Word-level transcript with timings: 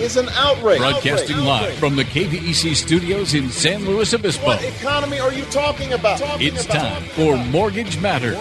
is 0.00 0.16
an 0.16 0.28
outrage. 0.30 0.78
Broadcasting 0.78 1.36
Outrage. 1.36 1.46
live 1.46 1.62
Outrage. 1.62 1.78
from 1.78 1.96
the 1.96 2.04
KVEC 2.04 2.74
studios 2.74 3.34
in 3.34 3.50
San 3.50 3.84
Luis 3.84 4.12
Obispo. 4.14 4.46
What 4.46 4.62
economy 4.64 5.18
are 5.20 5.32
you 5.32 5.44
talking 5.46 5.92
about? 5.92 6.18
Talking 6.18 6.48
It's 6.54 6.64
about- 6.64 6.76
time 6.98 7.04
for 7.10 7.36
Mortgage 7.36 7.98
Matters. 8.00 8.36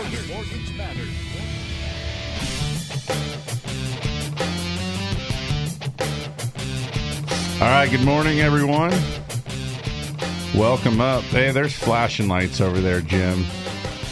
All 7.62 7.70
right, 7.70 7.90
good 7.90 8.04
morning, 8.04 8.42
everyone. 8.42 8.92
Welcome 10.54 11.00
up. 11.00 11.24
Hey, 11.24 11.52
there's 11.52 11.72
flashing 11.74 12.28
lights 12.28 12.60
over 12.60 12.82
there, 12.82 13.00
Jim. 13.00 13.46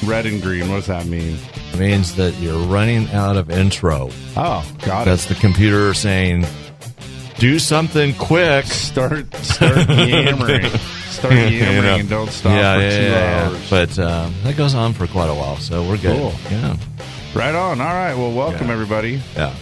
Red 0.06 0.26
and 0.26 0.42
green. 0.42 0.70
What 0.70 0.78
does 0.78 0.88
that 0.88 1.06
mean? 1.06 1.38
It 1.74 1.80
means 1.80 2.16
that 2.16 2.34
you're 2.40 2.58
running 2.68 3.10
out 3.10 3.36
of 3.36 3.50
intro. 3.52 4.10
Oh, 4.38 4.66
got 4.86 5.02
it. 5.02 5.06
That's 5.06 5.26
the 5.26 5.36
computer 5.36 5.94
saying, 5.94 6.46
"Do 7.42 7.60
something 7.60 8.14
quick." 8.16 8.66
Start, 8.66 9.34
start 9.36 9.90
yammering. 9.90 10.66
Start 11.10 11.34
yammering 11.34 11.54
You 11.54 11.82
know. 11.82 11.96
and 11.96 12.10
don't 12.10 12.30
stop 12.32 12.52
yeah, 12.58 12.76
for 12.76 12.82
yeah, 12.82 12.90
two 12.98 13.04
yeah, 13.04 13.50
hours. 13.50 13.70
But 13.70 14.00
um, 14.00 14.34
that 14.44 14.56
goes 14.56 14.76
on 14.76 14.94
for 14.94 15.08
quite 15.08 15.30
a 15.30 15.34
while, 15.34 15.58
so 15.58 15.84
we're 15.88 15.98
good. 15.98 16.18
Cool. 16.18 16.34
Yeah, 16.50 16.78
right 17.34 17.54
on. 17.56 17.82
All 17.82 17.88
right. 17.88 18.16
Well, 18.16 18.32
welcome 18.32 18.70
everybody. 18.70 19.22
yeah. 19.36 19.56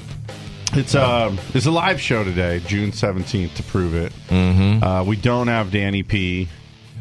It's 0.74 0.94
um, 0.94 1.40
it's 1.56 1.66
a 1.66 1.72
live 1.72 2.00
show 2.00 2.24
today, 2.24 2.62
June 2.68 2.92
seventeenth, 2.92 3.56
to 3.56 3.64
prove 3.64 3.96
it. 3.96 4.14
Mm-hmm. 4.28 4.84
Uh, 4.84 5.04
we 5.04 5.16
don't 5.16 5.48
have 5.48 5.72
Danny 5.72 6.04
P. 6.04 6.48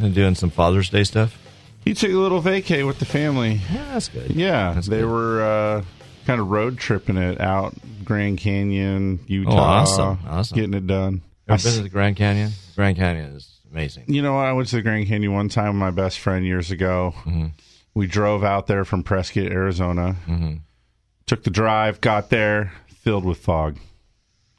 And 0.00 0.14
doing 0.14 0.34
some 0.36 0.50
Father's 0.50 0.88
Day 0.90 1.02
stuff. 1.04 1.36
He 1.84 1.92
took 1.92 2.10
a 2.10 2.14
little 2.16 2.40
vacay 2.40 2.86
with 2.86 2.98
the 3.00 3.04
family. 3.04 3.60
Yeah, 3.72 3.84
that's 3.92 4.08
good. 4.08 4.30
Yeah, 4.30 4.72
That's 4.74 4.86
they 4.86 5.00
good. 5.00 5.10
were 5.10 5.42
uh, 5.42 5.84
kind 6.28 6.42
of 6.42 6.50
road 6.50 6.76
tripping 6.76 7.16
it 7.16 7.40
out 7.40 7.74
Grand 8.04 8.36
Canyon, 8.36 9.18
Utah. 9.26 9.50
Oh, 9.50 9.56
awesome, 9.56 10.18
awesome. 10.28 10.54
Getting 10.56 10.74
it 10.74 10.86
done. 10.86 11.22
I 11.48 11.54
Ever 11.54 11.62
been 11.62 11.72
to 11.76 11.82
the 11.84 11.88
Grand 11.88 12.16
Canyon? 12.16 12.50
Grand 12.76 12.98
Canyon 12.98 13.34
is 13.34 13.60
amazing. 13.72 14.04
you 14.08 14.20
know 14.20 14.34
what? 14.34 14.44
I 14.44 14.52
went 14.52 14.68
to 14.68 14.76
the 14.76 14.82
Grand 14.82 15.08
Canyon 15.08 15.32
one 15.32 15.48
time 15.48 15.68
with 15.68 15.76
my 15.76 15.90
best 15.90 16.18
friend 16.18 16.44
years 16.44 16.70
ago. 16.70 17.14
Mm-hmm. 17.20 17.46
We 17.94 18.06
drove 18.06 18.44
out 18.44 18.66
there 18.66 18.84
from 18.84 19.02
Prescott, 19.02 19.50
Arizona. 19.50 20.16
Mm-hmm. 20.26 20.56
Took 21.24 21.44
the 21.44 21.50
drive, 21.50 22.02
got 22.02 22.28
there, 22.28 22.74
filled 22.86 23.24
with 23.24 23.38
fog. 23.38 23.78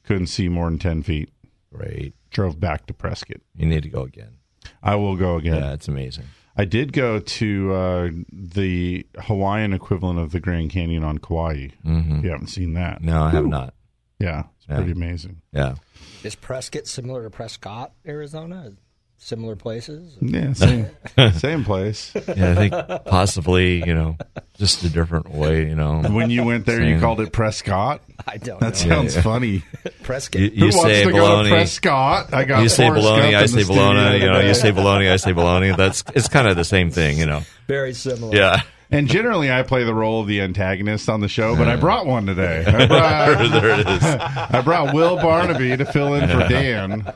Couldn't 0.04 0.28
see 0.28 0.50
more 0.50 0.72
than 0.72 0.80
10 0.80 1.04
feet. 1.04 1.30
Great. 1.72 2.16
Drove 2.32 2.60
back 2.60 2.88
to 2.88 2.96
Prescott. 2.96 3.42
You 3.56 3.68
need 3.68 3.84
to 3.84 3.90
go 3.90 4.02
again. 4.02 4.38
I 4.82 4.96
will 4.96 5.16
go 5.16 5.36
again. 5.36 5.62
Yeah, 5.62 5.74
it's 5.74 5.88
amazing. 5.88 6.26
I 6.60 6.66
did 6.66 6.92
go 6.92 7.20
to 7.20 7.74
uh, 7.74 8.10
the 8.34 9.08
Hawaiian 9.18 9.72
equivalent 9.74 10.20
of 10.20 10.32
the 10.34 10.42
Grand 10.42 10.72
Canyon 10.72 11.06
on 11.06 11.18
Kauai. 11.20 11.70
Mm-hmm. 11.86 12.24
You 12.26 12.32
haven't 12.32 12.48
seen 12.48 12.74
that. 12.74 13.02
No, 13.02 13.22
I 13.24 13.30
have 13.30 13.46
not. 13.48 13.74
Yeah, 14.20 14.44
it's 14.58 14.68
Yeah. 14.68 14.76
pretty 14.76 14.92
amazing. 14.92 15.42
Yeah. 15.54 15.76
Is 16.24 16.36
Prescott 16.36 16.86
similar 16.86 17.24
to 17.24 17.30
Prescott, 17.30 17.94
Arizona? 18.06 18.74
Similar 19.22 19.58
places? 19.58 20.16
Yeah, 20.22 20.54
same, 20.54 20.88
same 21.34 21.66
place. 21.66 22.12
Yeah, 22.16 22.52
I 22.52 22.56
think 22.56 22.74
possibly, 23.06 23.86
you 23.86 23.94
know, 23.94 24.18
just 24.58 24.82
a 24.86 24.90
different 24.90 25.30
way, 25.30 25.68
you 25.68 25.76
know. 25.76 26.02
When 26.04 26.30
you 26.30 26.46
went 26.46 26.66
there, 26.66 26.82
you 26.82 26.94
Same. 26.94 27.02
called 27.02 27.20
it 27.20 27.34
Prescott. 27.34 28.02
I 28.26 28.38
don't 28.38 28.62
That 28.62 28.68
know. 28.86 28.90
sounds 28.96 29.18
funny. 29.18 29.64
Prescott. 30.04 30.42
You, 30.42 30.50
Who 30.50 30.56
you 30.56 30.64
wants 30.68 30.82
say 30.84 31.04
to 31.04 31.12
go 31.12 31.18
to 31.18 31.22
bologna. 31.22 31.50
Prescott? 31.50 32.34
I 32.34 32.46
got 32.46 32.64
You 32.64 32.70
say 32.70 32.88
Forrest 32.88 33.04
bologna, 33.04 33.22
Gump 33.32 33.36
I 33.36 33.42
in 33.42 33.48
say 33.50 33.62
the 33.64 33.68
bologna. 33.68 34.00
studio 34.00 34.26
You 34.26 34.32
know, 34.32 34.40
you 34.48 34.54
say 34.54 34.72
bologna, 34.72 35.10
I 35.10 35.16
say 35.18 35.32
bologna. 35.34 35.72
That's 35.76 36.04
it's 36.16 36.30
kind 36.30 36.48
of 36.48 36.56
the 36.56 36.66
same 36.66 36.90
thing, 36.90 37.18
you 37.18 37.26
know. 37.26 37.42
Very 37.68 37.94
similar. 37.94 38.34
Yeah, 38.36 38.62
And 38.90 39.10
generally, 39.10 39.52
I 39.52 39.64
play 39.64 39.84
the 39.84 39.94
role 39.94 40.22
of 40.22 40.28
the 40.28 40.40
antagonist 40.42 41.10
on 41.10 41.20
the 41.20 41.28
show, 41.28 41.58
but 41.58 41.68
I 41.68 41.76
brought 41.76 42.06
one 42.06 42.26
today. 42.26 42.64
I 42.66 42.86
brought, 42.88 43.52
there 43.62 43.80
it 43.82 43.88
is. 43.88 44.04
I 44.04 44.62
brought 44.64 44.94
Will 44.96 45.18
Barnaby 45.18 45.76
to 45.76 45.86
fill 45.86 46.14
in 46.16 46.28
for 46.30 46.48
Dan. 46.48 47.14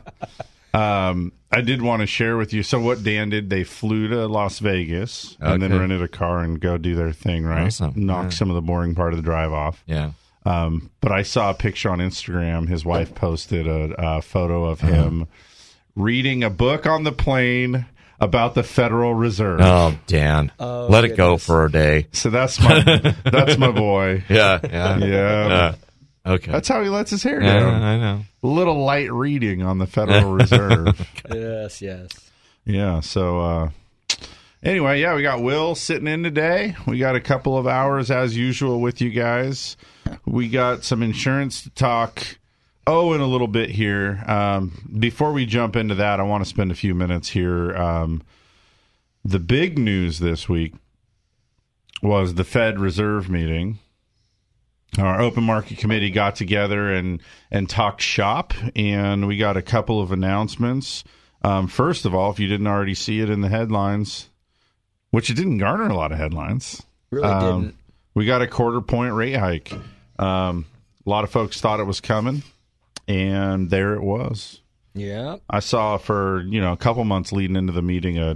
Um, 0.74 1.32
I 1.52 1.62
did 1.62 1.82
want 1.84 2.00
to 2.02 2.08
share 2.08 2.36
with 2.38 2.52
you. 2.54 2.64
So, 2.64 2.80
what 2.80 3.04
Dan 3.04 3.30
did, 3.30 3.50
they 3.50 3.64
flew 3.64 4.08
to 4.08 4.28
Las 4.28 4.58
Vegas 4.60 5.38
and 5.40 5.62
then 5.62 5.78
rented 5.78 6.02
a 6.02 6.08
car 6.08 6.40
and 6.40 6.60
go 6.60 6.78
do 6.78 6.96
their 6.96 7.12
thing, 7.12 7.46
right? 7.46 7.68
Awesome. 7.68 7.94
Knock 7.96 8.24
Yeah. 8.26 8.30
some 8.30 8.50
of 8.50 8.56
the 8.56 8.62
boring 8.62 8.96
part 8.96 9.14
of 9.14 9.18
the 9.18 9.24
drive 9.24 9.54
off. 9.54 9.84
Yeah. 9.86 10.12
Um, 10.46 10.90
but 11.00 11.12
I 11.12 11.22
saw 11.22 11.52
a 11.52 11.54
picture 11.54 11.90
on 11.90 12.00
Instagram. 12.00 12.68
His 12.68 12.84
wife 12.84 13.14
posted 13.16 13.68
a, 13.68 13.94
a 14.18 14.22
photo 14.22 14.66
of 14.66 14.84
Uh-huh. 14.84 14.92
him 14.94 15.28
reading 15.96 16.44
a 16.44 16.50
book 16.50 16.86
on 16.88 17.04
the 17.04 17.12
plane 17.12 17.86
about 18.20 18.56
the 18.56 18.64
Federal 18.64 19.14
Reserve. 19.14 19.60
Oh, 19.62 19.96
Dan, 20.08 20.52
let 20.60 21.04
it 21.06 21.16
go 21.16 21.38
for 21.38 21.66
a 21.66 21.72
day. 21.72 22.08
So 22.14 22.30
that's 22.32 22.60
my 22.60 23.14
that's 23.24 23.58
my 23.58 23.72
boy. 23.72 24.24
Yeah, 24.28 24.60
yeah, 24.64 24.98
Yeah. 24.98 25.48
Uh, 25.54 25.76
okay. 26.26 26.52
That's 26.52 26.68
how 26.68 26.82
he 26.84 26.90
lets 26.90 27.12
his 27.12 27.24
hair 27.24 27.42
yeah, 27.42 27.60
down. 27.60 27.82
I 27.82 27.98
know. 27.98 28.22
A 28.44 28.48
little 28.48 28.84
light 28.84 29.12
reading 29.12 29.62
on 29.62 29.78
the 29.78 29.88
Federal 29.88 30.34
Reserve. 30.34 31.08
Yes, 31.32 31.82
yes. 31.82 32.10
Yeah. 32.66 33.00
So 33.02 33.40
uh, 33.40 33.70
anyway, 34.64 35.02
yeah, 35.02 35.16
we 35.16 35.22
got 35.22 35.42
Will 35.42 35.76
sitting 35.76 36.08
in 36.08 36.24
today. 36.24 36.76
We 36.88 36.98
got 36.98 37.16
a 37.16 37.22
couple 37.22 37.58
of 37.58 37.68
hours 37.68 38.10
as 38.12 38.38
usual 38.38 38.82
with 38.82 39.02
you 39.02 39.10
guys. 39.10 39.78
We 40.26 40.50
got 40.50 40.84
some 40.84 41.04
insurance 41.04 41.62
to 41.64 41.70
talk. 41.72 42.38
Oh, 42.86 43.14
in 43.14 43.22
a 43.22 43.28
little 43.28 43.48
bit 43.48 43.70
here. 43.70 44.22
Um, 44.28 44.98
before 45.00 45.32
we 45.32 45.46
jump 45.46 45.78
into 45.78 45.96
that, 45.96 46.20
I 46.20 46.24
want 46.24 46.44
to 46.44 46.50
spend 46.50 46.70
a 46.70 46.76
few 46.76 46.94
minutes 46.94 47.30
here. 47.30 47.74
Um, 47.78 48.24
the 49.24 49.40
big 49.40 49.80
news 49.80 50.20
this 50.20 50.50
week 50.50 50.74
was 52.02 52.34
the 52.34 52.44
Fed 52.44 52.80
Reserve 52.80 53.30
meeting. 53.30 53.80
Our 55.00 55.22
open 55.22 55.44
market 55.44 55.80
committee 55.80 56.12
got 56.12 56.36
together 56.36 56.94
and 56.94 57.22
and 57.52 57.68
talked 57.70 58.02
shop, 58.02 58.54
and 58.76 59.28
we 59.28 59.38
got 59.38 59.58
a 59.58 59.62
couple 59.62 60.02
of 60.02 60.12
announcements. 60.12 61.04
Um, 61.44 61.68
first 61.68 62.06
of 62.06 62.14
all, 62.14 62.32
if 62.32 62.40
you 62.40 62.48
didn't 62.48 62.68
already 62.68 62.94
see 62.94 63.20
it 63.20 63.30
in 63.30 63.42
the 63.42 63.50
headlines, 63.50 64.30
which 65.12 65.30
it 65.30 65.34
didn't 65.36 65.58
garner 65.58 65.88
a 65.90 65.96
lot 65.96 66.12
of 66.12 66.18
headlines, 66.18 66.82
Really 67.12 67.28
um, 67.28 67.62
didn't. 67.62 67.76
we 68.14 68.26
got 68.26 68.42
a 68.42 68.48
quarter 68.48 68.82
point 68.82 69.14
rate 69.14 69.36
hike. 69.36 69.74
Um, 70.20 70.66
a 71.06 71.10
lot 71.10 71.24
of 71.24 71.32
folks 71.32 71.60
thought 71.60 71.80
it 71.80 71.86
was 71.86 72.00
coming, 72.00 72.44
and 73.08 73.70
there 73.70 73.96
it 73.96 74.02
was. 74.04 74.62
Yeah. 74.94 75.38
I 75.50 75.60
saw 75.60 75.98
for 75.98 76.44
you 76.44 76.62
know 76.62 76.72
a 76.72 76.78
couple 76.78 77.04
months 77.04 77.32
leading 77.32 77.56
into 77.56 77.74
the 77.74 77.82
meeting 77.82 78.20
a 78.20 78.36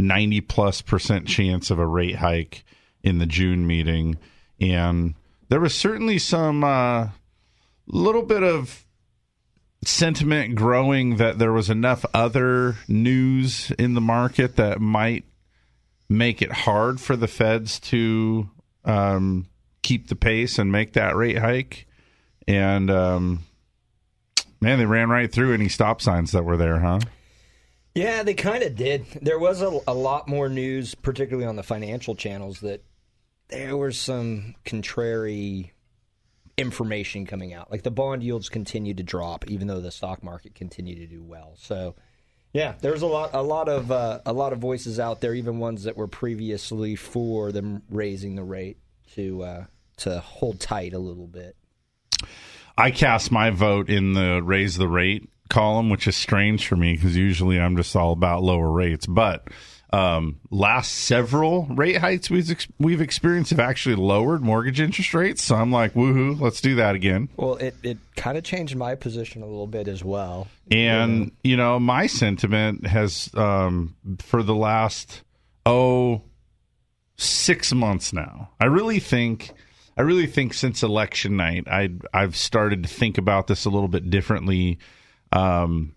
ninety 0.00 0.40
plus 0.40 0.82
percent 0.82 1.28
chance 1.28 1.70
of 1.70 1.78
a 1.78 1.86
rate 1.86 2.16
hike 2.16 2.64
in 3.04 3.18
the 3.18 3.26
June 3.26 3.66
meeting, 3.66 4.18
and 4.60 5.14
there 5.52 5.60
was 5.60 5.74
certainly 5.74 6.16
some 6.16 6.64
uh, 6.64 7.08
little 7.86 8.22
bit 8.22 8.42
of 8.42 8.86
sentiment 9.84 10.54
growing 10.54 11.16
that 11.16 11.38
there 11.38 11.52
was 11.52 11.68
enough 11.68 12.06
other 12.14 12.76
news 12.88 13.70
in 13.72 13.92
the 13.92 14.00
market 14.00 14.56
that 14.56 14.80
might 14.80 15.26
make 16.08 16.40
it 16.40 16.50
hard 16.50 16.98
for 17.02 17.16
the 17.16 17.28
feds 17.28 17.78
to 17.78 18.48
um, 18.86 19.44
keep 19.82 20.08
the 20.08 20.16
pace 20.16 20.58
and 20.58 20.72
make 20.72 20.94
that 20.94 21.16
rate 21.16 21.36
hike. 21.36 21.86
And 22.48 22.90
um, 22.90 23.40
man, 24.58 24.78
they 24.78 24.86
ran 24.86 25.10
right 25.10 25.30
through 25.30 25.52
any 25.52 25.68
stop 25.68 26.00
signs 26.00 26.32
that 26.32 26.46
were 26.46 26.56
there, 26.56 26.78
huh? 26.78 27.00
Yeah, 27.94 28.22
they 28.22 28.32
kind 28.32 28.62
of 28.62 28.74
did. 28.74 29.04
There 29.20 29.38
was 29.38 29.60
a, 29.60 29.80
a 29.86 29.92
lot 29.92 30.28
more 30.28 30.48
news, 30.48 30.94
particularly 30.94 31.46
on 31.46 31.56
the 31.56 31.62
financial 31.62 32.14
channels, 32.14 32.60
that 32.60 32.82
there 33.52 33.76
was 33.76 33.98
some 33.98 34.54
contrary 34.64 35.72
information 36.56 37.26
coming 37.26 37.52
out. 37.52 37.70
Like 37.70 37.82
the 37.82 37.90
bond 37.90 38.22
yields 38.22 38.48
continued 38.48 38.96
to 38.96 39.02
drop, 39.02 39.48
even 39.48 39.66
though 39.66 39.80
the 39.80 39.90
stock 39.90 40.22
market 40.22 40.54
continued 40.54 40.98
to 40.98 41.06
do 41.06 41.22
well. 41.22 41.54
So, 41.56 41.94
yeah, 42.52 42.74
there's 42.80 43.02
a 43.02 43.06
lot, 43.06 43.30
a 43.32 43.42
lot 43.42 43.68
of, 43.68 43.90
uh, 43.90 44.20
a 44.26 44.32
lot 44.32 44.52
of 44.52 44.58
voices 44.58 44.98
out 44.98 45.20
there, 45.20 45.34
even 45.34 45.58
ones 45.58 45.84
that 45.84 45.96
were 45.96 46.08
previously 46.08 46.96
for 46.96 47.52
them 47.52 47.82
raising 47.90 48.34
the 48.34 48.44
rate 48.44 48.78
to 49.14 49.42
uh, 49.42 49.64
to 49.98 50.20
hold 50.20 50.60
tight 50.60 50.94
a 50.94 50.98
little 50.98 51.26
bit. 51.26 51.56
I 52.76 52.90
cast 52.90 53.30
my 53.30 53.50
vote 53.50 53.90
in 53.90 54.14
the 54.14 54.42
raise 54.42 54.76
the 54.76 54.88
rate 54.88 55.28
column, 55.50 55.90
which 55.90 56.06
is 56.06 56.16
strange 56.16 56.66
for 56.66 56.76
me 56.76 56.94
because 56.94 57.16
usually 57.16 57.60
I'm 57.60 57.76
just 57.76 57.94
all 57.94 58.12
about 58.12 58.42
lower 58.42 58.70
rates. 58.70 59.06
But 59.06 59.48
um, 59.92 60.40
last 60.50 60.92
several 60.92 61.66
rate 61.66 61.98
hikes 61.98 62.30
we've 62.30 62.50
ex- 62.50 62.68
we've 62.78 63.02
experienced 63.02 63.50
have 63.50 63.60
actually 63.60 63.94
lowered 63.96 64.40
mortgage 64.42 64.80
interest 64.80 65.12
rates. 65.12 65.42
So 65.42 65.54
I'm 65.54 65.70
like, 65.70 65.92
woohoo, 65.92 66.40
let's 66.40 66.60
do 66.62 66.76
that 66.76 66.94
again. 66.94 67.28
Well, 67.36 67.56
it, 67.56 67.74
it 67.82 67.98
kind 68.16 68.38
of 68.38 68.44
changed 68.44 68.74
my 68.74 68.94
position 68.94 69.42
a 69.42 69.46
little 69.46 69.66
bit 69.66 69.88
as 69.88 70.02
well. 70.02 70.48
And 70.70 71.32
you 71.44 71.56
know, 71.56 71.78
my 71.78 72.06
sentiment 72.06 72.86
has 72.86 73.30
um, 73.34 73.94
for 74.20 74.42
the 74.42 74.54
last 74.54 75.22
oh 75.66 76.22
six 77.18 77.72
months 77.72 78.12
now. 78.12 78.50
I 78.60 78.66
really 78.66 78.98
think. 78.98 79.52
I 79.94 80.00
really 80.00 80.26
think 80.26 80.54
since 80.54 80.82
election 80.82 81.36
night, 81.36 81.68
I 81.70 81.90
I've 82.14 82.34
started 82.34 82.82
to 82.84 82.88
think 82.88 83.18
about 83.18 83.46
this 83.46 83.66
a 83.66 83.70
little 83.70 83.88
bit 83.88 84.08
differently. 84.08 84.78
Um, 85.32 85.94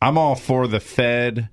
I'm 0.00 0.16
all 0.16 0.36
for 0.36 0.66
the 0.66 0.80
Fed 0.80 1.50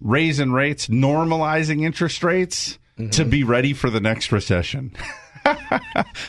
raising 0.00 0.52
rates, 0.52 0.86
normalizing 0.88 1.82
interest 1.84 2.22
rates 2.22 2.78
to 3.12 3.24
be 3.24 3.44
ready 3.44 3.72
for 3.72 3.90
the 3.90 4.00
next 4.00 4.32
recession. 4.32 4.92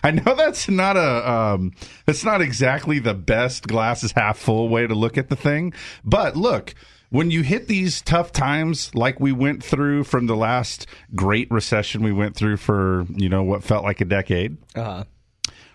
I 0.04 0.12
know 0.12 0.36
that's 0.36 0.70
not 0.70 0.96
a 0.98 1.30
um, 1.30 1.74
that's 2.06 2.24
not 2.24 2.42
exactly 2.42 3.00
the 3.00 3.14
best 3.14 3.68
glasses 3.68 4.12
half 4.14 4.38
full 4.38 4.70
way 4.70 4.88
to 4.88 4.94
look 4.96 5.18
at 5.18 5.30
the 5.30 5.36
thing, 5.36 5.74
but 6.06 6.36
look, 6.38 6.74
when 7.10 7.32
you 7.32 7.42
hit 7.42 7.68
these 7.68 8.02
tough 8.02 8.32
times 8.32 8.94
like 8.96 9.20
we 9.20 9.32
went 9.32 9.64
through 9.64 10.04
from 10.04 10.28
the 10.28 10.36
last 10.36 10.86
great 11.16 11.50
recession 11.52 12.04
we 12.04 12.14
went 12.14 12.36
through 12.36 12.58
for 12.58 13.06
you 13.16 13.28
know 13.30 13.44
what 13.44 13.64
felt 13.64 13.84
like 13.84 14.00
a 14.00 14.06
decade, 14.06 14.58
Uh-huh. 14.76 15.04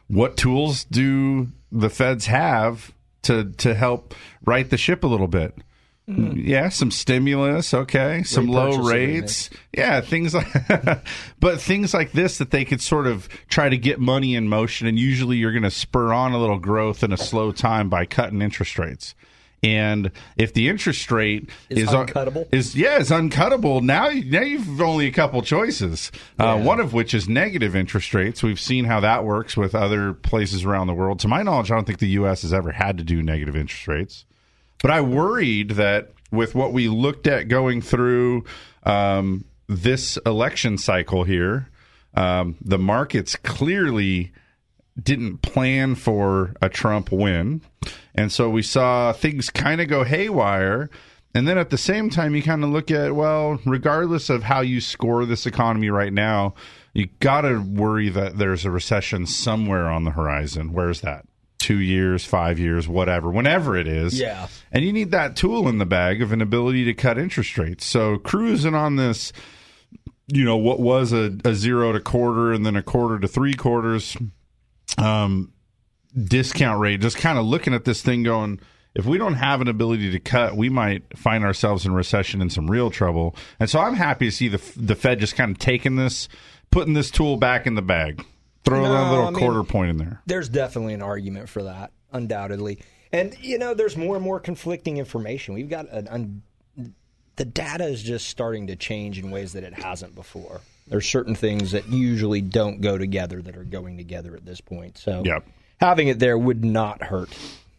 what 0.06 0.36
tools 0.36 0.84
do 0.84 1.48
the 1.72 1.90
feds 1.90 2.26
have 2.26 2.92
to 3.22 3.50
to 3.58 3.74
help 3.74 4.14
right 4.46 4.70
the 4.70 4.78
ship 4.78 5.02
a 5.04 5.08
little 5.08 5.28
bit? 5.28 5.54
Yeah, 6.06 6.68
some 6.68 6.90
stimulus, 6.90 7.72
okay, 7.72 8.24
some 8.24 8.46
low 8.46 8.76
rates, 8.76 9.48
yeah, 9.72 10.02
things 10.02 10.34
like, 10.34 10.46
but 11.40 11.62
things 11.62 11.94
like 11.94 12.12
this 12.12 12.36
that 12.36 12.50
they 12.50 12.66
could 12.66 12.82
sort 12.82 13.06
of 13.06 13.26
try 13.48 13.70
to 13.70 13.78
get 13.78 13.98
money 13.98 14.34
in 14.34 14.46
motion, 14.46 14.86
and 14.86 14.98
usually 14.98 15.38
you're 15.38 15.52
going 15.52 15.62
to 15.62 15.70
spur 15.70 16.12
on 16.12 16.32
a 16.32 16.38
little 16.38 16.58
growth 16.58 17.02
in 17.02 17.10
a 17.10 17.16
slow 17.16 17.52
time 17.52 17.88
by 17.88 18.04
cutting 18.04 18.42
interest 18.42 18.78
rates. 18.78 19.14
And 19.62 20.10
if 20.36 20.52
the 20.52 20.68
interest 20.68 21.10
rate 21.10 21.48
Is 21.70 21.84
is 21.84 21.88
uncuttable? 21.88 22.46
is 22.52 22.76
yeah, 22.76 22.98
is 22.98 23.08
uncuttable. 23.08 23.80
Now, 23.80 24.10
now 24.10 24.42
you've 24.42 24.78
only 24.82 25.06
a 25.06 25.10
couple 25.10 25.40
choices. 25.40 26.12
Uh, 26.38 26.60
one 26.60 26.80
of 26.80 26.92
which 26.92 27.14
is 27.14 27.30
negative 27.30 27.74
interest 27.74 28.12
rates. 28.12 28.42
We've 28.42 28.60
seen 28.60 28.84
how 28.84 29.00
that 29.00 29.24
works 29.24 29.56
with 29.56 29.74
other 29.74 30.12
places 30.12 30.66
around 30.66 30.88
the 30.88 30.94
world. 30.94 31.18
To 31.20 31.28
my 31.28 31.42
knowledge, 31.42 31.70
I 31.70 31.76
don't 31.76 31.86
think 31.86 31.98
the 31.98 32.08
U.S. 32.08 32.42
has 32.42 32.52
ever 32.52 32.72
had 32.72 32.98
to 32.98 33.04
do 33.04 33.22
negative 33.22 33.56
interest 33.56 33.88
rates. 33.88 34.26
But 34.84 34.90
I 34.90 35.00
worried 35.00 35.70
that 35.70 36.12
with 36.30 36.54
what 36.54 36.74
we 36.74 36.88
looked 36.88 37.26
at 37.26 37.48
going 37.48 37.80
through 37.80 38.44
um, 38.82 39.46
this 39.66 40.18
election 40.26 40.76
cycle 40.76 41.24
here, 41.24 41.70
um, 42.12 42.56
the 42.60 42.76
markets 42.76 43.34
clearly 43.34 44.32
didn't 45.02 45.38
plan 45.38 45.94
for 45.94 46.52
a 46.60 46.68
Trump 46.68 47.10
win. 47.10 47.62
And 48.14 48.30
so 48.30 48.50
we 48.50 48.60
saw 48.60 49.14
things 49.14 49.48
kind 49.48 49.80
of 49.80 49.88
go 49.88 50.04
haywire. 50.04 50.90
And 51.34 51.48
then 51.48 51.56
at 51.56 51.70
the 51.70 51.78
same 51.78 52.10
time, 52.10 52.34
you 52.34 52.42
kind 52.42 52.62
of 52.62 52.68
look 52.68 52.90
at, 52.90 53.14
well, 53.14 53.58
regardless 53.64 54.28
of 54.28 54.42
how 54.42 54.60
you 54.60 54.82
score 54.82 55.24
this 55.24 55.46
economy 55.46 55.88
right 55.88 56.12
now, 56.12 56.56
you 56.92 57.08
got 57.20 57.40
to 57.40 57.58
worry 57.58 58.10
that 58.10 58.36
there's 58.36 58.66
a 58.66 58.70
recession 58.70 59.24
somewhere 59.24 59.88
on 59.88 60.04
the 60.04 60.10
horizon. 60.10 60.74
Where's 60.74 61.00
that? 61.00 61.24
Two 61.64 61.78
years, 61.78 62.26
five 62.26 62.58
years, 62.58 62.86
whatever, 62.86 63.30
whenever 63.30 63.74
it 63.74 63.88
is. 63.88 64.20
Yeah. 64.20 64.48
And 64.70 64.84
you 64.84 64.92
need 64.92 65.12
that 65.12 65.34
tool 65.34 65.66
in 65.66 65.78
the 65.78 65.86
bag 65.86 66.20
of 66.20 66.30
an 66.30 66.42
ability 66.42 66.84
to 66.84 66.92
cut 66.92 67.16
interest 67.16 67.56
rates. 67.56 67.86
So 67.86 68.18
cruising 68.18 68.74
on 68.74 68.96
this, 68.96 69.32
you 70.26 70.44
know, 70.44 70.58
what 70.58 70.78
was 70.78 71.14
a, 71.14 71.34
a 71.42 71.54
zero 71.54 71.92
to 71.92 72.00
quarter 72.00 72.52
and 72.52 72.66
then 72.66 72.76
a 72.76 72.82
quarter 72.82 73.18
to 73.18 73.26
three 73.26 73.54
quarters 73.54 74.14
um, 74.98 75.54
discount 76.14 76.80
rate, 76.80 77.00
just 77.00 77.16
kind 77.16 77.38
of 77.38 77.46
looking 77.46 77.72
at 77.72 77.86
this 77.86 78.02
thing 78.02 78.24
going, 78.24 78.60
if 78.94 79.06
we 79.06 79.16
don't 79.16 79.36
have 79.36 79.62
an 79.62 79.68
ability 79.68 80.10
to 80.10 80.20
cut, 80.20 80.58
we 80.58 80.68
might 80.68 81.16
find 81.16 81.44
ourselves 81.44 81.86
in 81.86 81.94
recession 81.94 82.42
and 82.42 82.52
some 82.52 82.70
real 82.70 82.90
trouble. 82.90 83.34
And 83.58 83.70
so 83.70 83.80
I'm 83.80 83.94
happy 83.94 84.26
to 84.26 84.32
see 84.32 84.48
the 84.48 84.60
the 84.76 84.94
Fed 84.94 85.18
just 85.18 85.34
kind 85.34 85.50
of 85.50 85.56
taking 85.56 85.96
this, 85.96 86.28
putting 86.70 86.92
this 86.92 87.10
tool 87.10 87.38
back 87.38 87.66
in 87.66 87.74
the 87.74 87.80
bag, 87.80 88.22
throw 88.64 88.82
No, 88.82 88.90
a 88.90 89.10
little 89.10 89.26
I 89.26 89.30
mean- 89.30 89.38
quarter 89.40 89.62
point 89.62 89.90
in 89.90 89.96
there. 89.98 90.20
There's 90.26 90.48
definitely 90.48 90.94
an 90.94 91.02
argument 91.02 91.48
for 91.48 91.62
that, 91.64 91.92
undoubtedly. 92.12 92.78
And 93.12 93.36
you 93.40 93.58
know, 93.58 93.74
there's 93.74 93.96
more 93.96 94.16
and 94.16 94.24
more 94.24 94.40
conflicting 94.40 94.96
information. 94.96 95.54
We've 95.54 95.68
got 95.70 95.88
an 95.90 96.08
un- 96.08 96.42
the 97.36 97.44
data 97.44 97.84
is 97.86 98.02
just 98.02 98.28
starting 98.28 98.68
to 98.68 98.76
change 98.76 99.18
in 99.18 99.30
ways 99.30 99.52
that 99.54 99.64
it 99.64 99.74
hasn't 99.74 100.14
before. 100.14 100.60
There's 100.86 101.06
certain 101.08 101.34
things 101.34 101.72
that 101.72 101.88
usually 101.88 102.40
don't 102.40 102.80
go 102.80 102.96
together 102.98 103.40
that 103.42 103.56
are 103.56 103.64
going 103.64 103.96
together 103.96 104.36
at 104.36 104.44
this 104.46 104.60
point. 104.60 104.98
So 104.98 105.22
Yep. 105.24 105.44
having 105.80 106.08
it 106.08 106.18
there 106.18 106.38
would 106.38 106.64
not 106.64 107.02
hurt. 107.04 107.30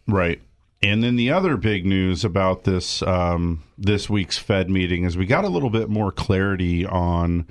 Right. 0.06 0.40
And 0.82 1.02
then 1.02 1.16
the 1.16 1.30
other 1.30 1.56
big 1.56 1.86
news 1.86 2.22
about 2.24 2.64
this 2.64 3.02
um, 3.02 3.62
this 3.78 4.10
week's 4.10 4.36
Fed 4.38 4.68
meeting 4.68 5.04
is 5.04 5.16
we 5.16 5.24
got 5.26 5.44
a 5.44 5.48
little 5.48 5.70
bit 5.70 5.88
more 5.88 6.12
clarity 6.12 6.84
on 6.84 7.46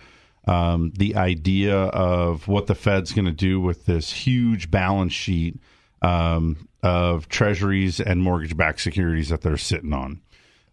um, 0.47 0.91
the 0.95 1.15
idea 1.15 1.75
of 1.75 2.47
what 2.47 2.67
the 2.67 2.75
Fed's 2.75 3.11
going 3.11 3.25
to 3.25 3.31
do 3.31 3.59
with 3.59 3.85
this 3.85 4.11
huge 4.11 4.69
balance 4.69 5.13
sheet 5.13 5.59
um, 6.01 6.67
of 6.83 7.27
treasuries 7.29 7.99
and 7.99 8.21
mortgage 8.21 8.55
backed 8.55 8.81
securities 8.81 9.29
that 9.29 9.41
they're 9.41 9.57
sitting 9.57 9.93
on. 9.93 10.21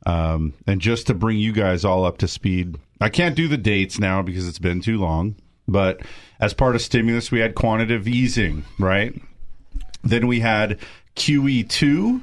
Um, 0.05 0.55
and 0.67 0.81
just 0.81 1.07
to 1.07 1.15
bring 1.15 1.39
you 1.39 1.53
guys 1.53 1.85
all 1.85 2.05
up 2.05 2.19
to 2.19 2.29
speed, 2.29 2.77
I 3.01 3.09
can't 3.09 3.37
do 3.37 3.49
the 3.49 3.57
dates 3.57 3.99
now 3.99 4.21
because 4.23 4.47
it's 4.49 4.59
been 4.59 4.81
too 4.81 4.99
long. 4.99 5.37
But 5.69 6.03
as 6.41 6.55
part 6.55 6.75
of 6.75 6.83
stimulus, 6.83 7.31
we 7.31 7.41
had 7.41 7.55
quantitative 7.55 8.09
easing, 8.09 8.65
right? 8.79 9.15
Then 10.03 10.27
we 10.27 10.41
had 10.41 10.79
QE2. 11.17 12.21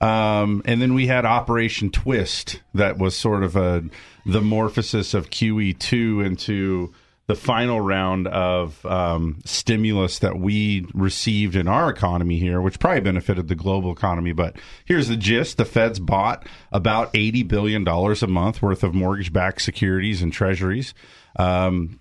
Um, 0.00 0.62
and 0.64 0.80
then 0.80 0.94
we 0.94 1.06
had 1.06 1.24
Operation 1.24 1.90
Twist, 1.90 2.62
that 2.74 2.98
was 2.98 3.16
sort 3.16 3.42
of 3.42 3.56
a 3.56 3.84
the 4.26 4.40
morphosis 4.40 5.14
of 5.14 5.30
QE2 5.30 6.24
into 6.24 6.92
the 7.26 7.36
final 7.36 7.80
round 7.80 8.26
of 8.26 8.84
um, 8.84 9.38
stimulus 9.44 10.18
that 10.18 10.36
we 10.36 10.84
received 10.94 11.54
in 11.54 11.68
our 11.68 11.88
economy 11.88 12.38
here, 12.38 12.60
which 12.60 12.80
probably 12.80 13.02
benefited 13.02 13.46
the 13.46 13.54
global 13.54 13.92
economy. 13.92 14.32
But 14.32 14.56
here's 14.84 15.08
the 15.08 15.16
gist: 15.16 15.56
the 15.56 15.64
Fed's 15.64 16.00
bought 16.00 16.46
about 16.72 17.10
eighty 17.14 17.42
billion 17.42 17.84
dollars 17.84 18.22
a 18.22 18.26
month 18.26 18.62
worth 18.62 18.82
of 18.82 18.94
mortgage-backed 18.94 19.62
securities 19.62 20.22
and 20.22 20.32
treasuries. 20.32 20.92
Um, 21.36 21.98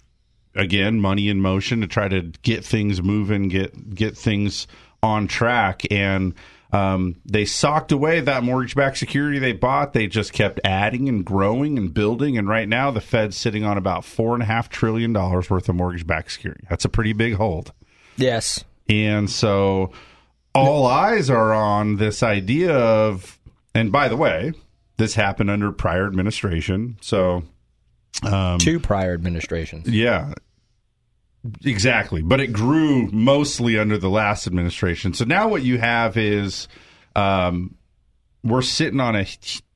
again, 0.56 1.00
money 1.00 1.30
in 1.30 1.42
motion 1.42 1.82
to 1.82 1.88
try 1.88 2.08
to 2.08 2.22
get 2.42 2.66
things 2.66 3.02
moving, 3.02 3.50
get 3.50 3.94
get 3.94 4.18
things 4.18 4.68
on 5.04 5.28
track, 5.28 5.84
and 5.92 6.34
um, 6.72 7.16
they 7.26 7.46
socked 7.46 7.92
away 7.92 8.20
that 8.22 8.44
mortgage-backed 8.44 8.98
security 8.98 9.40
they 9.40 9.54
bought. 9.54 9.94
They 9.94 10.08
just 10.08 10.34
kept 10.34 10.60
adding 10.64 11.10
and 11.10 11.26
growing 11.26 11.78
and 11.78 11.94
building, 11.94 12.38
and 12.38 12.48
right 12.48 12.68
now 12.68 12.92
the 12.92 13.02
Fed's 13.02 13.36
sitting 13.38 13.64
on 13.64 13.78
about 13.78 14.06
four 14.06 14.34
and 14.36 14.44
a 14.44 14.46
half 14.46 14.70
trillion 14.70 15.12
dollars 15.14 15.50
worth 15.50 15.68
of 15.70 15.76
mortgage-backed 15.76 16.32
security. 16.32 16.64
That's 16.70 16.86
a 16.86 16.90
pretty 16.90 17.14
big 17.14 17.34
hold, 17.36 17.72
Yes. 18.18 18.64
and 18.88 19.30
so 19.30 19.92
all 20.56 20.86
eyes 20.86 21.30
are 21.30 21.54
on 21.54 21.96
this 21.98 22.22
idea 22.24 22.76
of. 22.76 23.40
And 23.76 23.92
by 23.92 24.08
the 24.08 24.18
way, 24.18 24.54
this 24.98 25.14
happened 25.16 25.50
under 25.50 25.72
prior 25.72 26.06
administration, 26.08 26.98
so. 27.02 27.44
Um, 28.24 28.58
Two 28.58 28.80
prior 28.80 29.14
administrations. 29.14 29.88
yeah, 29.88 30.34
exactly. 31.64 32.22
But 32.22 32.40
it 32.40 32.54
grew 32.54 33.10
mostly 33.12 33.78
under 33.78 33.98
the 33.98 34.10
last 34.10 34.48
administration. 34.48 35.14
So 35.14 35.26
now 35.26 35.48
what 35.48 35.64
you 35.64 35.78
have 35.78 36.18
is 36.18 36.68
um, 37.16 37.76
we're 38.44 38.62
sitting 38.62 39.00
on 39.00 39.16
a 39.16 39.26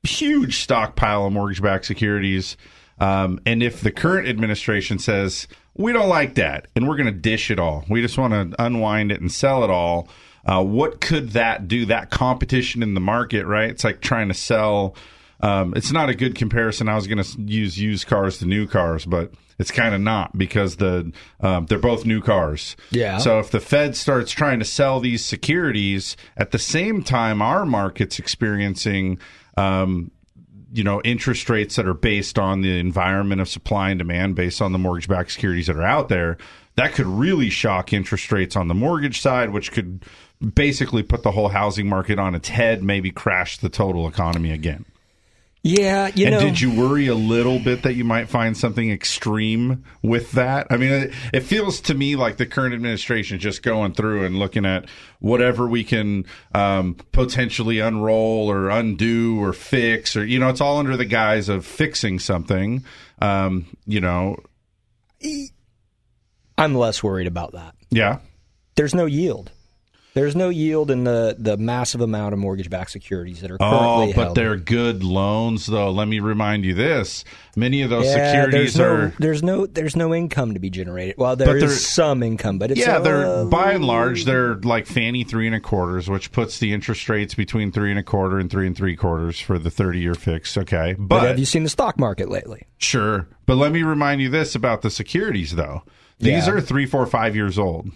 huge 0.02 0.58
stockpile 0.58 1.26
of 1.26 1.32
mortgage 1.32 1.62
backed 1.62 1.86
securities. 1.86 2.56
Um, 2.98 3.40
and 3.44 3.62
if 3.62 3.80
the 3.80 3.90
current 3.90 4.28
administration 4.28 4.98
says, 4.98 5.48
we 5.76 5.92
don't 5.92 6.08
like 6.08 6.36
that 6.36 6.68
and 6.76 6.88
we're 6.88 6.96
going 6.96 7.12
to 7.12 7.12
dish 7.12 7.50
it 7.50 7.58
all, 7.58 7.84
we 7.88 8.00
just 8.00 8.16
want 8.16 8.32
to 8.32 8.64
unwind 8.64 9.10
it 9.10 9.20
and 9.20 9.30
sell 9.30 9.64
it 9.64 9.70
all. 9.70 10.08
Uh, 10.46 10.62
what 10.62 11.00
could 11.00 11.30
that 11.30 11.68
do? 11.68 11.86
That 11.86 12.10
competition 12.10 12.82
in 12.82 12.94
the 12.94 13.00
market, 13.00 13.46
right? 13.46 13.70
It's 13.70 13.82
like 13.82 14.00
trying 14.00 14.28
to 14.28 14.34
sell. 14.34 14.94
Um, 15.40 15.72
it's 15.74 15.90
not 15.90 16.10
a 16.10 16.14
good 16.14 16.34
comparison. 16.34 16.88
I 16.88 16.94
was 16.94 17.06
going 17.06 17.22
to 17.22 17.40
use 17.40 17.78
used 17.78 18.06
cars 18.06 18.38
to 18.38 18.46
new 18.46 18.66
cars, 18.66 19.06
but 19.06 19.32
it's 19.58 19.70
kind 19.70 19.94
of 19.94 20.00
not 20.00 20.36
because 20.36 20.76
the 20.76 21.12
um, 21.40 21.66
they're 21.66 21.78
both 21.78 22.04
new 22.04 22.20
cars. 22.20 22.76
Yeah. 22.90 23.18
So 23.18 23.38
if 23.38 23.50
the 23.50 23.60
Fed 23.60 23.96
starts 23.96 24.32
trying 24.32 24.58
to 24.58 24.64
sell 24.64 25.00
these 25.00 25.24
securities 25.24 26.16
at 26.36 26.50
the 26.50 26.58
same 26.58 27.02
time, 27.02 27.42
our 27.42 27.64
market's 27.64 28.18
experiencing. 28.18 29.18
Um, 29.56 30.10
you 30.72 30.82
know, 30.82 31.00
interest 31.02 31.48
rates 31.48 31.76
that 31.76 31.86
are 31.86 31.94
based 31.94 32.36
on 32.36 32.60
the 32.60 32.80
environment 32.80 33.40
of 33.40 33.48
supply 33.48 33.90
and 33.90 33.98
demand, 33.98 34.34
based 34.34 34.60
on 34.60 34.72
the 34.72 34.78
mortgage 34.78 35.06
backed 35.06 35.30
securities 35.30 35.68
that 35.68 35.76
are 35.76 35.84
out 35.84 36.08
there, 36.08 36.36
that 36.74 36.94
could 36.94 37.06
really 37.06 37.48
shock 37.48 37.92
interest 37.92 38.32
rates 38.32 38.56
on 38.56 38.66
the 38.66 38.74
mortgage 38.74 39.20
side, 39.20 39.50
which 39.50 39.70
could 39.70 40.04
basically 40.54 41.04
put 41.04 41.22
the 41.22 41.30
whole 41.30 41.48
housing 41.48 41.88
market 41.88 42.18
on 42.18 42.34
its 42.34 42.48
head, 42.48 42.82
maybe 42.82 43.12
crash 43.12 43.58
the 43.58 43.68
total 43.68 44.08
economy 44.08 44.50
again. 44.50 44.84
Yeah, 45.66 46.10
you 46.14 46.26
and 46.26 46.34
know. 46.34 46.40
did 46.40 46.60
you 46.60 46.70
worry 46.70 47.06
a 47.06 47.14
little 47.14 47.58
bit 47.58 47.84
that 47.84 47.94
you 47.94 48.04
might 48.04 48.28
find 48.28 48.54
something 48.54 48.90
extreme 48.90 49.82
with 50.02 50.32
that? 50.32 50.66
I 50.68 50.76
mean, 50.76 50.92
it, 50.92 51.14
it 51.32 51.40
feels 51.40 51.80
to 51.82 51.94
me 51.94 52.16
like 52.16 52.36
the 52.36 52.44
current 52.44 52.74
administration 52.74 53.38
just 53.38 53.62
going 53.62 53.94
through 53.94 54.26
and 54.26 54.38
looking 54.38 54.66
at 54.66 54.90
whatever 55.20 55.66
we 55.66 55.82
can 55.82 56.26
um, 56.54 56.96
potentially 57.12 57.78
unroll 57.78 58.50
or 58.50 58.68
undo 58.68 59.42
or 59.42 59.54
fix, 59.54 60.14
or 60.16 60.26
you 60.26 60.38
know, 60.38 60.50
it's 60.50 60.60
all 60.60 60.76
under 60.76 60.98
the 60.98 61.06
guise 61.06 61.48
of 61.48 61.64
fixing 61.64 62.18
something. 62.18 62.84
Um, 63.22 63.74
you 63.86 64.02
know, 64.02 64.36
I'm 66.58 66.74
less 66.74 67.02
worried 67.02 67.26
about 67.26 67.52
that. 67.52 67.74
yeah. 67.90 68.18
There's 68.76 68.94
no 68.94 69.06
yield. 69.06 69.50
There's 70.14 70.36
no 70.36 70.48
yield 70.48 70.92
in 70.92 71.02
the, 71.02 71.34
the 71.36 71.56
massive 71.56 72.00
amount 72.00 72.34
of 72.34 72.38
mortgage-backed 72.38 72.92
securities 72.92 73.40
that 73.40 73.50
are 73.50 73.58
currently. 73.58 73.76
Oh, 73.78 73.88
currently 73.96 74.12
but 74.14 74.22
held. 74.26 74.36
they're 74.36 74.56
good 74.56 75.02
loans, 75.02 75.66
though. 75.66 75.90
Let 75.90 76.06
me 76.06 76.20
remind 76.20 76.64
you 76.64 76.72
this: 76.72 77.24
many 77.56 77.82
of 77.82 77.90
those 77.90 78.06
yeah, 78.06 78.30
securities 78.30 78.74
there's 78.74 78.76
no, 78.78 78.84
are. 79.06 79.12
there's 79.18 79.42
no 79.42 79.66
there's 79.66 79.96
no 79.96 80.14
income 80.14 80.54
to 80.54 80.60
be 80.60 80.70
generated. 80.70 81.16
Well, 81.18 81.34
there 81.34 81.56
is 81.56 81.84
some 81.84 82.22
income, 82.22 82.58
but 82.60 82.70
it's 82.70 82.78
Yeah, 82.80 82.98
uh, 82.98 83.00
they're 83.00 83.44
by 83.46 83.72
and 83.72 83.84
large 83.84 84.24
they're 84.24 84.54
like 84.54 84.86
Fannie 84.86 85.24
three 85.24 85.46
and 85.46 85.56
a 85.56 85.60
quarters, 85.60 86.08
which 86.08 86.30
puts 86.30 86.58
the 86.60 86.72
interest 86.72 87.08
rates 87.08 87.34
between 87.34 87.72
three 87.72 87.90
and 87.90 87.98
a 87.98 88.04
quarter 88.04 88.38
and 88.38 88.48
three 88.48 88.68
and 88.68 88.76
three 88.76 88.94
quarters 88.94 89.40
for 89.40 89.58
the 89.58 89.70
thirty 89.70 89.98
year 89.98 90.14
fix. 90.14 90.56
Okay, 90.56 90.94
But 90.96 91.08
but 91.20 91.26
have 91.28 91.38
you 91.40 91.44
seen 91.44 91.64
the 91.64 91.68
stock 91.68 91.98
market 91.98 92.28
lately? 92.28 92.62
sure. 92.78 93.26
But 93.46 93.56
let 93.56 93.72
me 93.72 93.82
remind 93.82 94.20
you 94.22 94.28
this 94.30 94.54
about 94.54 94.82
the 94.82 94.90
securities, 94.90 95.56
though. 95.56 95.82
These 96.20 96.46
Yeah. 96.46 96.52
are 96.54 96.60
three, 96.60 96.86
four, 96.86 97.04
five 97.06 97.34
years 97.34 97.58
old. 97.58 97.90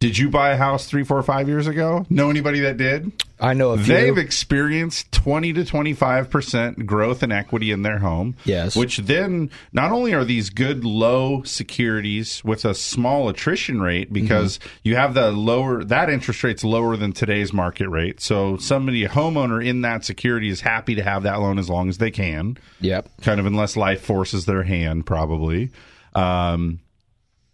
Did 0.00 0.16
you 0.16 0.30
buy 0.30 0.52
a 0.52 0.56
house 0.56 0.86
three, 0.86 1.04
four, 1.04 1.22
five 1.22 1.46
years 1.46 1.66
ago? 1.66 2.06
Know 2.08 2.30
anybody 2.30 2.60
that 2.60 2.78
did? 2.78 3.12
I 3.38 3.52
know 3.52 3.72
a 3.72 3.76
few. 3.76 3.94
They've 3.94 4.16
experienced 4.16 5.12
20 5.12 5.52
to 5.52 5.60
25% 5.60 6.86
growth 6.86 7.22
in 7.22 7.30
equity 7.30 7.70
in 7.70 7.82
their 7.82 7.98
home. 7.98 8.34
Yes. 8.46 8.74
Which 8.74 8.96
then, 8.96 9.50
not 9.74 9.92
only 9.92 10.14
are 10.14 10.24
these 10.24 10.48
good 10.48 10.86
low 10.86 11.42
securities 11.42 12.42
with 12.42 12.64
a 12.64 12.74
small 12.74 13.28
attrition 13.28 13.82
rate 13.82 14.10
because 14.10 14.58
you 14.82 14.96
have 14.96 15.12
the 15.12 15.32
lower, 15.32 15.84
that 15.84 16.08
interest 16.08 16.42
rate's 16.42 16.64
lower 16.64 16.96
than 16.96 17.12
today's 17.12 17.52
market 17.52 17.90
rate. 17.90 18.22
So 18.22 18.56
somebody, 18.56 19.04
a 19.04 19.08
homeowner 19.10 19.62
in 19.62 19.82
that 19.82 20.06
security 20.06 20.48
is 20.48 20.62
happy 20.62 20.94
to 20.94 21.02
have 21.02 21.24
that 21.24 21.40
loan 21.40 21.58
as 21.58 21.68
long 21.68 21.90
as 21.90 21.98
they 21.98 22.10
can. 22.10 22.56
Yep. 22.80 23.06
Kind 23.20 23.38
of 23.38 23.44
unless 23.44 23.76
life 23.76 24.00
forces 24.00 24.46
their 24.46 24.62
hand, 24.62 25.04
probably. 25.04 25.72
Um, 26.14 26.80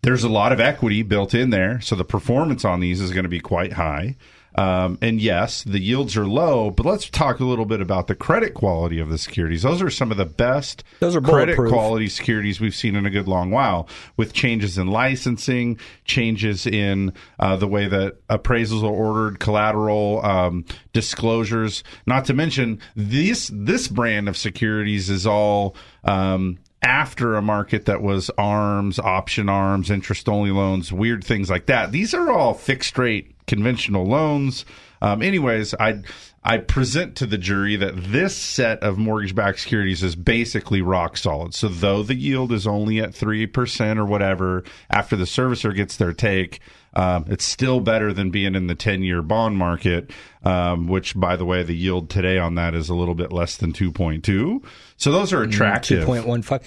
there's 0.07 0.23
a 0.23 0.29
lot 0.29 0.53
of 0.53 0.61
equity 0.61 1.03
built 1.03 1.35
in 1.35 1.51
there, 1.51 1.81
so 1.81 1.97
the 1.97 2.05
performance 2.05 2.65
on 2.65 2.79
these 2.79 3.01
is 3.01 3.11
going 3.11 3.25
to 3.25 3.29
be 3.29 3.41
quite 3.41 3.73
high. 3.73 4.15
Um, 4.55 4.99
and 5.03 5.21
yes, 5.21 5.65
the 5.65 5.81
yields 5.81 6.17
are 6.17 6.29
low, 6.29 6.71
but 6.71 6.87
let's 6.87 7.11
talk 7.11 7.41
a 7.41 7.45
little 7.45 7.65
bit 7.65 7.81
about 7.81 8.07
the 8.07 8.15
credit 8.15 8.55
quality 8.55 9.01
of 9.01 9.09
the 9.09 9.19
securities. 9.19 9.63
Those 9.63 9.83
are 9.83 9.91
some 9.91 10.13
of 10.13 10.17
the 10.17 10.25
best 10.25 10.85
Those 11.01 11.17
are 11.17 11.21
credit 11.21 11.57
quality 11.57 12.09
securities 12.09 12.61
we've 12.61 12.75
seen 12.75 12.95
in 12.95 13.05
a 13.05 13.11
good 13.11 13.27
long 13.27 13.51
while, 13.51 13.89
with 14.17 14.33
changes 14.33 14.79
in 14.79 14.87
licensing, 14.87 15.77
changes 16.05 16.69
in 16.69 17.13
uh, 17.41 17.57
the 17.57 17.67
way 17.67 17.89
that 17.89 18.25
appraisals 18.29 18.85
are 18.85 18.87
ordered, 18.87 19.41
collateral 19.41 20.25
um, 20.25 20.65
disclosures. 20.93 21.83
Not 22.07 22.27
to 22.27 22.33
mention 22.33 22.79
this 22.95 23.51
this 23.53 23.89
brand 23.89 24.29
of 24.29 24.37
securities 24.37 25.11
is 25.11 25.27
all. 25.27 25.75
Um, 26.05 26.59
after 26.83 27.37
a 27.37 27.43
market 27.43 27.87
that 27.87 28.03
was 28.03 28.31
arms, 28.39 28.99
option 28.99 29.49
arms, 29.49 29.91
interest 29.91 30.29
only 30.29 30.51
loans, 30.51 30.93
weird 30.93 31.25
things 31.25 31.51
like 31.51 31.67
that. 31.67 31.93
These 31.93 32.15
are 32.15 32.31
all 32.31 32.55
fixed 32.55 32.97
rate 32.99 33.35
conventional 33.47 34.07
loans. 34.07 34.65
Um, 35.03 35.23
anyways, 35.23 35.75
I 35.75 36.03
I 36.43 36.59
present 36.59 37.17
to 37.17 37.27
the 37.27 37.39
jury 37.39 37.77
that 37.77 37.95
this 37.97 38.37
set 38.37 38.83
of 38.83 38.99
mortgage 38.99 39.35
backed 39.35 39.61
securities 39.61 40.03
is 40.03 40.15
basically 40.15 40.81
rock 40.81 41.17
solid. 41.17 41.55
So 41.55 41.69
though 41.69 42.03
the 42.03 42.15
yield 42.15 42.53
is 42.53 42.67
only 42.67 43.01
at 43.01 43.15
three 43.15 43.47
percent 43.47 43.99
or 43.99 44.05
whatever 44.05 44.65
after 44.91 45.17
the 45.17 45.25
servicer 45.25 45.75
gets 45.75 45.97
their 45.97 46.13
take. 46.13 46.61
Um, 46.97 47.27
it's 47.29 47.45
still 47.45 47.81
better 47.81 48.15
than 48.15 48.31
being 48.31 48.55
in 48.55 48.69
the 48.69 48.75
10 48.75 49.03
year 49.03 49.21
bond 49.21 49.59
market, 49.59 50.11
um, 50.45 50.89
which, 50.89 51.15
by 51.15 51.37
the 51.37 51.45
way, 51.45 51.63
the 51.63 51.77
yield 51.77 52.09
today 52.09 52.39
on 52.39 52.55
that 52.55 52.75
is 52.75 52.89
a 52.89 52.95
little 52.95 53.15
bit 53.15 53.33
less 53.33 53.59
than 53.59 53.75
2.2. 53.75 54.65
So 54.97 55.13
those 55.13 55.31
are 55.35 55.43
attractive. 55.43 56.07
Point 56.07 56.27
one 56.27 56.41
five. 56.41 56.63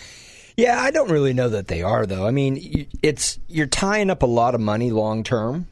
Yeah, 0.55 0.79
I 0.79 0.91
don't 0.91 1.09
really 1.09 1.33
know 1.33 1.49
that 1.49 1.67
they 1.67 1.81
are 1.81 2.05
though. 2.05 2.27
I 2.27 2.31
mean, 2.31 2.87
it's 3.01 3.39
you're 3.47 3.65
tying 3.65 4.09
up 4.11 4.21
a 4.21 4.27
lot 4.27 4.53
of 4.53 4.61
money 4.61 4.91
long 4.91 5.23
term. 5.23 5.67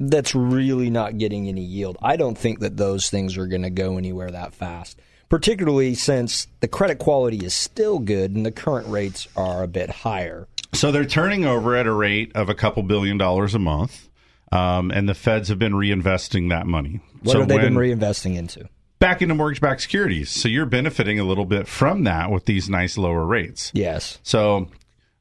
That's 0.00 0.34
really 0.34 0.88
not 0.88 1.18
getting 1.18 1.48
any 1.48 1.62
yield. 1.62 1.98
I 2.00 2.16
don't 2.16 2.38
think 2.38 2.60
that 2.60 2.78
those 2.78 3.10
things 3.10 3.36
are 3.36 3.46
going 3.46 3.62
to 3.62 3.70
go 3.70 3.98
anywhere 3.98 4.30
that 4.30 4.54
fast. 4.54 4.98
Particularly 5.28 5.94
since 5.94 6.46
the 6.60 6.68
credit 6.68 6.98
quality 6.98 7.44
is 7.44 7.52
still 7.52 7.98
good 7.98 8.34
and 8.34 8.46
the 8.46 8.52
current 8.52 8.88
rates 8.88 9.28
are 9.36 9.62
a 9.62 9.68
bit 9.68 9.90
higher. 9.90 10.46
So 10.72 10.90
they're 10.90 11.04
turning 11.04 11.44
over 11.44 11.76
at 11.76 11.86
a 11.86 11.92
rate 11.92 12.32
of 12.34 12.48
a 12.48 12.54
couple 12.54 12.82
billion 12.82 13.18
dollars 13.18 13.54
a 13.54 13.58
month. 13.58 14.08
Um, 14.50 14.90
and 14.90 15.08
the 15.08 15.14
feds 15.14 15.48
have 15.48 15.58
been 15.58 15.72
reinvesting 15.72 16.50
that 16.50 16.66
money. 16.66 17.00
What 17.22 17.32
so 17.32 17.38
have 17.40 17.48
they 17.48 17.56
been 17.56 17.74
reinvesting 17.74 18.36
into? 18.36 18.68
back 19.02 19.20
into 19.20 19.34
mortgage-backed 19.34 19.80
securities. 19.80 20.30
So 20.30 20.46
you're 20.46 20.64
benefiting 20.64 21.18
a 21.18 21.24
little 21.24 21.44
bit 21.44 21.66
from 21.66 22.04
that 22.04 22.30
with 22.30 22.44
these 22.44 22.70
nice 22.70 22.96
lower 22.96 23.26
rates. 23.26 23.72
Yes. 23.74 24.20
So 24.22 24.68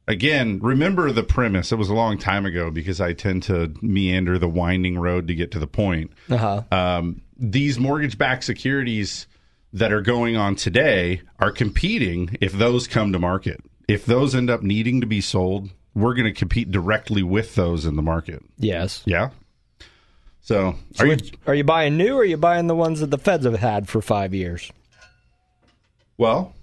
again, 0.07 0.59
remember 0.59 1.11
the 1.11 1.23
premise. 1.23 1.71
It 1.71 1.77
was 1.77 1.89
a 1.89 1.95
long 1.95 2.19
time 2.19 2.45
ago 2.45 2.69
because 2.69 3.01
I 3.01 3.13
tend 3.13 3.41
to 3.43 3.73
meander 3.81 4.37
the 4.37 4.47
winding 4.47 4.99
road 4.99 5.27
to 5.29 5.33
get 5.33 5.49
to 5.53 5.59
the 5.59 5.65
point. 5.65 6.11
Uh 6.29 6.37
huh. 6.37 6.63
Um, 6.71 7.23
these 7.35 7.79
mortgage-backed 7.79 8.43
securities 8.43 9.25
that 9.73 9.91
are 9.91 10.01
going 10.01 10.37
on 10.37 10.55
today 10.55 11.23
are 11.39 11.51
competing 11.51 12.37
if 12.39 12.53
those 12.53 12.87
come 12.87 13.11
to 13.13 13.19
market. 13.19 13.61
If 13.87 14.05
those 14.05 14.35
end 14.35 14.49
up 14.49 14.61
needing 14.61 15.01
to 15.01 15.07
be 15.07 15.21
sold, 15.21 15.69
we're 15.93 16.13
going 16.13 16.25
to 16.25 16.37
compete 16.37 16.71
directly 16.71 17.23
with 17.23 17.55
those 17.55 17.85
in 17.85 17.95
the 17.95 18.01
market. 18.01 18.43
Yes. 18.57 19.03
Yeah. 19.05 19.29
So, 20.41 20.75
are 20.99 21.05
you 21.05 21.17
are 21.45 21.53
you 21.53 21.63
buying 21.63 21.97
new 21.97 22.15
or 22.15 22.21
are 22.21 22.25
you 22.25 22.37
buying 22.37 22.67
the 22.67 22.75
ones 22.75 22.99
that 22.99 23.11
the 23.11 23.17
feds 23.17 23.45
have 23.45 23.59
had 23.59 23.87
for 23.87 24.01
five 24.01 24.33
years? 24.33 24.71
Well, 26.17 26.53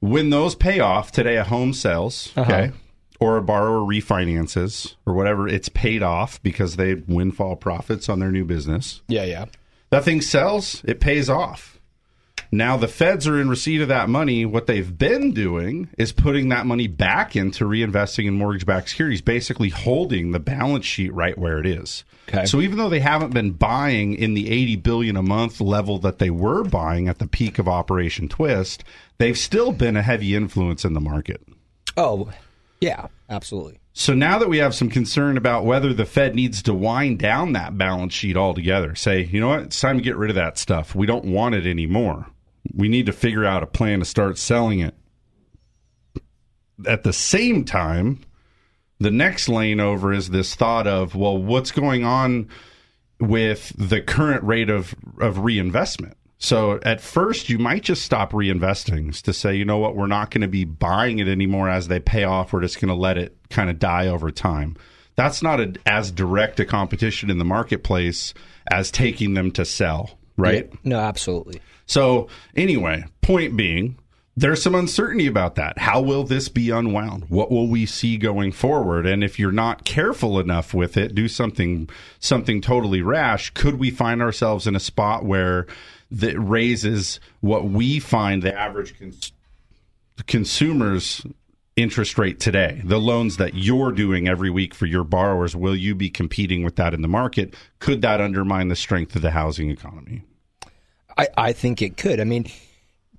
when 0.00 0.30
those 0.30 0.54
pay 0.54 0.80
off 0.80 1.12
today, 1.12 1.36
a 1.36 1.44
home 1.44 1.74
sells, 1.74 2.32
uh-huh. 2.36 2.52
okay, 2.52 2.72
or 3.20 3.36
a 3.36 3.42
borrower 3.42 3.80
refinances 3.80 4.94
or 5.04 5.12
whatever, 5.12 5.46
it's 5.46 5.68
paid 5.68 6.02
off 6.02 6.42
because 6.42 6.76
they 6.76 6.94
windfall 6.94 7.56
profits 7.56 8.08
on 8.08 8.18
their 8.18 8.32
new 8.32 8.44
business. 8.44 9.02
Yeah, 9.08 9.24
yeah. 9.24 9.44
That 9.90 10.04
thing 10.04 10.20
sells, 10.20 10.82
it 10.84 10.98
pays 11.00 11.28
off. 11.28 11.75
Now 12.56 12.76
the 12.76 12.88
feds 12.88 13.26
are 13.26 13.40
in 13.40 13.48
receipt 13.48 13.80
of 13.80 13.88
that 13.88 14.08
money. 14.08 14.44
What 14.44 14.66
they've 14.66 14.96
been 14.96 15.32
doing 15.32 15.88
is 15.98 16.12
putting 16.12 16.48
that 16.48 16.66
money 16.66 16.86
back 16.86 17.36
into 17.36 17.64
reinvesting 17.64 18.26
in 18.26 18.34
mortgage-backed 18.34 18.88
securities, 18.88 19.22
basically 19.22 19.68
holding 19.68 20.32
the 20.32 20.40
balance 20.40 20.84
sheet 20.84 21.12
right 21.12 21.36
where 21.36 21.58
it 21.58 21.66
is. 21.66 22.04
Okay. 22.28 22.46
So 22.46 22.60
even 22.60 22.78
though 22.78 22.88
they 22.88 23.00
haven't 23.00 23.34
been 23.34 23.52
buying 23.52 24.14
in 24.14 24.34
the 24.34 24.50
80 24.50 24.76
billion 24.76 25.16
a 25.16 25.22
month 25.22 25.60
level 25.60 25.98
that 26.00 26.18
they 26.18 26.30
were 26.30 26.64
buying 26.64 27.08
at 27.08 27.18
the 27.18 27.28
peak 27.28 27.58
of 27.58 27.68
Operation 27.68 28.28
Twist, 28.28 28.82
they've 29.18 29.38
still 29.38 29.72
been 29.72 29.96
a 29.96 30.02
heavy 30.02 30.34
influence 30.34 30.84
in 30.84 30.94
the 30.94 31.00
market. 31.00 31.40
Oh, 31.96 32.30
yeah, 32.80 33.06
absolutely. 33.30 33.78
So 33.92 34.12
now 34.12 34.38
that 34.38 34.48
we 34.48 34.58
have 34.58 34.74
some 34.74 34.90
concern 34.90 35.36
about 35.36 35.64
whether 35.64 35.94
the 35.94 36.04
Fed 36.04 36.34
needs 36.34 36.62
to 36.64 36.74
wind 36.74 37.18
down 37.18 37.52
that 37.52 37.78
balance 37.78 38.12
sheet 38.12 38.36
altogether, 38.36 38.94
say, 38.94 39.24
you 39.24 39.40
know 39.40 39.48
what, 39.48 39.62
it's 39.62 39.80
time 39.80 39.96
to 39.96 40.02
get 40.02 40.16
rid 40.16 40.30
of 40.30 40.36
that 40.36 40.58
stuff. 40.58 40.94
We 40.94 41.06
don't 41.06 41.24
want 41.24 41.54
it 41.54 41.66
anymore. 41.66 42.26
We 42.74 42.88
need 42.88 43.06
to 43.06 43.12
figure 43.12 43.44
out 43.44 43.62
a 43.62 43.66
plan 43.66 44.00
to 44.00 44.04
start 44.04 44.38
selling 44.38 44.80
it. 44.80 44.94
At 46.86 47.04
the 47.04 47.12
same 47.12 47.64
time, 47.64 48.20
the 48.98 49.10
next 49.10 49.48
lane 49.48 49.80
over 49.80 50.12
is 50.12 50.30
this 50.30 50.54
thought 50.54 50.86
of, 50.86 51.14
well, 51.14 51.36
what's 51.36 51.70
going 51.70 52.04
on 52.04 52.48
with 53.18 53.72
the 53.76 54.00
current 54.00 54.44
rate 54.44 54.70
of, 54.70 54.94
of 55.20 55.38
reinvestment? 55.38 56.16
So 56.38 56.78
at 56.82 57.00
first, 57.00 57.48
you 57.48 57.58
might 57.58 57.82
just 57.82 58.02
stop 58.02 58.32
reinvesting 58.32 59.20
to 59.22 59.32
say, 59.32 59.54
you 59.54 59.64
know 59.64 59.78
what, 59.78 59.96
we're 59.96 60.06
not 60.06 60.30
going 60.30 60.42
to 60.42 60.48
be 60.48 60.64
buying 60.64 61.18
it 61.18 61.28
anymore 61.28 61.70
as 61.70 61.88
they 61.88 61.98
pay 61.98 62.24
off. 62.24 62.52
We're 62.52 62.60
just 62.60 62.80
going 62.80 62.88
to 62.88 62.94
let 62.94 63.16
it 63.16 63.36
kind 63.48 63.70
of 63.70 63.78
die 63.78 64.08
over 64.08 64.30
time. 64.30 64.76
That's 65.16 65.42
not 65.42 65.60
a, 65.60 65.72
as 65.86 66.10
direct 66.10 66.60
a 66.60 66.66
competition 66.66 67.30
in 67.30 67.38
the 67.38 67.44
marketplace 67.44 68.34
as 68.70 68.90
taking 68.90 69.32
them 69.32 69.50
to 69.52 69.64
sell, 69.64 70.18
right? 70.36 70.68
Yeah, 70.70 70.78
no, 70.84 70.98
absolutely. 70.98 71.60
So, 71.86 72.28
anyway, 72.54 73.04
point 73.22 73.56
being, 73.56 73.98
there's 74.36 74.62
some 74.62 74.74
uncertainty 74.74 75.26
about 75.26 75.54
that. 75.54 75.78
How 75.78 76.00
will 76.00 76.24
this 76.24 76.48
be 76.48 76.70
unwound? 76.70 77.24
What 77.30 77.50
will 77.50 77.68
we 77.68 77.86
see 77.86 78.18
going 78.18 78.52
forward? 78.52 79.06
And 79.06 79.24
if 79.24 79.38
you're 79.38 79.50
not 79.50 79.84
careful 79.84 80.38
enough 80.38 80.74
with 80.74 80.96
it, 80.96 81.14
do 81.14 81.26
something 81.26 81.88
something 82.18 82.60
totally 82.60 83.00
rash, 83.00 83.50
could 83.50 83.78
we 83.78 83.90
find 83.90 84.20
ourselves 84.20 84.66
in 84.66 84.76
a 84.76 84.80
spot 84.80 85.24
where 85.24 85.66
that 86.10 86.38
raises 86.38 87.18
what 87.40 87.64
we 87.64 87.98
find 87.98 88.42
the 88.42 88.56
average 88.56 88.98
cons- 88.98 89.32
consumer's 90.26 91.24
interest 91.76 92.18
rate 92.18 92.40
today? 92.40 92.80
The 92.84 92.98
loans 92.98 93.36
that 93.36 93.54
you're 93.54 93.92
doing 93.92 94.28
every 94.28 94.50
week 94.50 94.74
for 94.74 94.86
your 94.86 95.04
borrowers, 95.04 95.54
will 95.54 95.76
you 95.76 95.94
be 95.94 96.10
competing 96.10 96.64
with 96.64 96.76
that 96.76 96.94
in 96.94 97.02
the 97.02 97.08
market? 97.08 97.54
Could 97.78 98.02
that 98.02 98.20
undermine 98.20 98.68
the 98.68 98.76
strength 98.76 99.14
of 99.14 99.22
the 99.22 99.30
housing 99.30 99.70
economy? 99.70 100.22
I, 101.16 101.28
I 101.36 101.52
think 101.52 101.82
it 101.82 101.96
could. 101.96 102.20
I 102.20 102.24
mean, 102.24 102.46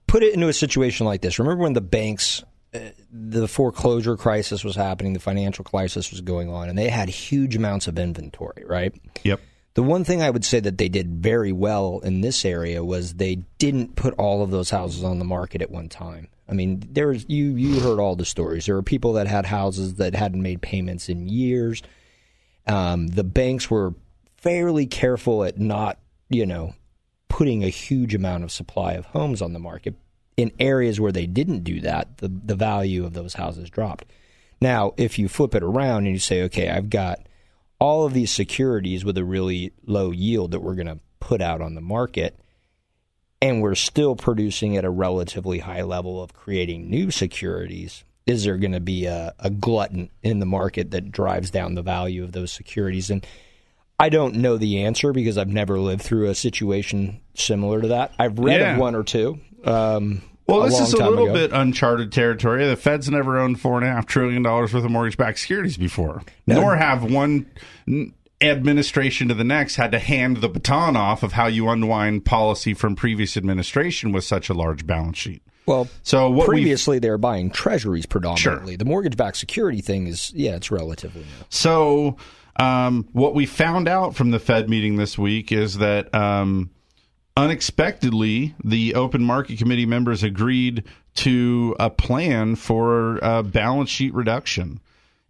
put 0.07 0.23
it 0.23 0.33
into 0.33 0.47
a 0.47 0.53
situation 0.53 1.05
like 1.05 1.21
this. 1.21 1.39
Remember 1.39 1.63
when 1.63 1.73
the 1.73 1.81
banks, 1.81 2.43
uh, 2.73 2.79
the 3.11 3.47
foreclosure 3.47 4.17
crisis 4.17 4.63
was 4.63 4.75
happening, 4.75 5.13
the 5.13 5.19
financial 5.19 5.63
crisis 5.63 6.11
was 6.11 6.21
going 6.21 6.49
on, 6.49 6.69
and 6.69 6.77
they 6.77 6.89
had 6.89 7.09
huge 7.09 7.55
amounts 7.55 7.87
of 7.87 7.97
inventory, 7.99 8.63
right? 8.65 8.93
Yep. 9.23 9.39
The 9.75 9.83
one 9.83 10.03
thing 10.03 10.23
I 10.23 10.31
would 10.31 10.43
say 10.43 10.59
that 10.59 10.79
they 10.79 10.89
did 10.89 11.21
very 11.21 11.51
well 11.51 11.99
in 11.99 12.21
this 12.21 12.43
area 12.45 12.83
was 12.83 13.13
they 13.13 13.35
didn't 13.59 13.95
put 13.95 14.15
all 14.15 14.41
of 14.41 14.49
those 14.49 14.71
houses 14.71 15.03
on 15.03 15.19
the 15.19 15.25
market 15.25 15.61
at 15.61 15.69
one 15.69 15.87
time. 15.87 16.29
I 16.49 16.53
mean, 16.53 16.83
there's 16.91 17.25
you 17.27 17.55
you 17.55 17.79
heard 17.79 17.99
all 17.99 18.15
the 18.15 18.25
stories. 18.25 18.65
There 18.65 18.75
were 18.75 18.83
people 18.83 19.13
that 19.13 19.27
had 19.27 19.45
houses 19.45 19.95
that 19.95 20.15
hadn't 20.15 20.41
made 20.41 20.61
payments 20.61 21.09
in 21.09 21.27
years. 21.27 21.83
Um, 22.65 23.07
the 23.07 23.23
banks 23.23 23.69
were 23.69 23.93
fairly 24.37 24.85
careful 24.85 25.43
at 25.43 25.57
not, 25.59 25.99
you 26.29 26.45
know, 26.45 26.73
putting 27.27 27.63
a 27.63 27.69
huge 27.69 28.15
amount 28.15 28.43
of 28.43 28.51
supply 28.51 28.93
of 28.93 29.05
homes 29.07 29.41
on 29.41 29.53
the 29.53 29.59
market. 29.59 29.95
In 30.35 30.51
areas 30.59 30.99
where 30.99 31.11
they 31.11 31.25
didn't 31.25 31.63
do 31.63 31.81
that, 31.81 32.17
the 32.17 32.27
the 32.27 32.55
value 32.55 33.05
of 33.05 33.13
those 33.13 33.33
houses 33.33 33.69
dropped. 33.69 34.05
Now, 34.61 34.93
if 34.97 35.19
you 35.19 35.27
flip 35.27 35.53
it 35.55 35.63
around 35.63 36.05
and 36.05 36.13
you 36.13 36.19
say, 36.19 36.43
okay, 36.43 36.69
I've 36.69 36.89
got 36.89 37.27
all 37.79 38.05
of 38.05 38.13
these 38.13 38.31
securities 38.31 39.05
with 39.05 39.17
a 39.17 39.23
really 39.23 39.71
low 39.85 40.11
yield 40.11 40.51
that 40.51 40.61
we're 40.61 40.75
going 40.75 40.87
to 40.87 40.99
put 41.19 41.41
out 41.41 41.61
on 41.61 41.75
the 41.75 41.81
market, 41.81 42.39
and 43.41 43.61
we're 43.61 43.75
still 43.75 44.15
producing 44.15 44.77
at 44.77 44.85
a 44.85 44.89
relatively 44.89 45.59
high 45.59 45.83
level 45.83 46.21
of 46.21 46.33
creating 46.33 46.89
new 46.89 47.11
securities, 47.11 48.03
is 48.25 48.43
there 48.43 48.57
going 48.57 48.71
to 48.73 48.79
be 48.79 49.05
a, 49.05 49.33
a, 49.39 49.49
glutton 49.49 50.09
in 50.23 50.39
the 50.39 50.45
market 50.45 50.91
that 50.91 51.11
drives 51.11 51.49
down 51.49 51.75
the 51.75 51.81
value 51.81 52.23
of 52.23 52.31
those 52.33 52.51
securities? 52.51 53.09
And 53.09 53.25
I 53.99 54.09
don't 54.09 54.35
know 54.35 54.57
the 54.57 54.83
answer 54.83 55.13
because 55.13 55.37
I've 55.37 55.47
never 55.47 55.79
lived 55.79 56.01
through 56.01 56.29
a 56.29 56.35
situation 56.35 57.21
similar 57.35 57.81
to 57.81 57.87
that. 57.89 58.13
I've 58.19 58.37
read 58.39 58.59
Yeah. 58.59 58.73
of 58.73 58.79
one 58.79 58.95
or 58.95 59.03
two. 59.03 59.39
Um, 59.63 60.21
Well, 60.47 60.61
this 60.61 60.79
is 60.79 60.93
a 60.93 60.97
little 60.97 61.25
ago. 61.25 61.33
bit 61.33 61.51
uncharted 61.51 62.11
territory. 62.11 62.65
The 62.67 62.75
Fed's 62.75 63.09
never 63.09 63.37
owned 63.37 63.59
four 63.59 63.77
and 63.77 63.85
a 63.85 63.91
half 63.91 64.05
trillion 64.05 64.43
dollars 64.43 64.73
worth 64.73 64.85
of 64.85 64.91
mortgage-backed 64.91 65.39
securities 65.39 65.77
before, 65.77 66.21
nor 66.45 66.75
have 66.77 67.03
one 67.11 67.45
administration 68.41 69.27
to 69.29 69.33
the 69.33 69.43
next 69.43 69.75
had 69.75 69.91
to 69.91 69.99
hand 69.99 70.37
the 70.37 70.49
baton 70.49 70.95
off 70.95 71.23
of 71.23 71.33
how 71.33 71.47
you 71.47 71.69
unwind 71.69 72.25
policy 72.25 72.73
from 72.73 72.95
previous 72.95 73.35
administration 73.35 74.11
with 74.11 74.23
such 74.23 74.49
a 74.49 74.53
large 74.53 74.85
balance 74.85 75.17
sheet. 75.17 75.41
Well, 75.65 75.89
So 76.01 76.29
what 76.29 76.47
previously 76.47 76.99
they 76.99 77.09
were 77.09 77.17
buying 77.17 77.51
treasuries 77.51 78.05
predominantly. 78.05 78.77
The 78.77 78.85
mortgage-backed 78.85 79.35
security 79.35 79.81
thing 79.81 80.07
is, 80.07 80.31
yeah, 80.33 80.55
it's 80.55 80.71
relatively 80.71 81.21
new. 81.21 81.45
So, 81.49 82.15
um, 82.55 83.07
what 83.11 83.35
we 83.35 83.45
found 83.45 83.87
out 83.87 84.15
from 84.15 84.31
the 84.31 84.39
Fed 84.39 84.69
meeting 84.69 84.95
this 84.95 85.17
week 85.17 85.51
is 85.51 85.79
that 85.79 86.13
um, 86.15 86.69
unexpectedly, 87.35 88.55
the 88.63 88.95
Open 88.95 89.23
Market 89.23 89.59
Committee 89.59 89.85
members 89.85 90.23
agreed 90.23 90.85
to 91.15 91.75
a 91.79 91.89
plan 91.89 92.55
for 92.55 93.17
a 93.17 93.43
balance 93.43 93.89
sheet 93.89 94.13
reduction. 94.13 94.79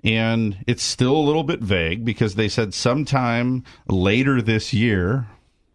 And 0.04 0.63
it's 0.68 0.84
still 0.84 1.16
a 1.16 1.20
little 1.25 1.44
bit 1.44 1.60
vague 1.60 2.06
because 2.06 2.36
they 2.36 2.48
said 2.50 2.74
sometime 2.74 3.63
later 3.89 4.42
this 4.42 4.74
year. 4.74 5.27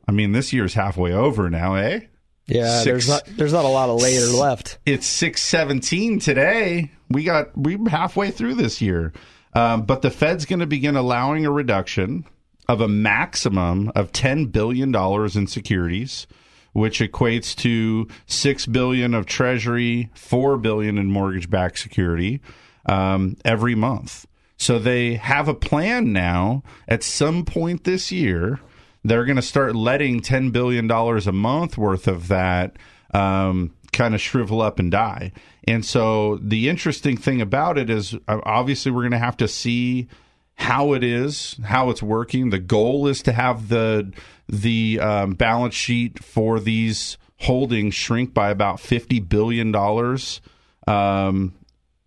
I 0.06 0.12
mean, 0.12 0.32
this 0.32 0.52
year's 0.52 0.74
halfway 0.74 1.12
over 1.12 1.50
now, 1.50 1.74
eh? 1.74 2.00
Yeah, 2.46 2.78
Six- 2.80 2.84
there's 2.84 3.08
not 3.08 3.22
there's 3.36 3.52
not 3.52 3.64
a 3.64 3.68
lot 3.68 3.88
of 3.88 4.00
later 4.02 4.26
left. 4.26 4.78
it's 4.84 5.06
617 5.06 6.18
today 6.18 6.90
we 7.08 7.22
got 7.22 7.56
we're 7.56 7.88
halfway 7.88 8.32
through 8.32 8.54
this 8.56 8.82
year 8.82 9.12
um, 9.54 9.82
but 9.86 10.02
the 10.02 10.10
fed's 10.10 10.44
going 10.44 10.58
to 10.58 10.66
begin 10.66 10.96
allowing 10.96 11.46
a 11.46 11.52
reduction 11.52 12.24
of 12.68 12.80
a 12.80 12.88
maximum 12.88 13.92
of 13.94 14.10
10 14.10 14.46
billion 14.46 14.90
dollars 14.90 15.36
in 15.36 15.46
securities 15.46 16.26
which 16.72 16.98
equates 16.98 17.54
to 17.54 18.08
6 18.26 18.66
billion 18.66 19.14
of 19.14 19.24
treasury 19.24 20.10
4 20.14 20.58
billion 20.58 20.98
in 20.98 21.06
mortgage 21.06 21.48
backed 21.48 21.78
security 21.78 22.40
um, 22.86 23.36
every 23.44 23.74
month 23.74 24.26
so 24.56 24.78
they 24.78 25.14
have 25.14 25.48
a 25.48 25.54
plan 25.54 26.12
now 26.12 26.62
at 26.88 27.02
some 27.02 27.44
point 27.44 27.84
this 27.84 28.12
year 28.12 28.60
they're 29.04 29.24
going 29.24 29.36
to 29.36 29.42
start 29.42 29.74
letting 29.74 30.20
$10 30.20 30.52
billion 30.52 30.90
a 30.90 31.32
month 31.32 31.76
worth 31.76 32.06
of 32.06 32.28
that 32.28 32.76
um, 33.12 33.74
kind 33.92 34.14
of 34.14 34.20
shrivel 34.20 34.62
up 34.62 34.78
and 34.78 34.90
die. 34.90 35.32
And 35.64 35.84
so 35.84 36.38
the 36.38 36.68
interesting 36.68 37.16
thing 37.16 37.40
about 37.40 37.78
it 37.78 37.90
is 37.90 38.14
uh, 38.28 38.40
obviously 38.44 38.90
we're 38.90 39.02
going 39.02 39.12
to 39.12 39.18
have 39.18 39.36
to 39.38 39.48
see 39.48 40.08
how 40.54 40.92
it 40.92 41.02
is, 41.02 41.58
how 41.64 41.90
it's 41.90 42.02
working. 42.02 42.50
The 42.50 42.58
goal 42.58 43.06
is 43.06 43.22
to 43.22 43.32
have 43.32 43.68
the 43.68 44.12
the 44.48 45.00
um, 45.00 45.32
balance 45.32 45.74
sheet 45.74 46.22
for 46.22 46.60
these 46.60 47.16
holdings 47.40 47.94
shrink 47.94 48.34
by 48.34 48.50
about 48.50 48.78
fifty 48.78 49.18
billion 49.18 49.72
dollars 49.72 50.40
um, 50.86 51.54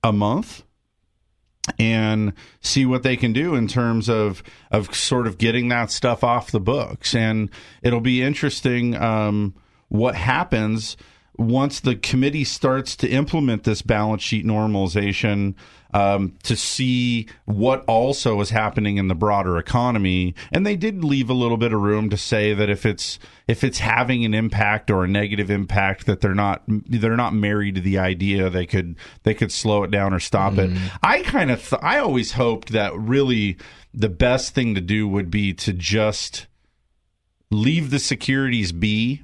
a 0.03 0.13
month 0.13 0.63
and 1.79 2.33
see 2.61 2.85
what 2.85 3.03
they 3.03 3.17
can 3.17 3.33
do 3.33 3.55
in 3.55 3.67
terms 3.67 4.09
of 4.09 4.43
of 4.71 4.93
sort 4.95 5.27
of 5.27 5.37
getting 5.37 5.69
that 5.69 5.91
stuff 5.91 6.23
off 6.23 6.51
the 6.51 6.59
books. 6.59 7.15
And 7.15 7.49
it'll 7.81 8.01
be 8.01 8.21
interesting 8.21 8.95
um, 8.95 9.55
what 9.89 10.15
happens 10.15 10.97
once 11.37 11.79
the 11.79 11.95
committee 11.95 12.43
starts 12.43 12.95
to 12.95 13.09
implement 13.09 13.63
this 13.63 13.81
balance 13.81 14.23
sheet 14.23 14.45
normalization 14.45 15.53
um, 15.95 16.33
to 16.43 16.57
see 16.57 17.25
what 17.45 17.85
also 17.85 18.41
is 18.41 18.49
happening 18.49 18.97
in 18.97 19.07
the 19.07 19.15
broader 19.15 19.57
economy. 19.57 20.35
And 20.51 20.65
they 20.65 20.75
did 20.75 21.05
leave 21.05 21.29
a 21.29 21.33
little 21.33 21.55
bit 21.55 21.71
of 21.71 21.81
room 21.81 22.09
to 22.09 22.17
say 22.17 22.53
that 22.53 22.69
if 22.69 22.85
it's 22.85 23.17
if 23.47 23.63
it's 23.63 23.79
having 23.79 24.25
an 24.25 24.33
impact 24.33 24.91
or 24.91 25.05
a 25.05 25.07
negative 25.07 25.49
impact, 25.49 26.05
that 26.05 26.19
they're 26.19 26.35
not 26.35 26.63
they're 26.67 27.15
not 27.15 27.33
married 27.33 27.75
to 27.75 27.81
the 27.81 27.97
idea. 27.97 28.49
They 28.49 28.65
could 28.65 28.97
they 29.23 29.33
could 29.33 29.53
slow 29.53 29.83
it 29.83 29.91
down 29.91 30.13
or 30.13 30.19
stop 30.19 30.57
it. 30.57 30.69
I 31.01 31.21
kind 31.21 31.49
of 31.49 31.61
th- 31.65 31.81
I 31.81 31.99
always 31.99 32.33
hoped 32.33 32.73
that 32.73 32.93
really 32.93 33.55
the 33.93 34.09
best 34.09 34.53
thing 34.53 34.75
to 34.75 34.81
do 34.81 35.07
would 35.07 35.31
be 35.31 35.53
to 35.53 35.71
just 35.71 36.47
leave 37.49 37.89
the 37.89 37.99
securities 37.99 38.73
be. 38.73 39.23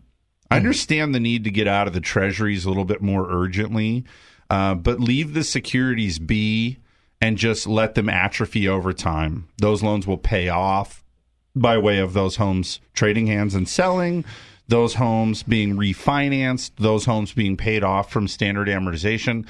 I 0.49 0.57
understand 0.57 1.15
the 1.15 1.19
need 1.19 1.45
to 1.45 1.51
get 1.51 1.67
out 1.67 1.87
of 1.87 1.93
the 1.93 2.01
treasuries 2.01 2.65
a 2.65 2.69
little 2.69 2.83
bit 2.83 3.01
more 3.01 3.25
urgently, 3.29 4.03
uh, 4.51 4.75
but 4.75 4.99
leave 4.99 5.33
the 5.33 5.45
securities 5.45 6.19
be 6.19 6.77
and 7.21 7.37
just 7.37 7.65
let 7.65 7.95
them 7.95 8.09
atrophy 8.09 8.67
over 8.67 8.91
time. 8.91 9.47
Those 9.59 9.81
loans 9.81 10.05
will 10.05 10.17
pay 10.17 10.49
off 10.49 11.05
by 11.55 11.77
way 11.77 11.99
of 11.99 12.11
those 12.11 12.35
homes 12.35 12.81
trading 12.93 13.27
hands 13.27 13.55
and 13.55 13.67
selling, 13.67 14.25
those 14.67 14.95
homes 14.95 15.43
being 15.43 15.77
refinanced, 15.77 16.71
those 16.75 17.05
homes 17.05 17.31
being 17.31 17.55
paid 17.55 17.81
off 17.81 18.11
from 18.11 18.27
standard 18.27 18.67
amortization. 18.67 19.47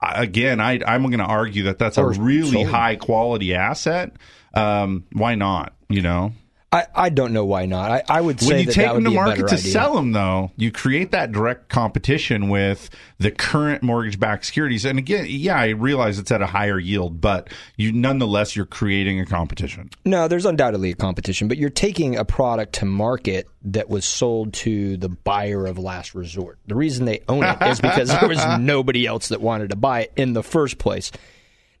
Again, 0.00 0.60
I, 0.60 0.80
I'm 0.86 1.02
going 1.02 1.18
to 1.18 1.24
argue 1.24 1.64
that 1.64 1.78
that's 1.78 1.98
a 1.98 2.06
really 2.06 2.52
sold. 2.52 2.68
high 2.68 2.96
quality 2.96 3.54
asset. 3.54 4.12
Um, 4.54 5.04
why 5.12 5.34
not? 5.34 5.74
You 5.90 6.00
know, 6.00 6.32
I, 6.70 6.86
I 6.94 7.08
don't 7.08 7.32
know 7.32 7.46
why 7.46 7.64
not. 7.64 7.90
I, 7.90 8.02
I 8.10 8.20
would 8.20 8.40
say 8.40 8.48
when 8.48 8.58
you 8.60 8.66
that 8.66 8.72
take 8.74 8.86
that 8.86 8.94
them 8.94 9.04
to 9.04 9.10
market 9.10 9.48
to 9.48 9.54
idea. 9.54 9.72
sell 9.72 9.94
them, 9.94 10.12
though, 10.12 10.52
you 10.56 10.70
create 10.70 11.12
that 11.12 11.32
direct 11.32 11.70
competition 11.70 12.50
with 12.50 12.90
the 13.18 13.30
current 13.30 13.82
mortgage-backed 13.82 14.44
securities. 14.44 14.84
And 14.84 14.98
again, 14.98 15.24
yeah, 15.28 15.58
I 15.58 15.68
realize 15.68 16.18
it's 16.18 16.30
at 16.30 16.42
a 16.42 16.46
higher 16.46 16.78
yield, 16.78 17.22
but 17.22 17.48
you 17.78 17.90
nonetheless 17.90 18.54
you're 18.54 18.66
creating 18.66 19.18
a 19.18 19.24
competition. 19.24 19.88
No, 20.04 20.28
there's 20.28 20.44
undoubtedly 20.44 20.90
a 20.90 20.94
competition, 20.94 21.48
but 21.48 21.56
you're 21.56 21.70
taking 21.70 22.16
a 22.16 22.24
product 22.26 22.74
to 22.74 22.84
market 22.84 23.48
that 23.62 23.88
was 23.88 24.04
sold 24.04 24.52
to 24.52 24.98
the 24.98 25.08
buyer 25.08 25.66
of 25.66 25.78
last 25.78 26.14
resort. 26.14 26.58
The 26.66 26.74
reason 26.74 27.06
they 27.06 27.22
own 27.28 27.44
it 27.44 27.62
is 27.62 27.80
because 27.80 28.10
there 28.10 28.28
was 28.28 28.44
nobody 28.60 29.06
else 29.06 29.28
that 29.28 29.40
wanted 29.40 29.70
to 29.70 29.76
buy 29.76 30.02
it 30.02 30.12
in 30.16 30.34
the 30.34 30.42
first 30.42 30.76
place. 30.76 31.12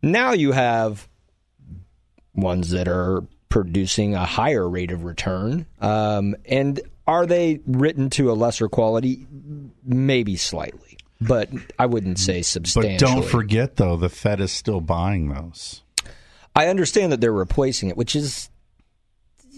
Now 0.00 0.32
you 0.32 0.52
have 0.52 1.06
ones 2.34 2.70
that 2.70 2.88
are 2.88 3.24
producing 3.48 4.14
a 4.14 4.24
higher 4.24 4.68
rate 4.68 4.90
of 4.90 5.04
return. 5.04 5.66
Um, 5.80 6.36
and 6.46 6.80
are 7.06 7.26
they 7.26 7.60
written 7.66 8.10
to 8.10 8.30
a 8.30 8.34
lesser 8.34 8.68
quality? 8.68 9.26
Maybe 9.84 10.36
slightly, 10.36 10.98
but 11.20 11.48
I 11.78 11.86
wouldn't 11.86 12.18
say 12.18 12.42
substantially. 12.42 12.94
But 12.94 13.00
don't 13.00 13.24
forget, 13.24 13.76
though, 13.76 13.96
the 13.96 14.08
Fed 14.08 14.40
is 14.40 14.52
still 14.52 14.80
buying 14.80 15.28
those. 15.28 15.82
I 16.54 16.66
understand 16.66 17.12
that 17.12 17.20
they're 17.20 17.32
replacing 17.32 17.88
it, 17.88 17.96
which 17.96 18.16
is 18.16 18.50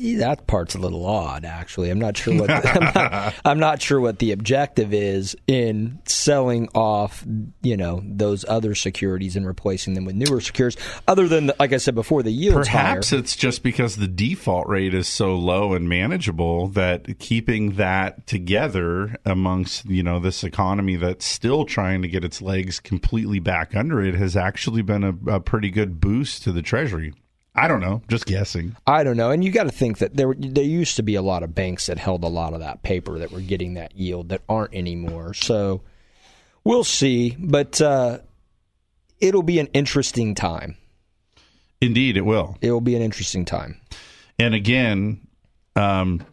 that 0.01 0.47
part's 0.47 0.75
a 0.75 0.79
little 0.79 1.05
odd. 1.05 1.45
Actually, 1.45 1.91
I'm 1.91 1.99
not 1.99 2.17
sure 2.17 2.39
what 2.39 2.51
I'm, 2.67 2.95
not, 2.95 3.35
I'm 3.45 3.59
not 3.59 3.83
sure 3.83 4.01
what 4.01 4.19
the 4.19 4.33
objective 4.33 4.95
is 4.95 5.37
in 5.47 6.01
selling 6.07 6.69
off, 6.75 7.25
you 7.63 7.77
know, 7.77 8.03
those 8.05 8.45
other 8.49 8.75
securities 8.75 9.37
and 9.37 9.47
replacing 9.47 9.95
them 9.95 10.05
with 10.05 10.17
newer 10.17 10.41
securities. 10.41 10.83
Other 11.07 11.29
than, 11.29 11.53
like 11.59 11.73
I 11.73 11.77
said 11.77 11.95
before, 11.95 12.23
the 12.23 12.31
yields 12.31 12.69
Perhaps 12.69 13.11
higher. 13.11 13.21
it's 13.21 13.37
just 13.37 13.63
because 13.63 13.97
the 13.97 14.09
default 14.09 14.69
rate 14.69 14.95
is 14.95 15.07
so 15.07 15.35
low 15.37 15.75
and 15.75 15.89
manageable 15.89 16.69
that 16.69 17.19
keeping 17.19 17.73
that 17.73 18.27
together 18.27 19.17
amongst 19.25 19.85
you 19.87 20.03
know 20.03 20.19
this 20.19 20.43
economy 20.45 20.97
that's 20.97 21.27
still 21.27 21.65
trying 21.65 22.03
to 22.03 22.09
get 22.09 22.25
its 22.25 22.41
legs 22.41 22.81
completely 22.81 23.39
back 23.39 23.77
under 23.77 24.01
it 24.01 24.15
has 24.15 24.37
actually 24.37 24.83
been 24.83 25.05
a, 25.05 25.15
a 25.35 25.41
pretty 25.41 25.71
good 25.71 26.01
boost 26.01 26.43
to 26.43 26.53
the 26.53 26.63
treasury. 26.63 27.13
I 27.55 27.69
don't 27.69 27.81
know, 27.81 28.03
just 28.09 28.27
guessing. 28.27 28.77
I 28.87 29.03
don't 29.03 29.17
know, 29.17 29.31
and 29.31 29.45
you 29.45 29.51
got 29.51 29.65
to 29.65 29.71
think 29.71 29.99
that 29.99 30.17
there 30.17 30.35
there 30.39 30.65
used 30.65 30.97
to 30.97 31.03
be 31.03 31.17
a 31.17 31.23
lot 31.23 31.43
of 31.43 31.55
banks 31.55 31.87
that 31.87 31.99
held 31.99 32.25
a 32.25 32.29
lot 32.29 32.55
of 32.55 32.61
that 32.61 32.83
paper 32.83 33.19
that 33.19 33.33
were 33.33 33.41
getting 33.41 33.75
that 33.75 33.97
yield 33.97 34.29
that 34.29 34.43
aren't 34.49 34.75
anymore. 34.75 35.35
So 35.35 35.83
We'll 36.65 36.85
see, 36.85 37.37
but 37.39 37.81
uh, 37.81 38.19
it'll 39.19 39.43
be 39.43 39.59
an 39.59 39.69
interesting 39.69 40.35
time. 40.35 40.77
Indeed, 41.81 42.17
it 42.17 42.23
will. 42.23 42.59
It 42.61 42.71
will 42.71 42.83
be 42.83 42.95
an 42.95 43.03
interesting 43.03 43.47
time. 43.47 43.81
And 44.39 44.55
again, 44.55 45.27
um, 45.75 46.25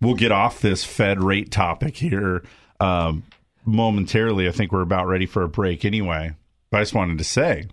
we'll 0.00 0.14
get 0.14 0.32
off 0.32 0.60
this 0.60 0.84
Fed 0.84 1.22
rate 1.22 1.50
topic 1.50 1.96
here 1.96 2.42
um, 2.80 3.24
momentarily. 3.66 4.48
I 4.48 4.52
think 4.52 4.72
we're 4.72 4.80
about 4.80 5.06
ready 5.06 5.26
for 5.26 5.42
a 5.42 5.48
break 5.48 5.84
anyway. 5.84 6.34
But 6.70 6.78
I 6.78 6.80
just 6.82 6.94
wanted 6.94 7.18
to 7.18 7.24
say 7.24 7.66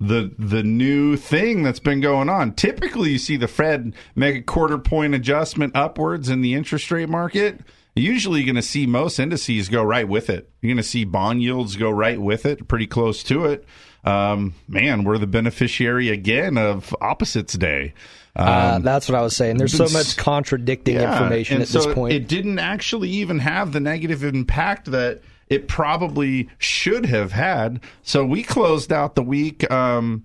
the 0.00 0.32
the 0.38 0.62
new 0.62 1.16
thing 1.16 1.62
that's 1.62 1.80
been 1.80 2.00
going 2.00 2.28
on. 2.28 2.54
Typically, 2.54 3.10
you 3.10 3.18
see 3.18 3.36
the 3.36 3.48
Fed 3.48 3.94
make 4.14 4.36
a 4.36 4.42
quarter 4.42 4.78
point 4.78 5.14
adjustment 5.14 5.74
upwards 5.74 6.28
in 6.28 6.40
the 6.40 6.54
interest 6.54 6.90
rate 6.90 7.08
market. 7.08 7.60
Usually, 7.94 8.40
you're 8.40 8.46
going 8.46 8.54
to 8.56 8.62
see 8.62 8.86
most 8.86 9.18
indices 9.18 9.68
go 9.68 9.82
right 9.82 10.06
with 10.06 10.30
it. 10.30 10.48
You're 10.60 10.68
going 10.68 10.76
to 10.76 10.88
see 10.88 11.04
bond 11.04 11.42
yields 11.42 11.74
go 11.74 11.90
right 11.90 12.20
with 12.20 12.46
it, 12.46 12.68
pretty 12.68 12.86
close 12.86 13.24
to 13.24 13.46
it. 13.46 13.64
Um, 14.04 14.54
man, 14.68 15.02
we're 15.02 15.18
the 15.18 15.26
beneficiary 15.26 16.08
again 16.10 16.56
of 16.56 16.94
opposites 17.00 17.54
day. 17.54 17.94
Uh, 18.36 18.74
Um, 18.76 18.82
that's 18.82 19.08
what 19.08 19.18
I 19.18 19.22
was 19.22 19.34
saying. 19.34 19.56
There's 19.56 19.76
so 19.76 19.88
much 19.88 20.16
contradicting 20.16 20.94
yeah, 20.94 21.12
information 21.12 21.60
at 21.60 21.68
this 21.68 21.86
point. 21.86 22.14
It 22.14 22.28
didn't 22.28 22.60
actually 22.60 23.10
even 23.10 23.40
have 23.40 23.72
the 23.72 23.80
negative 23.80 24.22
impact 24.22 24.92
that 24.92 25.22
it 25.50 25.68
probably 25.68 26.48
should 26.58 27.06
have 27.06 27.32
had. 27.32 27.80
So 28.02 28.24
we 28.24 28.42
closed 28.42 28.92
out 28.92 29.14
the 29.14 29.22
week. 29.22 29.70
Um, 29.70 30.24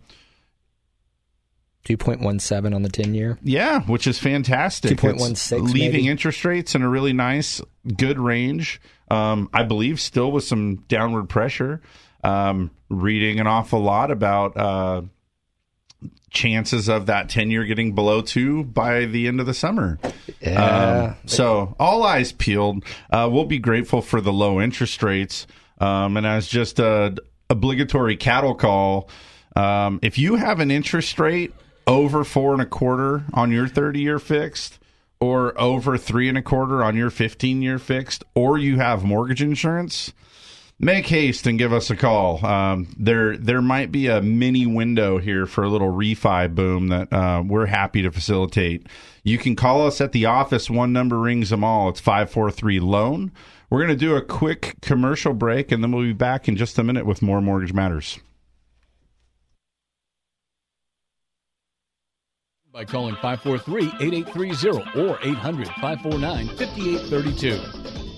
2.17 1.85 2.73
on 2.73 2.81
the 2.81 2.89
10 2.89 3.13
year. 3.13 3.37
Yeah, 3.43 3.81
which 3.81 4.07
is 4.07 4.17
fantastic. 4.17 4.97
2.16 4.97 5.31
It's 5.31 5.51
leaving 5.51 5.91
maybe. 5.91 6.07
interest 6.07 6.45
rates 6.45 6.75
in 6.75 6.81
a 6.81 6.87
really 6.89 7.11
nice, 7.13 7.61
good 7.97 8.17
range. 8.17 8.79
Um, 9.11 9.49
I 9.53 9.63
believe 9.63 9.99
still 9.99 10.31
with 10.31 10.45
some 10.45 10.77
downward 10.87 11.27
pressure. 11.27 11.81
Um, 12.23 12.71
reading 12.89 13.41
an 13.41 13.47
awful 13.47 13.81
lot 13.81 14.11
about 14.11 14.55
uh, 14.55 15.01
chances 16.33 16.89
of 16.89 17.05
that 17.05 17.29
tenure 17.29 17.63
getting 17.63 17.95
below 17.95 18.21
two 18.21 18.63
by 18.63 19.05
the 19.05 19.27
end 19.27 19.39
of 19.39 19.45
the 19.45 19.53
summer. 19.53 19.99
Yeah. 20.41 21.13
Um, 21.13 21.15
so 21.25 21.75
all 21.79 22.03
eyes 22.03 22.31
peeled. 22.31 22.83
Uh, 23.09 23.29
we'll 23.31 23.45
be 23.45 23.59
grateful 23.59 24.01
for 24.01 24.19
the 24.19 24.33
low 24.33 24.59
interest 24.59 25.01
rates. 25.03 25.47
Um, 25.79 26.17
and 26.17 26.25
as 26.25 26.47
just 26.47 26.79
a 26.79 27.15
obligatory 27.49 28.17
cattle 28.17 28.55
call, 28.55 29.09
um, 29.55 29.99
if 30.01 30.17
you 30.17 30.35
have 30.35 30.59
an 30.59 30.71
interest 30.71 31.19
rate 31.19 31.53
over 31.85 32.23
four 32.23 32.53
and 32.53 32.61
a 32.61 32.65
quarter 32.65 33.23
on 33.33 33.51
your 33.51 33.67
30 33.67 33.99
year 33.99 34.19
fixed, 34.19 34.79
or 35.19 35.59
over 35.59 35.97
three 35.97 36.27
and 36.27 36.37
a 36.37 36.41
quarter 36.41 36.83
on 36.83 36.97
your 36.97 37.09
15 37.09 37.61
year 37.61 37.79
fixed, 37.79 38.23
or 38.35 38.57
you 38.57 38.77
have 38.77 39.05
mortgage 39.05 39.41
insurance, 39.41 40.11
make 40.83 41.07
haste 41.07 41.47
and 41.47 41.57
give 41.57 41.73
us 41.73 41.89
a 41.89 41.95
call. 41.95 42.45
Um, 42.45 42.87
there, 42.97 43.37
there 43.37 43.61
might 43.61 43.91
be 43.91 44.07
a 44.07 44.21
mini 44.21 44.65
window 44.65 45.17
here 45.17 45.45
for 45.45 45.63
a 45.63 45.69
little 45.69 45.91
refi 45.91 46.53
boom 46.53 46.89
that 46.89 47.11
uh, 47.11 47.43
we're 47.45 47.65
happy 47.65 48.01
to 48.01 48.11
facilitate. 48.11 48.87
You 49.23 49.37
can 49.37 49.55
call 49.55 49.87
us 49.87 50.01
at 50.01 50.11
the 50.11 50.25
office. 50.25 50.69
One 50.69 50.93
number 50.93 51.19
rings 51.19 51.49
them 51.49 51.63
all. 51.63 51.89
It's 51.89 51.99
five 51.99 52.29
four 52.29 52.51
three 52.51 52.79
loan. 52.79 53.31
We're 53.69 53.79
going 53.79 53.89
to 53.89 53.95
do 53.95 54.15
a 54.15 54.21
quick 54.21 54.75
commercial 54.81 55.33
break, 55.33 55.71
and 55.71 55.83
then 55.83 55.91
we'll 55.91 56.03
be 56.03 56.13
back 56.13 56.47
in 56.47 56.55
just 56.55 56.77
a 56.77 56.83
minute 56.83 57.05
with 57.05 57.21
more 57.21 57.41
mortgage 57.41 57.73
matters. 57.73 58.19
by 62.73 62.83
calling 62.83 63.15
543-8830 63.17 64.97
or 64.97 65.17
800-549-5832. 65.17 68.12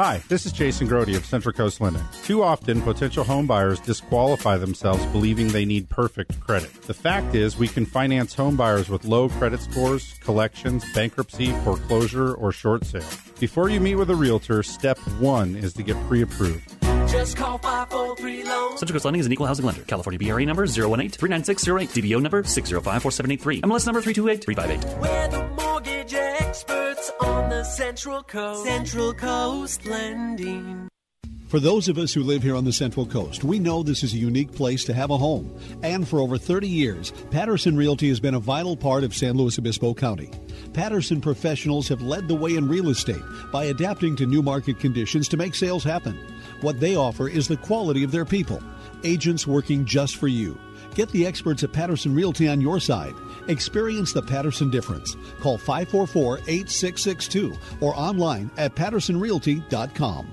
Hi, 0.00 0.22
this 0.28 0.46
is 0.46 0.52
Jason 0.52 0.86
Grody 0.86 1.16
of 1.16 1.26
Central 1.26 1.52
Coast 1.52 1.80
Lending. 1.80 2.04
Too 2.22 2.40
often, 2.40 2.80
potential 2.82 3.24
home 3.24 3.48
buyers 3.48 3.80
disqualify 3.80 4.56
themselves 4.56 5.04
believing 5.06 5.48
they 5.48 5.64
need 5.64 5.88
perfect 5.88 6.38
credit. 6.38 6.72
The 6.82 6.94
fact 6.94 7.34
is, 7.34 7.56
we 7.56 7.66
can 7.66 7.84
finance 7.84 8.32
home 8.32 8.54
buyers 8.54 8.88
with 8.88 9.04
low 9.04 9.28
credit 9.28 9.60
scores, 9.60 10.14
collections, 10.20 10.84
bankruptcy, 10.94 11.50
foreclosure, 11.64 12.32
or 12.34 12.52
short 12.52 12.84
sale. 12.84 13.02
Before 13.40 13.70
you 13.70 13.80
meet 13.80 13.96
with 13.96 14.08
a 14.10 14.14
realtor, 14.14 14.62
step 14.62 14.98
one 15.18 15.56
is 15.56 15.72
to 15.72 15.82
get 15.82 15.96
pre 16.06 16.22
approved. 16.22 16.77
Just 17.10 17.36
call 17.36 17.58
543 17.58 18.44
loan. 18.44 18.76
Central 18.78 18.94
Coast 18.94 19.04
Lending 19.04 19.20
is 19.20 19.26
an 19.26 19.32
equal 19.32 19.46
housing 19.46 19.64
lender. 19.64 19.82
California 19.82 20.18
BRE 20.18 20.44
number 20.44 20.66
018-39608. 20.66 21.88
DBO 21.88 22.20
number 22.22 22.42
6054783. 22.42 23.62
MLS 23.62 23.86
number 23.86 24.02
328358. 24.02 24.98
We're 25.00 25.28
the 25.28 25.48
mortgage 25.56 26.14
experts 26.14 27.10
on 27.20 27.48
the 27.50 27.64
Central 27.64 28.22
Coast. 28.22 28.64
Central 28.64 29.14
Coast 29.14 29.86
Lending. 29.86 30.88
For 31.48 31.58
those 31.58 31.88
of 31.88 31.96
us 31.96 32.12
who 32.12 32.22
live 32.22 32.42
here 32.42 32.54
on 32.54 32.66
the 32.66 32.74
Central 32.74 33.06
Coast, 33.06 33.42
we 33.42 33.58
know 33.58 33.82
this 33.82 34.02
is 34.02 34.12
a 34.12 34.18
unique 34.18 34.52
place 34.52 34.84
to 34.84 34.92
have 34.92 35.10
a 35.10 35.16
home. 35.16 35.50
And 35.82 36.06
for 36.06 36.20
over 36.20 36.36
30 36.36 36.68
years, 36.68 37.10
Patterson 37.30 37.74
Realty 37.74 38.10
has 38.10 38.20
been 38.20 38.34
a 38.34 38.38
vital 38.38 38.76
part 38.76 39.02
of 39.02 39.14
San 39.14 39.32
Luis 39.32 39.58
Obispo 39.58 39.94
County. 39.94 40.30
Patterson 40.78 41.20
professionals 41.20 41.88
have 41.88 42.02
led 42.02 42.28
the 42.28 42.36
way 42.36 42.54
in 42.54 42.68
real 42.68 42.90
estate 42.90 43.24
by 43.50 43.64
adapting 43.64 44.14
to 44.14 44.26
new 44.26 44.42
market 44.42 44.78
conditions 44.78 45.26
to 45.26 45.36
make 45.36 45.56
sales 45.56 45.82
happen. 45.82 46.16
What 46.60 46.78
they 46.78 46.94
offer 46.94 47.28
is 47.28 47.48
the 47.48 47.56
quality 47.56 48.04
of 48.04 48.12
their 48.12 48.24
people, 48.24 48.62
agents 49.02 49.44
working 49.44 49.84
just 49.84 50.18
for 50.18 50.28
you. 50.28 50.56
Get 50.94 51.08
the 51.08 51.26
experts 51.26 51.64
at 51.64 51.72
Patterson 51.72 52.14
Realty 52.14 52.46
on 52.46 52.60
your 52.60 52.78
side. 52.78 53.14
Experience 53.48 54.12
the 54.12 54.22
Patterson 54.22 54.70
difference. 54.70 55.16
Call 55.40 55.58
544 55.58 56.38
8662 56.46 57.56
or 57.80 57.92
online 57.96 58.48
at 58.56 58.76
pattersonrealty.com. 58.76 60.32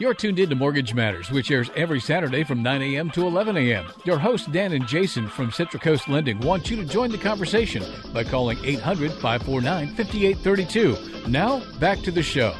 You're 0.00 0.14
tuned 0.14 0.40
in 0.40 0.48
to 0.50 0.56
Mortgage 0.56 0.92
Matters, 0.92 1.30
which 1.30 1.52
airs 1.52 1.70
every 1.76 2.00
Saturday 2.00 2.42
from 2.42 2.64
9 2.64 2.82
a.m. 2.82 3.10
to 3.12 3.28
11 3.28 3.56
a.m. 3.56 3.86
Your 4.04 4.18
hosts, 4.18 4.48
Dan 4.48 4.72
and 4.72 4.88
Jason 4.88 5.28
from 5.28 5.52
Central 5.52 5.80
Coast 5.80 6.08
Lending, 6.08 6.40
want 6.40 6.68
you 6.68 6.74
to 6.76 6.84
join 6.84 7.12
the 7.12 7.18
conversation 7.18 7.84
by 8.12 8.24
calling 8.24 8.58
800 8.64 9.12
549 9.12 9.94
5832. 9.94 11.28
Now, 11.28 11.62
back 11.78 12.00
to 12.00 12.10
the 12.10 12.24
show. 12.24 12.56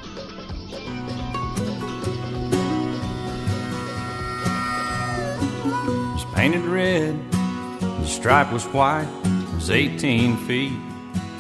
was 6.13 6.25
painted 6.37 6.63
red, 6.63 7.33
the 7.33 8.07
stripe 8.07 8.53
was 8.53 8.65
white, 8.67 9.09
it 9.25 9.55
was 9.57 9.71
18 9.71 10.37
feet 10.47 10.73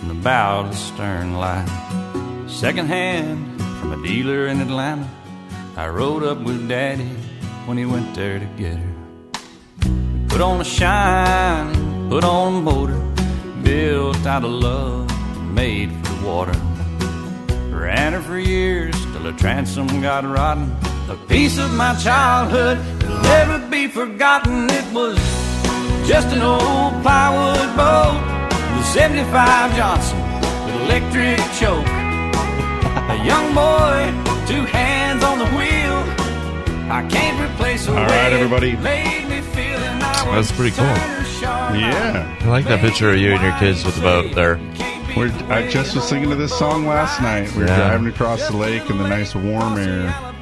from 0.00 0.08
the 0.08 0.14
bow 0.14 0.64
to 0.64 0.70
the 0.70 0.74
stern 0.74 1.34
line. 1.34 2.48
Second 2.48 2.88
hand 2.88 3.62
from 3.78 3.92
a 3.92 4.06
dealer 4.08 4.48
in 4.48 4.60
Atlanta, 4.60 5.08
I 5.76 5.88
rode 5.88 6.22
up 6.22 6.38
with 6.38 6.68
Daddy 6.68 7.10
when 7.66 7.76
he 7.76 7.84
went 7.84 8.14
there 8.14 8.38
to 8.38 8.44
get 8.56 8.76
her. 8.76 8.94
We 9.82 10.28
put 10.28 10.40
on 10.40 10.60
a 10.60 10.64
shine, 10.64 12.08
put 12.08 12.22
on 12.22 12.54
a 12.54 12.60
motor, 12.60 13.00
built 13.64 14.24
out 14.24 14.44
of 14.44 14.50
love, 14.50 15.10
made 15.52 15.90
for 15.90 16.12
the 16.12 16.26
water. 16.26 16.52
Ran 17.74 18.12
her 18.12 18.22
for 18.22 18.38
years 18.38 18.94
till 19.06 19.22
her 19.22 19.32
transom 19.32 19.88
got 20.00 20.24
rotten. 20.24 20.70
A 21.08 21.16
piece 21.26 21.58
of 21.58 21.74
my 21.74 21.96
childhood 21.96 22.78
that'll 23.00 23.22
never 23.22 23.58
be 23.68 23.88
forgotten. 23.88 24.70
It 24.70 24.92
was 24.92 25.18
just 26.06 26.28
an 26.28 26.42
old 26.42 27.02
plywood 27.02 27.76
boat 27.76 28.76
with 28.76 28.86
75 28.86 29.74
Johnson 29.74 30.22
with 30.66 30.82
electric 30.82 31.40
choke. 31.58 32.03
A 33.14 33.24
young 33.24 33.54
boy, 33.54 34.10
two 34.46 34.64
hands 34.64 35.22
on 35.22 35.38
the 35.38 35.44
wheel. 35.56 36.90
I 36.90 37.06
can't 37.08 37.38
replace 37.48 37.86
All 37.88 37.94
right, 37.94 38.32
everybody. 38.32 38.74
Made 38.76 39.28
me 39.28 39.40
feel 39.40 39.78
and 39.78 40.02
I 40.02 40.34
That's 40.34 40.50
pretty 40.50 40.74
cool. 40.76 40.84
Yeah. 40.84 42.36
I 42.40 42.46
like 42.48 42.64
that 42.66 42.80
picture 42.80 43.10
of 43.10 43.18
you 43.18 43.32
and 43.32 43.40
your 43.42 43.56
kids 43.58 43.84
with 43.84 43.94
the 43.94 44.00
boat 44.02 44.34
there. 44.34 44.56
We're, 45.16 45.30
I 45.48 45.68
just 45.68 45.94
was 45.94 46.08
singing 46.08 46.28
to 46.30 46.34
this 46.36 46.58
song 46.58 46.86
last 46.86 47.22
night. 47.22 47.52
We 47.52 47.62
were 47.62 47.68
Yeah. 47.68 47.76
driving 47.76 48.08
across 48.08 48.48
the 48.48 48.56
lake 48.56 48.90
in 48.90 48.98
the 48.98 49.06
nice 49.08 49.32
warm 49.34 49.78
air. 49.78 50.33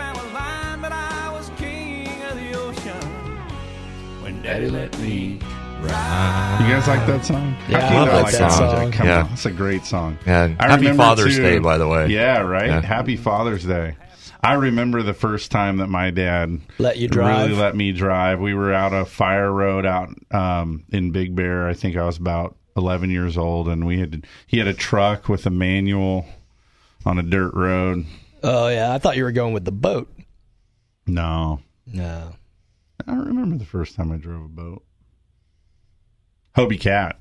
You 6.13 6.69
guys 6.69 6.87
like 6.87 7.07
that 7.07 7.25
song? 7.25 7.57
Yeah, 7.69 7.87
I 7.87 7.95
not 7.95 8.09
like 8.13 8.23
like 8.25 8.33
that 8.33 8.39
that 8.41 8.53
song. 8.53 8.71
song? 8.77 8.93
Come 8.93 9.07
Yeah. 9.07 9.23
on, 9.25 9.33
it's 9.33 9.47
a 9.47 9.51
great 9.51 9.85
song. 9.85 10.19
Yeah, 10.27 10.55
I 10.61 10.69
happy 10.71 10.93
Father's 10.93 11.37
too- 11.37 11.43
Day, 11.43 11.59
by 11.59 11.79
the 11.79 11.89
way. 11.89 12.07
Yeah, 12.09 12.39
right. 12.41 12.67
Yeah. 12.67 12.81
Happy 12.83 13.17
Father's 13.17 13.65
Day. 13.65 13.97
I 14.45 14.55
remember 14.55 15.03
the 15.03 15.15
first 15.15 15.51
time 15.51 15.79
that 15.79 15.89
my 15.89 16.11
dad 16.11 16.61
Let 16.79 16.99
you 16.99 17.09
drive? 17.09 17.49
Really 17.51 17.61
let 17.61 17.75
me 17.77 17.93
drive. 17.93 18.41
We 18.41 18.55
were 18.55 18.73
out 18.73 18.93
a 18.93 19.05
fire 19.05 19.51
road 19.53 19.87
out 19.87 20.11
um, 20.33 20.85
in 20.91 21.11
Big 21.13 21.35
Bear. 21.35 21.67
I 21.69 21.75
think 21.75 21.97
I 21.97 22.05
was 22.05 22.17
about 22.19 22.57
eleven 22.77 23.11
years 23.11 23.37
old, 23.39 23.69
and 23.69 23.87
we 23.87 23.99
had 24.01 24.27
he 24.47 24.59
had 24.59 24.67
a 24.67 24.75
truck 24.75 25.29
with 25.29 25.47
a 25.47 25.51
manual 25.51 26.27
on 27.07 27.19
a 27.19 27.23
dirt 27.23 27.55
road. 27.55 28.05
Oh 28.43 28.69
yeah, 28.69 28.93
I 28.93 28.99
thought 28.99 29.17
you 29.17 29.25
were 29.25 29.33
going 29.33 29.55
with 29.55 29.65
the 29.65 29.73
boat. 29.73 30.13
No, 31.07 31.61
No. 31.87 32.35
I 33.07 33.11
don't 33.13 33.27
remember 33.27 33.57
the 33.57 33.65
first 33.65 33.97
time 33.97 34.13
I 34.13 34.17
drove 34.17 34.45
a 34.45 34.49
boat. 34.49 34.85
Hobie 36.57 36.81
Cat. 36.81 37.19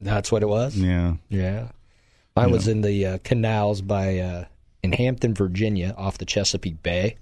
That's 0.00 0.30
what 0.32 0.42
it 0.42 0.48
was. 0.48 0.76
Yeah. 0.76 1.14
Yeah. 1.28 1.68
Mine 2.36 2.50
was 2.50 2.66
in 2.68 2.80
the 2.82 3.06
uh, 3.06 3.18
canals 3.22 3.80
by 3.80 4.18
uh, 4.18 4.44
in 4.82 4.92
Hampton, 4.92 5.34
Virginia, 5.34 5.94
off 5.96 6.18
the 6.18 6.24
Chesapeake 6.24 6.82
Bay. 6.82 7.16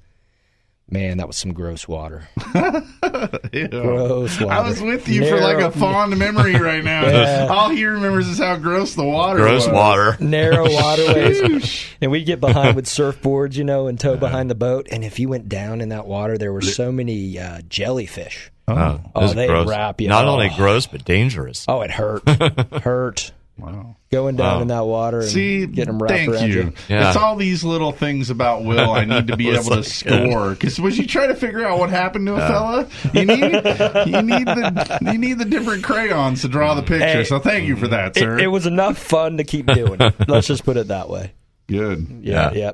Man, 0.90 1.18
that 1.18 1.26
was 1.26 1.36
some 1.38 1.52
gross 1.54 1.86
water. 1.88 2.28
Gross 2.52 4.40
water. 4.40 4.52
I 4.52 4.68
was 4.68 4.80
with 4.82 5.08
you 5.08 5.26
for 5.26 5.40
like 5.40 5.58
a 5.58 5.70
fond 5.70 6.18
memory 6.18 6.54
right 6.56 6.84
now. 6.84 7.02
Yeah. 7.12 7.46
All 7.50 7.70
he 7.70 7.84
remembers 7.84 8.28
is 8.28 8.38
how 8.38 8.56
gross 8.56 8.94
the 8.94 9.04
water 9.04 9.38
Gross 9.38 9.66
was. 9.66 9.74
water. 9.74 10.16
narrow 10.20 10.70
waterways. 10.70 11.84
and 12.00 12.10
we'd 12.10 12.24
get 12.26 12.40
behind 12.40 12.76
with 12.76 12.84
surfboards, 12.86 13.54
you 13.56 13.64
know, 13.64 13.86
and 13.86 13.98
tow 13.98 14.16
behind 14.16 14.50
the 14.50 14.54
boat. 14.54 14.86
And 14.90 15.04
if 15.04 15.18
you 15.18 15.28
went 15.28 15.48
down 15.48 15.80
in 15.80 15.90
that 15.90 16.06
water, 16.06 16.36
there 16.36 16.52
were 16.52 16.60
so 16.62 16.92
many 16.92 17.38
uh, 17.38 17.60
jellyfish. 17.68 18.50
Oh. 18.78 19.00
oh, 19.04 19.10
Oh, 19.14 19.20
this 19.26 19.34
they 19.34 19.46
gross. 19.46 19.68
wrap 19.68 20.00
you. 20.00 20.08
Not 20.08 20.24
Oh. 20.26 20.30
only 20.30 20.50
gross 20.56 20.86
but 20.86 21.04
dangerous. 21.04 21.64
Oh, 21.68 21.80
it 21.82 21.90
hurt. 21.90 22.28
hurt. 22.82 23.32
Wow. 23.58 23.96
Going 24.10 24.36
down 24.36 24.56
Wow. 24.56 24.62
in 24.62 24.68
that 24.68 24.84
water 24.86 25.20
and 25.20 25.28
See, 25.28 25.66
getting 25.66 25.94
them 25.94 26.02
wrapped 26.02 26.12
thank 26.12 26.30
around 26.30 26.48
you. 26.48 26.54
you. 26.54 26.72
Yeah. 26.88 27.08
It's 27.08 27.16
all 27.16 27.36
these 27.36 27.62
little 27.64 27.92
things 27.92 28.28
about 28.30 28.64
Will 28.64 28.90
I 28.90 29.04
need 29.04 29.26
to 29.28 29.36
be 29.36 29.48
It's 29.50 29.66
able 29.66 29.76
to 29.76 29.84
score. 29.84 30.50
Because 30.50 30.80
when 30.80 30.92
you 30.94 31.06
try 31.06 31.26
to 31.28 31.34
figure 31.34 31.64
out 31.64 31.78
what 31.78 31.90
happened 31.90 32.26
to 32.26 32.34
a 32.34 32.38
fella, 32.38 32.88
you 33.14 33.24
need 33.26 33.40
you 34.06 34.22
need 34.22 34.46
the 34.46 34.98
you 35.02 35.18
need 35.18 35.38
the 35.38 35.44
different 35.44 35.84
crayons 35.84 36.42
to 36.42 36.48
draw 36.48 36.74
the 36.74 36.82
picture. 36.82 37.06
Hey, 37.06 37.24
so 37.24 37.38
thank 37.38 37.66
you 37.68 37.76
for 37.76 37.88
that, 37.88 38.16
sir. 38.16 38.38
It, 38.38 38.44
it 38.44 38.48
was 38.48 38.66
enough 38.66 38.98
fun 38.98 39.36
to 39.36 39.44
keep 39.44 39.66
doing 39.66 40.00
it. 40.00 40.14
Let's 40.28 40.46
just 40.46 40.64
put 40.64 40.76
it 40.78 40.88
that 40.88 41.08
way. 41.08 41.32
Good. 41.68 42.06
Yeah, 42.22 42.50
Yeah. 42.52 42.58
yeah. 42.58 42.72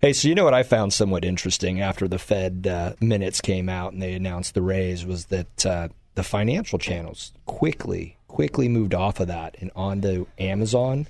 Hey, 0.00 0.12
so 0.14 0.28
you 0.28 0.34
know 0.34 0.44
what 0.44 0.54
I 0.54 0.62
found 0.62 0.92
somewhat 0.94 1.24
interesting 1.24 1.80
after 1.80 2.08
the 2.08 2.18
Fed 2.18 2.66
uh, 2.66 2.94
minutes 3.00 3.40
came 3.40 3.68
out 3.68 3.92
and 3.92 4.00
they 4.00 4.14
announced 4.14 4.54
the 4.54 4.62
raise 4.62 5.04
was 5.04 5.26
that 5.26 5.66
uh, 5.66 5.88
the 6.14 6.22
financial 6.22 6.78
channels 6.78 7.32
quickly, 7.44 8.16
quickly 8.26 8.66
moved 8.68 8.94
off 8.94 9.20
of 9.20 9.28
that 9.28 9.56
and 9.60 9.70
onto 9.76 10.26
Amazon 10.38 11.06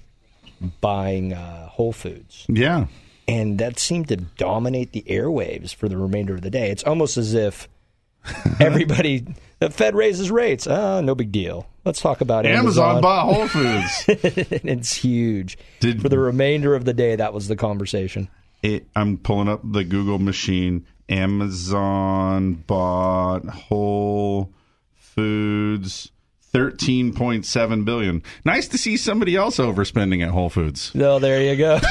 buying 0.80 1.32
uh, 1.32 1.68
Whole 1.68 1.92
Foods. 1.92 2.44
Yeah. 2.48 2.86
And 3.28 3.58
that 3.60 3.78
seemed 3.78 4.08
to 4.08 4.16
dominate 4.16 4.90
the 4.90 5.04
airwaves 5.06 5.72
for 5.72 5.88
the 5.88 5.96
remainder 5.96 6.34
of 6.34 6.42
the 6.42 6.50
day. 6.50 6.70
It's 6.70 6.82
almost 6.82 7.16
as 7.16 7.32
if 7.32 7.68
everybody, 8.60 9.24
the 9.60 9.70
Fed 9.70 9.94
raises 9.94 10.32
rates. 10.32 10.66
Oh, 10.66 11.00
no 11.00 11.14
big 11.14 11.30
deal. 11.30 11.68
Let's 11.84 12.00
talk 12.00 12.20
about 12.20 12.44
Amazon, 12.44 12.96
Amazon. 12.96 13.02
bought 13.02 13.32
Whole 13.32 13.46
Foods. 13.48 14.04
it's 14.08 14.94
huge. 14.94 15.56
Did- 15.78 16.02
for 16.02 16.08
the 16.08 16.18
remainder 16.18 16.74
of 16.74 16.84
the 16.84 16.92
day, 16.92 17.14
that 17.14 17.32
was 17.32 17.46
the 17.46 17.54
conversation. 17.56 18.28
It, 18.62 18.86
I'm 18.94 19.16
pulling 19.18 19.48
up 19.48 19.60
the 19.64 19.84
Google 19.84 20.18
machine. 20.18 20.86
Amazon 21.08 22.54
bought 22.54 23.44
Whole 23.46 24.52
Foods. 24.94 26.10
13.7 26.52 27.84
billion. 27.84 28.22
Nice 28.44 28.66
to 28.68 28.78
see 28.78 28.96
somebody 28.96 29.36
else 29.36 29.58
overspending 29.58 30.22
at 30.24 30.30
Whole 30.30 30.50
Foods. 30.50 30.92
No, 30.94 31.18
there 31.20 31.42
you 31.42 31.56
go. 31.56 31.78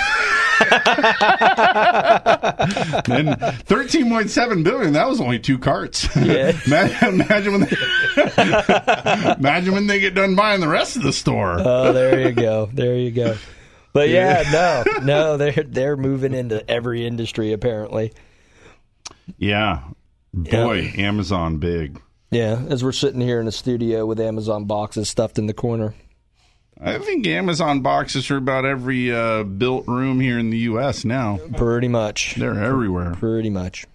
And 0.60 0.68
13.7 3.30 4.64
billion, 4.64 4.94
that 4.94 5.08
was 5.08 5.22
only 5.22 5.40
two 5.40 5.58
carts. 5.58 6.08
Yeah. 6.20 6.52
imagine, 6.66 7.22
imagine 7.22 7.52
when 7.54 7.62
they, 7.62 7.68
imagine 9.40 9.74
when 9.74 9.88
they 9.88 10.00
get 10.02 10.16
done 10.16 10.36
buying 10.36 10.60
the 10.60 10.68
rest 10.68 10.98
of 10.98 11.04
the 11.04 11.14
store. 11.14 11.56
Oh, 11.60 11.94
there 11.94 12.20
you 12.20 12.34
go. 12.34 12.70
There 12.74 12.96
you 12.98 13.12
go. 13.12 13.38
But 13.94 14.10
yeah, 14.10 14.44
no, 14.52 15.00
no, 15.04 15.38
they're 15.38 15.64
they're 15.64 15.98
moving 15.98 16.34
into 16.34 16.68
every 16.70 17.06
industry 17.06 17.54
apparently. 17.54 18.14
yeah. 19.38 19.84
Boy, 20.32 20.94
Amazon 20.96 21.58
big. 21.58 22.00
Yeah, 22.30 22.62
as 22.70 22.84
we're 22.84 22.92
sitting 22.92 23.22
here 23.22 23.40
in 23.40 23.48
the 23.48 23.52
studio 23.52 24.06
with 24.06 24.20
Amazon 24.20 24.66
boxes 24.66 25.10
stuffed 25.10 25.40
in 25.40 25.48
the 25.48 25.54
corner. 25.54 25.96
I 26.82 27.00
think 27.00 27.26
Amazon 27.28 27.82
boxes 27.82 28.30
are 28.32 28.38
about 28.38 28.64
every 28.64 29.12
uh, 29.12 29.44
built 29.44 29.88
room 29.88 30.20
here 30.20 30.40
in 30.40 30.50
the 30.50 30.60
U.S. 30.60 31.04
now. 31.04 31.40
Pretty 31.58 31.88
much. 31.90 32.36
They're 32.36 32.64
everywhere. 32.64 33.16
Pretty 33.16 33.50
much. 33.50 33.86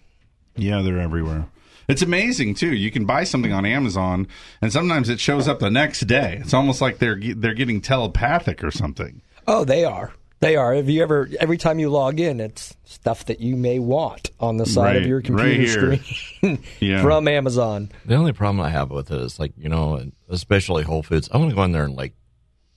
Yeah, 0.57 0.83
they're 0.83 1.01
everywhere. 1.01 1.47
It's 1.89 2.03
amazing 2.03 2.55
too. 2.57 2.75
You 2.75 2.91
can 2.91 3.05
buy 3.05 3.25
something 3.25 3.53
on 3.53 3.65
Amazon, 3.65 4.27
and 4.61 4.73
sometimes 4.73 5.09
it 5.09 5.21
shows 5.21 5.49
up 5.49 5.61
the 5.61 5.71
next 5.71 6.01
day. 6.01 6.39
It's 6.41 6.55
almost 6.55 6.81
like 6.81 6.99
they're 6.99 7.19
they're 7.21 7.55
getting 7.55 7.81
telepathic 7.81 8.65
or 8.65 8.71
something. 8.71 9.23
Oh, 9.47 9.65
they 9.65 9.85
are. 9.85 10.13
They 10.41 10.57
are. 10.57 10.75
Have 10.75 10.89
you 10.91 11.03
ever? 11.03 11.29
Every 11.41 11.57
time 11.57 11.79
you 11.79 11.89
log 11.89 12.21
in, 12.21 12.39
it's 12.41 12.77
stuff 12.85 13.25
that 13.27 13.41
you 13.41 13.57
may 13.57 13.79
want 13.79 14.31
on 14.39 14.59
the 14.59 14.67
side 14.67 14.97
of 14.97 15.07
your 15.07 15.23
computer 15.23 15.55
here. 15.95 15.97
screen 16.05 16.63
Yeah. 16.81 17.01
from 17.03 17.29
Amazon. 17.29 17.91
The 18.05 18.15
only 18.17 18.33
problem 18.33 18.61
I 18.61 18.69
have 18.69 18.91
with 18.91 19.11
it 19.11 19.21
is 19.21 19.39
like 19.39 19.53
you 19.57 19.69
know, 19.71 20.05
especially 20.29 20.83
Whole 20.83 21.03
Foods. 21.03 21.31
I 21.33 21.39
want 21.39 21.51
to 21.51 21.57
go 21.57 21.63
in 21.63 21.73
there 21.73 21.85
and 21.85 21.95
like 21.97 22.15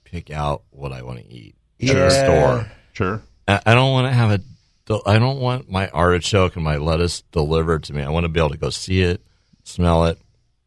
pick 0.04 0.30
out 0.30 0.62
what 0.70 0.92
I 0.92 1.02
want 1.02 1.18
to 1.18 1.26
eat 1.26 1.56
at 1.80 1.86
Yeah. 1.88 1.94
the 1.94 2.10
store. 2.10 2.72
Sure. 2.92 3.22
I 3.46 3.60
I 3.66 3.74
don't 3.74 3.92
want 3.92 4.06
to 4.10 4.14
have 4.14 4.30
a. 4.30 4.40
I 5.04 5.18
don't 5.18 5.38
want 5.40 5.70
my 5.70 5.88
artichoke 5.90 6.56
and 6.56 6.64
my 6.64 6.78
lettuce 6.78 7.20
delivered 7.32 7.84
to 7.84 7.92
me. 7.92 8.02
I 8.02 8.08
want 8.08 8.24
to 8.24 8.28
be 8.30 8.40
able 8.40 8.50
to 8.50 8.56
go 8.56 8.70
see 8.70 9.02
it, 9.02 9.20
smell 9.64 10.06
it, 10.06 10.18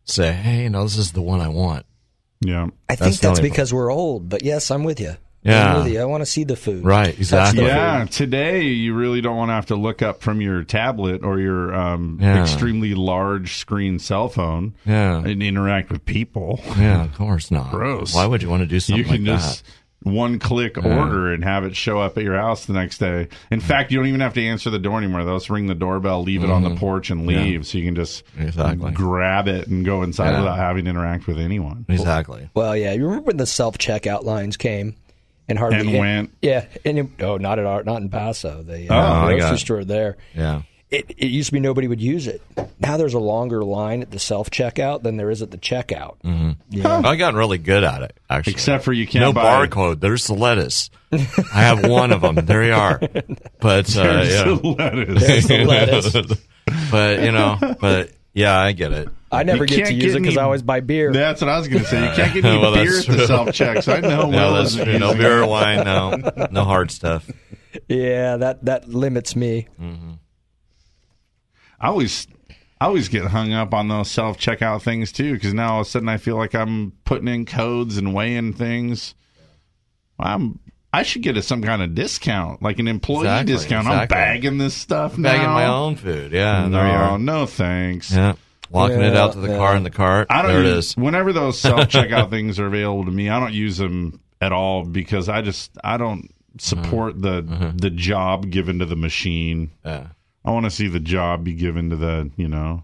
say, 0.03 0.31
"Hey, 0.33 0.69
no, 0.69 0.83
this 0.83 0.97
is 0.97 1.13
the 1.13 1.23
one 1.23 1.41
I 1.41 1.47
want." 1.47 1.87
Yeah. 2.41 2.67
I 2.87 2.95
That's 2.95 3.01
think 3.01 3.15
the 3.21 3.27
that's 3.29 3.39
because 3.39 3.73
we're 3.73 3.91
old. 3.91 4.29
But 4.29 4.43
yes, 4.43 4.69
I'm 4.69 4.83
with 4.83 4.99
you. 4.99 5.15
Yeah. 5.43 5.77
I'm 5.77 5.83
with 5.83 5.93
you. 5.93 5.99
I 6.01 6.05
want 6.05 6.21
to 6.21 6.25
see 6.25 6.43
the 6.43 6.55
food. 6.55 6.83
Right, 6.85 7.17
exactly. 7.17 7.65
Yeah, 7.65 8.03
food. 8.03 8.11
today 8.11 8.63
you 8.63 8.93
really 8.93 9.21
don't 9.21 9.35
want 9.37 9.49
to 9.49 9.53
have 9.53 9.65
to 9.67 9.75
look 9.75 10.01
up 10.01 10.21
from 10.21 10.39
your 10.39 10.63
tablet 10.63 11.23
or 11.23 11.39
your 11.39 11.73
um, 11.73 12.19
Yeah. 12.21 12.41
extremely 12.41 12.93
large 12.93 13.55
screen 13.57 13.97
cell 13.99 14.29
phone 14.29 14.75
Yeah, 14.85 15.17
and 15.17 15.41
interact 15.41 15.89
with 15.91 16.05
people. 16.05 16.59
yeah, 16.77 17.03
of 17.05 17.15
course 17.15 17.49
not. 17.49 17.71
Gross. 17.71 18.13
Why 18.13 18.25
would 18.27 18.43
you 18.43 18.49
want 18.49 18.61
to 18.61 18.67
do 18.67 18.79
something 18.79 18.97
you 18.99 19.03
can 19.03 19.25
like 19.25 19.39
just 19.39 19.65
that? 19.65 19.71
one 20.11 20.37
click 20.39 20.77
Yeah. 20.77 20.99
order 20.99 21.33
and 21.33 21.43
have 21.43 21.63
it 21.63 21.75
show 21.75 21.99
up 21.99 22.17
at 22.19 22.23
your 22.23 22.35
house 22.37 22.65
the 22.65 22.73
next 22.73 22.99
day. 22.99 23.27
In 23.49 23.59
fact, 23.61 23.91
you 23.91 23.97
don't 23.97 24.07
even 24.07 24.21
have 24.21 24.33
to 24.35 24.45
answer 24.45 24.69
the 24.69 24.79
door 24.79 24.97
anymore. 24.99 25.23
They'll 25.23 25.37
just 25.37 25.49
ring 25.49 25.65
the 25.67 25.75
doorbell, 25.75 26.21
leave 26.23 26.43
it 26.43 26.49
on 26.51 26.61
the 26.63 26.69
Mhm. 26.69 26.77
porch, 26.77 27.09
and 27.09 27.21
Yeah. 27.29 27.39
leave. 27.41 27.65
So 27.67 27.77
you 27.79 27.85
can 27.85 27.95
just 27.95 28.23
Exactly. 28.39 28.91
grab 28.91 29.47
it 29.47 29.67
and 29.67 29.83
go 29.85 30.03
inside 30.03 30.31
Yeah. 30.33 30.39
without 30.39 30.57
having 30.57 30.83
to 30.85 30.89
interact 30.91 31.25
with 31.27 31.39
anyone. 31.39 31.85
Exactly. 31.89 32.49
Well, 32.53 32.75
yeah. 32.77 32.93
You 32.93 33.05
remember 33.05 33.25
when 33.27 33.37
the 33.37 33.45
self 33.47 33.77
checkout 33.79 34.23
lines 34.23 34.55
came 34.57 34.95
and 35.47 35.57
hardly 35.59 35.79
And 35.89 35.97
went. 35.99 36.37
Yeah, 36.41 36.65
and 36.85 36.99
it, 36.99 37.07
oh, 37.21 37.37
not 37.37 37.59
at 37.59 37.65
our, 37.65 37.83
not 37.83 38.01
in 38.01 38.09
Paso. 38.09 38.63
The 38.63 38.87
Oh, 38.89 38.95
uh, 38.95 38.99
I 38.99 39.31
got 39.33 39.39
grocery 39.39 39.57
store 39.59 39.83
there. 39.83 40.17
Yeah. 40.35 40.61
It, 40.89 41.09
it 41.17 41.27
used 41.27 41.47
to 41.47 41.53
be 41.53 41.61
nobody 41.61 41.87
would 41.87 42.01
use 42.01 42.27
it. 42.27 42.41
Now 42.81 42.97
there's 42.97 43.13
a 43.13 43.19
longer 43.19 43.63
line 43.63 44.01
at 44.01 44.11
the 44.11 44.19
self 44.19 44.49
checkout 44.51 45.03
than 45.03 45.15
there 45.15 45.31
is 45.31 45.41
at 45.41 45.49
the 45.49 45.57
checkout. 45.57 46.17
hmm 46.21 46.51
Yeah. 46.69 47.01
I 47.05 47.15
got 47.15 47.33
really 47.33 47.57
good 47.59 47.85
at 47.85 48.01
it. 48.01 48.17
Actually, 48.29 48.53
Except 48.53 48.83
for 48.83 48.91
you 48.91 49.07
can't 49.07 49.21
no 49.21 49.31
buy- 49.31 49.65
barcode. 49.67 50.01
There's 50.01 50.27
the 50.27 50.33
lettuce. 50.33 50.89
I 51.13 51.61
have 51.61 51.87
one 51.87 52.11
of 52.11 52.21
them. 52.21 52.35
There 52.35 52.63
you 52.63 52.73
are. 52.73 52.99
But 53.61 53.95
uh, 53.95 54.03
There's 54.03 54.33
yeah. 54.33 54.43
the 54.43 54.55
lettuce. 54.77 55.21
There's 55.27 55.47
the 55.47 55.63
lettuce. 55.65 56.41
but 56.91 57.21
you 57.21 57.31
know, 57.31 57.57
but 57.79 58.11
yeah, 58.33 58.57
I 58.59 58.71
get 58.71 58.91
it. 58.93 59.09
I 59.31 59.43
never 59.43 59.65
get 59.65 59.75
to 59.75 59.81
can't 59.83 59.95
use 59.95 60.03
get 60.13 60.15
it 60.15 60.19
because 60.21 60.35
any- 60.37 60.41
I 60.41 60.43
always 60.45 60.61
buy 60.61 60.79
beer. 60.81 61.11
That's 61.13 61.41
what 61.41 61.49
I 61.49 61.57
was 61.57 61.67
going 61.67 61.83
to 61.83 61.87
say. 61.89 62.01
You 62.09 62.15
can't 62.15 62.33
get 62.33 62.45
any 62.45 62.59
Well, 62.59 62.73
beer 62.73 62.91
that's 62.91 63.09
at 63.09 63.17
the 63.17 63.27
self 63.27 63.53
check. 63.53 63.83
So 63.83 63.93
I 63.93 63.99
know 64.01 64.21
No, 64.29 64.51
Will 64.51 64.53
that's 64.55 64.75
true. 64.75 64.99
No 64.99 65.13
beer 65.13 65.43
or 65.43 65.47
wine. 65.47 65.85
No, 65.85 66.15
no 66.51 66.63
hard 66.65 66.91
stuff. 66.91 67.29
Yeah, 67.87 68.37
that 68.37 68.65
that 68.65 68.89
limits 68.89 69.35
me. 69.35 69.67
Mm-hmm. 69.81 70.11
I 71.79 71.87
always, 71.87 72.27
I 72.79 72.85
always 72.85 73.07
get 73.09 73.25
hung 73.25 73.53
up 73.53 73.73
on 73.73 73.87
those 73.87 74.11
self 74.11 74.37
checkout 74.37 74.81
things 74.83 75.11
too, 75.11 75.33
because 75.33 75.53
now 75.53 75.75
all 75.75 75.81
of 75.81 75.87
a 75.87 75.89
sudden 75.89 76.09
I 76.09 76.17
feel 76.17 76.35
like 76.35 76.53
I'm 76.53 76.91
putting 77.05 77.27
in 77.27 77.45
codes 77.45 77.97
and 77.97 78.13
weighing 78.13 78.53
things. 78.53 79.15
I'm, 80.19 80.59
I 80.93 81.03
should 81.03 81.21
get 81.21 81.37
a, 81.37 81.41
some 81.41 81.61
kind 81.61 81.81
of 81.81 81.95
discount, 81.95 82.61
like 82.61 82.79
an 82.79 82.87
employee 82.87 83.21
Exactly, 83.21 83.53
discount. 83.53 83.87
exactly. 83.87 84.17
I'm 84.17 84.23
bagging 84.23 84.57
this 84.57 84.73
stuff 84.73 85.17
now. 85.17 85.31
Bagging 85.31 85.49
my 85.49 85.67
own 85.67 85.95
food. 85.95 86.31
Yeah, 86.33 86.67
no, 86.67 86.77
there 86.77 86.87
you 86.87 86.93
are. 86.93 87.17
no 87.17 87.45
thanks. 87.45 88.11
Yeah, 88.11 88.33
walking 88.69 89.01
it 89.01 89.15
out 89.15 89.33
to 89.33 89.39
the 89.39 89.49
yeah. 89.51 89.57
car 89.57 89.75
in 89.75 89.83
the 89.83 89.89
cart. 89.89 90.27
I 90.29 90.41
don't. 90.41 90.51
there 90.51 90.63
it 90.63 90.75
use- 90.75 90.87
is. 90.89 90.97
Whenever 90.97 91.31
those 91.31 91.59
self 91.61 91.81
checkout 91.87 92.29
things 92.29 92.59
are 92.59 92.67
available 92.67 93.05
to 93.05 93.11
me, 93.11 93.29
I 93.29 93.39
don't 93.39 93.53
use 93.53 93.77
them 93.77 94.19
at 94.41 94.51
all 94.51 94.83
because 94.83 95.29
I 95.29 95.41
just 95.41 95.71
I 95.83 95.97
don't 95.97 96.29
support 96.57 97.21
the 97.21 97.37
uh-huh. 97.39 97.53
Uh-huh. 97.53 97.71
the 97.75 97.89
job 97.89 98.49
given 98.49 98.79
to 98.79 98.85
the 98.85 98.97
machine. 98.97 99.71
Yeah. 99.85 100.07
I 100.43 100.51
want 100.51 100.65
to 100.65 100.71
see 100.71 100.87
the 100.87 100.99
job 100.99 101.43
be 101.45 101.53
given 101.53 101.91
to 101.91 101.95
the 101.95 102.31
you 102.35 102.47
know. 102.49 102.83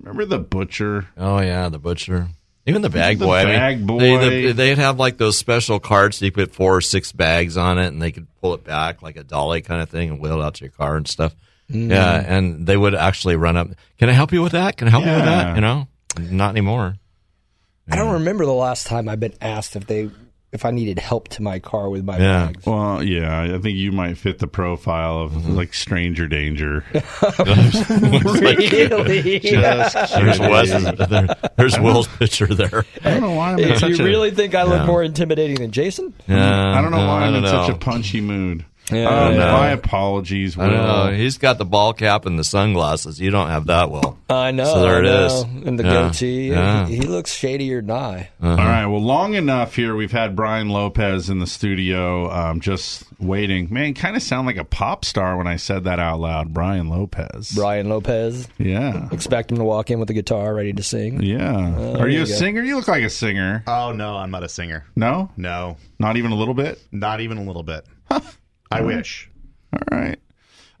Remember 0.00 0.26
the 0.26 0.38
butcher? 0.38 1.08
Oh 1.16 1.40
yeah, 1.40 1.70
the 1.70 1.78
butcher. 1.78 2.28
Even 2.66 2.82
the 2.82 2.90
bag 2.90 3.18
The 3.18 3.26
boy. 3.26 3.36
I 3.36 3.74
mean, 3.74 3.86
boy. 3.86 3.98
They, 3.98 4.46
the, 4.46 4.52
they'd 4.52 4.78
have 4.78 4.98
like 4.98 5.18
those 5.18 5.38
special 5.38 5.78
carts. 5.78 6.20
You 6.20 6.32
put 6.32 6.52
four 6.52 6.76
or 6.76 6.80
six 6.80 7.12
bags 7.12 7.56
on 7.56 7.78
it, 7.78 7.86
and 7.86 8.02
they 8.02 8.10
could 8.10 8.26
pull 8.40 8.54
it 8.54 8.64
back 8.64 9.02
like 9.02 9.16
a 9.16 9.22
dolly 9.22 9.62
kind 9.62 9.80
of 9.80 9.88
thing 9.88 10.10
and 10.10 10.20
wheel 10.20 10.40
it 10.40 10.44
out 10.44 10.54
to 10.54 10.64
your 10.64 10.72
car 10.72 10.96
and 10.96 11.06
stuff. 11.06 11.34
Mm. 11.70 11.90
Yeah, 11.90 12.22
and 12.26 12.66
they 12.66 12.76
would 12.76 12.94
actually 12.94 13.36
run 13.36 13.56
up. 13.56 13.68
Can 13.98 14.08
I 14.08 14.12
help 14.12 14.32
you 14.32 14.42
with 14.42 14.52
that? 14.52 14.76
Can 14.76 14.88
I 14.88 14.90
help 14.90 15.04
you 15.04 15.12
with 15.12 15.24
that? 15.24 15.54
You 15.54 15.60
know, 15.60 15.88
not 16.18 16.50
anymore. 16.50 16.96
I 17.88 17.96
don't 17.96 18.14
remember 18.14 18.44
the 18.44 18.52
last 18.52 18.86
time 18.88 19.08
I've 19.08 19.20
been 19.20 19.34
asked 19.40 19.76
if 19.76 19.86
they 19.86 20.10
if 20.56 20.64
I 20.64 20.70
needed 20.72 20.98
help 20.98 21.28
to 21.28 21.42
my 21.42 21.58
car 21.60 21.88
with 21.90 22.04
my 22.04 22.18
Yeah. 22.18 22.46
bags. 22.46 22.66
Well, 22.66 23.02
yeah, 23.02 23.54
I 23.54 23.58
think 23.58 23.76
you 23.76 23.92
might 23.92 24.16
fit 24.18 24.38
the 24.40 24.46
profile 24.48 25.18
of 25.20 25.32
Mm-hmm. 25.32 25.54
like 25.54 25.74
stranger 25.74 26.26
danger. 26.26 26.82
really? 26.92 27.02
Just 29.38 29.94
There's 30.14 30.38
kidding. 30.38 30.50
Wes. 30.50 30.70
There, 31.08 31.26
there's 31.56 31.78
Will's 31.78 32.08
picture 32.08 32.46
there. 32.46 32.84
I 33.04 33.10
don't 33.10 33.20
know 33.20 33.32
why 33.32 33.52
I'm 33.52 33.58
in 33.58 33.68
If 33.70 33.78
such 33.80 33.98
you 33.98 34.22
a, 34.24 34.30
think 34.30 34.54
I 34.54 34.62
look 34.64 34.80
Yeah. 34.80 34.86
more 34.86 35.02
intimidating 35.02 35.56
than 35.56 35.70
Jason? 35.72 36.14
Yeah, 36.26 36.76
I 36.76 36.80
don't 36.80 36.90
know 36.90 36.98
no, 36.98 37.06
why 37.06 37.22
I 37.22 37.26
I'm 37.26 37.34
in 37.34 37.42
don't 37.42 37.66
such 37.66 37.74
a 37.74 37.78
punchy 37.78 38.20
mood. 38.20 38.64
Yeah, 38.92 39.06
Um, 39.08 39.34
yeah. 39.34 39.52
My 39.52 39.68
apologies, 39.70 40.56
I 40.56 40.68
know. 40.68 41.12
He's 41.12 41.38
got 41.38 41.58
the 41.58 41.64
ball 41.64 41.92
cap 41.92 42.24
and 42.24 42.38
the 42.38 42.44
sunglasses. 42.44 43.20
You 43.20 43.30
don't 43.30 43.48
have 43.48 43.66
that, 43.66 43.90
Will. 43.90 44.16
I 44.30 44.52
know. 44.52 44.64
So 44.64 44.80
there 44.82 44.96
I 44.96 44.98
it 45.00 45.02
know. 45.02 45.26
is. 45.26 45.42
And 45.66 45.78
the 45.78 45.84
Yeah. 45.84 45.92
goatee. 45.92 46.50
Yeah. 46.50 46.86
He, 46.86 46.96
he 46.96 47.02
looks 47.02 47.34
shadier 47.34 47.80
than 47.80 47.90
I. 47.90 48.28
All 48.42 48.54
right. 48.56 48.86
Well, 48.86 49.02
long 49.02 49.34
enough 49.34 49.74
here. 49.74 49.96
We've 49.96 50.12
had 50.12 50.36
Brian 50.36 50.68
Lopez 50.68 51.28
in 51.30 51.40
the 51.40 51.46
studio, 51.48 52.30
um, 52.32 52.60
just 52.60 53.02
waiting. 53.18 53.66
Man, 53.72 53.94
kind 53.94 54.14
of 54.14 54.22
sound 54.22 54.46
like 54.46 54.56
a 54.56 54.64
pop 54.64 55.04
star 55.04 55.36
when 55.36 55.48
I 55.48 55.56
said 55.56 55.84
that 55.84 55.98
out 55.98 56.20
loud. 56.20 56.54
Brian 56.54 56.88
Lopez. 56.88 57.52
Brian 57.56 57.88
Lopez. 57.88 58.46
Yeah. 58.58 59.08
Expect 59.10 59.50
him 59.50 59.58
to 59.58 59.64
walk 59.64 59.90
in 59.90 59.98
with 59.98 60.10
a 60.10 60.14
guitar 60.14 60.54
ready 60.54 60.72
to 60.72 60.82
sing. 60.84 61.22
Yeah. 61.22 61.74
Oh, 61.76 61.96
Are 61.98 62.08
you 62.08 62.18
you 62.18 62.24
a 62.24 62.26
go. 62.28 62.32
singer? 62.34 62.62
You 62.62 62.76
look 62.76 62.86
like 62.88 63.02
a 63.02 63.10
singer. 63.10 63.64
Oh 63.66 63.90
no, 63.92 64.16
I'm 64.16 64.30
not 64.30 64.44
a 64.44 64.48
singer. 64.48 64.84
No? 64.94 65.30
No, 65.36 65.76
Not 65.98 66.16
even 66.18 66.30
a 66.30 66.36
little 66.36 66.54
bit? 66.54 66.80
not 66.92 67.20
even 67.20 67.38
a 67.38 67.42
little 67.42 67.64
bit. 67.64 67.84
I 68.70 68.80
wish. 68.80 69.30
All 69.72 69.80
right. 69.98 70.18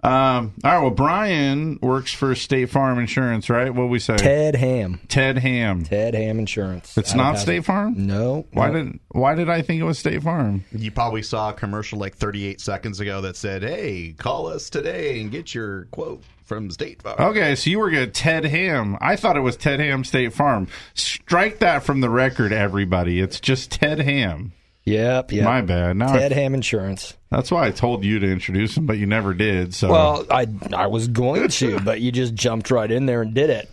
Um, 0.06 0.54
all 0.62 0.70
right. 0.70 0.80
Well, 0.80 0.90
Brian 0.90 1.80
works 1.82 2.12
for 2.12 2.34
State 2.36 2.70
Farm 2.70 3.00
Insurance, 3.00 3.50
right? 3.50 3.74
What 3.74 3.88
we 3.88 3.98
say? 3.98 4.16
Ted 4.16 4.54
Ham. 4.54 5.00
Ted 5.08 5.38
Ham. 5.38 5.82
Ted 5.82 6.14
Ham 6.14 6.38
Insurance. 6.38 6.96
It's 6.96 7.14
not 7.14 7.32
Pas- 7.32 7.42
State 7.42 7.64
Farm. 7.64 8.06
No. 8.06 8.46
Why 8.52 8.68
no. 8.70 8.84
did 8.84 9.00
Why 9.08 9.34
did 9.34 9.50
I 9.50 9.62
think 9.62 9.80
it 9.80 9.84
was 9.84 9.98
State 9.98 10.22
Farm? 10.22 10.64
You 10.70 10.92
probably 10.92 11.22
saw 11.22 11.50
a 11.50 11.52
commercial 11.54 11.98
like 11.98 12.14
38 12.14 12.60
seconds 12.60 13.00
ago 13.00 13.20
that 13.22 13.36
said, 13.36 13.62
"Hey, 13.62 14.14
call 14.16 14.46
us 14.46 14.70
today 14.70 15.20
and 15.20 15.30
get 15.30 15.54
your 15.54 15.86
quote 15.86 16.22
from 16.44 16.70
State 16.70 17.02
Farm." 17.02 17.16
Okay, 17.18 17.56
so 17.56 17.68
you 17.68 17.80
were 17.80 17.90
at 17.90 18.14
Ted 18.14 18.44
Ham. 18.44 18.96
I 19.00 19.16
thought 19.16 19.36
it 19.36 19.40
was 19.40 19.56
Ted 19.56 19.80
Ham 19.80 20.04
State 20.04 20.32
Farm. 20.32 20.68
Strike 20.94 21.58
that 21.58 21.82
from 21.82 22.00
the 22.00 22.10
record, 22.10 22.52
everybody. 22.52 23.18
It's 23.18 23.40
just 23.40 23.72
Ted 23.72 23.98
Ham. 23.98 24.52
Yep, 24.86 25.32
yep. 25.32 25.44
My 25.44 25.60
bad. 25.62 25.96
Now 25.96 26.12
Ted 26.12 26.32
I- 26.32 26.36
Ham 26.36 26.54
Insurance. 26.54 27.14
that's 27.30 27.50
why 27.50 27.66
I 27.66 27.70
told 27.72 28.04
you 28.04 28.18
to 28.20 28.26
introduce 28.30 28.76
him, 28.76 28.86
but 28.86 28.98
you 28.98 29.06
never 29.06 29.34
did. 29.34 29.74
So 29.74 29.90
Well, 29.90 30.26
I 30.30 30.46
I 30.74 30.86
was 30.86 31.08
going 31.08 31.48
to, 31.48 31.80
but 31.84 32.00
you 32.00 32.12
just 32.12 32.34
jumped 32.34 32.70
right 32.70 32.90
in 32.90 33.06
there 33.06 33.22
and 33.22 33.34
did 33.34 33.50
it. 33.50 33.68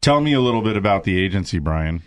tell 0.00 0.20
me 0.20 0.32
a 0.34 0.40
little 0.40 0.62
bit 0.62 0.76
about 0.76 1.04
the 1.04 1.18
agency, 1.18 1.58
Brian. 1.58 2.02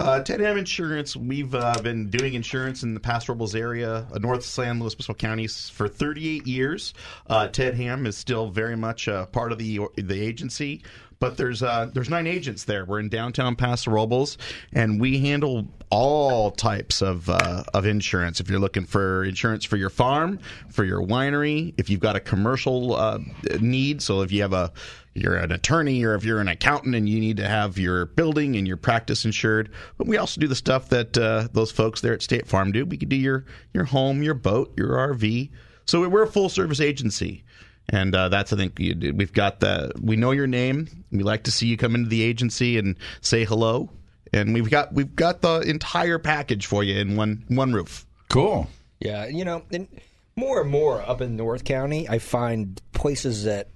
Uh, 0.00 0.20
Ted 0.20 0.38
Ham 0.38 0.56
Insurance. 0.56 1.16
We've 1.16 1.52
uh, 1.56 1.74
been 1.82 2.08
doing 2.08 2.34
insurance 2.34 2.84
in 2.84 2.94
the 2.94 3.00
Paso 3.00 3.32
Robles 3.32 3.56
area, 3.56 4.06
uh, 4.12 4.18
North 4.20 4.44
San 4.44 4.78
Luis 4.78 4.94
Obispo 4.94 5.12
counties, 5.14 5.68
for 5.70 5.88
38 5.88 6.46
years. 6.46 6.94
Uh, 7.26 7.48
Ted 7.48 7.74
Ham 7.74 8.06
is 8.06 8.16
still 8.16 8.48
very 8.48 8.76
much 8.76 9.08
uh, 9.08 9.26
part 9.26 9.50
of 9.50 9.58
the 9.58 9.80
the 9.96 10.20
agency, 10.20 10.82
but 11.20 11.36
there's 11.36 11.62
uh, 11.62 11.90
there's 11.92 12.10
nine 12.10 12.26
agents 12.26 12.64
there. 12.64 12.84
We're 12.84 13.00
in 13.00 13.08
downtown 13.08 13.56
Paso 13.56 13.90
Robles, 13.90 14.38
and 14.72 15.00
we 15.00 15.18
handle 15.18 15.66
all 15.90 16.50
types 16.50 17.02
of 17.02 17.28
uh, 17.28 17.64
of 17.74 17.86
insurance. 17.86 18.40
If 18.40 18.48
you're 18.48 18.60
looking 18.60 18.84
for 18.84 19.24
insurance 19.24 19.64
for 19.64 19.76
your 19.76 19.90
farm, 19.90 20.38
for 20.70 20.84
your 20.84 21.00
winery, 21.00 21.74
if 21.76 21.90
you've 21.90 22.00
got 22.00 22.16
a 22.16 22.20
commercial 22.20 22.94
uh, 22.94 23.18
need, 23.60 24.02
so 24.02 24.22
if 24.22 24.30
you 24.30 24.42
have 24.42 24.52
a 24.52 24.72
you're 25.14 25.36
an 25.36 25.50
attorney 25.50 26.04
or 26.04 26.14
if 26.14 26.24
you're 26.24 26.40
an 26.40 26.46
accountant 26.46 26.94
and 26.94 27.08
you 27.08 27.18
need 27.18 27.38
to 27.38 27.48
have 27.48 27.76
your 27.76 28.06
building 28.06 28.54
and 28.56 28.68
your 28.68 28.76
practice 28.76 29.24
insured. 29.24 29.70
But 29.96 30.06
we 30.06 30.16
also 30.16 30.40
do 30.40 30.46
the 30.46 30.54
stuff 30.54 30.88
that 30.90 31.18
uh, 31.18 31.48
those 31.52 31.72
folks 31.72 32.00
there 32.00 32.12
at 32.12 32.22
State 32.22 32.46
Farm 32.46 32.70
do. 32.70 32.84
We 32.84 32.96
could 32.96 33.08
do 33.08 33.16
your 33.16 33.44
your 33.72 33.84
home, 33.84 34.22
your 34.22 34.34
boat, 34.34 34.72
your 34.76 34.90
RV. 34.90 35.50
So 35.86 36.06
we're 36.08 36.24
a 36.24 36.30
full 36.30 36.50
service 36.50 36.80
agency. 36.80 37.44
And 37.90 38.14
uh, 38.14 38.28
that's 38.28 38.52
I 38.52 38.56
think 38.56 38.78
you, 38.78 39.14
we've 39.14 39.32
got 39.32 39.60
the 39.60 39.92
we 40.00 40.16
know 40.16 40.32
your 40.32 40.46
name. 40.46 40.88
We 41.10 41.22
like 41.22 41.44
to 41.44 41.50
see 41.50 41.66
you 41.66 41.76
come 41.76 41.94
into 41.94 42.08
the 42.10 42.22
agency 42.22 42.78
and 42.78 42.96
say 43.20 43.44
hello. 43.44 43.88
And 44.32 44.52
we've 44.52 44.68
got 44.70 44.92
we've 44.92 45.16
got 45.16 45.40
the 45.40 45.60
entire 45.60 46.18
package 46.18 46.66
for 46.66 46.84
you 46.84 46.98
in 46.98 47.16
one 47.16 47.44
one 47.48 47.72
roof. 47.72 48.04
Cool. 48.28 48.68
Yeah, 49.00 49.26
you 49.26 49.44
know, 49.44 49.62
and 49.72 49.88
more 50.36 50.60
and 50.60 50.70
more 50.70 51.00
up 51.00 51.20
in 51.22 51.36
North 51.36 51.64
County, 51.64 52.08
I 52.08 52.18
find 52.18 52.80
places 52.92 53.44
that 53.44 53.68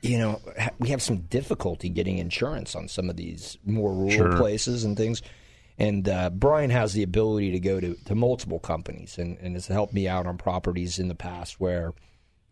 you 0.00 0.16
know 0.16 0.40
ha- 0.58 0.70
we 0.78 0.88
have 0.88 1.02
some 1.02 1.18
difficulty 1.18 1.90
getting 1.90 2.16
insurance 2.18 2.74
on 2.74 2.88
some 2.88 3.10
of 3.10 3.16
these 3.16 3.58
more 3.66 3.92
rural 3.92 4.10
Sure. 4.10 4.36
places 4.38 4.84
and 4.84 4.96
things. 4.96 5.20
And 5.76 6.08
uh, 6.08 6.30
Brian 6.30 6.70
has 6.70 6.92
the 6.92 7.02
ability 7.02 7.50
to 7.50 7.58
go 7.60 7.80
to, 7.80 7.94
to 8.06 8.14
multiple 8.14 8.60
companies 8.60 9.18
and, 9.18 9.36
and 9.38 9.54
has 9.54 9.66
helped 9.66 9.92
me 9.92 10.06
out 10.06 10.24
on 10.24 10.38
properties 10.38 11.00
in 11.00 11.08
the 11.08 11.16
past 11.16 11.58
where, 11.58 11.94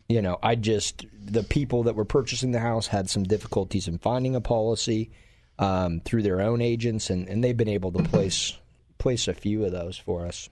you 0.09 0.21
know, 0.21 0.37
I 0.43 0.55
just, 0.55 1.05
the 1.23 1.43
people 1.43 1.83
that 1.83 1.95
were 1.95 2.05
purchasing 2.05 2.51
the 2.51 2.59
house 2.59 2.87
had 2.87 3.09
some 3.09 3.23
difficulties 3.23 3.87
in 3.87 3.97
finding 3.97 4.35
a 4.35 4.41
policy 4.41 5.11
um, 5.59 6.01
through 6.01 6.23
their 6.23 6.41
own 6.41 6.61
agents, 6.61 7.09
and, 7.09 7.27
and 7.27 7.43
they've 7.43 7.57
been 7.57 7.67
able 7.67 7.91
to 7.93 8.03
place 8.03 8.57
place 8.97 9.27
a 9.27 9.33
few 9.33 9.65
of 9.65 9.71
those 9.71 9.97
for 9.97 10.25
us. 10.25 10.49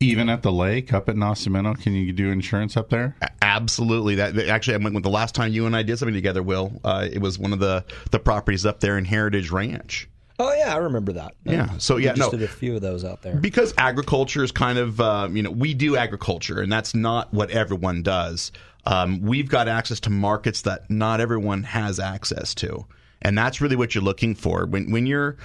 Even 0.00 0.28
at 0.28 0.42
the 0.42 0.52
lake 0.52 0.92
up 0.92 1.08
at 1.08 1.14
Nacimiento, 1.14 1.80
can 1.80 1.94
you 1.94 2.12
do 2.12 2.30
insurance 2.30 2.76
up 2.76 2.90
there? 2.90 3.16
Absolutely. 3.40 4.16
That 4.16 4.34
that- 4.34 4.48
actually, 4.48 4.74
I 4.74 4.76
went 4.78 4.94
with 4.94 5.04
the 5.04 5.10
last 5.10 5.34
time 5.34 5.52
you 5.52 5.66
and 5.66 5.76
I 5.76 5.82
did 5.82 5.98
something 5.98 6.14
together. 6.14 6.42
Will 6.42 6.72
uh, 6.84 7.08
it 7.10 7.20
was 7.20 7.38
one 7.38 7.52
of 7.52 7.60
the 7.60 7.84
the 8.10 8.18
properties 8.18 8.66
up 8.66 8.80
there 8.80 8.98
in 8.98 9.04
Heritage 9.04 9.50
Ranch. 9.50 10.08
Oh 10.38 10.52
yeah, 10.52 10.74
I 10.74 10.78
remember 10.78 11.12
that. 11.12 11.34
Yeah. 11.44 11.78
So 11.78 11.96
yeah, 11.96 12.12
we 12.12 12.16
just 12.18 12.32
no. 12.32 12.38
did 12.38 12.44
a 12.44 12.52
few 12.52 12.74
of 12.74 12.82
those 12.82 13.04
out 13.04 13.22
there. 13.22 13.36
Because 13.36 13.72
agriculture 13.78 14.42
is 14.42 14.50
kind 14.50 14.78
of, 14.78 15.00
uh, 15.00 15.28
you 15.30 15.44
know, 15.44 15.52
we 15.52 15.74
do 15.74 15.96
agriculture, 15.96 16.60
and 16.60 16.72
that's 16.72 16.92
not 16.94 17.32
what 17.32 17.50
everyone 17.50 18.02
does. 18.02 18.50
Um, 18.86 19.20
we've 19.20 19.48
got 19.48 19.68
access 19.68 20.00
to 20.00 20.10
markets 20.10 20.62
that 20.62 20.90
not 20.90 21.20
everyone 21.20 21.62
has 21.62 21.98
access 21.98 22.54
to, 22.56 22.86
and 23.22 23.36
that's 23.36 23.60
really 23.60 23.76
what 23.76 23.94
you're 23.94 24.04
looking 24.04 24.34
for 24.34 24.66
when 24.66 24.90
when 24.90 25.06
you're 25.06 25.36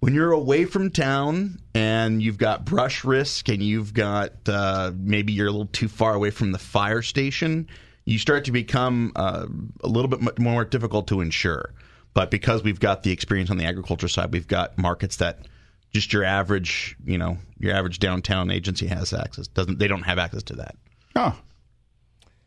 when 0.00 0.14
you're 0.14 0.32
away 0.32 0.64
from 0.64 0.90
town 0.90 1.58
and 1.74 2.22
you've 2.22 2.38
got 2.38 2.64
brush 2.64 3.04
risk 3.04 3.48
and 3.48 3.62
you've 3.62 3.94
got 3.94 4.32
uh, 4.48 4.92
maybe 4.96 5.32
you're 5.32 5.48
a 5.48 5.50
little 5.50 5.66
too 5.66 5.88
far 5.88 6.14
away 6.14 6.30
from 6.30 6.52
the 6.52 6.58
fire 6.58 7.02
station. 7.02 7.68
You 8.04 8.18
start 8.18 8.44
to 8.44 8.52
become 8.52 9.12
uh, 9.16 9.46
a 9.82 9.88
little 9.88 10.08
bit 10.08 10.38
more 10.38 10.64
difficult 10.64 11.08
to 11.08 11.20
insure. 11.20 11.72
But 12.14 12.30
because 12.30 12.62
we've 12.62 12.80
got 12.80 13.02
the 13.02 13.10
experience 13.10 13.50
on 13.50 13.58
the 13.58 13.66
agriculture 13.66 14.08
side, 14.08 14.32
we've 14.32 14.46
got 14.46 14.78
markets 14.78 15.16
that 15.16 15.48
just 15.92 16.12
your 16.12 16.24
average, 16.24 16.96
you 17.04 17.18
know, 17.18 17.36
your 17.58 17.74
average 17.74 17.98
downtown 17.98 18.50
agency 18.50 18.86
has 18.86 19.12
access. 19.12 19.48
Doesn't 19.48 19.78
they 19.78 19.88
don't 19.88 20.02
have 20.02 20.18
access 20.18 20.42
to 20.44 20.56
that. 20.56 20.76
Oh. 21.14 21.36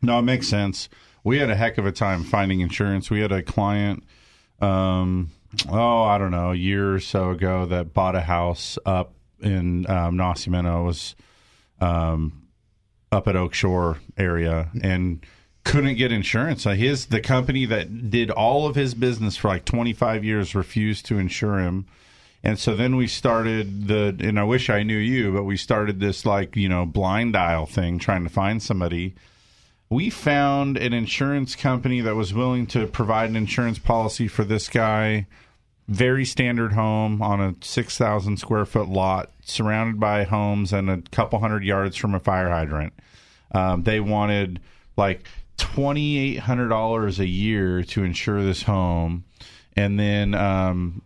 No, 0.02 0.18
it 0.18 0.22
makes 0.22 0.48
sense. 0.48 0.88
We 1.22 1.38
had 1.38 1.50
a 1.50 1.56
heck 1.56 1.78
of 1.78 1.86
a 1.86 1.92
time 1.92 2.24
finding 2.24 2.60
insurance. 2.60 3.10
We 3.10 3.20
had 3.20 3.32
a 3.32 3.42
client, 3.42 4.04
um, 4.60 5.30
oh, 5.68 6.02
I 6.02 6.18
don't 6.18 6.30
know, 6.30 6.52
a 6.52 6.56
year 6.56 6.94
or 6.94 7.00
so 7.00 7.30
ago 7.30 7.66
that 7.66 7.92
bought 7.92 8.14
a 8.14 8.22
house 8.22 8.78
up 8.86 9.12
in 9.40 9.88
um, 9.90 10.16
Nacimiento. 10.16 10.80
It 10.80 10.84
was 10.84 11.16
um, 11.80 12.48
up 13.12 13.28
at 13.28 13.36
Oak 13.36 13.54
Shore 13.54 13.98
area 14.16 14.70
and 14.82 15.24
couldn't 15.64 15.96
get 15.96 16.12
insurance. 16.12 16.66
Uh, 16.66 16.70
his 16.70 17.06
the 17.06 17.20
company 17.20 17.66
that 17.66 18.10
did 18.10 18.30
all 18.30 18.66
of 18.66 18.74
his 18.74 18.94
business 18.94 19.36
for 19.36 19.48
like 19.48 19.64
25 19.64 20.24
years 20.24 20.54
refused 20.54 21.06
to 21.06 21.18
insure 21.18 21.58
him. 21.58 21.86
And 22.42 22.58
so 22.58 22.74
then 22.74 22.96
we 22.96 23.06
started 23.06 23.88
the, 23.88 24.16
and 24.20 24.40
I 24.40 24.44
wish 24.44 24.70
I 24.70 24.82
knew 24.82 24.96
you, 24.96 25.32
but 25.32 25.44
we 25.44 25.58
started 25.58 26.00
this 26.00 26.24
like, 26.24 26.56
you 26.56 26.70
know, 26.70 26.86
blind 26.86 27.34
dial 27.34 27.66
thing 27.66 27.98
trying 27.98 28.24
to 28.24 28.30
find 28.30 28.62
somebody. 28.62 29.14
We 29.90 30.08
found 30.08 30.76
an 30.76 30.92
insurance 30.92 31.56
company 31.56 32.00
that 32.00 32.14
was 32.14 32.32
willing 32.32 32.68
to 32.68 32.86
provide 32.86 33.28
an 33.28 33.34
insurance 33.34 33.80
policy 33.80 34.28
for 34.28 34.44
this 34.44 34.68
guy. 34.68 35.26
Very 35.88 36.24
standard 36.24 36.74
home 36.74 37.20
on 37.20 37.40
a 37.40 37.56
6,000 37.60 38.36
square 38.36 38.64
foot 38.64 38.88
lot, 38.88 39.32
surrounded 39.42 39.98
by 39.98 40.22
homes 40.22 40.72
and 40.72 40.88
a 40.88 41.02
couple 41.10 41.40
hundred 41.40 41.64
yards 41.64 41.96
from 41.96 42.14
a 42.14 42.20
fire 42.20 42.50
hydrant. 42.50 42.92
Um, 43.52 43.82
they 43.82 43.98
wanted 43.98 44.60
like 44.96 45.24
$2,800 45.58 47.18
a 47.18 47.26
year 47.26 47.82
to 47.82 48.04
insure 48.04 48.44
this 48.44 48.62
home. 48.62 49.24
And 49.74 49.98
then 49.98 50.34
um, 50.34 51.02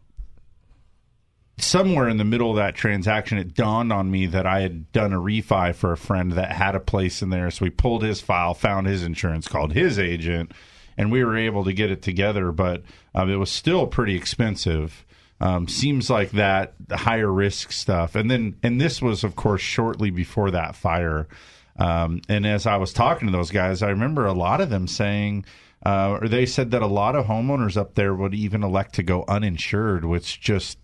somewhere 1.57 2.09
in 2.09 2.17
the 2.17 2.25
middle 2.25 2.51
of 2.51 2.57
that 2.57 2.75
transaction, 2.75 3.39
it 3.39 3.55
dawned 3.55 3.93
on 3.93 4.11
me 4.11 4.27
that 4.27 4.47
I 4.47 4.61
had 4.61 4.91
done 4.93 5.13
a 5.13 5.21
refi 5.21 5.75
for 5.75 5.93
a 5.93 5.97
friend 5.97 6.33
that 6.33 6.53
had 6.53 6.75
a 6.75 6.81
place 6.81 7.23
in 7.23 7.31
there. 7.31 7.51
So 7.51 7.65
we 7.65 7.71
pulled 7.71 8.03
his 8.03 8.21
file, 8.21 8.55
found 8.55 8.87
his 8.87 9.03
insurance, 9.03 9.47
called 9.47 9.73
his 9.73 9.99
agent, 9.99 10.53
and 10.97 11.13
we 11.13 11.25
were 11.25 11.37
able 11.37 11.65
to 11.65 11.73
get 11.73 11.91
it 11.91 12.03
together. 12.03 12.51
But 12.51 12.83
um, 13.15 13.31
it 13.31 13.37
was 13.37 13.51
still 13.51 13.87
pretty 13.87 14.17
expensive. 14.17 15.05
Um, 15.41 15.69
seems 15.69 16.11
like 16.11 16.31
that 16.33 16.75
higher 16.91 17.31
risk 17.31 17.73
stuff, 17.73 18.15
and 18.15 18.31
then 18.31 18.57
and 18.63 18.81
this 18.81 19.03
was 19.03 19.25
of 19.25 19.35
course 19.37 19.61
shortly 19.61 20.11
before 20.11 20.53
that 20.53 20.77
fire. 20.77 21.29
Um, 21.77 22.23
and 22.29 22.47
as 22.47 22.67
I 22.67 22.77
was 22.77 22.93
talking 22.93 23.27
to 23.27 23.33
those 23.33 23.51
guys, 23.51 23.83
I 23.83 23.91
remember 23.91 24.27
a 24.27 24.33
lot 24.33 24.61
of 24.61 24.71
them 24.71 24.87
saying, 24.87 25.45
uh, 25.85 26.19
or 26.21 26.29
they 26.29 26.47
said 26.47 26.71
that 26.71 26.83
a 26.83 26.87
lot 26.87 27.17
of 27.17 27.27
homeowners 27.27 27.77
up 27.77 27.95
there 27.95 28.15
would 28.15 28.33
even 28.33 28.63
elect 28.63 28.95
to 28.95 29.03
go 29.03 29.25
uninsured, 29.27 30.05
which 30.05 30.41
just 30.41 30.79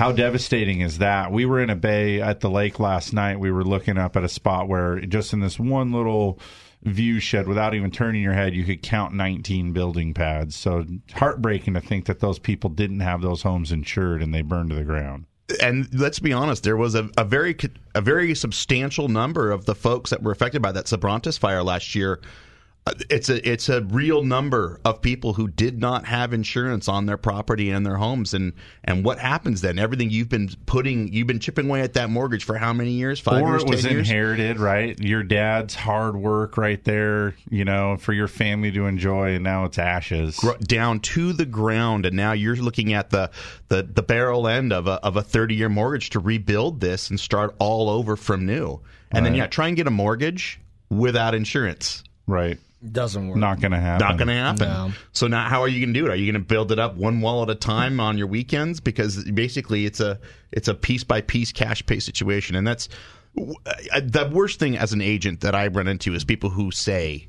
how 0.00 0.12
devastating 0.12 0.80
is 0.80 0.96
that? 0.96 1.30
We 1.30 1.44
were 1.44 1.60
in 1.60 1.68
a 1.68 1.76
bay 1.76 2.22
at 2.22 2.40
the 2.40 2.48
lake 2.48 2.80
last 2.80 3.12
night. 3.12 3.38
We 3.38 3.50
were 3.50 3.62
looking 3.62 3.98
up 3.98 4.16
at 4.16 4.24
a 4.24 4.30
spot 4.30 4.66
where 4.66 4.98
just 5.00 5.34
in 5.34 5.40
this 5.40 5.60
one 5.60 5.92
little 5.92 6.38
view 6.84 7.20
shed, 7.20 7.46
without 7.46 7.74
even 7.74 7.90
turning 7.90 8.22
your 8.22 8.32
head, 8.32 8.54
you 8.54 8.64
could 8.64 8.80
count 8.80 9.12
19 9.12 9.74
building 9.74 10.14
pads. 10.14 10.56
So 10.56 10.86
heartbreaking 11.12 11.74
to 11.74 11.82
think 11.82 12.06
that 12.06 12.20
those 12.20 12.38
people 12.38 12.70
didn't 12.70 13.00
have 13.00 13.20
those 13.20 13.42
homes 13.42 13.72
insured 13.72 14.22
and 14.22 14.32
they 14.32 14.40
burned 14.40 14.70
to 14.70 14.76
the 14.76 14.84
ground 14.84 15.26
and 15.60 15.92
let's 15.92 16.20
be 16.20 16.32
honest, 16.32 16.62
there 16.62 16.76
was 16.76 16.94
a, 16.94 17.10
a, 17.18 17.24
very 17.24 17.56
a 17.96 18.00
very 18.00 18.36
substantial 18.36 19.08
number 19.08 19.50
of 19.50 19.64
the 19.64 19.74
folks 19.74 20.10
that 20.10 20.22
were 20.22 20.30
affected 20.30 20.62
by 20.62 20.70
that 20.70 20.84
Soberanes 20.84 21.36
fire 21.40 21.64
last 21.64 21.96
year 21.96 22.20
it's 23.10 23.28
a 23.28 23.48
it's 23.48 23.68
a 23.68 23.82
real 23.82 24.24
number 24.24 24.80
of 24.84 25.02
people 25.02 25.34
who 25.34 25.48
did 25.48 25.78
not 25.78 26.06
have 26.06 26.32
insurance 26.32 26.88
on 26.88 27.04
their 27.06 27.18
property 27.18 27.70
and 27.70 27.84
their 27.84 27.96
homes. 27.96 28.32
And 28.32 28.54
and 28.84 29.04
what 29.04 29.18
happens 29.18 29.60
then? 29.60 29.78
Everything 29.78 30.10
you've 30.10 30.30
been 30.30 30.48
putting 30.64 31.12
you've 31.12 31.26
been 31.26 31.40
chipping 31.40 31.68
away 31.68 31.82
at 31.82 31.92
that 31.94 32.08
mortgage 32.08 32.44
for 32.44 32.56
how 32.56 32.72
many 32.72 32.92
years? 32.92 33.20
Five 33.20 33.42
or 33.42 33.50
years? 33.50 33.62
it 33.62 33.68
was 33.68 33.84
years? 33.84 34.08
inherited 34.08 34.58
right? 34.58 34.98
Your 34.98 35.22
dad's 35.22 35.74
hard 35.74 36.16
work 36.16 36.56
right 36.56 36.82
there 36.84 37.34
you 37.50 37.64
know 37.64 37.96
for 37.98 38.14
your 38.14 38.28
family 38.28 38.72
to 38.72 38.86
enjoy 38.86 39.34
and 39.34 39.44
now 39.44 39.64
it's 39.64 39.78
ashes. 39.78 40.38
Down 40.62 41.00
to 41.00 41.32
the 41.34 41.46
ground. 41.46 42.06
And 42.06 42.16
now 42.16 42.32
you're 42.32 42.56
looking 42.56 42.94
at 42.94 43.10
the 43.10 43.30
the, 43.68 43.82
the 43.82 44.02
barrel 44.02 44.48
end 44.48 44.72
of 44.72 44.86
a 44.86 44.92
of 45.04 45.16
a 45.16 45.22
30 45.22 45.54
year 45.54 45.68
mortgage 45.68 46.10
to 46.10 46.18
rebuild 46.18 46.80
this 46.80 47.10
and 47.10 47.20
start 47.20 47.54
all 47.58 47.90
over 47.90 48.16
from 48.16 48.46
new. 48.46 48.80
And 49.10 49.24
right. 49.24 49.30
then 49.30 49.34
yeah 49.34 49.46
try 49.48 49.68
and 49.68 49.76
get 49.76 49.86
a 49.86 49.90
mortgage 49.90 50.58
without 50.88 51.34
insurance. 51.34 52.04
Right 52.26 52.58
doesn't 52.92 53.28
work. 53.28 53.36
Not 53.36 53.60
going 53.60 53.72
to 53.72 53.78
happen. 53.78 54.06
Not 54.06 54.16
going 54.16 54.28
to 54.28 54.34
happen. 54.34 54.68
No. 54.68 54.92
So 55.12 55.26
now, 55.26 55.48
how 55.48 55.60
are 55.60 55.68
you 55.68 55.84
going 55.84 55.92
to 55.92 56.00
do 56.00 56.06
it? 56.06 56.10
Are 56.10 56.16
you 56.16 56.30
going 56.30 56.42
to 56.42 56.46
build 56.46 56.72
it 56.72 56.78
up 56.78 56.96
one 56.96 57.20
wall 57.20 57.42
at 57.42 57.50
a 57.50 57.54
time 57.54 58.00
on 58.00 58.16
your 58.16 58.26
weekends? 58.26 58.80
Because 58.80 59.24
basically, 59.24 59.84
it's 59.84 60.00
a 60.00 60.18
it's 60.52 60.68
a 60.68 60.74
piece 60.74 61.04
by 61.04 61.20
piece 61.20 61.52
cash 61.52 61.84
pay 61.84 61.98
situation, 61.98 62.56
and 62.56 62.66
that's 62.66 62.88
uh, 63.38 64.00
the 64.02 64.30
worst 64.32 64.58
thing 64.58 64.76
as 64.76 64.92
an 64.92 65.02
agent 65.02 65.40
that 65.40 65.54
I 65.54 65.66
run 65.66 65.88
into 65.88 66.14
is 66.14 66.24
people 66.24 66.50
who 66.50 66.70
say, 66.70 67.28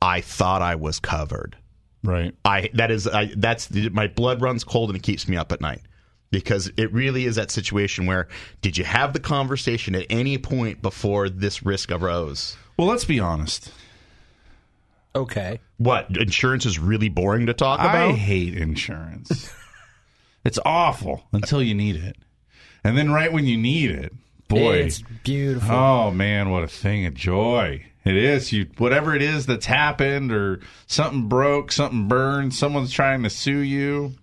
"I 0.00 0.20
thought 0.20 0.62
I 0.62 0.76
was 0.76 1.00
covered." 1.00 1.56
Right. 2.04 2.34
I 2.44 2.70
that 2.74 2.90
is 2.90 3.06
I, 3.06 3.32
that's 3.36 3.70
my 3.90 4.08
blood 4.08 4.40
runs 4.40 4.64
cold 4.64 4.90
and 4.90 4.96
it 4.96 5.02
keeps 5.02 5.28
me 5.28 5.36
up 5.36 5.52
at 5.52 5.60
night 5.60 5.82
because 6.30 6.70
it 6.76 6.92
really 6.92 7.26
is 7.26 7.36
that 7.36 7.50
situation 7.50 8.06
where 8.06 8.26
did 8.60 8.76
you 8.76 8.82
have 8.82 9.12
the 9.12 9.20
conversation 9.20 9.94
at 9.94 10.06
any 10.10 10.36
point 10.36 10.82
before 10.82 11.28
this 11.28 11.64
risk 11.64 11.92
arose? 11.92 12.56
Well, 12.76 12.88
let's 12.88 13.04
be 13.04 13.20
honest 13.20 13.70
Okay. 15.14 15.60
What? 15.76 16.16
Insurance 16.16 16.66
is 16.66 16.78
really 16.78 17.08
boring 17.08 17.46
to 17.46 17.54
talk 17.54 17.80
about? 17.80 18.10
I 18.10 18.12
hate 18.12 18.56
insurance. 18.56 19.52
it's 20.44 20.58
awful 20.64 21.24
until 21.32 21.62
you 21.62 21.74
need 21.74 21.96
it. 21.96 22.16
And 22.84 22.96
then 22.96 23.12
right 23.12 23.32
when 23.32 23.46
you 23.46 23.56
need 23.56 23.90
it, 23.90 24.12
boy. 24.48 24.76
It's 24.76 25.02
beautiful. 25.22 25.74
Oh 25.74 26.10
man, 26.10 26.50
what 26.50 26.64
a 26.64 26.68
thing 26.68 27.06
of 27.06 27.14
joy. 27.14 27.86
It 28.04 28.16
is. 28.16 28.52
You 28.52 28.66
whatever 28.78 29.14
it 29.14 29.22
is 29.22 29.46
that's 29.46 29.66
happened 29.66 30.32
or 30.32 30.60
something 30.86 31.28
broke, 31.28 31.70
something 31.70 32.08
burned, 32.08 32.54
someone's 32.54 32.90
trying 32.90 33.22
to 33.22 33.30
sue 33.30 33.58
you. 33.58 34.14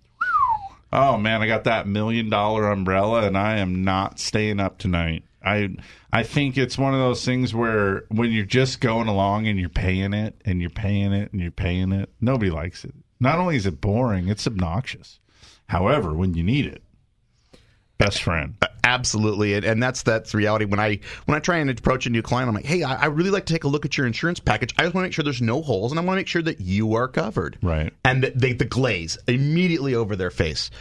Oh 0.91 1.17
man, 1.17 1.41
I 1.41 1.47
got 1.47 1.65
that 1.65 1.87
million 1.87 2.29
dollar 2.29 2.69
umbrella 2.69 3.25
and 3.25 3.37
I 3.37 3.57
am 3.57 3.83
not 3.83 4.19
staying 4.19 4.59
up 4.59 4.79
tonight. 4.79 5.23
I 5.49 5.75
I 6.11 6.23
think 6.23 6.57
it's 6.57 6.77
one 6.77 6.93
of 6.93 6.99
those 6.99 7.25
things 7.25 7.53
where 7.53 8.03
when 8.09 8.31
you're 8.31 8.45
just 8.45 8.81
going 8.81 9.07
along 9.07 9.47
and 9.47 9.59
you're 9.59 9.69
paying 9.69 10.13
it 10.13 10.39
and 10.45 10.61
you're 10.61 10.69
paying 10.69 11.13
it 11.13 11.31
and 11.31 11.41
you're 11.41 11.51
paying 11.51 11.91
it, 11.91 12.09
nobody 12.21 12.51
likes 12.51 12.85
it. 12.85 12.93
Not 13.19 13.39
only 13.39 13.55
is 13.55 13.65
it 13.65 13.81
boring, 13.81 14.27
it's 14.27 14.47
obnoxious. 14.47 15.19
However, 15.67 16.13
when 16.13 16.33
you 16.33 16.43
need 16.43 16.65
it, 16.65 16.83
best 17.97 18.23
friend. 18.23 18.55
Absolutely, 18.83 19.53
and, 19.53 19.65
and 19.65 19.83
that's 19.83 20.01
that's 20.03 20.33
reality. 20.33 20.65
When 20.65 20.79
I 20.79 20.99
when 21.25 21.35
I 21.35 21.39
try 21.39 21.57
and 21.57 21.69
approach 21.69 22.07
a 22.07 22.09
new 22.09 22.23
client, 22.23 22.49
I'm 22.49 22.55
like, 22.55 22.65
hey, 22.65 22.81
I, 22.81 23.03
I 23.03 23.05
really 23.07 23.29
like 23.29 23.45
to 23.45 23.53
take 23.53 23.65
a 23.65 23.67
look 23.67 23.85
at 23.85 23.97
your 23.97 24.07
insurance 24.07 24.39
package. 24.39 24.73
I 24.79 24.83
just 24.83 24.95
want 24.95 25.03
to 25.03 25.07
make 25.09 25.13
sure 25.13 25.23
there's 25.23 25.41
no 25.41 25.61
holes, 25.61 25.91
and 25.91 25.99
I 25.99 26.03
want 26.03 26.17
to 26.17 26.21
make 26.21 26.27
sure 26.27 26.41
that 26.41 26.59
you 26.59 26.95
are 26.95 27.07
covered. 27.07 27.59
Right. 27.61 27.93
And 28.03 28.23
they, 28.23 28.53
the 28.53 28.65
glaze 28.65 29.19
immediately 29.27 29.93
over 29.93 30.15
their 30.15 30.31
face 30.31 30.71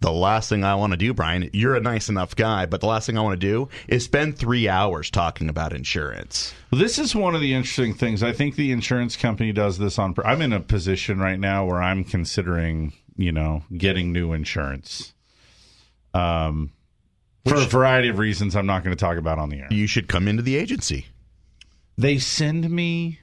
the 0.00 0.12
last 0.12 0.48
thing 0.48 0.64
I 0.64 0.74
want 0.76 0.92
to 0.92 0.96
do, 0.96 1.12
Brian, 1.12 1.50
you're 1.52 1.74
a 1.74 1.80
nice 1.80 2.08
enough 2.08 2.36
guy, 2.36 2.66
but 2.66 2.80
the 2.80 2.86
last 2.86 3.06
thing 3.06 3.18
I 3.18 3.22
want 3.22 3.40
to 3.40 3.46
do 3.46 3.68
is 3.88 4.04
spend 4.04 4.38
three 4.38 4.68
hours 4.68 5.10
talking 5.10 5.48
about 5.48 5.72
insurance. 5.72 6.54
Well, 6.70 6.80
this 6.80 6.98
is 6.98 7.16
one 7.16 7.34
of 7.34 7.40
the 7.40 7.54
interesting 7.54 7.94
things. 7.94 8.22
I 8.22 8.32
think 8.32 8.54
the 8.54 8.70
insurance 8.70 9.16
company 9.16 9.52
does 9.52 9.78
this 9.78 9.98
on. 9.98 10.14
I'm 10.24 10.40
in 10.42 10.52
a 10.52 10.60
position 10.60 11.18
right 11.18 11.38
now 11.38 11.64
where 11.64 11.82
I'm 11.82 12.04
considering, 12.04 12.92
you 13.16 13.32
know, 13.32 13.64
getting 13.76 14.12
new 14.12 14.32
insurance. 14.32 15.14
Um, 16.14 16.72
for 17.46 17.56
a 17.56 17.64
variety 17.64 18.08
of 18.08 18.18
reasons, 18.18 18.54
I'm 18.54 18.66
not 18.66 18.84
going 18.84 18.96
to 18.96 19.00
talk 19.00 19.16
about 19.16 19.38
on 19.38 19.48
the 19.48 19.60
air. 19.60 19.68
You 19.70 19.86
should 19.86 20.08
come 20.08 20.28
into 20.28 20.42
the 20.42 20.56
agency. 20.56 21.06
They 21.96 22.18
send 22.18 22.70
me 22.70 23.20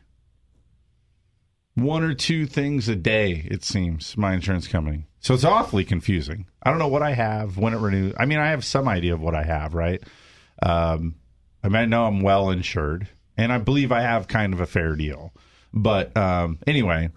one 1.76 2.04
or 2.04 2.14
two 2.14 2.46
things 2.46 2.88
a 2.90 2.96
day, 2.96 3.48
it 3.52 3.64
seems, 3.64 4.18
my 4.18 4.34
insurance 4.34 4.68
company. 4.68 5.06
So 5.20 5.34
it's 5.34 5.44
awfully 5.44 5.84
confusing. 5.84 6.48
I 6.64 6.70
don't 6.70 6.80
know 6.80 6.88
what 6.88 7.04
I 7.04 7.12
have 7.12 7.58
when 7.58 7.74
it 7.74 7.80
renews. 7.80 8.14
I 8.18 8.26
mean, 8.26 8.40
I 8.40 8.48
have 8.48 8.64
some 8.64 8.88
idea 8.88 9.14
of 9.14 9.22
what 9.22 9.36
I 9.36 9.44
have, 9.44 9.74
right? 9.74 10.02
Um, 10.64 11.16
I 11.64 11.68
mean, 11.68 11.76
I 11.76 11.86
know 11.86 12.06
I'm 12.06 12.22
well 12.22 12.50
insured, 12.50 13.10
and 13.38 13.52
I 13.52 13.58
believe 13.58 13.92
I 13.92 14.02
have 14.02 14.28
kind 14.28 14.54
of 14.54 14.62
a 14.62 14.66
fair 14.66 14.96
deal. 14.96 15.34
But 15.74 16.16
um, 16.16 16.60
anyway, 16.66 17.10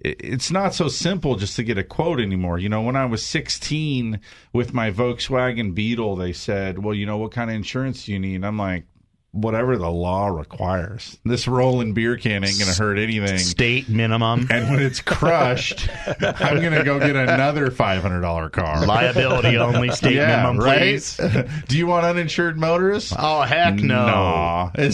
it's 0.00 0.50
not 0.50 0.74
so 0.74 0.88
simple 0.88 1.36
just 1.36 1.56
to 1.56 1.62
get 1.62 1.76
a 1.76 1.84
quote 1.84 2.20
anymore. 2.20 2.58
You 2.58 2.70
know, 2.70 2.80
when 2.80 2.96
I 2.96 3.04
was 3.04 3.24
16 3.26 4.20
with 4.52 4.72
my 4.72 4.90
Volkswagen 4.90 5.74
Beetle, 5.74 6.16
they 6.16 6.32
said, 6.32 6.78
"Well, 6.78 6.94
you 6.94 7.04
know, 7.04 7.18
what 7.18 7.32
kind 7.32 7.50
of 7.50 7.56
insurance 7.56 8.06
do 8.06 8.12
you 8.12 8.18
need?" 8.18 8.44
I'm 8.44 8.56
like, 8.56 8.84
whatever 9.32 9.76
the 9.76 9.90
law 9.90 10.26
requires. 10.26 11.18
This 11.24 11.46
rolling 11.46 11.94
beer 11.94 12.16
can 12.16 12.44
ain't 12.44 12.58
going 12.58 12.70
to 12.72 12.76
hurt 12.76 12.98
anything. 12.98 13.38
State 13.38 13.88
minimum. 13.88 14.48
And 14.50 14.68
when 14.68 14.80
it's 14.80 15.00
crushed, 15.00 15.88
I'm 16.20 16.60
going 16.60 16.72
to 16.72 16.82
go 16.82 16.98
get 16.98 17.14
another 17.14 17.70
$500 17.70 18.52
car. 18.52 18.84
Liability 18.84 19.56
only, 19.58 19.90
state 19.92 20.16
yeah, 20.16 20.42
minimum, 20.42 20.58
please. 20.58 21.20
Right? 21.20 21.46
Do 21.68 21.78
you 21.78 21.86
want 21.86 22.04
uninsured 22.04 22.58
motorists? 22.58 23.14
Oh, 23.16 23.42
heck 23.42 23.76
no. 23.76 24.70
no. 24.74 24.86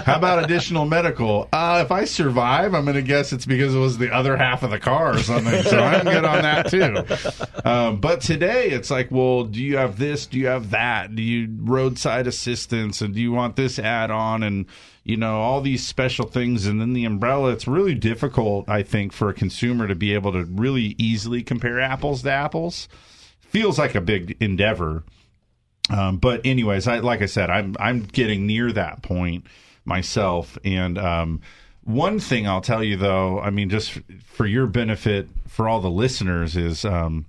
how 0.00 0.16
about 0.16 0.44
additional 0.44 0.86
medical? 0.86 1.48
Uh, 1.52 1.82
if 1.84 1.92
I 1.92 2.04
survive, 2.04 2.74
I'm 2.74 2.84
going 2.84 2.96
to 2.96 3.02
guess 3.02 3.32
it's 3.32 3.46
because 3.46 3.74
it 3.74 3.78
was 3.78 3.96
the 3.96 4.12
other 4.12 4.36
half 4.36 4.64
of 4.64 4.70
the 4.70 4.80
car 4.80 5.14
or 5.14 5.18
something. 5.18 5.62
So 5.62 5.78
I'm 5.78 6.04
good 6.04 6.24
on 6.24 6.42
that 6.42 6.70
too. 6.70 7.68
Um, 7.68 8.00
but 8.00 8.20
today 8.22 8.70
it's 8.70 8.90
like, 8.90 9.10
well, 9.10 9.44
do 9.44 9.62
you 9.62 9.76
have 9.76 9.98
this? 9.98 10.26
Do 10.26 10.38
you 10.38 10.48
have 10.48 10.70
that? 10.70 11.14
Do 11.14 11.22
you 11.22 11.48
roadside 11.60 12.26
assistance? 12.26 13.00
And 13.00 13.14
do 13.14 13.20
you 13.20 13.30
want 13.32 13.43
want 13.44 13.56
this 13.56 13.78
add 13.78 14.10
on 14.10 14.42
and 14.42 14.64
you 15.04 15.16
know 15.18 15.40
all 15.40 15.60
these 15.60 15.86
special 15.86 16.26
things 16.26 16.66
and 16.66 16.80
then 16.80 16.94
the 16.94 17.04
umbrella 17.04 17.52
it's 17.52 17.68
really 17.68 17.94
difficult 17.94 18.66
i 18.70 18.82
think 18.82 19.12
for 19.12 19.28
a 19.28 19.34
consumer 19.34 19.86
to 19.86 19.94
be 19.94 20.14
able 20.14 20.32
to 20.32 20.44
really 20.46 20.94
easily 20.96 21.42
compare 21.42 21.78
apples 21.78 22.22
to 22.22 22.30
apples 22.30 22.88
feels 23.40 23.78
like 23.78 23.94
a 23.94 24.00
big 24.00 24.34
endeavor 24.40 25.04
um, 25.90 26.16
but 26.16 26.40
anyways 26.44 26.88
I, 26.88 27.00
like 27.00 27.20
i 27.20 27.26
said 27.26 27.50
i'm 27.50 27.76
i'm 27.78 28.00
getting 28.00 28.46
near 28.46 28.72
that 28.72 29.02
point 29.02 29.46
myself 29.84 30.56
and 30.64 30.96
um, 30.96 31.42
one 31.82 32.18
thing 32.18 32.48
i'll 32.48 32.62
tell 32.62 32.82
you 32.82 32.96
though 32.96 33.40
i 33.40 33.50
mean 33.50 33.68
just 33.68 34.00
for 34.24 34.46
your 34.46 34.66
benefit 34.66 35.28
for 35.46 35.68
all 35.68 35.80
the 35.82 35.90
listeners 35.90 36.56
is 36.56 36.86
um, 36.86 37.26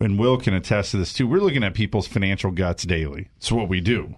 and 0.00 0.18
Will 0.18 0.38
can 0.38 0.54
attest 0.54 0.92
to 0.92 0.98
this 0.98 1.12
too. 1.12 1.26
We're 1.26 1.40
looking 1.40 1.64
at 1.64 1.74
people's 1.74 2.06
financial 2.06 2.50
guts 2.50 2.84
daily. 2.84 3.28
It's 3.38 3.50
what 3.50 3.68
we 3.68 3.80
do. 3.80 4.14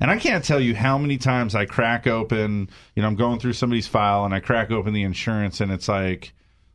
And 0.00 0.10
I 0.10 0.18
can't 0.18 0.44
tell 0.44 0.60
you 0.60 0.74
how 0.74 0.98
many 0.98 1.16
times 1.18 1.54
I 1.54 1.64
crack 1.64 2.06
open, 2.06 2.68
you 2.94 3.02
know, 3.02 3.08
I'm 3.08 3.16
going 3.16 3.38
through 3.38 3.54
somebody's 3.54 3.86
file 3.86 4.24
and 4.24 4.34
I 4.34 4.40
crack 4.40 4.70
open 4.70 4.92
the 4.92 5.02
insurance 5.02 5.60
and 5.60 5.72
it's 5.72 5.88
like, 5.88 6.32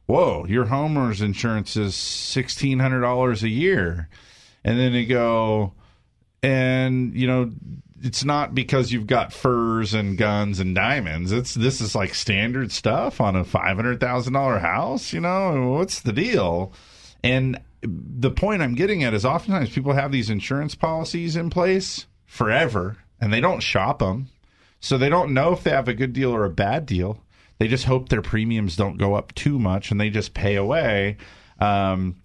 whoa, 0.07 0.45
your 0.47 0.65
homeowner's 0.65 1.21
insurance 1.21 1.77
is 1.77 1.93
$1,600 1.93 3.43
a 3.43 3.49
year. 3.49 4.09
And 4.63 4.79
then 4.79 4.91
they 4.93 5.05
go, 5.05 5.73
and, 6.43 7.15
you 7.15 7.27
know, 7.27 7.51
it's 8.03 8.23
not 8.23 8.55
because 8.55 8.91
you've 8.91 9.07
got 9.07 9.31
furs 9.31 9.93
and 9.93 10.17
guns 10.17 10.59
and 10.59 10.73
diamonds. 10.73 11.31
It's 11.31 11.53
this 11.53 11.81
is 11.81 11.95
like 11.95 12.15
standard 12.15 12.71
stuff 12.71 13.21
on 13.21 13.35
a 13.35 13.43
five 13.43 13.75
hundred 13.75 13.99
thousand 13.99 14.33
dollar 14.33 14.59
house. 14.59 15.13
You 15.13 15.21
know 15.21 15.69
what's 15.77 16.01
the 16.01 16.11
deal? 16.11 16.73
And 17.23 17.61
the 17.83 18.31
point 18.31 18.61
I'm 18.61 18.75
getting 18.75 19.03
at 19.03 19.13
is 19.13 19.25
oftentimes 19.25 19.69
people 19.69 19.93
have 19.93 20.11
these 20.11 20.29
insurance 20.29 20.75
policies 20.75 21.35
in 21.35 21.49
place 21.49 22.07
forever, 22.25 22.97
and 23.21 23.31
they 23.31 23.39
don't 23.39 23.61
shop 23.61 23.99
them. 23.99 24.27
So 24.79 24.97
they 24.97 25.09
don't 25.09 25.33
know 25.33 25.53
if 25.53 25.63
they 25.63 25.69
have 25.71 25.87
a 25.87 25.93
good 25.93 26.11
deal 26.11 26.31
or 26.35 26.43
a 26.43 26.49
bad 26.49 26.85
deal. 26.87 27.23
They 27.59 27.67
just 27.67 27.85
hope 27.85 28.09
their 28.09 28.23
premiums 28.23 28.75
don't 28.75 28.97
go 28.97 29.13
up 29.13 29.33
too 29.35 29.59
much 29.59 29.91
and 29.91 30.01
they 30.01 30.09
just 30.09 30.33
pay 30.33 30.55
away. 30.55 31.17
Um, 31.59 32.15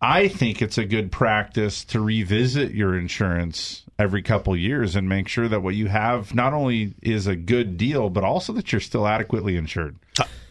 I 0.00 0.28
think 0.28 0.62
it's 0.62 0.78
a 0.78 0.84
good 0.84 1.10
practice 1.10 1.84
to 1.86 2.00
revisit 2.00 2.70
your 2.70 2.96
insurance 2.96 3.82
every 3.98 4.22
couple 4.22 4.56
years 4.56 4.94
and 4.94 5.08
make 5.08 5.26
sure 5.26 5.48
that 5.48 5.60
what 5.64 5.74
you 5.74 5.88
have 5.88 6.32
not 6.36 6.52
only 6.52 6.94
is 7.02 7.26
a 7.26 7.34
good 7.34 7.76
deal, 7.76 8.08
but 8.08 8.22
also 8.22 8.52
that 8.52 8.70
you're 8.70 8.80
still 8.80 9.08
adequately 9.08 9.56
insured. 9.56 9.96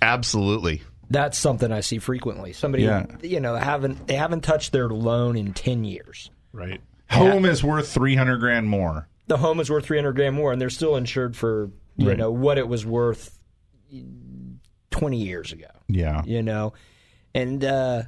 Absolutely. 0.02 0.82
That's 1.10 1.38
something 1.38 1.72
I 1.72 1.80
see 1.80 2.00
frequently. 2.00 2.52
Somebody, 2.52 2.84
Yeah. 2.84 3.06
you 3.22 3.40
know, 3.40 3.56
haven't 3.56 4.08
they 4.08 4.16
haven't 4.16 4.42
touched 4.42 4.74
their 4.74 4.90
loan 4.90 5.38
in 5.38 5.54
ten 5.54 5.86
years. 5.86 6.30
Right. 6.52 6.82
Home 7.12 7.46
is 7.46 7.64
worth 7.64 7.88
three 7.88 8.16
hundred 8.16 8.40
grand 8.40 8.68
more. 8.68 9.08
The 9.28 9.38
home 9.38 9.60
is 9.60 9.70
worth 9.70 9.86
three 9.86 9.98
hundred 9.98 10.14
grand 10.16 10.36
more, 10.36 10.52
and 10.52 10.60
they're 10.62 10.70
still 10.70 10.96
insured 10.96 11.36
for 11.36 11.72
you 11.98 12.10
Right. 12.10 12.18
know 12.18 12.32
what 12.32 12.58
it 12.58 12.68
was 12.68 12.86
worth 12.86 13.38
twenty 14.92 15.18
years 15.24 15.52
ago. 15.52 15.68
Yeah. 15.88 16.22
you 16.26 16.42
know, 16.44 16.74
and 17.34 17.64
uh, 17.64 18.04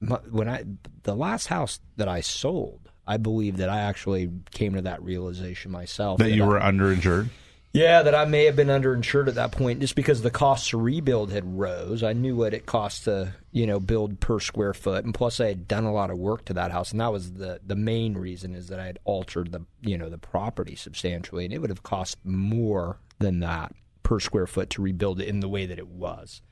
my, 0.00 0.16
when 0.30 0.48
I 0.48 0.64
the 1.02 1.14
last 1.14 1.46
house 1.46 1.80
that 1.96 2.08
I 2.08 2.20
sold, 2.20 2.90
I 3.06 3.16
believe 3.16 3.58
that 3.58 3.68
I 3.68 3.80
actually 3.80 4.30
came 4.52 4.74
to 4.74 4.82
that 4.82 5.02
realization 5.02 5.70
myself 5.70 6.18
That 6.18 6.30
you 6.32 6.44
I- 6.44 6.46
were 6.46 6.60
underinsured. 6.60 7.28
Yeah, 7.74 8.02
that 8.02 8.14
I 8.14 8.26
may 8.26 8.44
have 8.44 8.56
been 8.56 8.68
underinsured 8.68 9.28
at 9.28 9.36
that 9.36 9.52
point 9.52 9.80
just 9.80 9.94
because 9.94 10.20
the 10.20 10.30
cost 10.30 10.70
to 10.70 10.76
rebuild 10.76 11.32
had 11.32 11.58
rose. 11.58 12.02
I 12.02 12.12
knew 12.12 12.36
what 12.36 12.52
it 12.52 12.66
cost 12.66 13.04
to, 13.04 13.32
you 13.50 13.66
know, 13.66 13.80
build 13.80 14.20
per 14.20 14.40
square 14.40 14.74
foot, 14.74 15.06
and 15.06 15.14
plus 15.14 15.40
I 15.40 15.46
had 15.46 15.68
done 15.68 15.84
a 15.84 15.92
lot 15.92 16.10
of 16.10 16.18
work 16.18 16.44
to 16.46 16.52
that 16.52 16.70
house, 16.70 16.92
and 16.92 17.00
that 17.00 17.12
was 17.12 17.32
the 17.32 17.60
the 17.66 17.76
main 17.76 18.14
reason 18.14 18.54
is 18.54 18.66
that 18.68 18.78
I 18.78 18.84
had 18.84 18.98
altered 19.04 19.52
the, 19.52 19.64
you 19.80 19.96
know, 19.96 20.10
the 20.10 20.18
property 20.18 20.76
substantially, 20.76 21.46
and 21.46 21.54
it 21.54 21.60
would 21.60 21.70
have 21.70 21.82
cost 21.82 22.18
more 22.24 22.98
than 23.20 23.40
that 23.40 23.74
per 24.02 24.20
square 24.20 24.46
foot 24.46 24.68
to 24.70 24.82
rebuild 24.82 25.18
it 25.18 25.28
in 25.28 25.40
the 25.40 25.48
way 25.48 25.64
that 25.64 25.78
it 25.78 25.88
was. 25.88 26.42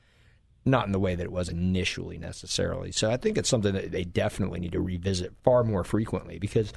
Not 0.65 0.87
in 0.87 0.91
the 0.91 0.99
way 0.99 1.13
that 1.13 1.23
it 1.23 1.31
was 1.31 1.49
initially 1.49 2.17
necessarily. 2.17 2.91
So 2.91 3.11
I 3.11 3.17
think 3.17 3.37
it's 3.37 3.49
something 3.49 3.73
that 3.73 3.91
they 3.91 4.03
definitely 4.03 4.59
need 4.59 4.71
to 4.71 4.81
revisit 4.81 5.33
far 5.43 5.63
more 5.63 5.83
frequently 5.83 6.39
because 6.39 6.73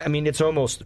I 0.00 0.08
mean, 0.08 0.26
it's 0.26 0.40
almost 0.40 0.82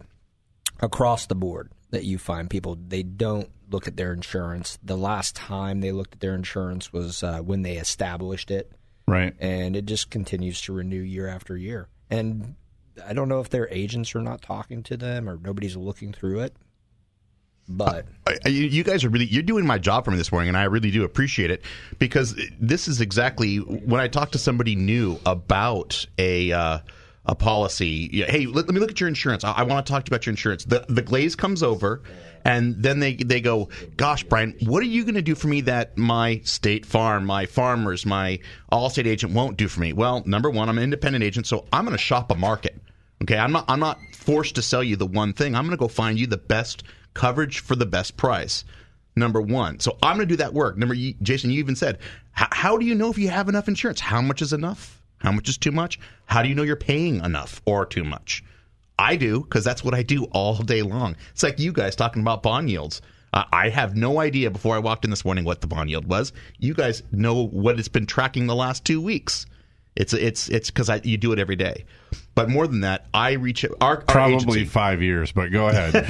across 0.81 1.27
the 1.27 1.35
board 1.35 1.71
that 1.91 2.03
you 2.03 2.17
find 2.17 2.49
people 2.49 2.77
they 2.87 3.03
don't 3.03 3.49
look 3.69 3.87
at 3.87 3.97
their 3.97 4.13
insurance. 4.13 4.77
The 4.83 4.97
last 4.97 5.35
time 5.35 5.81
they 5.81 5.91
looked 5.91 6.15
at 6.15 6.19
their 6.19 6.35
insurance 6.35 6.91
was 6.93 7.23
uh, 7.23 7.39
when 7.39 7.61
they 7.63 7.77
established 7.77 8.51
it, 8.51 8.71
Right. 9.07 9.33
and 9.39 9.75
it 9.75 9.85
just 9.85 10.09
continues 10.09 10.61
to 10.61 10.73
renew 10.73 11.01
year 11.01 11.27
after 11.27 11.55
year. 11.57 11.87
And 12.09 12.55
I 13.05 13.13
don't 13.13 13.27
know 13.29 13.39
if 13.39 13.49
their 13.49 13.67
agents 13.71 14.13
are 14.15 14.21
not 14.21 14.41
talking 14.41 14.83
to 14.83 14.97
them 14.97 15.27
or 15.29 15.37
nobody's 15.37 15.75
looking 15.75 16.13
through 16.13 16.41
it, 16.41 16.55
but 17.67 18.05
You 18.45 18.51
you 18.51 18.83
guys 18.83 19.03
are 19.03 19.09
really 19.09 19.25
you're 19.25 19.41
doing 19.43 19.65
my 19.65 19.77
job 19.79 20.05
for 20.05 20.11
me 20.11 20.17
this 20.17 20.31
morning, 20.31 20.49
and 20.49 20.57
I 20.57 20.63
really 20.65 20.91
do 20.91 21.03
appreciate 21.03 21.49
it 21.49 21.63
because 21.97 22.35
this 22.59 22.87
is 22.87 23.01
exactly 23.01 23.57
when 23.57 23.99
I 23.99 24.07
talk 24.07 24.31
to 24.31 24.37
somebody 24.37 24.75
new 24.75 25.19
about 25.25 26.05
a. 26.17 26.51
Uh, 26.51 26.79
a 27.25 27.35
policy. 27.35 28.23
Hey, 28.27 28.45
let, 28.45 28.65
let 28.67 28.73
me 28.73 28.79
look 28.79 28.91
at 28.91 28.99
your 28.99 29.09
insurance. 29.09 29.43
I, 29.43 29.51
I 29.51 29.63
want 29.63 29.85
to 29.85 29.91
talk 29.91 30.05
to 30.05 30.09
you 30.09 30.15
about 30.15 30.25
your 30.25 30.31
insurance. 30.31 30.65
The 30.65 30.85
the 30.87 31.01
glaze 31.01 31.35
comes 31.35 31.63
over, 31.63 32.01
and 32.43 32.75
then 32.81 32.99
they 32.99 33.15
they 33.15 33.41
go, 33.41 33.69
"Gosh, 33.97 34.23
Brian, 34.23 34.55
what 34.61 34.81
are 34.83 34.87
you 34.87 35.03
going 35.03 35.15
to 35.15 35.21
do 35.21 35.35
for 35.35 35.47
me 35.47 35.61
that 35.61 35.97
my 35.97 36.41
State 36.43 36.85
Farm, 36.85 37.25
my 37.25 37.45
farmers, 37.45 38.05
my 38.05 38.39
Allstate 38.71 39.07
agent 39.07 39.33
won't 39.33 39.57
do 39.57 39.67
for 39.67 39.79
me?" 39.79 39.93
Well, 39.93 40.23
number 40.25 40.49
one, 40.49 40.69
I'm 40.69 40.77
an 40.77 40.83
independent 40.83 41.23
agent, 41.23 41.47
so 41.47 41.65
I'm 41.73 41.85
going 41.85 41.97
to 41.97 42.03
shop 42.03 42.31
a 42.31 42.35
market. 42.35 42.79
Okay, 43.23 43.37
I'm 43.37 43.51
not 43.51 43.65
I'm 43.67 43.79
not 43.79 43.99
forced 44.13 44.55
to 44.55 44.61
sell 44.61 44.83
you 44.83 44.95
the 44.95 45.05
one 45.05 45.33
thing. 45.33 45.55
I'm 45.55 45.63
going 45.63 45.77
to 45.77 45.81
go 45.81 45.87
find 45.87 46.19
you 46.19 46.27
the 46.27 46.37
best 46.37 46.83
coverage 47.13 47.59
for 47.59 47.75
the 47.75 47.85
best 47.85 48.17
price. 48.17 48.65
Number 49.15 49.41
one. 49.41 49.79
So 49.79 49.97
I'm 50.03 50.17
going 50.17 50.27
to 50.27 50.33
do 50.33 50.37
that 50.37 50.53
work. 50.53 50.77
Number, 50.77 50.93
Jason, 51.21 51.49
you 51.49 51.59
even 51.59 51.77
said, 51.77 51.99
how 52.33 52.77
do 52.77 52.85
you 52.85 52.93
know 52.95 53.09
if 53.09 53.17
you 53.17 53.29
have 53.29 53.47
enough 53.47 53.69
insurance? 53.69 54.01
How 54.01 54.21
much 54.21 54.41
is 54.41 54.51
enough? 54.51 55.01
How 55.25 55.31
much 55.31 55.49
is 55.49 55.57
too 55.57 55.71
much? 55.71 55.99
How 56.27 56.43
do 56.43 56.49
you 56.49 56.53
know 56.53 56.61
you're 56.61 56.75
paying 56.75 57.15
enough 57.25 57.59
or 57.65 57.83
too 57.83 58.03
much? 58.03 58.43
I 58.99 59.15
do 59.15 59.41
because 59.41 59.63
that's 59.63 59.83
what 59.83 59.95
I 59.95 60.03
do 60.03 60.25
all 60.25 60.55
day 60.57 60.83
long. 60.83 61.15
It's 61.31 61.41
like 61.41 61.57
you 61.57 61.73
guys 61.73 61.95
talking 61.95 62.21
about 62.21 62.43
bond 62.43 62.69
yields. 62.69 63.01
Uh, 63.33 63.43
I 63.51 63.69
have 63.69 63.95
no 63.95 64.19
idea 64.19 64.51
before 64.51 64.75
I 64.75 64.79
walked 64.79 65.03
in 65.03 65.09
this 65.09 65.25
morning 65.25 65.43
what 65.43 65.61
the 65.61 65.67
bond 65.67 65.89
yield 65.89 66.05
was. 66.05 66.31
You 66.59 66.75
guys 66.75 67.01
know 67.11 67.47
what 67.47 67.79
it's 67.79 67.87
been 67.87 68.05
tracking 68.05 68.45
the 68.45 68.53
last 68.53 68.85
two 68.85 69.01
weeks. 69.01 69.47
It's 69.95 70.13
it's 70.13 70.49
it's 70.49 70.69
because 70.69 70.89
you 71.05 71.17
do 71.17 71.31
it 71.31 71.39
every 71.39 71.55
day. 71.55 71.85
But 72.35 72.49
more 72.49 72.67
than 72.67 72.81
that, 72.81 73.05
I 73.13 73.31
reach 73.33 73.63
our, 73.63 73.71
our 73.79 73.97
Probably 74.01 74.35
agency- 74.35 74.65
five 74.65 75.01
years, 75.01 75.31
but 75.31 75.53
go 75.53 75.69
ahead. 75.69 75.95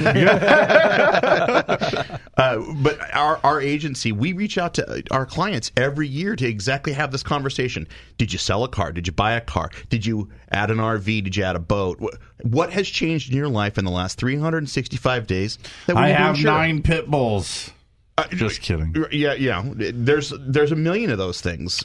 uh, 2.36 2.62
but 2.82 2.98
our, 3.14 3.38
our 3.44 3.60
agency, 3.60 4.10
we 4.10 4.32
reach 4.32 4.58
out 4.58 4.74
to 4.74 5.02
our 5.12 5.24
clients 5.24 5.70
every 5.76 6.08
year 6.08 6.34
to 6.34 6.44
exactly 6.46 6.92
have 6.94 7.12
this 7.12 7.22
conversation. 7.22 7.86
Did 8.18 8.32
you 8.32 8.40
sell 8.40 8.64
a 8.64 8.68
car? 8.68 8.90
Did 8.92 9.06
you 9.06 9.12
buy 9.12 9.34
a 9.34 9.40
car? 9.40 9.70
Did 9.88 10.04
you 10.04 10.28
add 10.50 10.70
an 10.72 10.78
RV? 10.78 11.04
Did 11.24 11.36
you 11.36 11.44
add 11.44 11.54
a 11.54 11.60
boat? 11.60 11.98
Wh- 12.00 12.44
What 12.44 12.72
has 12.72 12.88
changed 12.88 13.30
in 13.30 13.36
your 13.36 13.48
life 13.48 13.78
in 13.78 13.84
the 13.84 13.90
last 13.92 14.18
365 14.18 15.26
days? 15.28 15.58
That 15.86 15.94
we 15.96 16.02
I 16.02 16.08
have 16.08 16.42
nine 16.42 16.82
pit 16.82 17.08
bulls. 17.08 17.70
Just 18.30 18.62
kidding. 18.62 18.94
Yeah, 19.12 19.34
yeah. 19.34 19.62
There's 19.74 20.32
there's 20.40 20.72
a 20.72 20.76
million 20.76 21.10
of 21.10 21.18
those 21.18 21.40
things. 21.40 21.84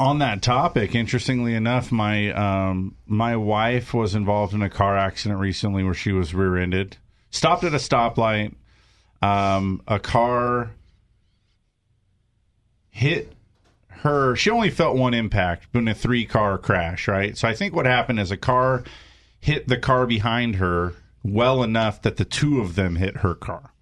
On 0.00 0.18
that 0.20 0.40
topic, 0.40 0.94
interestingly 0.94 1.54
enough, 1.54 1.92
my 1.92 2.32
um, 2.32 2.96
my 3.06 3.36
wife 3.36 3.92
was 3.92 4.14
involved 4.14 4.54
in 4.54 4.62
a 4.62 4.70
car 4.70 4.96
accident 4.96 5.38
recently 5.38 5.84
where 5.84 5.94
she 5.94 6.10
was 6.10 6.34
rear-ended. 6.34 6.96
Stopped 7.30 7.64
at 7.64 7.74
a 7.74 7.76
stoplight. 7.76 8.54
Um, 9.22 9.82
a 9.86 10.00
car 10.00 10.70
hit 12.88 13.32
her. 13.88 14.34
She 14.36 14.50
only 14.50 14.70
felt 14.70 14.96
one 14.96 15.12
impact, 15.12 15.66
but 15.70 15.80
in 15.80 15.88
a 15.88 15.94
three-car 15.94 16.56
crash, 16.56 17.06
right? 17.06 17.36
So 17.36 17.46
I 17.46 17.54
think 17.54 17.74
what 17.74 17.84
happened 17.84 18.18
is 18.18 18.30
a 18.30 18.38
car 18.38 18.84
hit 19.38 19.68
the 19.68 19.76
car 19.76 20.06
behind 20.06 20.56
her 20.56 20.94
well 21.22 21.62
enough 21.62 22.00
that 22.02 22.16
the 22.16 22.24
two 22.24 22.60
of 22.60 22.74
them 22.74 22.96
hit 22.96 23.18
her 23.18 23.34
car. 23.34 23.74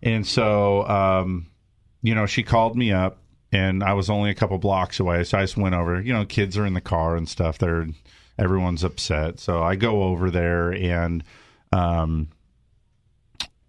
And 0.00 0.24
so, 0.24 0.86
um, 0.86 1.48
you 2.00 2.14
know, 2.14 2.26
she 2.26 2.44
called 2.44 2.76
me 2.76 2.92
up 2.92 3.18
and 3.52 3.82
I 3.82 3.94
was 3.94 4.10
only 4.10 4.30
a 4.30 4.34
couple 4.34 4.58
blocks 4.58 5.00
away. 5.00 5.24
So 5.24 5.38
I 5.38 5.42
just 5.42 5.56
went 5.56 5.74
over, 5.74 6.00
you 6.00 6.12
know, 6.12 6.24
kids 6.24 6.56
are 6.58 6.66
in 6.66 6.74
the 6.74 6.80
car 6.80 7.16
and 7.16 7.28
stuff. 7.28 7.58
They're, 7.58 7.86
everyone's 8.38 8.84
upset. 8.84 9.40
So 9.40 9.62
I 9.62 9.76
go 9.76 10.02
over 10.02 10.30
there 10.30 10.72
and, 10.72 11.24
um, 11.72 12.28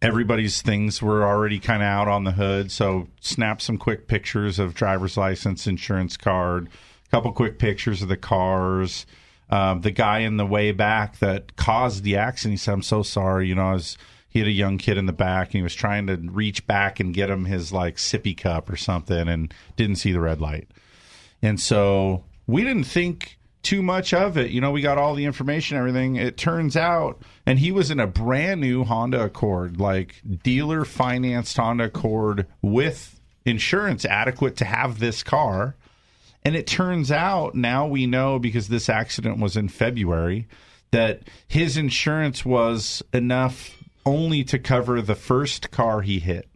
everybody's 0.02 0.62
things 0.62 1.02
were 1.02 1.26
already 1.26 1.60
kind 1.60 1.82
of 1.82 1.88
out 1.88 2.08
on 2.08 2.24
the 2.24 2.32
hood. 2.32 2.72
So 2.72 3.08
snap 3.20 3.62
some 3.62 3.78
quick 3.78 4.08
pictures 4.08 4.60
of 4.60 4.74
driver's 4.74 5.18
license, 5.18 5.68
insurance 5.68 6.18
card, 6.18 6.70
a 7.06 7.10
couple 7.10 7.32
quick 7.34 7.60
pictures 7.60 8.02
of 8.02 8.08
the 8.08 8.18
cars. 8.18 9.06
Um, 9.50 9.82
the 9.82 9.92
guy 9.92 10.20
in 10.20 10.38
the 10.38 10.46
way 10.46 10.72
back 10.72 11.20
that 11.20 11.56
caused 11.56 12.04
the 12.04 12.18
accident, 12.18 12.54
he 12.54 12.58
said, 12.58 12.74
I'm 12.74 12.84
so 12.84 13.02
sorry. 13.04 13.48
You 13.48 13.56
know, 13.56 13.70
I 13.70 13.74
was, 13.74 13.98
he 14.30 14.40
had 14.40 14.48
a 14.48 14.52
young 14.52 14.78
kid 14.78 14.98
in 14.98 15.08
the 15.08 15.14
back 15.14 15.48
and 15.48 15.56
he 15.56 15.62
was 15.64 15.76
trying 15.76 16.08
to 16.08 16.16
reach 16.16 16.66
back 16.68 17.00
and 17.00 17.14
get 17.14 17.30
him 17.30 17.46
his 17.46 17.74
like 17.74 17.98
sippy 17.98 18.38
cup 18.38 18.70
or 18.70 18.78
something 18.78 19.28
and 19.28 19.54
didn't 19.76 19.98
see 19.98 20.12
the 20.12 20.20
red 20.20 20.40
light. 20.40 20.70
And 21.42 21.60
so 21.60 22.24
we 22.48 22.64
didn't 22.64 22.84
think 22.86 23.40
too 23.62 23.82
much 23.82 24.14
of 24.14 24.38
it. 24.38 24.52
You 24.52 24.62
know, 24.62 24.72
we 24.72 24.82
got 24.82 24.98
all 24.98 25.16
the 25.16 25.26
information, 25.26 25.78
everything. 25.78 26.16
It 26.16 26.38
turns 26.38 26.78
out, 26.78 27.22
and 27.46 27.60
he 27.60 27.72
was 27.72 27.92
in 27.92 28.00
a 28.00 28.08
brand 28.08 28.62
new 28.62 28.84
Honda 28.84 29.26
Accord, 29.26 29.80
like 29.80 30.22
dealer 30.44 30.86
financed 30.86 31.58
Honda 31.58 31.86
Accord 31.86 32.48
with 32.62 33.20
insurance 33.46 34.06
adequate 34.06 34.56
to 34.58 34.66
have 34.66 35.00
this 35.00 35.24
car. 35.24 35.76
And 36.44 36.56
it 36.56 36.68
turns 36.68 37.12
out 37.12 37.56
now 37.56 37.86
we 37.86 38.06
know 38.06 38.40
because 38.40 38.70
this 38.70 38.90
accident 38.90 39.40
was 39.40 39.58
in 39.58 39.68
February 39.68 40.48
that 40.92 41.24
his 41.48 41.78
insurance 41.78 42.46
was 42.46 43.04
enough 43.14 43.79
only 44.10 44.44
to 44.46 44.58
cover 44.58 45.02
the 45.02 45.16
first 45.16 45.72
car 45.72 46.02
he 46.02 46.20
hit. 46.20 46.50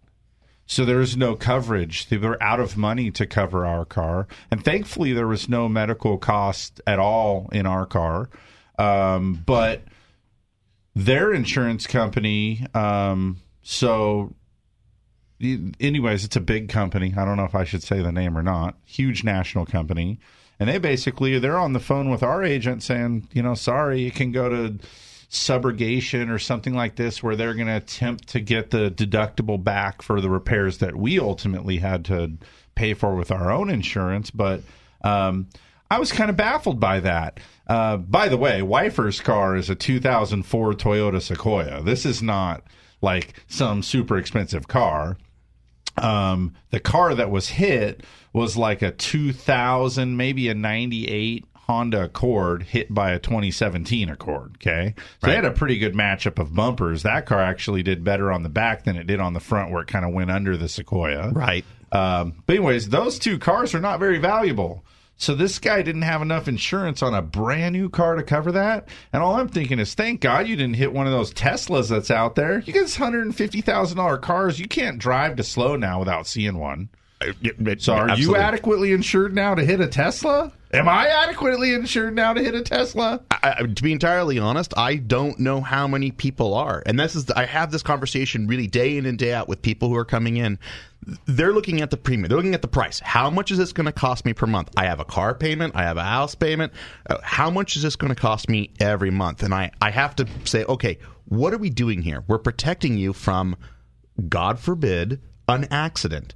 So 0.66 0.86
there 0.86 0.98
was 0.98 1.16
no 1.16 1.36
coverage. 1.36 2.08
They 2.08 2.18
were 2.18 2.42
out 2.42 2.60
of 2.60 2.78
money 2.78 3.12
to 3.12 3.28
cover 3.28 3.66
our 3.66 3.86
car. 3.86 4.28
And 4.50 4.64
thankfully, 4.64 5.14
there 5.14 5.28
was 5.28 5.48
no 5.48 5.70
medical 5.70 6.18
cost 6.18 6.82
at 6.88 7.00
all 7.00 7.50
in 7.52 7.66
our 7.66 7.86
car. 7.86 8.30
Um, 8.80 9.44
but 9.46 9.84
their 10.96 11.34
insurance 11.34 11.86
company, 11.86 12.66
um, 12.74 13.38
so 13.62 14.34
anyways, 15.42 16.24
it's 16.24 16.36
a 16.36 16.42
big 16.42 16.70
company. 16.70 17.14
I 17.16 17.26
don't 17.26 17.38
know 17.38 17.46
if 17.46 17.56
I 17.56 17.66
should 17.66 17.84
say 17.84 18.02
the 18.02 18.12
name 18.12 18.38
or 18.38 18.44
not. 18.44 18.76
Huge 18.86 19.24
national 19.24 19.66
company. 19.66 20.20
And 20.60 20.70
they 20.70 20.78
basically 20.78 21.38
they're 21.40 21.58
on 21.58 21.74
the 21.74 21.80
phone 21.80 22.10
with 22.10 22.24
our 22.24 22.44
agent 22.44 22.84
saying, 22.84 23.28
you 23.34 23.44
know, 23.44 23.54
sorry, 23.54 24.08
it 24.08 24.16
can 24.16 24.32
go 24.32 24.50
to 24.50 24.80
subrogation 25.34 26.30
or 26.30 26.38
something 26.38 26.76
like 26.76 26.96
this 26.96 27.24
where 27.24 27.36
they're 27.36 27.56
going 27.56 27.68
to 27.68 27.76
attempt 27.76 28.28
to 28.30 28.40
get 28.40 28.70
the 28.70 28.92
deductible 28.92 29.62
back 29.62 30.04
for 30.04 30.22
the 30.22 30.30
repairs 30.30 30.78
that 30.78 30.96
we 30.96 31.20
ultimately 31.20 31.78
had 31.78 32.06
to 32.06 32.32
pay 32.76 32.94
for 32.94 33.16
with 33.16 33.32
our 33.32 33.52
own 33.52 33.70
insurance. 33.70 34.30
But 34.30 34.62
um, 35.04 35.50
I 35.90 36.00
was 36.00 36.12
kind 36.12 36.30
of 36.30 36.38
baffled 36.38 36.80
by 36.80 37.00
that. 37.00 37.40
Uh, 37.66 37.98
by 37.98 38.30
the 38.30 38.38
way, 38.38 38.62
Wifer's 38.62 39.20
car 39.20 39.56
is 39.56 39.72
a 39.72 39.76
2004 39.76 40.74
Toyota 40.74 41.22
Sequoia. 41.22 41.82
This 41.82 42.06
is 42.06 42.22
not 42.22 42.64
like 43.02 43.34
some 43.48 43.82
super 43.82 44.18
expensive 44.18 44.68
car. 44.68 45.18
Um, 45.98 46.54
the 46.70 46.80
car 46.80 47.16
that 47.16 47.32
was 47.32 47.50
hit 47.50 48.04
was 48.34 48.56
like 48.56 48.84
a 48.84 48.92
2000, 48.92 50.16
maybe 50.16 50.48
a 50.48 50.54
98 50.54 51.46
Honda 51.68 52.06
Accord 52.06 52.64
hit 52.64 52.94
by 52.94 53.12
a 53.12 53.20
2017 53.20 54.10
Accord. 54.10 54.58
Okay. 54.58 54.94
So 55.22 55.28
they 55.28 55.36
had 55.36 55.46
a 55.46 55.52
pretty 55.52 55.78
good 55.78 55.94
matchup 55.94 56.38
of 56.38 56.54
bumpers. 56.54 57.04
That 57.04 57.26
car 57.26 57.40
actually 57.40 57.84
did 57.84 58.04
better 58.04 58.32
on 58.32 58.44
the 58.44 58.50
back 58.50 58.84
than 58.84 58.98
it 58.98 59.08
did 59.08 59.22
on 59.22 59.34
the 59.34 59.40
front 59.40 59.72
where 59.72 59.82
it 59.82 59.88
kind 59.88 60.04
of 60.04 60.14
went 60.14 60.30
under 60.30 60.58
the 60.58 60.68
Sequoia. 60.68 61.30
Right. 61.32 61.64
Um, 61.94 62.44
but 62.46 62.58
anyways, 62.58 62.90
those 62.90 63.18
two 63.18 63.38
cars 63.38 63.74
are 63.74 63.80
not 63.80 64.00
very 64.00 64.18
valuable. 64.18 64.84
So 65.16 65.36
this 65.36 65.58
guy 65.60 65.82
didn't 65.84 66.02
have 66.02 66.22
enough 66.22 66.50
insurance 66.50 67.02
on 67.02 67.14
a 67.14 67.22
brand 67.22 67.74
new 67.74 67.88
car 67.88 68.16
to 68.16 68.24
cover 68.24 68.52
that. 68.54 68.90
And 69.14 69.24
all 69.24 69.36
I'm 69.36 69.48
thinking 69.48 69.80
is, 69.80 69.94
thank 69.94 70.20
God 70.20 70.48
you 70.48 70.58
didn't 70.58 70.76
hit 70.76 70.92
one 70.92 71.06
of 71.06 71.14
those 71.14 71.34
Teslas 71.34 71.90
that's 71.90 72.12
out 72.12 72.36
there. 72.36 72.60
You 72.60 72.74
get 72.74 72.82
this 72.82 72.98
hundred 72.98 73.22
and 73.22 73.36
fifty 73.36 73.62
thousand 73.62 73.98
dollar 73.98 74.18
cars. 74.18 74.60
You 74.60 74.68
can't 74.68 74.98
drive 74.98 75.38
to 75.38 75.44
slow 75.44 75.78
now 75.78 76.00
without 76.00 76.28
seeing 76.28 76.58
one. 76.58 76.90
So 77.82 77.94
are 77.94 78.08
you 78.18 78.36
adequately 78.36 78.92
insured 78.92 79.34
now 79.36 79.56
to 79.56 79.64
hit 79.66 79.80
a 79.80 79.88
Tesla? 79.88 80.52
Am 80.74 80.90
I 80.90 81.08
adequately 81.08 81.74
insured 81.74 82.16
now 82.16 82.34
to 82.34 82.42
hit 82.42 82.56
a 82.56 82.62
Tesla? 82.62 83.22
I, 83.30 83.56
I- 83.60 83.64
to 83.68 83.84
be 83.84 83.92
entirely 83.92 84.40
honest, 84.40 84.74
I 84.76 84.96
don't 84.96 85.40
know 85.40 85.62
how 85.62 85.88
many 85.88 86.10
people 86.12 86.54
are, 86.56 86.82
and 86.86 87.00
this 87.00 87.16
is 87.16 87.30
I 87.32 87.46
have 87.46 87.72
this 87.72 87.84
conversation 87.84 88.48
really 88.48 88.68
day 88.68 88.98
in 88.98 89.06
and 89.06 89.18
day 89.18 89.34
out 89.34 89.48
with 89.48 89.62
people 89.62 89.90
who 89.90 89.96
are 89.96 90.06
coming 90.06 90.38
in. 90.38 90.58
They're 91.26 91.52
looking 91.54 91.82
at 91.82 91.92
the 91.92 91.98
premium. 91.98 92.30
They're 92.30 92.38
looking 92.38 92.54
at 92.56 92.62
the 92.62 92.68
price. 92.70 93.00
How 93.02 93.30
much 93.30 93.52
is 93.52 93.58
this 93.58 93.74
going 93.74 93.88
to 93.88 93.92
cost 93.92 94.24
me 94.26 94.32
per 94.34 94.48
month? 94.48 94.70
I 94.78 94.86
have 94.86 95.02
a 95.02 95.06
car 95.06 95.36
payment. 95.36 95.76
I 95.76 95.84
have 95.84 95.98
a 95.98 96.04
house 96.04 96.34
payment. 96.34 96.72
Uh, 97.10 97.18
how 97.22 97.50
much 97.50 97.76
is 97.76 97.84
this 97.84 97.98
going 97.98 98.16
to 98.16 98.20
cost 98.20 98.48
me 98.50 98.72
every 98.80 99.12
month? 99.12 99.44
And 99.44 99.54
I 99.54 99.72
I 99.82 99.92
have 99.92 100.16
to 100.16 100.28
say, 100.46 100.64
okay, 100.64 100.98
what 101.26 101.54
are 101.54 101.58
we 101.58 101.70
doing 101.70 102.02
here? 102.02 102.24
We're 102.28 102.38
protecting 102.40 102.98
you 102.98 103.12
from, 103.14 103.58
God 104.30 104.60
forbid, 104.60 105.20
an 105.48 105.66
accident. 105.72 106.36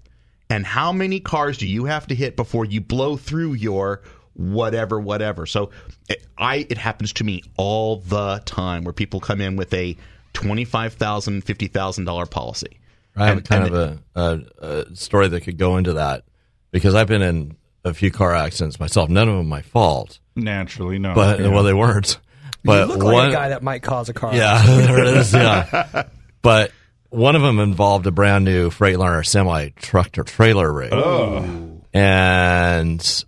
And 0.50 0.66
how 0.66 0.92
many 0.94 1.20
cars 1.20 1.58
do 1.58 1.68
you 1.68 1.86
have 1.86 2.08
to 2.08 2.16
hit 2.16 2.36
before 2.36 2.64
you 2.66 2.80
blow 2.82 3.18
through 3.18 3.54
your 3.54 4.02
whatever, 4.34 5.00
whatever? 5.00 5.46
So 5.46 5.72
it, 6.08 6.26
I 6.38 6.66
it 6.70 6.78
happens 6.78 7.14
to 7.14 7.24
me 7.24 7.44
all 7.58 7.98
the 7.98 8.42
time 8.46 8.84
where 8.84 8.94
people 8.94 9.20
come 9.20 9.42
in 9.42 9.56
with 9.58 9.74
a 9.74 9.98
twenty 10.34 10.64
five 10.66 10.94
thousand, 10.94 11.42
fifty 11.44 11.68
thousand 11.68 12.06
dollar 12.06 12.26
policy. 12.26 12.80
I 13.16 13.28
have 13.28 13.38
And- 13.38 13.46
kind 13.50 13.64
and 13.66 13.76
of 13.76 14.00
a, 14.16 14.22
a, 14.62 14.68
a 14.92 14.96
story 14.96 15.28
that 15.28 15.42
could 15.42 15.58
go 15.58 15.78
into 15.78 15.94
that 15.94 16.24
because 16.72 16.96
I've 16.96 17.08
been 17.08 17.22
in 17.24 17.58
a 17.84 17.94
few 17.94 18.12
car 18.12 18.34
accidents 18.36 18.80
myself. 18.80 19.10
None 19.10 19.28
of 19.28 19.36
them 19.38 19.48
my 19.50 19.62
fault, 19.64 20.20
Naturally, 20.36 21.00
no. 21.00 21.14
but 21.16 21.40
Yeah. 21.40 21.48
well, 21.50 21.64
they 21.64 21.74
weren't. 21.74 22.20
But 22.64 22.88
you 22.88 22.94
look 22.96 23.04
like 23.04 23.14
one, 23.14 23.30
a 23.30 23.32
guy 23.34 23.50
that 23.50 23.64
might 23.64 23.82
cause 23.82 24.10
a 24.10 24.14
car. 24.14 24.34
yeah, 24.36 24.54
accident. 24.60 24.88
there 24.88 25.00
it 25.00 25.18
is. 25.18 25.34
Yeah, 25.34 26.04
but 26.42 26.72
one 27.10 27.36
of 27.36 27.42
them 27.42 27.60
involved 27.60 28.06
a 28.08 28.12
brand 28.12 28.46
new 28.46 28.70
Freightliner 28.70 29.26
semi 29.26 29.70
tractor 29.76 30.24
trailer 30.24 30.72
rig. 30.72 30.94
Oh. 30.94 31.82
and 31.94 33.24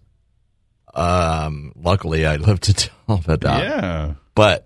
um, 0.93 1.71
luckily 1.75 2.25
I 2.25 2.35
lived 2.37 2.63
to 2.63 2.73
tell 3.07 3.15
about 3.23 3.41
that. 3.41 3.63
Yeah. 3.63 4.13
but 4.35 4.65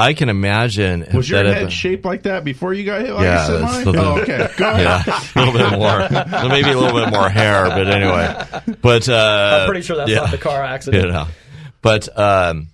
I 0.00 0.12
can 0.12 0.28
imagine 0.28 1.04
Was 1.12 1.28
your 1.28 1.42
head 1.44 1.54
been- 1.62 1.68
shaped 1.70 2.04
like 2.04 2.22
that 2.22 2.44
before 2.44 2.72
you 2.72 2.84
got 2.84 3.00
hit 3.00 3.10
like 3.12 3.24
yeah, 3.24 3.42
a 3.42 3.46
semi? 3.46 3.84
that's 3.84 3.86
oh, 3.98 4.20
okay. 4.20 4.48
Go 4.56 4.70
ahead. 4.70 5.06
yeah, 5.06 5.20
a 5.34 5.44
little 5.44 5.58
bit 5.70 5.78
more, 5.78 6.48
maybe 6.48 6.70
a 6.70 6.78
little 6.78 7.00
bit 7.00 7.10
more 7.10 7.28
hair, 7.28 7.64
but 7.64 7.88
anyway. 7.88 8.76
But 8.80 9.08
uh, 9.08 9.58
I'm 9.62 9.66
pretty 9.68 9.82
sure 9.84 9.96
that's 9.96 10.08
yeah, 10.08 10.20
not 10.20 10.30
the 10.30 10.38
car 10.38 10.62
accident. 10.62 11.04
You 11.06 11.12
know, 11.12 11.26
but 11.82 12.16
um, 12.16 12.68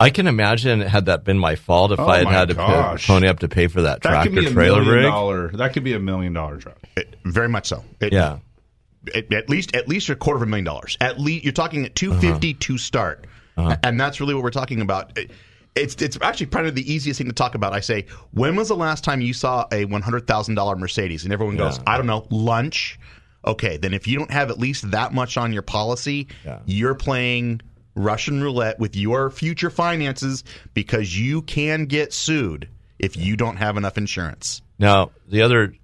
I 0.00 0.10
can 0.10 0.26
imagine 0.26 0.80
had 0.80 1.06
that 1.06 1.24
been 1.24 1.38
my 1.38 1.54
fault 1.56 1.92
if 1.92 2.00
Oh 2.00 2.06
I 2.08 2.18
had 2.18 2.24
my 2.24 2.32
had 2.32 2.48
to 2.48 2.54
gosh. 2.54 3.06
pay, 3.06 3.12
pony 3.12 3.28
up 3.28 3.40
to 3.40 3.48
pay 3.48 3.66
for 3.68 3.82
that, 3.82 4.00
That 4.02 4.22
could 4.24 4.32
tractor 4.32 4.40
be 4.40 4.46
a 4.46 4.50
trailer 4.50 4.78
million 4.82 4.94
rig. 4.96 5.04
dollar. 5.04 5.48
That 5.52 5.72
could 5.74 5.84
be 5.84 5.92
a 5.92 5.98
million 6.00 6.32
dollar 6.32 6.56
truck. 6.58 6.78
It- 6.96 7.16
very 7.24 7.48
much 7.48 7.66
so. 7.68 7.84
It- 8.00 8.12
Yeah. 8.12 8.38
At, 9.14 9.32
at 9.32 9.48
least 9.48 9.74
at 9.76 9.88
least 9.88 10.08
a 10.10 10.16
quarter 10.16 10.36
of 10.36 10.42
a 10.42 10.46
million 10.46 10.64
dollars. 10.64 10.96
At 11.00 11.18
least 11.20 11.44
you're 11.44 11.52
talking 11.52 11.84
at 11.84 11.90
Uh-huh. 12.02 12.18
250 12.20 12.54
to 12.54 12.78
start. 12.78 13.26
And 13.56 14.00
that's 14.00 14.20
really 14.20 14.34
what 14.34 14.42
we're 14.42 14.50
talking 14.50 14.80
about. 14.80 15.16
It- 15.18 15.30
it's 15.76 15.94
it's 16.02 16.18
actually 16.20 16.46
probably 16.46 16.72
the 16.72 16.92
easiest 16.92 17.18
thing 17.18 17.28
to 17.28 17.32
talk 17.32 17.54
about. 17.54 17.72
I 17.72 17.80
say, 17.80 18.06
when 18.32 18.56
was 18.56 18.68
the 18.68 18.76
last 18.76 19.04
time 19.04 19.20
you 19.20 19.32
saw 19.32 19.66
a 19.70 19.84
one 19.84 20.02
hundred 20.02 20.26
thousand 20.26 20.56
dollar 20.56 20.74
Mercedes? 20.76 21.22
And 21.24 21.32
everyone 21.32 21.56
goes, 21.56 21.76
Yeah. 21.78 21.84
I 21.86 21.96
don't 21.96 22.06
know, 22.06 22.26
lunch. 22.30 22.98
Okay, 23.46 23.76
then 23.76 23.94
if 23.94 24.06
you 24.08 24.18
don't 24.18 24.30
have 24.32 24.50
at 24.50 24.58
least 24.58 24.90
that 24.90 25.14
much 25.14 25.36
on 25.38 25.52
your 25.52 25.62
policy, 25.62 26.26
you're 26.66 26.94
playing 26.96 27.60
Russian 28.02 28.42
roulette 28.42 28.78
with 28.78 28.96
your 28.96 29.30
future 29.30 29.70
finances 29.70 30.44
because 30.74 31.18
you 31.18 31.42
can 31.42 31.84
get 31.86 32.12
sued 32.12 32.68
if 32.98 33.16
you 33.16 33.36
don't 33.36 33.56
have 33.56 33.76
enough 33.76 33.96
insurance. 33.96 34.62
Now, 34.78 35.10
the 35.28 35.42
other, 35.42 35.74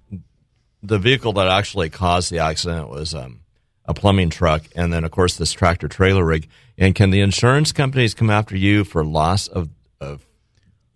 the 0.83 0.99
vehicle 0.99 1.33
that 1.33 1.47
actually 1.47 1.89
caused 1.89 2.31
the 2.31 2.39
accident 2.39 2.89
was 2.89 3.13
um, 3.13 3.41
a 3.85 3.93
plumbing 3.93 4.29
truck, 4.29 4.63
and 4.75 4.91
then 4.91 5.03
of 5.03 5.11
course 5.11 5.37
this 5.37 5.51
tractor 5.51 5.87
trailer 5.87 6.25
rig. 6.25 6.47
And 6.77 6.93
can 6.93 7.09
the 7.09 7.21
insurance 7.21 7.71
companies 7.71 8.13
come 8.13 8.29
after 8.29 8.55
you 8.55 8.83
for 8.83 9.03
loss 9.03 9.47
of 9.47 9.69
of 9.99 10.25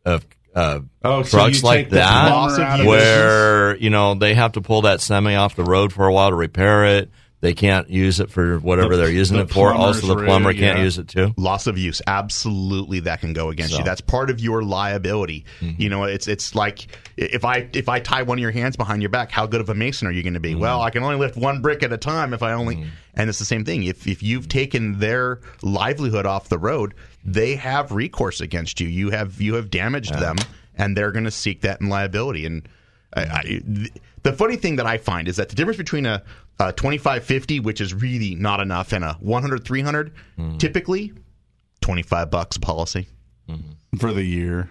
of 0.06 0.26
uh, 0.54 0.82
Oh, 1.04 1.24
trucks 1.24 1.62
you 1.62 1.68
like 1.68 1.90
that, 1.92 2.28
plumber 2.30 2.62
out 2.62 2.80
of 2.82 2.86
where 2.86 3.78
you 3.78 3.90
know 3.90 4.14
they 4.16 4.34
have 4.36 4.52
to 4.54 4.62
pull 4.62 4.82
that 4.84 5.02
semi 5.02 5.36
off 5.36 5.56
the 5.56 5.64
road 5.64 5.94
for 5.94 6.06
a 6.06 6.14
while 6.14 6.30
to 6.30 6.36
repair 6.36 6.86
it? 6.86 7.10
They 7.42 7.56
can't 7.56 7.90
use 7.90 8.20
it 8.20 8.30
for 8.30 8.60
whatever 8.60 8.96
The- 8.96 9.04
they're 9.04 9.12
using 9.12 9.38
the 9.38 9.44
it 9.44 9.50
for. 9.50 9.74
Also, 9.74 10.06
the 10.06 10.24
plumber 10.24 10.54
can't 10.54 10.78
yeah. 10.78 10.84
use 10.84 11.00
it 11.00 11.08
too. 11.08 11.34
Loss 11.38 11.66
of 11.66 11.76
use, 11.78 12.00
absolutely, 12.06 13.00
that 13.02 13.20
can 13.20 13.34
go 13.34 13.50
against 13.50 13.74
So. 13.74 13.80
you. 13.80 13.84
That's 13.84 14.00
part 14.00 14.30
of 14.30 14.40
your 14.40 14.62
liability. 14.64 15.46
Mm-hmm. 15.60 15.82
You 15.82 15.90
know, 15.90 16.04
it's 16.04 16.28
it's 16.28 16.54
like 16.54 16.88
if 17.18 17.44
I 17.44 17.68
if 17.74 17.90
I 17.90 18.00
tie 18.00 18.22
one 18.22 18.38
of 18.38 18.42
your 18.42 18.52
hands 18.52 18.78
behind 18.78 19.02
your 19.02 19.10
back, 19.10 19.32
how 19.32 19.48
good 19.48 19.60
of 19.60 19.70
a 19.70 19.74
mason 19.74 20.08
are 20.08 20.12
you 20.12 20.22
going 20.22 20.36
to 20.36 20.40
be? 20.40 20.52
Mm-hmm. 20.52 20.62
Well, 20.62 20.82
I 20.82 20.92
can 20.92 21.02
only 21.02 21.16
lift 21.18 21.36
one 21.36 21.62
brick 21.64 21.82
at 21.82 21.92
a 21.92 21.98
time 21.98 22.34
if 22.34 22.44
I 22.44 22.54
only. 22.54 22.76
Mm-hmm. 22.78 22.90
And 23.16 23.30
it's 23.30 23.40
the 23.40 23.46
same 23.46 23.66
thing. 23.66 23.84
If 23.84 24.08
if 24.08 24.22
you've 24.22 24.48
taken 24.48 25.00
their 25.00 25.42
livelihood 25.64 26.28
off 26.28 26.48
the 26.48 26.60
road, 26.60 26.94
they 27.26 27.56
have 27.56 27.92
recourse 27.92 28.40
against 28.40 28.80
you. 28.80 28.88
You 28.88 29.10
have 29.10 29.42
you 29.42 29.56
have 29.56 29.70
damaged 29.72 30.14
them, 30.14 30.38
and 30.78 30.96
they're 30.96 31.12
going 31.12 31.26
to 31.26 31.32
seek 31.32 31.62
that 31.62 31.82
in 31.82 31.90
liability. 31.90 32.46
And 32.46 32.70
I, 33.14 33.22
I, 33.24 33.42
th- 33.44 33.92
the 34.24 34.32
funny 34.34 34.56
thing 34.56 34.78
that 34.78 34.86
I 34.86 34.98
find 34.98 35.28
is 35.28 35.36
that 35.38 35.50
the 35.50 35.56
difference 35.56 35.78
between 35.78 36.06
a, 36.06 36.24
Uh, 36.62 36.68
a 36.68 36.74
2550, 36.74 37.60
which 37.62 37.82
is 37.82 37.94
really 37.94 38.36
not 38.36 38.60
enough, 38.60 38.94
and 38.94 39.04
a 39.04 39.14
100 39.20 39.66
300, 39.66 40.14
mm-hmm. 40.38 40.58
typically 40.58 41.12
25 41.82 42.30
bucks 42.30 42.58
policy 42.58 43.08
mm-hmm. 43.50 43.98
for 43.98 44.14
the 44.14 44.24
year. 44.24 44.70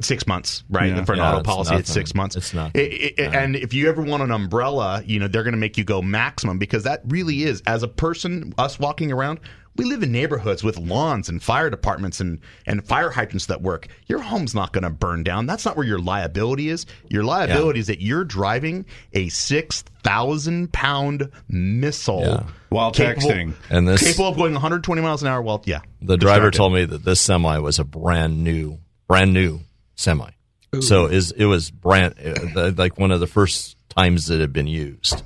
Six 0.00 0.26
months, 0.26 0.64
right? 0.70 0.88
Yeah. 0.94 1.04
For 1.04 1.12
an 1.12 1.18
Yeah, 1.18 1.28
auto 1.28 1.38
it's 1.40 1.46
policy, 1.46 1.74
it's 1.74 1.92
six 1.92 2.14
months. 2.14 2.36
It's 2.36 2.54
nothing. 2.54 2.80
It- 2.80 3.18
it- 3.18 3.34
And 3.34 3.54
if 3.54 3.74
you 3.74 3.88
ever 3.88 4.00
want 4.02 4.22
an 4.22 4.30
umbrella, 4.30 5.02
you 5.04 5.18
know 5.18 5.28
they're 5.28 5.42
going 5.42 5.52
to 5.52 5.58
make 5.58 5.76
you 5.76 5.84
go 5.84 6.00
maximum 6.00 6.58
because 6.58 6.84
that 6.84 7.02
really 7.06 7.42
is 7.42 7.62
as 7.66 7.82
a 7.82 7.88
person, 7.88 8.54
us 8.56 8.78
walking 8.78 9.12
around. 9.12 9.40
We 9.76 9.84
live 9.86 10.02
in 10.04 10.12
neighborhoods 10.12 10.62
with 10.62 10.78
lawns 10.78 11.28
and 11.28 11.42
fire 11.42 11.68
departments 11.68 12.20
and, 12.20 12.38
and 12.64 12.86
fire 12.86 13.10
hydrants 13.10 13.46
that 13.46 13.60
work. 13.60 13.88
Your 14.06 14.20
home's 14.20 14.54
not 14.54 14.72
going 14.72 14.84
to 14.84 14.90
burn 14.90 15.24
down. 15.24 15.46
That's 15.46 15.64
not 15.64 15.76
where 15.76 15.84
your 15.86 15.98
liability 15.98 16.68
is. 16.68 16.86
Your 17.08 17.24
liability 17.24 17.80
is 17.80 17.88
that 17.88 18.00
you're 18.00 18.22
driving 18.24 18.86
a 19.14 19.28
six 19.30 19.82
thousand 20.04 20.72
pound 20.72 21.28
missile 21.48 22.46
While 22.68 22.92
capable- 22.92 23.28
texting. 23.30 23.54
And 23.68 23.88
this- 23.88 24.02
capable 24.02 24.28
of 24.28 24.36
going 24.36 24.52
120 24.52 25.02
miles 25.02 25.22
an 25.22 25.28
hour. 25.28 25.42
Well, 25.42 25.62
yeah, 25.66 25.80
The 26.02 26.16
driver 26.16 26.50
distracted. 26.50 26.56
told 26.58 26.72
me 26.74 26.84
that 26.84 27.04
this 27.04 27.20
semi 27.20 27.58
was 27.58 27.78
a 27.80 27.84
brand 27.84 28.44
new, 28.44 28.78
brand 29.08 29.32
new 29.32 29.60
semi. 29.96 30.30
So 30.80 31.06
is 31.06 31.30
it 31.32 31.44
was 31.46 31.70
brand 31.70 32.14
uh, 32.56 32.72
like 32.76 32.98
one 32.98 33.12
of 33.12 33.20
the 33.20 33.28
first 33.28 33.76
times 33.90 34.26
that 34.26 34.36
it 34.36 34.40
had 34.40 34.52
been 34.52 34.66
used. 34.66 35.22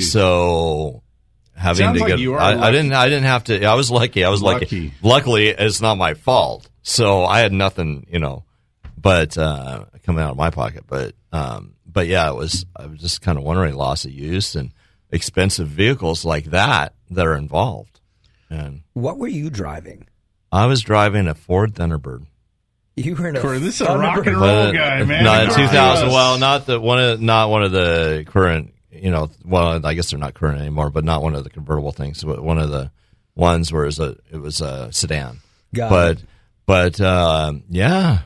So 0.00 1.02
having 1.60 1.84
Sounds 1.84 1.98
to 1.98 2.04
like 2.04 2.10
get, 2.12 2.18
you 2.18 2.34
are 2.34 2.40
I, 2.40 2.68
I 2.68 2.70
didn't, 2.70 2.92
I 2.92 3.08
didn't 3.08 3.24
have 3.24 3.44
to. 3.44 3.64
I 3.64 3.74
was 3.74 3.90
lucky. 3.90 4.24
I 4.24 4.30
was 4.30 4.40
lucky. 4.42 4.64
Lucky. 4.64 4.92
Luckily, 5.02 5.48
it's 5.48 5.80
not 5.80 5.96
my 5.96 6.14
fault. 6.14 6.68
So 6.82 7.24
I 7.24 7.40
had 7.40 7.52
nothing, 7.52 8.06
you 8.10 8.18
know, 8.18 8.44
but 8.96 9.36
uh, 9.36 9.84
coming 10.04 10.22
out 10.22 10.30
of 10.32 10.36
my 10.36 10.50
pocket. 10.50 10.84
But 10.86 11.14
um, 11.32 11.74
but 11.86 12.06
yeah, 12.06 12.30
it 12.30 12.34
was. 12.34 12.64
I 12.74 12.86
was 12.86 12.98
just 13.00 13.20
kind 13.20 13.36
of 13.38 13.44
wondering 13.44 13.74
loss 13.74 14.04
of 14.04 14.12
use 14.12 14.54
and 14.54 14.72
expensive 15.10 15.68
vehicles 15.68 16.24
like 16.24 16.46
that 16.46 16.94
that 17.10 17.26
are 17.26 17.36
involved. 17.36 18.00
And 18.48 18.82
What 18.94 19.18
were 19.18 19.28
you 19.28 19.50
driving? 19.50 20.06
I 20.50 20.66
was 20.66 20.80
driving 20.80 21.28
a 21.28 21.34
Ford 21.34 21.74
Thunderbird. 21.74 22.26
You 22.96 23.14
were 23.14 23.28
in 23.28 23.36
a 23.36 23.40
Corey, 23.40 23.58
this 23.60 23.80
is 23.80 23.86
a 23.86 23.96
rock 23.96 24.26
and 24.26 24.36
roll 24.36 24.66
But, 24.66 24.72
guy, 24.72 25.04
man. 25.04 25.24
Not 25.24 25.44
in 25.44 25.50
2000. 25.50 26.08
Well, 26.08 26.38
not 26.38 26.66
the 26.66 26.80
one 26.80 26.98
of 26.98 27.20
not 27.20 27.48
one 27.50 27.62
of 27.62 27.72
the 27.72 28.24
current. 28.26 28.74
You 28.92 29.10
know, 29.10 29.30
well, 29.44 29.84
I 29.86 29.94
guess 29.94 30.10
they're 30.10 30.18
not 30.18 30.34
current 30.34 30.60
anymore, 30.60 30.90
but 30.90 31.04
not 31.04 31.22
one 31.22 31.34
of 31.34 31.44
the 31.44 31.50
convertible 31.50 31.92
things. 31.92 32.24
But 32.24 32.42
one 32.42 32.58
of 32.58 32.70
the 32.70 32.90
ones 33.36 33.72
where 33.72 33.82
it 33.84 33.86
was 33.86 34.00
a 34.00 34.16
it 34.32 34.38
was 34.38 34.60
a 34.60 34.92
sedan. 34.92 35.40
Got 35.74 35.90
but 35.90 36.16
it. 36.18 36.24
but 36.66 37.00
um, 37.00 37.62
yeah, 37.68 38.20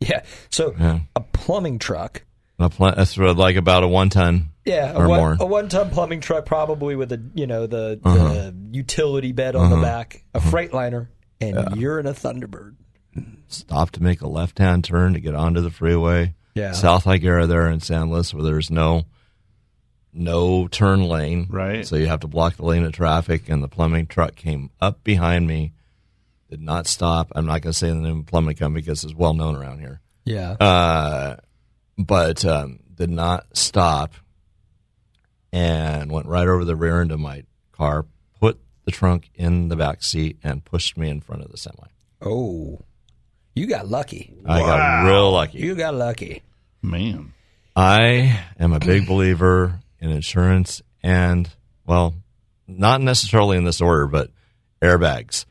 Yeah. 0.00 0.22
So 0.50 0.74
Yeah. 0.78 1.00
a 1.16 1.20
plumbing 1.20 1.78
truck. 1.78 2.22
a 2.58 2.68
pl- 2.68 2.92
that's 2.94 3.16
like 3.16 3.56
about 3.56 3.82
a 3.84 3.88
one 3.88 4.10
ton. 4.10 4.48
Yeah, 4.66 4.92
or 4.94 5.06
a 5.06 5.08
one, 5.08 5.18
more. 5.18 5.36
a 5.40 5.46
one-ton 5.46 5.88
plumbing 5.90 6.20
truck, 6.20 6.44
probably 6.44 6.94
with 6.94 7.10
a 7.12 7.22
you 7.34 7.46
know 7.46 7.66
the, 7.66 7.98
Uh-huh. 8.04 8.28
the 8.28 8.54
utility 8.72 9.32
bed 9.32 9.56
on 9.56 9.70
the 9.70 9.76
Uh-huh. 9.76 9.82
back, 9.84 10.22
a 10.34 10.38
Freightliner, 10.40 11.08
and 11.40 11.76
you're 11.80 11.98
in 11.98 12.06
a 12.06 12.12
Thunderbird. 12.12 12.74
Stop 13.48 13.90
to 13.92 14.02
make 14.02 14.20
a 14.20 14.28
left 14.28 14.58
hand 14.58 14.84
turn 14.84 15.14
to 15.14 15.20
get 15.20 15.34
onto 15.34 15.62
the 15.62 15.70
freeway. 15.70 16.34
Yeah. 16.54 16.72
South 16.72 17.04
Higuera 17.04 17.48
there 17.48 17.70
in 17.70 17.80
San 17.80 18.10
Luis, 18.10 18.34
where 18.34 18.44
there's 18.44 18.70
no 18.70 19.06
no 20.12 20.68
turn 20.68 21.02
lane. 21.02 21.46
Right. 21.50 21.86
So 21.86 21.96
you 21.96 22.06
have 22.06 22.20
to 22.20 22.28
block 22.28 22.56
the 22.56 22.64
lane 22.64 22.84
of 22.84 22.92
traffic, 22.92 23.48
and 23.48 23.62
the 23.62 23.68
plumbing 23.68 24.06
truck 24.06 24.34
came 24.34 24.70
up 24.80 25.02
behind 25.04 25.46
me, 25.46 25.72
did 26.48 26.60
not 26.60 26.86
stop. 26.86 27.32
I'm 27.34 27.46
not 27.46 27.62
going 27.62 27.72
to 27.72 27.78
say 27.78 27.88
the 27.88 27.94
name 27.94 28.20
of 28.20 28.26
the 28.26 28.30
plumbing 28.30 28.56
company 28.56 28.82
because 28.82 29.04
it's 29.04 29.14
well 29.14 29.34
known 29.34 29.56
around 29.56 29.80
here. 29.80 30.00
Yeah. 30.24 30.52
Uh, 30.52 31.36
but 31.96 32.44
um, 32.44 32.80
did 32.94 33.10
not 33.10 33.46
stop 33.56 34.14
and 35.52 36.10
went 36.10 36.26
right 36.26 36.46
over 36.46 36.64
the 36.64 36.76
rear 36.76 37.00
end 37.00 37.12
of 37.12 37.20
my 37.20 37.44
car, 37.72 38.06
put 38.40 38.60
the 38.84 38.90
trunk 38.90 39.30
in 39.34 39.68
the 39.68 39.76
back 39.76 40.02
seat, 40.02 40.38
and 40.42 40.64
pushed 40.64 40.96
me 40.96 41.08
in 41.08 41.20
front 41.20 41.42
of 41.42 41.50
the 41.50 41.56
semi. 41.56 41.88
Oh, 42.20 42.80
you 43.54 43.66
got 43.66 43.88
lucky. 43.88 44.34
I 44.46 44.60
got 44.60 45.06
real 45.06 45.32
lucky. 45.32 45.58
You 45.58 45.74
got 45.74 45.94
lucky. 45.94 46.42
Man. 46.82 47.32
I 47.76 48.40
am 48.58 48.72
a 48.72 48.80
big 48.80 49.06
believer 49.06 49.80
in 50.00 50.10
insurance 50.10 50.82
and, 51.02 51.48
well, 51.86 52.14
not 52.66 53.00
necessarily 53.00 53.56
in 53.56 53.64
this 53.64 53.80
order, 53.80 54.06
but 54.06 54.30
airbags. 54.82 55.44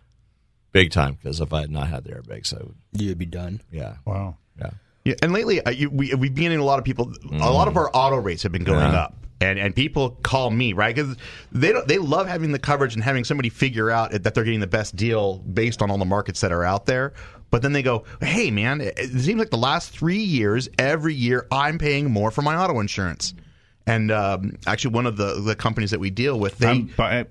Big 0.71 0.91
time, 0.91 1.13
because 1.15 1.39
if 1.39 1.51
I 1.51 1.61
had 1.61 1.71
not 1.71 1.87
had 1.87 2.03
the 2.03 2.11
airbags, 2.11 2.53
I 2.53 2.63
would. 2.63 2.75
You'd 2.93 3.17
be 3.17 3.25
done. 3.25 3.61
Yeah. 3.71 3.95
Wow. 4.05 4.37
Yeah. 4.59 4.69
Yeah, 5.05 5.15
and 5.23 5.31
lately 5.33 5.61
uh, 5.65 5.71
you, 5.71 5.89
we, 5.89 6.13
we've 6.13 6.33
been 6.35 6.43
getting 6.43 6.59
a 6.59 6.63
lot 6.63 6.77
of 6.77 6.85
people. 6.85 7.11
A 7.31 7.49
lot 7.51 7.67
of 7.67 7.77
our 7.77 7.89
auto 7.93 8.17
rates 8.17 8.43
have 8.43 8.51
been 8.51 8.63
going 8.65 8.79
Mm. 8.79 8.91
Yeah. 8.93 8.99
up, 8.99 9.15
and 9.41 9.57
and 9.57 9.75
people 9.75 10.11
call 10.21 10.51
me 10.51 10.73
right 10.73 10.93
because 10.93 11.15
they 11.51 11.71
don't, 11.71 11.87
they 11.87 11.97
love 11.97 12.27
having 12.27 12.51
the 12.51 12.59
coverage 12.59 12.93
and 12.93 13.03
having 13.03 13.23
somebody 13.23 13.49
figure 13.49 13.89
out 13.89 14.11
that 14.11 14.33
they're 14.35 14.43
getting 14.43 14.59
the 14.59 14.67
best 14.67 14.95
deal 14.95 15.37
based 15.39 15.81
on 15.81 15.89
all 15.89 15.97
the 15.97 16.05
markets 16.05 16.41
that 16.41 16.51
are 16.51 16.63
out 16.65 16.85
there. 16.85 17.13
But 17.49 17.61
then 17.63 17.71
they 17.73 17.81
go, 17.81 18.03
"Hey, 18.21 18.51
man, 18.51 18.81
it, 18.81 18.93
it 18.99 19.09
seems 19.21 19.39
like 19.39 19.49
the 19.49 19.57
last 19.57 19.89
three 19.91 20.21
years, 20.21 20.69
every 20.77 21.15
year 21.15 21.47
I'm 21.49 21.79
paying 21.79 22.11
more 22.11 22.29
for 22.29 22.41
my 22.43 22.55
auto 22.57 22.79
insurance." 22.79 23.33
And 23.89 24.11
um, 24.11 24.57
actually, 24.67 24.93
one 24.93 25.07
of 25.07 25.17
the 25.17 25.41
the 25.41 25.55
companies 25.55 25.89
that 25.91 25.99
we 25.99 26.11
deal 26.11 26.39
with, 26.39 26.59
they 26.59 26.67
I'm, 26.67 26.93
but, 26.95 27.29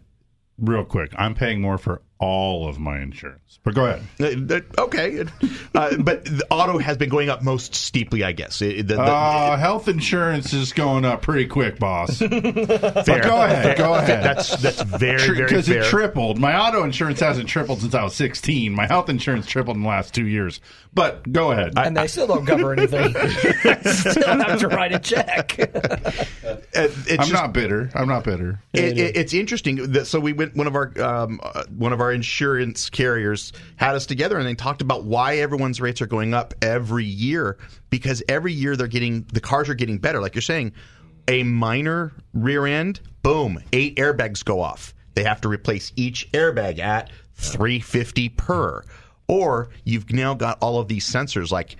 real 0.58 0.84
quick, 0.84 1.12
I'm 1.16 1.34
paying 1.34 1.60
more 1.60 1.78
for 1.78 2.02
all 2.20 2.68
of 2.68 2.78
my 2.78 2.98
insurance. 3.00 3.58
But 3.64 3.74
go 3.74 3.86
ahead. 3.86 4.50
Uh, 4.50 4.82
okay, 4.82 5.20
uh, 5.74 5.96
but 5.98 6.24
the 6.24 6.44
auto 6.50 6.78
has 6.78 6.96
been 6.96 7.08
going 7.10 7.28
up 7.28 7.42
most 7.42 7.74
steeply, 7.74 8.24
I 8.24 8.32
guess. 8.32 8.60
It- 8.62 8.88
the- 8.88 8.94
the- 8.96 9.02
Uh, 9.02 9.56
health 9.56 9.88
insurance 9.88 10.52
is 10.52 10.72
going 10.72 11.04
up 11.04 11.22
pretty 11.22 11.46
quick, 11.46 11.78
boss. 11.78 12.18
Fair. 12.18 12.28
But 12.30 13.22
go 13.22 13.42
ahead. 13.42 13.76
Go 13.78 13.94
ahead. 13.94 14.24
That's 14.24 14.56
that's 14.56 14.82
very 14.82 15.18
very 15.18 15.42
because 15.44 15.68
it 15.68 15.84
tripled. 15.84 16.38
My 16.38 16.58
auto 16.58 16.82
insurance 16.84 17.20
hasn't 17.20 17.48
tripled 17.48 17.80
since 17.82 17.94
I 17.94 18.02
was 18.02 18.14
16. 18.14 18.72
My 18.72 18.86
health 18.86 19.08
insurance 19.08 19.46
tripled 19.46 19.76
in 19.76 19.82
the 19.82 19.88
last 19.88 20.14
two 20.14 20.26
years. 20.26 20.60
But 20.94 21.30
go 21.30 21.52
ahead. 21.52 21.74
and 21.76 21.96
they 21.96 22.06
still 22.08 22.26
don't 22.26 22.46
cover 22.46 22.72
anything. 22.72 23.12
still 23.84 24.38
have 24.38 24.58
to 24.60 24.68
write 24.68 24.92
a 24.92 24.98
check. 24.98 25.54
It's 25.58 27.10
I'm 27.10 27.16
just- 27.18 27.32
not 27.32 27.52
bitter. 27.52 27.90
I'm 27.94 28.08
not 28.08 28.24
bitter. 28.24 28.60
It, 28.72 28.98
it, 28.98 29.16
it's 29.16 29.34
interesting. 29.34 29.92
That, 29.92 30.06
so 30.06 30.18
we 30.20 30.32
went. 30.32 30.56
One 30.56 30.66
of 30.66 30.74
our 30.74 30.92
um, 31.00 31.40
uh, 31.42 31.64
one 31.76 31.92
of 31.92 32.00
our 32.00 32.07
insurance 32.12 32.90
carriers 32.90 33.52
had 33.76 33.94
us 33.94 34.06
together, 34.06 34.38
and 34.38 34.46
they 34.46 34.54
talked 34.54 34.82
about 34.82 35.04
why 35.04 35.38
everyone's 35.38 35.80
rates 35.80 36.00
are 36.02 36.06
going 36.06 36.34
up 36.34 36.54
every 36.62 37.04
year. 37.04 37.58
Because 37.90 38.22
every 38.28 38.52
year 38.52 38.76
they're 38.76 38.86
getting 38.86 39.22
the 39.32 39.40
cars 39.40 39.68
are 39.68 39.74
getting 39.74 39.98
better. 39.98 40.20
Like 40.20 40.34
you're 40.34 40.42
saying, 40.42 40.72
a 41.26 41.42
minor 41.42 42.12
rear 42.34 42.66
end, 42.66 43.00
boom, 43.22 43.62
eight 43.72 43.96
airbags 43.96 44.44
go 44.44 44.60
off. 44.60 44.94
They 45.14 45.24
have 45.24 45.40
to 45.42 45.48
replace 45.48 45.92
each 45.96 46.30
airbag 46.32 46.78
at 46.78 47.10
three 47.34 47.80
fifty 47.80 48.28
per. 48.28 48.84
Or 49.26 49.68
you've 49.84 50.10
now 50.12 50.34
got 50.34 50.58
all 50.60 50.78
of 50.78 50.88
these 50.88 51.06
sensors 51.08 51.50
like 51.50 51.76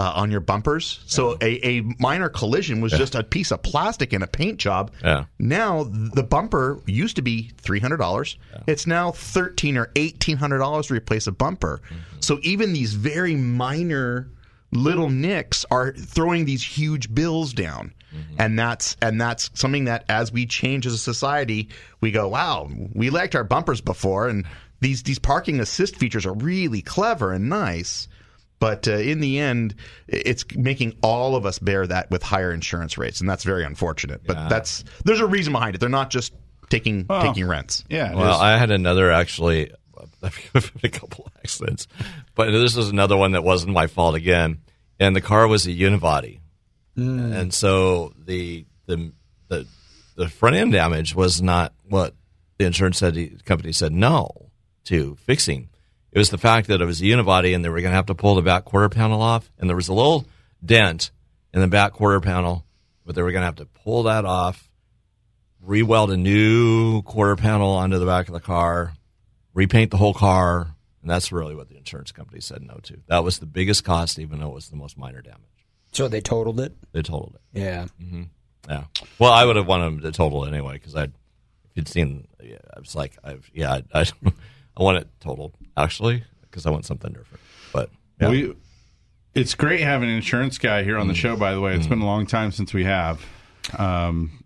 uh, 0.00 0.12
on 0.16 0.30
your 0.30 0.40
bumpers. 0.40 1.00
So 1.06 1.36
a, 1.42 1.64
a 1.64 1.82
minor 1.98 2.30
collision 2.30 2.80
was 2.80 2.90
just 2.92 3.14
a 3.14 3.22
piece 3.22 3.52
of 3.52 3.62
plastic 3.62 4.14
and 4.14 4.24
a 4.24 4.26
paint 4.26 4.58
job. 4.58 4.90
Yeah. 5.04 5.26
Now 5.38 5.84
the 5.84 6.22
bumper 6.22 6.80
used 6.86 7.16
to 7.16 7.22
be 7.22 7.52
three 7.58 7.80
hundred 7.80 7.98
dollars. 7.98 8.38
It's 8.66 8.86
now 8.86 9.12
thirteen 9.12 9.76
or 9.76 9.90
eighteen 9.96 10.38
hundred 10.38 10.58
dollars 10.58 10.86
to 10.86 10.94
replace 10.94 11.26
a 11.26 11.32
bumper. 11.32 11.82
So 12.20 12.38
even 12.42 12.72
these 12.72 12.94
very 12.94 13.36
minor 13.36 14.30
little 14.72 15.10
nicks 15.10 15.66
are 15.70 15.92
throwing 15.92 16.46
these 16.46 16.62
huge 16.64 17.14
bills 17.14 17.52
down. 17.52 17.92
And 18.38 18.58
that's 18.58 18.96
and 19.02 19.20
that's 19.20 19.50
something 19.54 19.84
that 19.84 20.04
as 20.08 20.32
we 20.32 20.46
change 20.46 20.86
as 20.86 20.94
a 20.94 20.98
society, 20.98 21.68
we 22.00 22.10
go, 22.10 22.26
wow, 22.28 22.68
we 22.92 23.10
liked 23.10 23.36
our 23.36 23.44
bumpers 23.44 23.80
before, 23.80 24.28
and 24.28 24.46
these 24.80 25.02
these 25.04 25.20
parking 25.20 25.60
assist 25.60 25.94
features 25.96 26.26
are 26.26 26.34
really 26.34 26.82
clever 26.82 27.32
and 27.32 27.48
nice. 27.48 28.08
But 28.60 28.86
uh, 28.86 28.92
in 28.92 29.20
the 29.20 29.38
end, 29.40 29.74
it's 30.06 30.44
making 30.54 30.96
all 31.02 31.34
of 31.34 31.46
us 31.46 31.58
bear 31.58 31.86
that 31.86 32.10
with 32.10 32.22
higher 32.22 32.52
insurance 32.52 32.98
rates, 32.98 33.20
and 33.20 33.28
that's 33.28 33.42
very 33.42 33.64
unfortunate. 33.64 34.20
But 34.24 34.48
that's 34.50 34.84
there's 35.04 35.20
a 35.20 35.26
reason 35.26 35.52
behind 35.52 35.74
it. 35.74 35.78
They're 35.78 35.88
not 35.88 36.10
just 36.10 36.32
taking 36.68 37.06
Well, 37.08 37.22
taking 37.22 37.46
rents. 37.48 37.84
Yeah. 37.88 38.14
Well, 38.14 38.38
I 38.38 38.58
had 38.58 38.70
another 38.70 39.10
actually, 39.10 39.72
a 40.22 40.88
couple 40.90 41.30
accidents, 41.38 41.88
but 42.34 42.50
this 42.50 42.76
was 42.76 42.90
another 42.90 43.16
one 43.16 43.32
that 43.32 43.42
wasn't 43.42 43.72
my 43.72 43.86
fault 43.86 44.14
again. 44.14 44.58
And 45.00 45.16
the 45.16 45.22
car 45.22 45.48
was 45.48 45.66
a 45.66 45.70
unibody, 45.70 46.40
and 46.94 47.54
so 47.54 48.12
the 48.26 48.66
the 48.86 49.12
the 49.48 49.66
the 50.16 50.28
front 50.28 50.56
end 50.56 50.72
damage 50.72 51.14
was 51.14 51.40
not 51.40 51.72
what 51.88 52.14
the 52.58 52.66
insurance 52.66 52.98
said. 52.98 53.14
The 53.14 53.30
company 53.46 53.72
said 53.72 53.92
no 53.94 54.50
to 54.84 55.16
fixing. 55.16 55.69
It 56.12 56.18
was 56.18 56.30
the 56.30 56.38
fact 56.38 56.68
that 56.68 56.80
it 56.80 56.86
was 56.86 57.00
a 57.00 57.04
unibody, 57.04 57.54
and 57.54 57.64
they 57.64 57.68
were 57.68 57.80
going 57.80 57.92
to 57.92 57.96
have 57.96 58.06
to 58.06 58.14
pull 58.14 58.34
the 58.34 58.42
back 58.42 58.64
quarter 58.64 58.88
panel 58.88 59.22
off, 59.22 59.50
and 59.58 59.68
there 59.68 59.76
was 59.76 59.88
a 59.88 59.94
little 59.94 60.26
dent 60.64 61.10
in 61.54 61.60
the 61.60 61.68
back 61.68 61.92
quarter 61.92 62.20
panel, 62.20 62.64
but 63.06 63.14
they 63.14 63.22
were 63.22 63.32
going 63.32 63.42
to 63.42 63.46
have 63.46 63.56
to 63.56 63.66
pull 63.66 64.04
that 64.04 64.24
off 64.24 64.70
re-weld 65.62 66.10
a 66.10 66.16
new 66.16 67.02
quarter 67.02 67.36
panel 67.36 67.70
onto 67.70 67.98
the 67.98 68.06
back 68.06 68.28
of 68.28 68.34
the 68.34 68.40
car, 68.40 68.94
repaint 69.54 69.90
the 69.90 69.96
whole 69.96 70.14
car, 70.14 70.74
and 71.02 71.10
that's 71.10 71.32
really 71.32 71.54
what 71.54 71.68
the 71.68 71.76
insurance 71.76 72.12
company 72.12 72.40
said 72.40 72.62
no 72.62 72.78
to. 72.82 72.98
That 73.08 73.24
was 73.24 73.38
the 73.38 73.46
biggest 73.46 73.84
cost, 73.84 74.18
even 74.18 74.40
though 74.40 74.48
it 74.48 74.54
was 74.54 74.68
the 74.68 74.76
most 74.76 74.96
minor 74.98 75.20
damage. 75.22 75.40
So 75.92 76.08
they 76.08 76.20
totaled 76.20 76.60
it. 76.60 76.72
They 76.92 77.02
totaled 77.02 77.36
it. 77.36 77.60
Yeah. 77.60 77.86
hmm 78.00 78.24
Yeah. 78.68 78.84
Well, 79.18 79.32
I 79.32 79.44
would 79.44 79.56
have 79.56 79.66
wanted 79.66 79.86
them 79.86 80.00
to 80.02 80.12
total 80.12 80.44
it 80.44 80.48
anyway 80.48 80.74
because 80.74 80.94
I'd, 80.94 81.12
if 81.70 81.76
you'd 81.76 81.88
seen, 81.88 82.26
yeah, 82.42 82.58
I 82.74 82.80
was 82.80 82.94
like, 82.94 83.16
I've, 83.22 83.48
yeah, 83.52 83.80
I, 83.92 84.00
I, 84.00 84.06
I 84.76 84.82
want 84.82 84.98
it 84.98 85.08
totaled 85.20 85.54
actually 85.76 86.24
because 86.42 86.66
I 86.66 86.70
want 86.70 86.84
something 86.84 87.12
different. 87.12 87.40
But 87.72 87.90
yeah. 88.20 88.28
Mm. 88.28 88.30
We, 88.30 88.54
it's 89.34 89.54
great 89.54 89.80
having 89.80 90.08
an 90.08 90.16
insurance 90.16 90.58
guy 90.58 90.82
here 90.82 90.98
on 90.98 91.06
the 91.08 91.14
show. 91.14 91.36
By 91.36 91.52
the 91.52 91.60
way, 91.60 91.74
it's 91.76 91.86
been 91.86 92.00
a 92.00 92.06
long 92.06 92.26
time 92.26 92.50
since 92.50 92.74
we 92.74 92.84
have. 92.84 93.24
Um, 93.78 94.44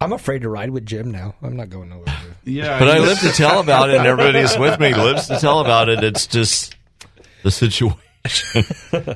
I'm 0.00 0.12
afraid 0.12 0.42
to 0.42 0.48
ride 0.48 0.70
with 0.70 0.84
Jim 0.84 1.10
now. 1.10 1.34
I'm 1.42 1.56
not 1.56 1.70
going 1.70 1.88
nowhere. 1.88 2.06
yeah, 2.44 2.78
but 2.78 2.88
I 2.88 2.98
live 2.98 3.20
to 3.20 3.30
tell 3.30 3.60
about 3.60 3.90
it, 3.90 3.96
and 3.96 4.06
everybody's 4.06 4.58
with 4.58 4.80
me 4.80 4.92
lives 4.92 5.28
to 5.28 5.38
tell 5.38 5.60
about 5.60 5.88
it. 5.88 6.02
It's 6.02 6.26
just 6.26 6.74
the 7.42 7.50
situation. 7.50 7.96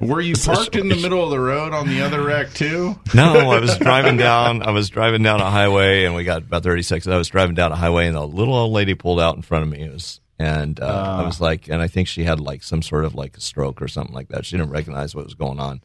Were 0.01 0.21
you 0.21 0.35
parked 0.45 0.77
in 0.77 0.89
the 0.89 0.97
middle 0.97 1.25
of 1.25 1.31
the 1.31 1.41
road 1.41 1.73
on 1.73 1.89
the 1.89 2.03
other 2.03 2.23
wreck 2.23 2.53
too? 2.55 2.99
No, 3.15 3.51
I 3.51 3.59
was 3.59 3.77
driving 3.79 4.17
down. 4.19 4.63
I 4.63 4.71
was 4.71 4.89
driving 4.89 5.23
down 5.23 5.41
a 5.41 5.51
highway, 5.51 6.05
and 6.05 6.15
we 6.15 6.25
got 6.25 6.43
about 6.43 6.63
thirty 6.63 6.83
seconds. 6.83 7.09
I 7.09 7.19
was 7.19 7.29
driving 7.29 7.55
down 7.55 7.73
a 7.73 7.77
highway, 7.77 8.07
and 8.07 8.17
a 8.17 8.25
little 8.25 8.55
old 8.55 8.73
lady 8.73 8.95
pulled 8.95 9.21
out 9.21 9.35
in 9.35 9.43
front 9.43 9.65
of 9.65 9.71
me. 9.71 9.83
It 9.83 9.93
was, 9.93 10.21
and 10.39 10.79
uh, 10.81 11.19
I 11.21 11.27
was 11.27 11.41
like, 11.41 11.69
and 11.69 11.83
I 11.83 11.89
think 11.89 12.09
she 12.09 12.25
had 12.25 12.41
like 12.41 12.63
some 12.63 12.83
sort 12.83 13.05
of 13.05 13.15
like 13.15 13.37
a 13.37 13.41
stroke 13.41 13.83
or 13.83 13.89
something 13.89 14.15
like 14.15 14.29
that. 14.29 14.47
She 14.47 14.57
didn't 14.57 14.71
recognize 14.71 15.15
what 15.15 15.25
was 15.25 15.35
going 15.35 15.59
on, 15.59 15.81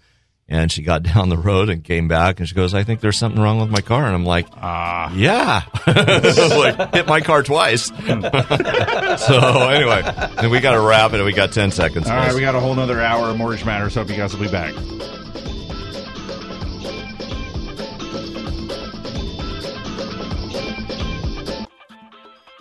and 0.48 0.72
she 0.72 0.84
got 0.84 1.02
down 1.14 1.30
the 1.30 1.38
road 1.38 1.70
and 1.70 1.84
came 1.84 2.08
back, 2.08 2.40
and 2.40 2.48
she 2.48 2.54
goes, 2.54 2.74
"I 2.74 2.84
think 2.84 3.00
there's 3.02 3.18
something 3.18 3.42
wrong 3.42 3.60
with 3.60 3.70
my 3.70 3.82
car," 3.82 4.06
and 4.06 4.14
I'm 4.14 4.26
like, 4.26 4.48
Ah, 4.58 5.12
"Yeah," 5.14 5.64
like 5.88 6.94
hit 6.94 7.08
my 7.08 7.22
car 7.22 7.42
twice. 7.44 7.86
so 7.88 7.96
anyway, 9.70 10.02
and 10.38 10.52
we 10.52 10.60
got 10.60 10.74
to 10.74 10.82
wrap 10.82 11.14
it. 11.14 11.24
We 11.24 11.34
got 11.34 11.52
ten 11.52 11.72
seconds. 11.72 12.10
All 12.10 12.16
right, 12.16 12.34
we 12.34 12.42
got 12.42 12.56
a 12.56 12.60
whole 12.60 12.76
nother 12.76 13.02
hour 13.02 13.30
of 13.30 13.38
Mortgage 13.38 13.66
Matters. 13.66 13.96
Hope 13.96 14.10
you 14.10 14.16
guys 14.16 14.36
will 14.36 14.44
be 14.46 14.52
back. 14.52 14.74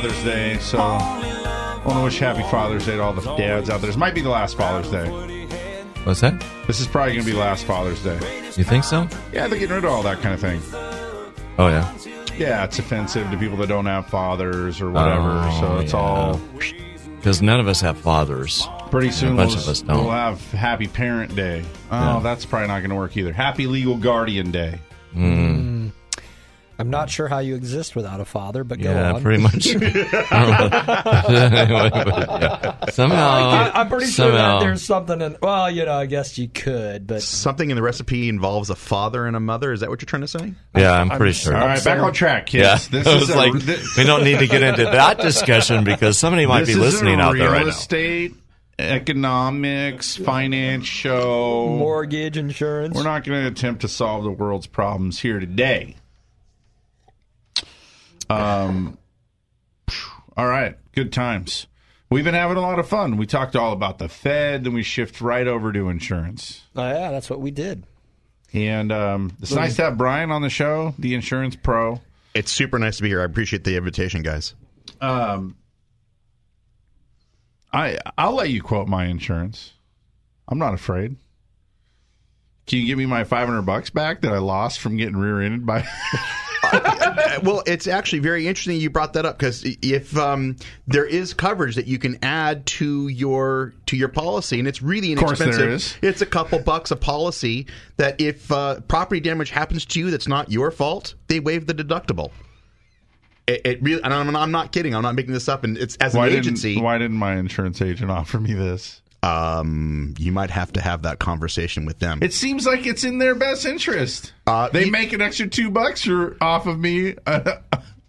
Father's 0.00 0.24
Day. 0.24 0.58
So 0.60 0.78
I 0.78 1.82
want 1.84 1.98
to 1.98 2.04
wish 2.04 2.18
Happy 2.20 2.42
Father's 2.44 2.86
Day 2.86 2.96
to 2.96 3.02
all 3.02 3.12
the 3.12 3.20
dads 3.36 3.68
out 3.68 3.82
there. 3.82 3.88
This 3.88 3.98
might 3.98 4.14
be 4.14 4.22
the 4.22 4.30
last 4.30 4.56
Father's 4.56 4.90
Day. 4.90 5.06
What's 6.04 6.22
that? 6.22 6.42
This 6.66 6.80
is 6.80 6.86
probably 6.86 7.12
going 7.16 7.26
to 7.26 7.30
be 7.30 7.36
last 7.36 7.66
Father's 7.66 8.02
Day. 8.02 8.18
You 8.56 8.64
think 8.64 8.84
so? 8.84 9.06
Yeah, 9.30 9.46
they're 9.46 9.58
getting 9.58 9.74
rid 9.74 9.84
of 9.84 9.90
all 9.92 10.02
that 10.04 10.22
kind 10.22 10.32
of 10.32 10.40
thing. 10.40 10.62
Oh 11.58 11.68
yeah. 11.68 11.94
Yeah, 12.38 12.64
it's 12.64 12.78
offensive 12.78 13.30
to 13.30 13.36
people 13.36 13.58
that 13.58 13.68
don't 13.68 13.84
have 13.84 14.06
fathers 14.06 14.80
or 14.80 14.90
whatever. 14.90 15.28
Oh, 15.44 15.58
so 15.60 15.76
it's 15.80 15.92
yeah. 15.92 15.98
all 15.98 16.40
Because 17.18 17.42
none 17.42 17.60
of 17.60 17.68
us 17.68 17.82
have 17.82 17.98
fathers. 17.98 18.66
pretty 18.90 19.10
soon. 19.10 19.34
A 19.34 19.36
bunch 19.36 19.50
we'll, 19.50 19.60
of 19.64 19.68
us 19.68 19.82
don't. 19.82 19.98
we'll 20.04 20.10
have 20.12 20.40
Happy 20.52 20.86
Parent 20.88 21.36
Day. 21.36 21.62
Oh, 21.90 21.98
Yeah. 22.16 22.20
that's 22.22 22.46
probably 22.46 22.68
not 22.68 22.78
going 22.78 22.88
to 22.90 22.96
work 22.96 23.18
either. 23.18 23.34
Happy 23.34 23.66
Legal 23.66 23.98
Guardian 23.98 24.50
Day. 24.50 24.80
Mm. 25.14 25.49
I'm 26.94 27.00
not 27.00 27.10
sure 27.10 27.28
how 27.28 27.38
you 27.38 27.54
exist 27.54 27.94
without 27.94 28.20
a 28.20 28.24
father, 28.24 28.64
but 28.64 28.80
go 28.80 28.90
Yeah, 28.90 29.12
on. 29.12 29.22
pretty 29.22 29.42
much. 29.42 29.66
Anyway, 29.74 30.02
but, 31.92 32.40
yeah. 32.40 32.90
Somehow, 32.90 33.70
I, 33.74 33.80
am 33.80 33.88
pretty 33.88 34.06
sure 34.06 34.26
somehow. 34.26 34.58
that 34.58 34.64
there's 34.64 34.82
something 34.82 35.20
in. 35.20 35.36
Well, 35.40 35.70
you 35.70 35.84
know, 35.84 35.92
I 35.94 36.06
guess 36.06 36.38
you 36.38 36.48
could, 36.48 37.06
but 37.06 37.22
Something 37.22 37.70
in 37.70 37.76
the 37.76 37.82
recipe 37.82 38.28
involves 38.28 38.70
a 38.70 38.74
father 38.74 39.26
and 39.26 39.36
a 39.36 39.40
mother. 39.40 39.72
Is 39.72 39.80
that 39.80 39.90
what 39.90 40.00
you're 40.02 40.06
trying 40.06 40.22
to 40.22 40.28
say? 40.28 40.54
Yeah, 40.76 40.92
I'm 40.92 41.10
pretty 41.10 41.32
sure. 41.32 41.56
All 41.56 41.66
right, 41.66 41.82
back 41.84 42.00
on 42.00 42.12
track, 42.12 42.46
kids. 42.46 42.88
Yeah, 42.92 43.02
This 43.02 43.06
I 43.06 43.14
is 43.14 43.20
was 43.20 43.30
a- 43.30 43.36
like, 43.36 43.62
thi- 43.62 43.82
we 43.96 44.04
don't 44.04 44.24
need 44.24 44.38
to 44.40 44.46
get 44.46 44.62
into 44.62 44.84
that 44.84 45.18
discussion 45.20 45.84
because 45.84 46.18
somebody 46.18 46.46
might 46.46 46.64
this 46.66 46.74
be 46.74 46.80
listening 46.80 47.20
a 47.20 47.22
out 47.22 47.32
there 47.36 47.44
real 47.44 47.52
right 47.52 47.62
now. 47.66 47.70
estate, 47.70 48.34
economics, 48.78 50.16
finance 50.16 50.86
show. 50.86 51.68
mortgage 51.78 52.36
insurance. 52.36 52.96
We're 52.96 53.04
not 53.04 53.24
going 53.24 53.42
to 53.42 53.48
attempt 53.48 53.82
to 53.82 53.88
solve 53.88 54.24
the 54.24 54.30
world's 54.30 54.66
problems 54.66 55.20
here 55.20 55.38
today. 55.38 55.96
Um, 58.30 58.98
all 60.36 60.46
right, 60.46 60.76
good 60.92 61.12
times. 61.12 61.66
We've 62.10 62.24
been 62.24 62.34
having 62.34 62.56
a 62.56 62.60
lot 62.60 62.78
of 62.78 62.88
fun. 62.88 63.16
We 63.16 63.26
talked 63.26 63.54
all 63.54 63.72
about 63.72 63.98
the 63.98 64.08
Fed, 64.08 64.64
then 64.64 64.72
we 64.72 64.82
shift 64.82 65.20
right 65.20 65.46
over 65.46 65.72
to 65.72 65.88
insurance. 65.88 66.62
Oh, 66.74 66.88
yeah, 66.88 67.10
that's 67.10 67.30
what 67.30 67.40
we 67.40 67.50
did. 67.50 67.84
And 68.52 68.90
um, 68.90 69.32
it's 69.40 69.52
nice 69.52 69.76
to 69.76 69.82
have 69.82 69.96
Brian 69.96 70.32
on 70.32 70.42
the 70.42 70.50
show, 70.50 70.94
the 70.98 71.14
insurance 71.14 71.54
pro. 71.54 72.00
It's 72.34 72.50
super 72.50 72.78
nice 72.78 72.96
to 72.96 73.02
be 73.02 73.08
here. 73.08 73.20
I 73.20 73.24
appreciate 73.24 73.62
the 73.62 73.76
invitation, 73.76 74.22
guys. 74.22 74.54
Um, 75.00 75.56
I 77.72 77.98
I'll 78.18 78.34
let 78.34 78.50
you 78.50 78.60
quote 78.60 78.88
my 78.88 79.06
insurance. 79.06 79.72
I'm 80.48 80.58
not 80.58 80.74
afraid. 80.74 81.16
Can 82.66 82.80
you 82.80 82.86
give 82.86 82.98
me 82.98 83.06
my 83.06 83.24
500 83.24 83.62
bucks 83.62 83.90
back 83.90 84.20
that 84.22 84.32
I 84.32 84.38
lost 84.38 84.80
from 84.80 84.96
getting 84.96 85.16
rear-ended 85.16 85.64
by? 85.64 85.86
Uh, 86.72 87.40
well, 87.42 87.62
it's 87.66 87.86
actually 87.86 88.20
very 88.20 88.46
interesting 88.46 88.76
you 88.80 88.90
brought 88.90 89.12
that 89.14 89.26
up 89.26 89.38
because 89.38 89.64
if 89.82 90.16
um, 90.16 90.56
there 90.86 91.04
is 91.04 91.34
coverage 91.34 91.74
that 91.76 91.86
you 91.86 91.98
can 91.98 92.18
add 92.22 92.66
to 92.66 93.08
your 93.08 93.74
to 93.86 93.96
your 93.96 94.08
policy, 94.08 94.58
and 94.58 94.68
it's 94.68 94.82
really 94.82 95.12
Of 95.12 95.18
course 95.18 95.38
there 95.38 95.48
inexpensive. 95.48 95.98
is. 96.02 96.10
It's 96.10 96.22
a 96.22 96.26
couple 96.26 96.58
bucks 96.58 96.90
a 96.90 96.96
policy. 96.96 97.66
That 97.96 98.20
if 98.20 98.50
uh, 98.50 98.80
property 98.80 99.20
damage 99.20 99.50
happens 99.50 99.84
to 99.86 99.98
you, 100.00 100.10
that's 100.10 100.28
not 100.28 100.50
your 100.50 100.70
fault. 100.70 101.14
They 101.28 101.40
waive 101.40 101.66
the 101.66 101.74
deductible. 101.74 102.30
It, 103.46 103.60
it 103.64 103.82
really, 103.82 104.02
and 104.02 104.14
I'm, 104.14 104.34
I'm 104.36 104.50
not 104.52 104.72
kidding. 104.72 104.94
I'm 104.94 105.02
not 105.02 105.14
making 105.14 105.32
this 105.32 105.48
up. 105.48 105.64
And 105.64 105.76
it's 105.76 105.96
as 105.96 106.14
an 106.14 106.22
agency. 106.24 106.74
Didn't, 106.74 106.84
why 106.84 106.98
didn't 106.98 107.16
my 107.16 107.36
insurance 107.36 107.82
agent 107.82 108.10
offer 108.10 108.38
me 108.38 108.52
this? 108.54 109.02
Um, 109.22 110.14
you 110.18 110.32
might 110.32 110.50
have 110.50 110.72
to 110.74 110.80
have 110.80 111.02
that 111.02 111.18
conversation 111.18 111.84
with 111.84 111.98
them. 111.98 112.20
It 112.22 112.32
seems 112.32 112.64
like 112.66 112.86
it's 112.86 113.04
in 113.04 113.18
their 113.18 113.34
best 113.34 113.66
interest. 113.66 114.32
Uh, 114.46 114.68
they 114.70 114.86
you- 114.86 114.90
make 114.92 115.12
an 115.12 115.20
extra 115.20 115.46
two 115.46 115.70
bucks 115.70 116.08
or 116.08 116.36
off 116.40 116.66
of 116.66 116.78
me. 116.78 117.14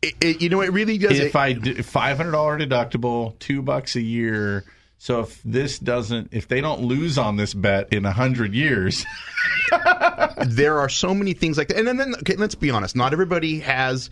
It, 0.04 0.16
it- 0.20 0.42
you 0.42 0.50
know, 0.50 0.62
it 0.62 0.74
really 0.74 0.98
does. 0.98 1.20
if 1.20 1.36
I 1.36 1.54
do 1.54 1.84
five 1.84 2.18
hundred 2.18 2.32
dollar 2.32 2.58
deductible, 2.58 3.38
two 3.38 3.62
bucks 3.62 3.96
a 3.96 4.02
year. 4.02 4.66
So 5.02 5.22
if 5.22 5.42
this 5.42 5.80
doesn't, 5.80 6.30
if 6.32 6.48
they 6.48 6.62
don't 6.62 6.82
lose 6.82 7.18
on 7.18 7.36
this 7.36 7.56
bet 7.56 7.92
in 7.92 8.06
a 8.06 8.12
hundred 8.12 8.54
years, 8.54 9.04
there 10.46 10.78
are 10.78 10.90
so 10.90 11.16
many 11.16 11.34
things 11.34 11.58
like 11.58 11.70
that. 11.70 11.80
And 11.80 12.00
then, 12.00 12.14
okay, 12.20 12.36
let's 12.36 12.54
be 12.54 12.70
honest. 12.70 12.96
Not 12.96 13.12
everybody 13.12 13.60
has 13.62 14.12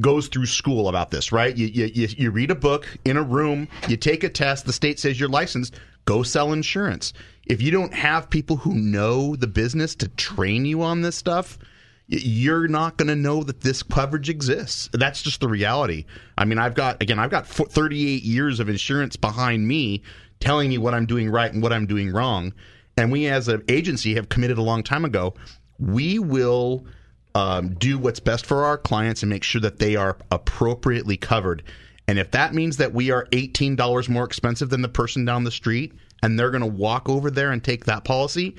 goes 0.00 0.28
through 0.28 0.46
school 0.46 0.88
about 0.88 1.10
this, 1.10 1.30
right? 1.30 1.54
You, 1.54 1.66
you 1.66 2.08
you 2.16 2.30
read 2.30 2.50
a 2.50 2.54
book 2.54 2.88
in 3.04 3.18
a 3.18 3.22
room, 3.22 3.68
you 3.86 3.98
take 3.98 4.24
a 4.24 4.30
test. 4.30 4.64
The 4.64 4.72
state 4.72 4.98
says 4.98 5.20
you're 5.20 5.28
licensed. 5.28 5.78
Go 6.06 6.22
sell 6.22 6.54
insurance. 6.54 7.12
If 7.44 7.60
you 7.60 7.70
don't 7.70 7.92
have 7.92 8.30
people 8.30 8.56
who 8.56 8.74
know 8.74 9.36
the 9.36 9.46
business 9.46 9.94
to 9.96 10.08
train 10.08 10.64
you 10.64 10.80
on 10.80 11.02
this 11.02 11.16
stuff, 11.16 11.58
you're 12.06 12.68
not 12.68 12.96
going 12.96 13.08
to 13.08 13.16
know 13.16 13.42
that 13.42 13.60
this 13.60 13.82
coverage 13.82 14.28
exists. 14.28 14.90
That's 14.92 15.22
just 15.22 15.40
the 15.40 15.48
reality. 15.48 16.04
I 16.36 16.44
mean, 16.44 16.58
I've 16.58 16.74
got 16.74 17.02
again, 17.02 17.18
I've 17.18 17.30
got 17.30 17.46
38 17.46 18.22
years 18.22 18.60
of 18.60 18.68
insurance 18.68 19.16
behind 19.16 19.66
me, 19.66 20.02
telling 20.40 20.68
me 20.68 20.78
what 20.78 20.94
I'm 20.94 21.06
doing 21.06 21.30
right 21.30 21.52
and 21.52 21.62
what 21.62 21.72
I'm 21.72 21.86
doing 21.86 22.12
wrong. 22.12 22.52
And 22.96 23.10
we, 23.10 23.26
as 23.26 23.48
an 23.48 23.62
agency, 23.68 24.14
have 24.14 24.28
committed 24.28 24.58
a 24.58 24.62
long 24.62 24.82
time 24.82 25.04
ago. 25.04 25.34
We 25.78 26.18
will 26.18 26.86
um, 27.34 27.74
do 27.74 27.98
what's 27.98 28.20
best 28.20 28.46
for 28.46 28.64
our 28.64 28.78
clients 28.78 29.22
and 29.22 29.30
make 29.30 29.42
sure 29.42 29.60
that 29.62 29.78
they 29.78 29.96
are 29.96 30.16
appropriately 30.30 31.16
covered. 31.16 31.62
And 32.06 32.18
if 32.18 32.30
that 32.32 32.54
means 32.54 32.76
that 32.76 32.92
we 32.92 33.10
are 33.10 33.26
$18 33.32 34.08
more 34.08 34.24
expensive 34.24 34.70
than 34.70 34.82
the 34.82 34.88
person 34.88 35.24
down 35.24 35.44
the 35.44 35.50
street 35.50 35.94
and 36.22 36.38
they're 36.38 36.50
going 36.50 36.60
to 36.60 36.66
walk 36.66 37.08
over 37.08 37.30
there 37.30 37.50
and 37.50 37.64
take 37.64 37.86
that 37.86 38.04
policy, 38.04 38.54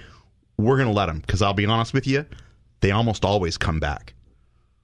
we're 0.57 0.77
going 0.77 0.89
to 0.89 0.93
let 0.93 1.05
them. 1.05 1.19
Because 1.19 1.41
I'll 1.41 1.53
be 1.53 1.65
honest 1.65 1.93
with 1.93 2.07
you, 2.07 2.25
they 2.81 2.91
almost 2.91 3.25
always 3.25 3.57
come 3.57 3.79
back. 3.79 4.13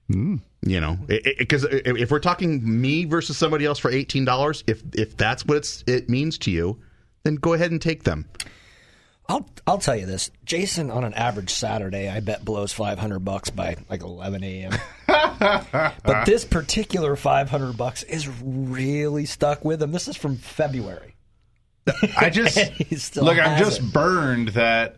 Hmm. 0.08 0.36
You 0.64 0.80
know, 0.80 0.98
because 1.08 1.64
if 1.70 2.10
we're 2.10 2.20
talking 2.20 2.80
me 2.80 3.04
versus 3.04 3.36
somebody 3.36 3.64
else 3.64 3.78
for 3.80 3.90
eighteen 3.90 4.24
dollars, 4.24 4.62
if 4.66 4.82
if 4.94 5.16
that's 5.16 5.44
what 5.44 5.56
it's, 5.56 5.82
it 5.88 6.08
means 6.08 6.38
to 6.38 6.52
you, 6.52 6.78
then 7.24 7.34
go 7.34 7.54
ahead 7.54 7.72
and 7.72 7.82
take 7.82 8.04
them. 8.04 8.26
I'll 9.28 9.48
I'll 9.66 9.78
tell 9.78 9.96
you 9.96 10.06
this, 10.06 10.30
Jason. 10.44 10.90
On 10.90 11.04
an 11.04 11.14
average 11.14 11.50
Saturday, 11.50 12.08
I 12.08 12.20
bet 12.20 12.44
blows 12.44 12.72
five 12.72 12.98
hundred 12.98 13.20
bucks 13.20 13.50
by 13.50 13.76
like 13.88 14.02
eleven 14.02 14.44
a.m. 14.44 14.72
but 15.06 16.24
this 16.26 16.44
particular 16.44 17.16
five 17.16 17.48
hundred 17.48 17.76
bucks 17.76 18.02
is 18.04 18.28
really 18.28 19.24
stuck 19.24 19.64
with 19.64 19.82
him. 19.82 19.90
This 19.90 20.06
is 20.06 20.16
from 20.16 20.36
February. 20.36 21.16
I 22.16 22.30
just 22.30 22.56
And 22.56 22.72
he 22.74 22.96
still 22.96 23.24
look. 23.24 23.38
I'm 23.38 23.58
just 23.58 23.80
it. 23.80 23.92
burned 23.92 24.48
that 24.48 24.96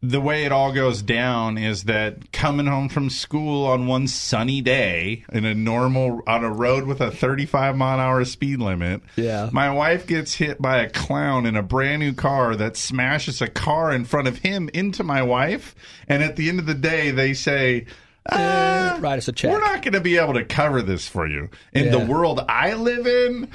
the 0.00 0.20
way 0.20 0.44
it 0.44 0.52
all 0.52 0.72
goes 0.72 1.02
down 1.02 1.58
is 1.58 1.84
that 1.84 2.30
coming 2.30 2.66
home 2.66 2.88
from 2.88 3.10
school 3.10 3.66
on 3.66 3.88
one 3.88 4.06
sunny 4.06 4.60
day 4.60 5.24
in 5.32 5.44
a 5.44 5.54
normal 5.54 6.22
on 6.26 6.44
a 6.44 6.50
road 6.50 6.84
with 6.84 7.00
a 7.00 7.10
35 7.10 7.76
mile 7.76 7.94
an 7.94 8.00
hour 8.00 8.24
speed 8.24 8.60
limit. 8.60 9.00
Yeah. 9.16 9.50
my 9.52 9.70
wife 9.72 10.06
gets 10.06 10.34
hit 10.34 10.62
by 10.62 10.78
a 10.78 10.88
clown 10.90 11.46
in 11.46 11.56
a 11.56 11.62
brand 11.62 12.00
new 12.00 12.12
car 12.12 12.54
that 12.54 12.76
smashes 12.76 13.42
a 13.42 13.48
car 13.48 13.92
in 13.92 14.04
front 14.04 14.28
of 14.28 14.38
him 14.38 14.70
into 14.72 15.02
my 15.02 15.22
wife, 15.22 15.74
and 16.06 16.22
at 16.22 16.36
the 16.36 16.48
end 16.48 16.60
of 16.60 16.66
the 16.66 16.74
day, 16.74 17.10
they 17.10 17.34
say. 17.34 17.86
"Ah, 18.30 18.98
write 19.00 19.18
us 19.18 19.26
a 19.26 19.32
check. 19.32 19.50
We're 19.50 19.58
not 19.60 19.82
going 19.82 19.94
to 19.94 20.00
be 20.00 20.16
able 20.18 20.34
to 20.34 20.44
cover 20.44 20.80
this 20.80 21.08
for 21.08 21.26
you. 21.26 21.48
In 21.72 21.90
the 21.90 21.98
world 21.98 22.44
I 22.48 22.74
live 22.74 23.06
in, 23.06 23.48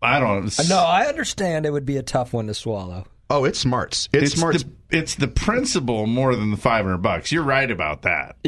I 0.00 0.18
don't. 0.20 0.50
No, 0.68 0.78
I 0.78 1.06
understand 1.06 1.66
it 1.66 1.72
would 1.72 1.84
be 1.84 1.96
a 1.98 2.02
tough 2.02 2.32
one 2.32 2.46
to 2.46 2.54
swallow. 2.54 3.06
Oh, 3.30 3.44
it's 3.44 3.58
smarts. 3.58 4.08
It's, 4.12 4.32
It's 4.32 4.40
smarts. 4.40 4.62
the- 4.62 4.70
it's 4.90 5.16
the 5.16 5.28
principle 5.28 6.06
more 6.06 6.34
than 6.34 6.50
the 6.50 6.56
five 6.56 6.86
hundred 6.86 7.02
bucks. 7.02 7.30
You're 7.30 7.42
right 7.42 7.70
about 7.70 8.00
that. 8.02 8.36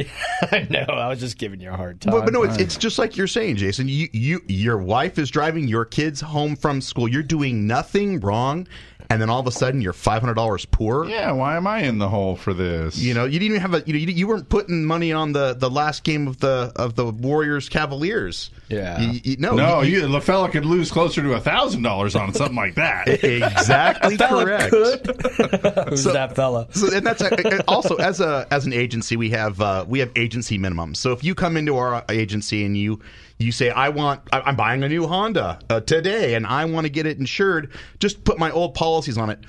I 0.51 0.67
know. 0.71 0.87
I 0.89 1.09
was 1.09 1.21
just 1.21 1.37
giving 1.37 1.61
you 1.61 1.69
a 1.71 1.77
hard 1.77 2.01
time. 2.01 2.13
But, 2.15 2.25
but 2.25 2.33
no, 2.33 2.45
it's, 2.45 2.57
it's 2.57 2.77
just 2.79 2.99
like 2.99 3.15
you're 3.15 3.27
saying, 3.27 3.57
Jason. 3.57 3.89
You, 3.89 4.09
you, 4.15 4.41
your 4.47 4.79
wife 4.79 5.19
is 5.19 5.31
driving 5.31 5.69
your 5.69 5.85
kids 5.85 6.19
home 6.23 6.57
from 6.57 6.81
school. 6.81 7.09
You're 7.09 7.23
doing 7.23 7.67
nothing 7.67 8.21
wrong, 8.21 8.67
and 9.11 9.21
then 9.21 9.29
all 9.29 9.41
of 9.41 9.47
a 9.47 9.51
sudden 9.53 9.81
you're 9.83 9.93
five 9.93 10.21
hundred 10.23 10.35
dollars 10.35 10.65
poor. 10.65 11.05
Yeah, 11.05 11.33
why 11.33 11.57
am 11.57 11.67
I 11.67 11.81
in 11.83 11.99
the 11.99 12.09
hole 12.09 12.37
for 12.37 12.55
this? 12.55 12.97
You 12.97 13.13
know, 13.13 13.25
you 13.27 13.39
didn't 13.39 13.57
even 13.57 13.61
have 13.61 13.75
a. 13.75 13.83
You 13.85 13.93
know, 13.93 13.99
you, 13.99 14.07
you 14.07 14.29
weren't 14.29 14.49
putting 14.49 14.85
money 14.85 15.13
on 15.13 15.33
the, 15.33 15.53
the 15.55 15.69
last 15.69 16.05
game 16.05 16.27
of 16.29 16.39
the 16.41 16.73
of 16.77 16.95
the 16.95 17.07
Warriors 17.07 17.69
Cavaliers. 17.69 18.51
Yeah. 18.69 19.01
You- 19.01 19.21
you- 19.25 19.37
no, 19.39 19.55
no, 19.55 19.83
you- 19.83 20.01
you, 20.03 20.09
the 20.09 20.21
fella 20.21 20.49
could 20.49 20.65
lose 20.65 20.91
closer 20.91 21.21
to 21.23 21.33
a 21.35 21.41
thousand 21.41 21.83
dollars 21.83 22.15
on 22.15 22.33
something 22.33 22.55
like 22.57 22.77
that. 22.77 23.09
exactly 23.25 24.15
A 24.15 24.19
fella 24.19 24.45
correct. 24.45 24.71
Who's 25.91 26.05
that 26.05 26.33
fella? 26.37 26.69
So, 26.73 26.95
and 26.95 27.05
that's 27.05 27.23
also 27.67 27.97
as 27.97 28.21
a 28.21 28.47
as 28.51 28.67
an 28.67 28.73
agency 28.73 29.17
we 29.17 29.31
have 29.31 29.61
uh, 29.61 29.85
we 29.89 29.99
have 29.99 30.11
agency 30.17 30.59
minimums. 30.59 30.97
So 30.99 31.13
if 31.13 31.25
you 31.25 31.35
come 31.35 31.57
into 31.57 31.77
our 31.77 32.05
agency 32.09 32.65
and 32.65 32.77
you 32.77 33.01
you 33.41 33.53
say 33.53 33.71
I 33.71 33.89
want 33.89 34.21
I'm 34.33 34.55
buying 34.55 34.83
a 34.83 34.89
new 34.89 35.07
Honda 35.07 35.59
uh, 35.71 35.81
today 35.81 36.35
and 36.35 36.47
I 36.47 36.67
want 36.67 36.85
to 36.85 36.91
get 36.91 37.07
it 37.07 37.19
insured, 37.19 37.73
just 37.99 38.23
put 38.25 38.39
my 38.39 38.51
old 38.51 38.75
policies 38.75 39.19
on 39.19 39.31
it. 39.31 39.41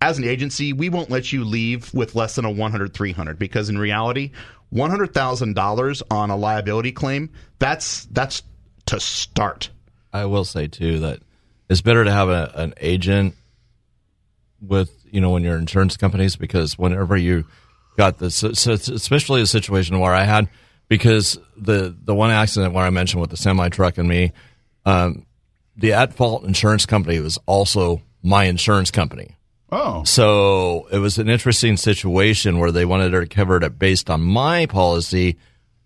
As 0.00 0.18
an 0.18 0.24
agency, 0.24 0.72
we 0.72 0.88
won't 0.88 1.10
let 1.10 1.32
you 1.32 1.44
leave 1.44 1.92
with 1.94 2.14
less 2.14 2.34
than 2.34 2.44
a 2.44 2.50
100 2.50 2.94
300 2.94 3.38
because 3.38 3.68
in 3.68 3.78
reality, 3.78 4.32
$100,000 4.74 6.02
on 6.10 6.30
a 6.30 6.36
liability 6.36 6.92
claim, 6.92 7.30
that's 7.58 8.06
that's 8.06 8.42
to 8.86 8.98
start. 8.98 9.70
I 10.12 10.24
will 10.24 10.44
say 10.44 10.66
too 10.66 10.98
that 11.00 11.20
it's 11.68 11.80
better 11.80 12.04
to 12.04 12.10
have 12.10 12.28
a, 12.28 12.50
an 12.54 12.74
agent 12.80 13.34
with 14.60 14.90
you 15.10 15.20
know 15.20 15.30
when 15.30 15.42
you're 15.42 15.58
insurance 15.58 15.96
companies 15.96 16.36
because 16.36 16.78
whenever 16.78 17.16
you 17.16 17.44
got 17.96 18.18
this, 18.18 18.42
especially 18.42 19.42
a 19.42 19.46
situation 19.46 20.00
where 20.00 20.14
I 20.14 20.24
had 20.24 20.48
because 20.88 21.38
the 21.56 21.94
the 22.04 22.14
one 22.14 22.30
accident 22.30 22.74
where 22.74 22.84
I 22.84 22.90
mentioned 22.90 23.20
with 23.20 23.30
the 23.30 23.36
semi 23.36 23.68
truck 23.68 23.98
and 23.98 24.08
me, 24.08 24.32
um, 24.84 25.26
the 25.76 25.92
at 25.92 26.14
fault 26.14 26.44
insurance 26.44 26.86
company 26.86 27.18
was 27.20 27.38
also 27.46 28.02
my 28.22 28.44
insurance 28.44 28.90
company. 28.90 29.36
Oh, 29.72 30.04
So 30.04 30.86
it 30.92 30.98
was 30.98 31.18
an 31.18 31.28
interesting 31.28 31.76
situation 31.76 32.58
where 32.58 32.70
they 32.70 32.84
wanted 32.84 33.10
to 33.10 33.26
cover 33.26 33.56
it 33.56 33.78
based 33.78 34.08
on 34.08 34.22
my 34.22 34.66
policy, 34.66 35.36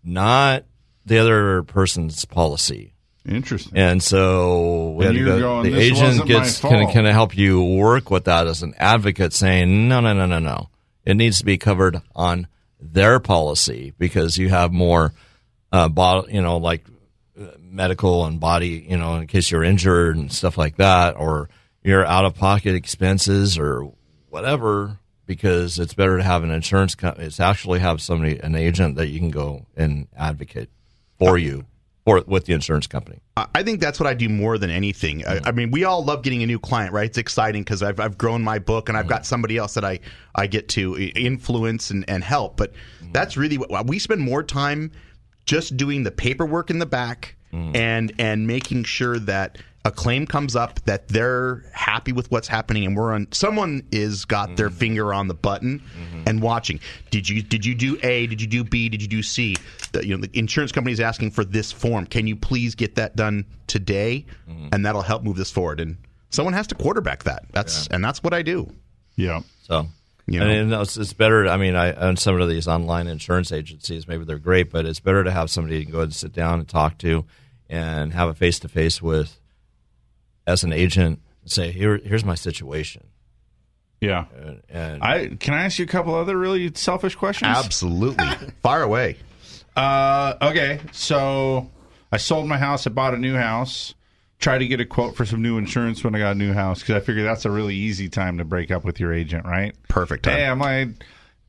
not 0.05 0.64
the 1.07 1.18
other 1.18 1.62
person's 1.62 2.24
policy. 2.26 2.92
interesting. 3.26 3.72
And 3.76 4.03
so 4.03 5.01
And 5.01 5.24
go, 5.24 5.38
going, 5.38 5.72
the 5.72 5.78
agent 5.80 6.26
gets 6.26 6.61
can 6.61 6.70
fault." 6.84 6.92
kind 6.94 7.07
of 7.07 7.14
help 7.14 7.36
you 7.36 7.62
work 7.62 8.11
with 8.11 8.24
that 8.24 8.46
as 8.46 8.62
an 8.62 8.74
advocate, 8.78 9.32
saying 9.32 9.88
no, 9.88 10.01
no, 10.01 10.12
no, 10.12 10.26
no, 10.26 10.38
no. 10.38 10.68
It 11.07 11.14
needs 11.16 11.38
to 11.38 11.44
be 11.46 11.57
covered 11.57 12.03
on 12.14 12.46
their 12.80 13.20
policy 13.20 13.92
because 13.98 14.38
you 14.38 14.48
have 14.48 14.72
more, 14.72 15.12
uh, 15.72 15.88
you 16.28 16.42
know, 16.42 16.56
like 16.58 16.84
uh, 17.40 17.46
medical 17.60 18.24
and 18.24 18.40
body, 18.40 18.86
you 18.88 18.96
know, 18.96 19.16
in 19.16 19.26
case 19.26 19.50
you're 19.50 19.64
injured 19.64 20.16
and 20.16 20.32
stuff 20.32 20.56
like 20.56 20.76
that, 20.76 21.16
or 21.16 21.48
your 21.82 22.04
out 22.04 22.24
of 22.24 22.34
pocket 22.34 22.74
expenses 22.74 23.58
or 23.58 23.92
whatever. 24.28 24.98
Because 25.26 25.78
it's 25.78 25.92
better 25.92 26.16
to 26.16 26.22
have 26.22 26.42
an 26.42 26.50
insurance 26.50 26.94
company. 26.94 27.26
It's 27.26 27.38
actually 27.38 27.80
have 27.80 28.00
somebody, 28.00 28.38
an 28.38 28.54
agent 28.54 28.96
that 28.96 29.08
you 29.08 29.18
can 29.18 29.28
go 29.28 29.66
and 29.76 30.08
advocate 30.16 30.70
for 31.18 31.36
you, 31.36 31.66
for 32.09 32.24
with 32.26 32.46
the 32.46 32.54
insurance 32.54 32.86
company. 32.86 33.20
I 33.54 33.62
think 33.62 33.80
that's 33.80 34.00
what 34.00 34.06
I 34.06 34.14
do 34.14 34.28
more 34.28 34.56
than 34.59 34.70
anything. 34.70 35.26
I, 35.26 35.40
I 35.44 35.52
mean, 35.52 35.70
we 35.70 35.84
all 35.84 36.04
love 36.04 36.22
getting 36.22 36.42
a 36.42 36.46
new 36.46 36.59
client, 36.59 36.92
right? 36.92 37.06
It's 37.06 37.18
exciting 37.18 37.62
because 37.62 37.82
I've, 37.82 38.00
I've 38.00 38.16
grown 38.16 38.42
my 38.42 38.59
book 38.59 38.88
and 38.88 38.96
I've 38.96 39.04
mm-hmm. 39.04 39.11
got 39.11 39.26
somebody 39.26 39.56
else 39.56 39.74
that 39.74 39.84
I, 39.84 40.00
I 40.34 40.46
get 40.46 40.68
to 40.70 40.96
influence 41.14 41.90
and, 41.90 42.04
and 42.09 42.24
help. 42.24 42.56
But 42.56 42.72
mm-hmm. 42.72 43.12
that's 43.12 43.36
really 43.36 43.59
what 43.59 43.86
we 43.86 43.98
spend 43.98 44.20
more 44.22 44.42
time 44.42 44.90
just 45.44 45.76
doing 45.76 46.02
the 46.02 46.11
paperwork 46.11 46.70
in 46.70 46.78
the 46.78 46.86
back 46.86 47.36
mm-hmm. 47.52 47.76
and 47.76 48.12
and 48.18 48.46
making 48.46 48.84
sure 48.84 49.18
that 49.20 49.59
a 49.89 49.91
claim 49.91 50.26
comes 50.26 50.55
up 50.55 50.78
that 50.84 51.09
they're 51.09 51.64
happy 51.72 52.12
with 52.12 52.30
what's 52.30 52.47
happening 52.47 52.84
and 52.84 52.95
we're 52.95 53.12
on 53.12 53.26
someone 53.32 53.82
is 53.91 54.26
got 54.26 54.57
their 54.57 54.68
mm-hmm. 54.68 54.78
finger 54.78 55.14
on 55.14 55.28
the 55.28 55.34
button 55.34 55.80
mm-hmm. 55.80 56.22
and 56.26 56.43
watching. 56.43 56.78
Did 57.11 57.28
you 57.28 57.43
did 57.43 57.64
you 57.64 57.74
do 57.74 57.99
a? 58.03 58.26
Did 58.26 58.41
you 58.41 58.47
do 58.47 58.62
b? 58.62 58.89
Did 58.89 59.01
you 59.01 59.09
do 59.09 59.22
c? 59.22 59.57
The, 59.93 60.07
you 60.07 60.14
know 60.16 60.24
the 60.24 60.39
insurance 60.39 60.72
company 60.72 60.93
is 60.93 61.01
asking 61.01 61.30
for 61.30 61.45
this 61.45 61.72
form. 61.72 62.07
Can 62.07 62.26
you 62.26 62.36
please 62.36 62.74
get 62.74 62.97
that 62.97 63.16
done 63.16 63.47
today? 63.66 64.26
Mm-hmm. 64.49 64.68
And 64.72 64.84
that'll 64.84 65.03
help 65.03 65.22
move 65.22 65.36
this 65.36 65.51
forward. 65.51 65.80
And 65.80 65.97
someone 66.30 66.53
has 66.53 66.66
to 66.68 66.74
quarterback 66.74 67.24
that. 67.24 67.47
That's 67.53 67.86
and 67.89 68.05
that's 68.05 68.22
what 68.22 68.34
i 68.34 68.43
do. 68.43 68.70
Yeah. 69.16 69.41
So, 69.62 69.89
You 70.26 70.43
I 70.43 70.45
know? 70.45 70.64
mean, 70.64 70.80
it's, 70.80 70.97
it's 70.97 71.12
better. 71.14 71.49
I 71.49 71.57
mean, 71.57 71.74
I 71.74 71.93
on 71.93 72.16
some 72.16 72.41
of 72.41 72.49
these 72.49 72.68
online 72.68 73.07
insurance 73.07 73.53
agencies, 73.53 74.07
maybe 74.07 74.24
they're 74.24 74.39
great, 74.39 74.70
but 74.70 74.86
it's 74.86 75.01
better 75.01 75.24
to 75.24 75.30
have 75.30 75.51
somebody 75.51 75.78
you 75.78 75.84
can 75.84 75.93
go 75.93 76.03
and 76.03 76.14
sit 76.14 76.32
down 76.32 76.61
and 76.61 76.68
talk 76.68 76.99
to, 76.99 77.24
and 77.70 78.12
have 78.12 78.28
a 78.28 78.34
face 78.34 78.59
to 78.61 78.68
face 78.68 79.01
with, 79.03 79.41
as 80.49 80.64
an 80.64 80.72
agent, 80.72 81.20
say, 81.44 81.70
"Here, 81.70 82.01
here's 82.03 82.24
my 82.24 82.34
situation." 82.34 83.07
Yeah. 84.01 84.26
And, 84.36 84.62
and 84.68 85.03
I 85.03 85.28
can 85.40 85.55
I 85.55 85.64
ask 85.64 85.78
you 85.78 85.84
a 85.84 85.88
couple 85.88 86.14
other 86.14 86.36
really 86.36 86.72
selfish 86.74 87.16
questions? 87.16 87.57
absolutely 87.57 88.26
fire 88.62 88.82
away 88.82 89.16
Uh, 89.76 90.34
okay, 90.42 90.80
so 90.92 91.68
I 92.12 92.16
sold 92.16 92.46
my 92.49 92.59
house. 92.59 92.86
I 92.86 92.90
bought 92.90 93.14
a 93.14 93.18
new 93.18 93.34
house. 93.36 93.94
Tried 94.38 94.59
to 94.59 94.68
get 94.68 94.80
a 94.80 94.84
quote 94.84 95.16
for 95.16 95.24
some 95.24 95.42
new 95.42 95.59
insurance 95.59 96.05
when 96.05 96.14
I 96.14 96.20
got 96.20 96.32
a 96.32 96.38
new 96.38 96.53
house 96.53 96.80
because 96.80 96.94
I 96.94 97.01
figured 97.01 97.26
that's 97.26 97.44
a 97.44 97.51
really 97.51 97.74
easy 97.74 98.09
time 98.09 98.38
to 98.38 98.44
break 98.44 98.70
up 98.70 98.84
with 98.84 99.01
your 99.01 99.12
agent, 99.12 99.44
right? 99.44 99.74
perfect 99.88 100.24
time 100.24 100.36
Hey, 100.36 100.46
I'm 100.46 100.61
like, 100.61 100.90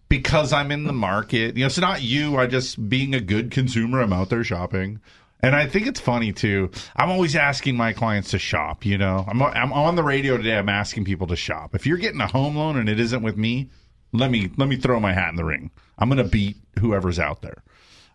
because 0.10 0.52
I'm 0.54 0.72
in 0.72 0.86
the 0.86 0.93
market. 0.93 1.56
You 1.56 1.62
know, 1.62 1.68
it's 1.68 1.78
not 1.78 2.02
you. 2.02 2.38
I 2.38 2.47
just 2.47 2.89
being 2.89 3.14
a 3.14 3.20
good 3.22 3.52
consumer. 3.52 4.02
I'm 4.02 4.12
out 4.12 4.30
there 4.30 4.43
shopping, 4.43 5.02
and 5.42 5.56
I 5.56 5.68
think 5.68 5.88
it's 5.88 6.00
funny 6.00 6.34
too. 6.34 6.72
I'm 6.96 7.10
always 7.10 7.36
asking 7.36 7.78
my 7.78 7.94
clients 7.94 8.32
to 8.32 8.40
shop. 8.40 8.86
You 8.86 8.98
know, 8.98 9.26
I'm 9.28 9.42
I'm 9.42 9.74
on 9.74 9.96
the 9.96 10.04
radio 10.04 10.38
today. 10.38 10.58
I'm 10.58 10.70
asking 10.70 11.06
people 11.06 11.28
to 11.28 11.36
shop. 11.36 11.76
If 11.76 11.86
you're 11.86 11.98
getting 11.98 12.22
a 12.22 12.28
home 12.28 12.56
loan 12.56 12.78
and 12.78 12.90
it 12.90 13.00
isn't 13.00 13.24
with 13.24 13.38
me, 13.38 13.70
let 14.12 14.32
me 14.32 14.50
let 14.58 14.68
me 14.68 14.76
throw 14.76 15.00
my 15.00 15.14
hat 15.14 15.30
in 15.30 15.36
the 15.36 15.46
ring. 15.46 15.72
I'm 15.98 16.10
gonna 16.10 16.24
beat 16.24 16.58
whoever's 16.80 17.20
out 17.20 17.42
there. 17.42 17.64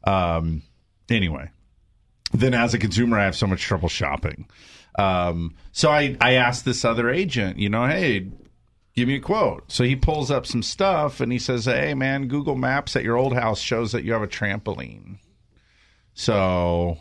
Um, 0.07 0.63
anyway, 1.09 1.51
then 2.33 2.53
as 2.53 2.75
a 2.75 2.79
consumer, 2.79 3.19
I 3.19 3.25
have 3.25 3.37
so 3.37 3.47
much 3.47 3.63
trouble 3.63 3.89
shopping. 3.89 4.49
Um, 4.99 5.55
so 5.73 5.91
I, 5.91 6.17
I 6.21 6.35
asked 6.35 6.65
this 6.65 6.85
other 6.85 7.11
agent, 7.11 7.59
you 7.59 7.69
know, 7.69 7.87
hey, 7.87 8.31
give 8.95 9.09
me 9.09 9.17
a 9.17 9.21
quote. 9.21 9.71
So 9.73 9.85
he 9.85 9.97
pulls 9.97 10.31
up 10.31 10.47
some 10.47 10.63
stuff 10.63 11.21
and 11.21 11.33
he 11.33 11.39
says, 11.39 11.65
hey, 11.65 11.95
man, 11.95 12.29
Google 12.29 12.55
Maps 12.55 12.95
at 12.97 13.03
your 13.03 13.17
old 13.17 13.35
house 13.35 13.61
shows 13.61 13.93
that 13.93 14.05
you 14.05 14.13
have 14.13 14.23
a 14.23 14.29
trampoline. 14.29 15.19
So 16.15 16.99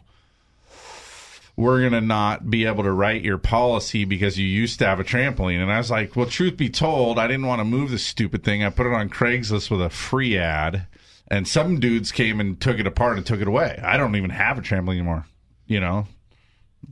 we're 1.56 1.82
going 1.82 1.94
to 1.94 2.02
not 2.02 2.50
be 2.50 2.66
able 2.66 2.84
to 2.84 2.92
write 2.92 3.22
your 3.22 3.38
policy 3.38 4.06
because 4.06 4.40
you 4.40 4.48
used 4.48 4.80
to 4.80 4.86
have 4.88 5.00
a 5.00 5.04
trampoline. 5.04 5.62
And 5.62 5.72
I 5.72 5.78
was 5.78 5.92
like, 5.92 6.16
well, 6.16 6.26
truth 6.26 6.58
be 6.58 6.70
told, 6.70 7.20
I 7.20 7.28
didn't 7.28 7.46
want 7.46 7.60
to 7.60 7.66
move 7.66 7.92
this 7.92 8.06
stupid 8.06 8.44
thing. 8.44 8.64
I 8.64 8.70
put 8.70 8.88
it 8.88 8.94
on 8.94 9.10
Craigslist 9.10 9.70
with 9.70 9.82
a 9.82 9.90
free 9.90 10.38
ad. 10.38 10.88
And 11.30 11.48
some 11.48 11.80
dudes 11.80 12.12
came 12.12 12.40
and 12.40 12.60
took 12.60 12.80
it 12.80 12.88
apart 12.88 13.18
and 13.18 13.26
took 13.26 13.40
it 13.40 13.48
away. 13.48 13.80
I 13.84 13.98
don't 13.98 14.16
even 14.16 14.32
have 14.32 14.58
a 14.58 14.62
trampoline 14.62 14.94
anymore. 14.94 15.26
You 15.68 15.80
know, 15.80 16.08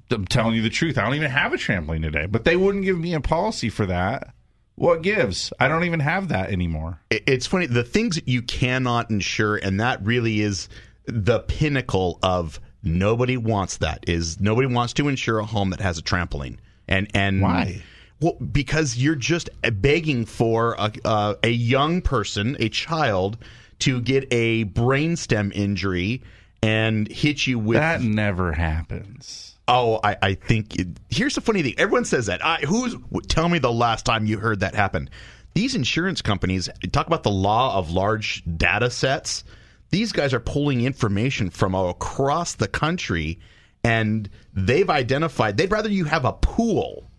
I'm 0.09 0.25
telling 0.25 0.55
you 0.55 0.61
the 0.61 0.69
truth. 0.69 0.97
I 0.97 1.03
don't 1.03 1.15
even 1.15 1.31
have 1.31 1.53
a 1.53 1.57
trampoline 1.57 2.01
today, 2.01 2.25
but 2.27 2.43
they 2.43 2.55
wouldn't 2.55 2.85
give 2.85 2.99
me 2.99 3.13
a 3.13 3.19
policy 3.19 3.69
for 3.69 3.85
that. 3.87 4.33
What 4.75 5.01
gives? 5.01 5.51
I 5.59 5.67
don't 5.67 5.83
even 5.83 5.99
have 5.99 6.29
that 6.29 6.49
anymore. 6.49 7.01
It's 7.11 7.45
funny 7.45 7.65
the 7.65 7.83
things 7.83 8.19
you 8.25 8.41
cannot 8.41 9.11
insure 9.11 9.57
and 9.57 9.79
that 9.79 10.03
really 10.03 10.41
is 10.41 10.69
the 11.05 11.39
pinnacle 11.39 12.19
of 12.23 12.59
nobody 12.83 13.37
wants 13.37 13.77
that 13.77 14.03
is 14.07 14.39
nobody 14.39 14.67
wants 14.67 14.93
to 14.93 15.07
insure 15.07 15.39
a 15.39 15.45
home 15.45 15.69
that 15.69 15.79
has 15.79 15.97
a 15.97 16.01
trampoline 16.01 16.57
and 16.87 17.09
and 17.13 17.41
Why? 17.41 17.81
well 18.19 18.33
because 18.33 18.97
you're 18.97 19.15
just 19.15 19.49
begging 19.73 20.25
for 20.25 20.75
a, 20.77 20.91
uh, 21.05 21.35
a 21.43 21.49
young 21.49 22.01
person 22.01 22.57
a 22.59 22.69
child 22.69 23.37
to 23.79 23.99
get 24.01 24.27
a 24.31 24.65
brainstem 24.65 25.51
injury 25.53 26.21
and 26.63 27.07
hit 27.11 27.47
you 27.47 27.59
with 27.59 27.79
That 27.79 28.01
never 28.01 28.51
happens. 28.51 29.55
Oh, 29.67 29.99
I, 30.03 30.17
I 30.21 30.33
think 30.35 30.79
it, 30.79 30.87
here's 31.09 31.35
the 31.35 31.41
funny 31.41 31.63
thing. 31.63 31.75
Everyone 31.77 32.05
says 32.05 32.25
that. 32.27 32.43
I, 32.45 32.57
who's 32.57 32.95
tell 33.27 33.49
me 33.49 33.57
the 33.57 33.71
last 33.71 34.05
time 34.05 34.25
you 34.25 34.37
heard 34.37 34.59
that 34.59 34.75
happen? 34.75 35.09
These 35.53 35.75
insurance 35.75 36.21
companies 36.21 36.69
talk 36.91 37.07
about 37.07 37.23
the 37.23 37.31
law 37.31 37.77
of 37.77 37.91
large 37.91 38.43
data 38.57 38.89
sets. 38.89 39.43
These 39.91 40.13
guys 40.13 40.33
are 40.33 40.39
pulling 40.39 40.81
information 40.81 41.49
from 41.49 41.75
across 41.75 42.55
the 42.55 42.67
country, 42.67 43.39
and 43.83 44.29
they've 44.53 44.89
identified. 44.89 45.57
They'd 45.57 45.71
rather 45.71 45.89
you 45.89 46.05
have 46.05 46.25
a 46.25 46.33
pool 46.33 47.09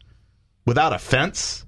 without 0.65 0.93
a 0.93 0.99
fence 0.99 1.65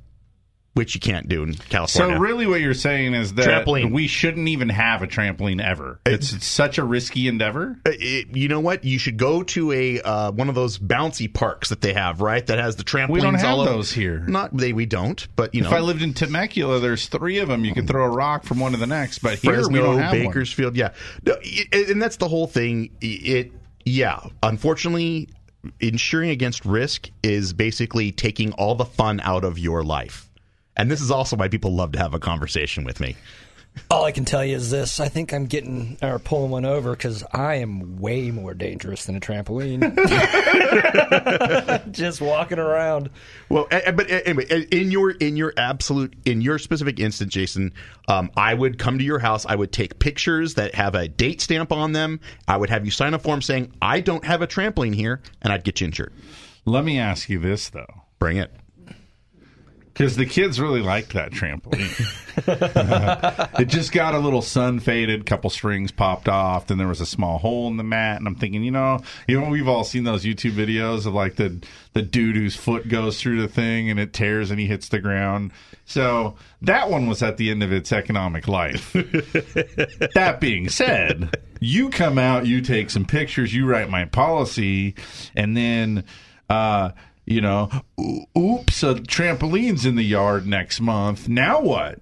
which 0.75 0.95
you 0.95 1.01
can't 1.01 1.29
do 1.29 1.43
in 1.45 1.55
California. 1.55 2.17
So 2.17 2.21
really, 2.21 2.47
what 2.47 2.61
you're 2.61 2.75
saying 2.75 3.15
is 3.15 3.35
that 3.35 3.65
Trampoline. 3.65 3.93
we 3.93 4.07
shouldn't 4.09 4.49
even 4.49 4.69
have 4.69 5.03
a 5.03 5.07
trampoline 5.07 5.63
ever. 5.65 6.01
It's, 6.05 6.33
it's 6.33 6.47
such 6.47 6.79
a 6.79 6.85
risky 6.85 7.29
endeavor. 7.29 7.79
Uh, 7.87 7.91
it- 7.95 8.37
you 8.37 8.49
know 8.49 8.61
what? 8.61 8.85
You 8.85 8.99
should 8.99 9.17
go 9.17 9.43
to 9.45 9.71
a 9.73 10.01
uh, 10.01 10.33
one 10.33 10.49
of 10.49 10.55
those 10.55 10.77
bouncy 10.79 11.33
parks 11.33 11.69
that 11.71 11.81
they 11.81 11.93
have, 11.95 12.21
right? 12.21 12.45
That 12.47 12.59
has 12.59 12.77
the 12.77 12.83
trampolines. 12.85 13.11
We 13.11 13.21
don't 13.21 13.35
have 13.35 13.59
those 13.59 13.93
here. 13.93 14.19
Not 14.19 14.57
they. 14.57 14.73
We 14.73 14.87
don't. 14.87 15.27
But 15.37 15.55
you 15.55 15.63
know, 15.63 15.69
if 15.69 15.75
I 15.75 15.81
lived 15.81 16.03
in 16.03 16.13
Temecula, 16.15 16.81
there's 16.81 17.07
three 17.07 17.39
of 17.39 17.49
them. 17.49 17.65
You 17.65 17.73
could 17.73 17.87
throw 17.87 18.05
a 18.05 18.11
rock 18.11 18.43
from 18.45 18.59
one 18.61 18.73
to 18.73 18.79
the 18.79 18.87
next. 18.87 19.21
But 19.21 19.39
here 19.39 19.55
Fresno, 19.55 19.73
we 19.73 19.79
don't 19.79 19.99
have 19.99 20.11
one. 20.13 20.21
Bakersfield. 20.27 20.77
Yeah, 20.77 20.93
no, 21.25 21.35
i- 21.35 21.69
and 21.89 22.03
that's 22.03 22.17
the 22.17 22.29
whole 22.29 22.47
thing. 22.47 22.91
It, 23.01 23.53
yeah. 23.85 24.21
Unfortunately, 24.43 25.29
insuring 25.81 26.31
against 26.31 26.65
risk 26.65 27.11
is 27.23 27.53
basically 27.53 28.13
taking 28.13 28.53
all 28.53 28.75
the 28.75 28.85
fun 28.85 29.21
out 29.21 29.45
of 29.45 29.59
your 29.59 29.83
life. 29.85 30.24
And 30.77 30.91
this 30.91 31.01
is 31.01 31.11
also 31.11 31.37
why 31.37 31.49
people 31.49 31.75
love 31.75 31.93
to 31.93 31.99
have 31.99 32.15
a 32.15 32.19
conversation 32.19 32.85
with 32.85 33.01
me. 33.01 33.17
All 33.91 34.05
I 34.05 34.13
can 34.13 34.25
tell 34.25 34.45
you 34.45 34.55
is 34.55 34.71
this: 34.71 35.01
I 35.01 35.09
think 35.09 35.35
I'm 35.35 35.47
getting 35.47 35.99
or 36.01 36.21
pulling 36.21 36.53
one 36.53 36.65
over 36.65 36.93
because 36.93 37.25
I 37.33 37.57
am 37.57 37.99
way 37.99 38.31
more 38.31 38.55
dangerous 38.55 39.05
than 39.05 39.17
a 39.17 39.21
trampoline. 39.21 39.83
Just 41.93 42.21
walking 42.21 42.61
around. 42.61 43.11
Well, 43.49 43.67
a- 43.73 43.89
a- 43.89 43.93
but 43.93 44.09
anyway, 44.11 44.47
in 44.71 44.93
your 44.93 45.11
in 45.11 45.37
your 45.37 45.53
absolute 45.57 46.15
in 46.25 46.41
your 46.41 46.61
specific 46.61 47.01
instance, 47.01 47.33
Jason, 47.33 47.73
um, 48.07 48.31
I 48.37 48.55
would 48.55 48.79
come 48.79 48.99
to 48.99 49.05
your 49.05 49.19
house. 49.19 49.45
I 49.45 49.57
would 49.57 49.73
take 49.73 49.99
pictures 49.99 50.55
that 50.55 50.77
have 50.77 50.95
a 50.95 51.09
date 51.09 51.41
stamp 51.41 51.73
on 51.73 51.91
them. 51.93 52.21
I 52.47 52.57
would 52.57 52.71
have 52.71 52.85
you 52.85 52.93
sign 52.93 53.13
a 53.13 53.19
form 53.19 53.43
saying 53.43 53.73
I 53.83 53.99
don't 54.01 54.25
have 54.25 54.41
a 54.41 54.47
trampoline 54.47 54.95
here, 54.95 55.21
and 55.43 55.53
I'd 55.53 55.65
get 55.65 55.81
you 55.81 55.87
insured. 55.87 56.13
Let 56.65 56.85
me 56.85 57.01
ask 57.01 57.29
you 57.29 57.41
this 57.41 57.71
though, 57.71 58.03
Bring 58.21 58.37
it. 58.37 58.55
Because 59.95 60.17
the 60.17 60.27
kids 60.27 60.61
really 60.61 60.83
liked 60.83 61.13
that 61.13 61.31
trampoline. 61.31 62.11
it 63.61 63.67
just 63.67 63.93
got 63.93 64.13
a 64.13 64.19
little 64.19 64.43
sun 64.43 64.81
faded, 64.81 65.25
couple 65.25 65.49
strings 65.51 65.93
popped 65.93 66.29
off, 66.29 66.67
then 66.67 66.79
there 66.79 66.89
was 66.89 67.01
a 67.01 67.07
small 67.07 67.39
hole 67.39 67.69
in 67.69 67.77
the 67.77 67.85
mat, 67.85 68.19
and 68.19 68.27
I'm 68.27 68.35
thinking, 68.35 68.65
you 68.65 68.73
know, 68.73 68.99
you 69.29 69.41
know, 69.41 69.49
we've 69.49 69.69
all 69.69 69.85
seen 69.85 70.03
those 70.03 70.25
YouTube 70.25 70.55
videos 70.55 71.07
of 71.07 71.15
like 71.15 71.37
the 71.37 71.65
the 71.93 72.03
dude 72.03 72.35
whose 72.35 72.57
foot 72.57 72.89
goes 72.89 73.21
through 73.21 73.41
the 73.41 73.47
thing 73.47 73.89
and 73.89 74.01
it 74.01 74.13
tears 74.13 74.51
and 74.51 74.59
he 74.59 74.67
hits 74.67 74.89
the 74.89 74.99
ground. 74.99 75.53
So 75.85 76.35
that 76.63 76.91
one 76.91 77.07
was 77.07 77.23
at 77.23 77.37
the 77.37 77.53
end 77.53 77.63
of 77.63 77.73
its 77.73 77.93
economic 77.93 78.49
life. 78.49 78.93
that 80.15 80.39
being 80.41 80.69
said, 80.69 81.39
you 81.61 81.91
come 81.91 82.19
out, 82.19 82.47
you 82.47 82.63
take 82.63 82.91
some 82.91 83.05
pictures, 83.05 83.55
you 83.55 83.65
write 83.65 83.91
my 83.91 84.07
policy, 84.07 84.97
and 85.37 85.57
then 85.57 86.05
uh 86.51 86.91
you 87.27 87.41
know, 87.41 87.71
oops, 88.37 88.83
a 88.83 88.95
trampoline's 88.95 89.87
in 89.87 89.97
the 89.97 90.03
yard 90.05 90.47
next 90.47 90.81
month. 90.81 91.29
Now 91.29 91.61
what? 91.61 92.01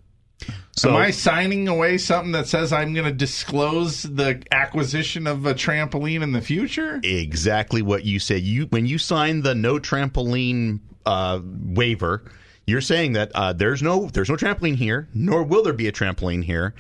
So- 0.74 0.90
Am 0.90 0.96
I 0.96 1.10
signing 1.10 1.68
away 1.68 1.98
something 1.98 2.32
that 2.32 2.46
says 2.48 2.72
I'm 2.72 2.94
going 2.94 3.04
to 3.06 3.12
disclose 3.12 4.02
the 4.02 4.42
acquisition 4.50 5.26
of 5.26 5.46
a 5.46 5.54
trampoline 5.54 6.22
in 6.22 6.32
the 6.32 6.40
future? 6.40 6.98
exactly 7.04 7.82
what 7.82 8.04
you 8.04 8.18
said. 8.18 8.42
You 8.42 8.66
when 8.66 8.86
you 8.86 8.98
sign 8.98 9.42
the 9.42 9.54
no 9.54 9.78
trampoline 9.78 10.80
uh, 11.06 11.40
waiver, 11.44 12.24
you're 12.66 12.80
saying 12.80 13.12
that 13.12 13.30
uh, 13.34 13.52
there's 13.52 13.82
no 13.82 14.06
there's 14.06 14.30
no 14.30 14.36
trampoline 14.36 14.76
here, 14.76 15.08
nor 15.14 15.42
will 15.44 15.62
there 15.62 15.72
be 15.72 15.88
a 15.88 15.92
trampoline 15.92 16.42
here, 16.44 16.74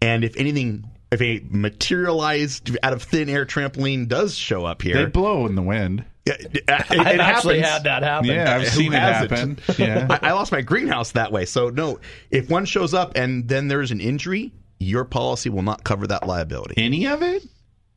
and 0.00 0.24
if 0.24 0.36
anything. 0.36 0.90
If 1.10 1.22
a 1.22 1.42
materialized 1.48 2.76
out 2.82 2.92
of 2.92 3.02
thin 3.02 3.30
air 3.30 3.46
trampoline 3.46 4.08
does 4.08 4.34
show 4.36 4.66
up 4.66 4.82
here, 4.82 4.94
They 4.94 5.06
blow 5.06 5.46
in 5.46 5.54
the 5.54 5.62
wind. 5.62 6.04
Yeah, 6.28 6.34
it, 6.34 6.56
it 6.56 6.64
I've 6.68 7.20
actually 7.20 7.60
happens. 7.60 7.72
had 7.72 7.84
that 7.84 8.02
happen. 8.02 8.26
Yeah, 8.30 8.54
I've 8.56 8.62
Who 8.62 8.68
seen 8.68 8.92
it 8.92 9.00
hasn't? 9.00 9.30
happen. 9.30 9.58
Yeah. 9.78 10.06
I, 10.10 10.28
I 10.28 10.32
lost 10.32 10.52
my 10.52 10.60
greenhouse 10.60 11.12
that 11.12 11.32
way. 11.32 11.44
So 11.44 11.70
no, 11.70 11.98
if 12.30 12.48
one 12.50 12.64
shows 12.64 12.94
up 12.94 13.12
and 13.16 13.48
then 13.48 13.68
there's 13.68 13.90
an 13.90 14.00
injury, 14.00 14.52
your 14.80 15.04
policy 15.04 15.48
will 15.50 15.62
not 15.62 15.84
cover 15.84 16.06
that 16.08 16.26
liability. 16.26 16.74
Any 16.76 17.06
of 17.06 17.22
it? 17.22 17.44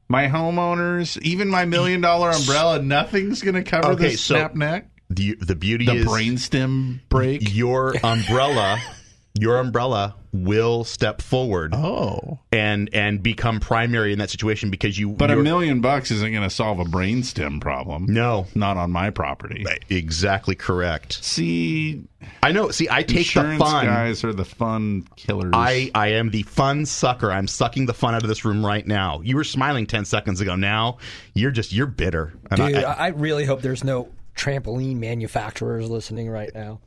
My 0.07 0.27
homeowners, 0.27 1.21
even 1.21 1.47
my 1.49 1.65
million 1.65 2.01
dollar 2.01 2.31
umbrella, 2.31 2.81
nothing's 2.81 3.41
going 3.41 3.55
to 3.55 3.63
cover 3.63 3.89
Okay, 3.91 4.09
the 4.09 4.15
so- 4.17 4.35
snap 4.35 4.55
neck, 4.55 4.87
The 5.09 5.35
the 5.39 5.55
beauty 5.55 5.85
the 5.85 5.95
is 5.97 6.05
brainstem 6.05 6.99
break. 7.09 7.53
your 7.53 7.93
umbrella 8.03 8.79
your 9.39 9.57
umbrella 9.59 10.15
will 10.33 10.83
step 10.83 11.21
forward 11.21 11.73
Oh. 11.75 12.39
and 12.53 12.89
and 12.93 13.21
become 13.21 13.59
primary 13.59 14.13
in 14.13 14.19
that 14.19 14.29
situation 14.29 14.69
because 14.69 14.97
you 14.97 15.09
But 15.09 15.29
a 15.31 15.35
million 15.35 15.81
bucks 15.81 16.09
isn't 16.11 16.31
going 16.31 16.43
to 16.47 16.49
solve 16.49 16.79
a 16.79 16.85
brainstem 16.85 17.59
problem. 17.61 18.05
no 18.07 18.47
Not 18.55 18.77
on 18.77 18.91
my 18.91 19.09
property. 19.09 19.65
exactly 19.89 20.55
correct 20.55 21.23
See, 21.23 22.03
i 22.43 22.51
know 22.51 22.71
see 22.71 22.87
i 22.89 23.03
take 23.03 23.27
the 23.33 23.57
fun 23.57 23.85
guys 23.85 24.23
are 24.23 24.31
the 24.33 24.45
fun 24.45 25.05
killers. 25.15 25.51
I, 25.53 25.91
I 25.95 26.09
am 26.13 26.29
the 26.29 26.43
fun 26.43 26.85
sucker. 26.85 27.31
I'm 27.31 27.47
sucking 27.47 27.85
the 27.87 27.93
fun 27.93 28.15
out 28.15 28.23
of 28.23 28.29
this 28.29 28.45
room 28.45 28.65
right 28.65 28.85
now. 28.87 29.21
You 29.21 29.35
were 29.35 29.43
smiling 29.43 29.85
ten 29.85 30.05
seconds 30.05 30.39
ago. 30.41 30.55
Now 30.55 30.97
you're 31.33 31.51
just 31.51 31.73
you're 31.73 31.87
bitter. 31.87 32.33
And 32.49 32.57
Dude, 32.59 32.75
I, 32.77 32.81
I, 32.83 32.93
I 32.93 33.07
really 33.09 33.45
hope 33.45 33.61
there's 33.61 33.83
no 33.83 34.09
trampoline 34.35 34.97
manufacturers 34.97 35.89
listening 35.89 36.29
right 36.29 36.51
now. 36.53 36.79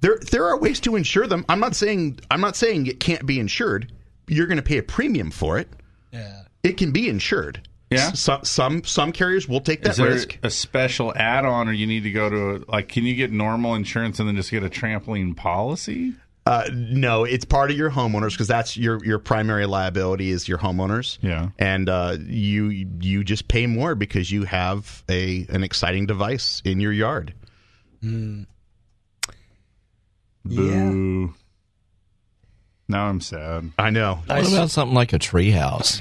There 0.00 0.18
there 0.30 0.46
are 0.46 0.58
ways 0.58 0.80
to 0.80 0.96
insure 0.96 1.26
them. 1.26 1.44
I'm 1.48 1.60
not 1.60 1.74
saying 1.74 2.20
I'm 2.30 2.40
not 2.40 2.56
saying 2.56 2.86
it 2.86 3.00
can't 3.00 3.26
be 3.26 3.40
insured. 3.40 3.92
You're 4.28 4.46
going 4.46 4.56
to 4.58 4.62
pay 4.62 4.78
a 4.78 4.82
premium 4.82 5.30
for 5.30 5.58
it. 5.58 5.68
Yeah. 6.12 6.42
It 6.62 6.76
can 6.76 6.90
be 6.90 7.08
insured. 7.08 7.66
Yeah? 7.90 8.12
Some 8.12 8.44
some 8.44 8.84
some 8.84 9.12
carriers 9.12 9.48
will 9.48 9.60
take 9.60 9.82
that 9.82 9.90
Is 9.90 9.96
there 9.98 10.08
risk. 10.08 10.38
a 10.42 10.50
special 10.50 11.12
add-on, 11.14 11.68
or 11.68 11.72
you 11.72 11.86
need 11.86 12.02
to 12.02 12.10
go 12.10 12.28
to 12.28 12.50
a, 12.56 12.70
like? 12.70 12.88
Can 12.88 13.04
you 13.04 13.14
get 13.14 13.30
normal 13.30 13.74
insurance 13.76 14.18
and 14.18 14.28
then 14.28 14.34
just 14.34 14.50
get 14.50 14.64
a 14.64 14.68
trampoline 14.68 15.36
policy? 15.36 16.14
Uh, 16.44 16.68
no, 16.72 17.24
it's 17.24 17.44
part 17.44 17.70
of 17.72 17.76
your 17.76 17.90
homeowners 17.90 18.30
because 18.32 18.48
that's 18.48 18.76
your 18.76 19.04
your 19.04 19.18
primary 19.20 19.66
liability 19.66 20.30
is 20.30 20.48
your 20.48 20.58
homeowners. 20.58 21.18
Yeah. 21.20 21.48
and 21.58 21.88
uh, 21.88 22.16
you 22.26 22.68
you 23.00 23.22
just 23.22 23.46
pay 23.48 23.66
more 23.68 23.94
because 23.94 24.30
you 24.32 24.44
have 24.44 25.04
a 25.08 25.46
an 25.48 25.62
exciting 25.62 26.06
device 26.06 26.62
in 26.64 26.80
your 26.80 26.92
yard. 26.92 27.34
Boo. 30.48 31.34
Now 32.88 33.06
I'm 33.06 33.20
sad. 33.20 33.72
I 33.78 33.90
know. 33.90 34.20
What 34.26 34.46
about 34.52 34.70
something 34.70 34.94
like 34.94 35.12
a 35.12 35.18
tree 35.18 35.50
house? 35.50 36.00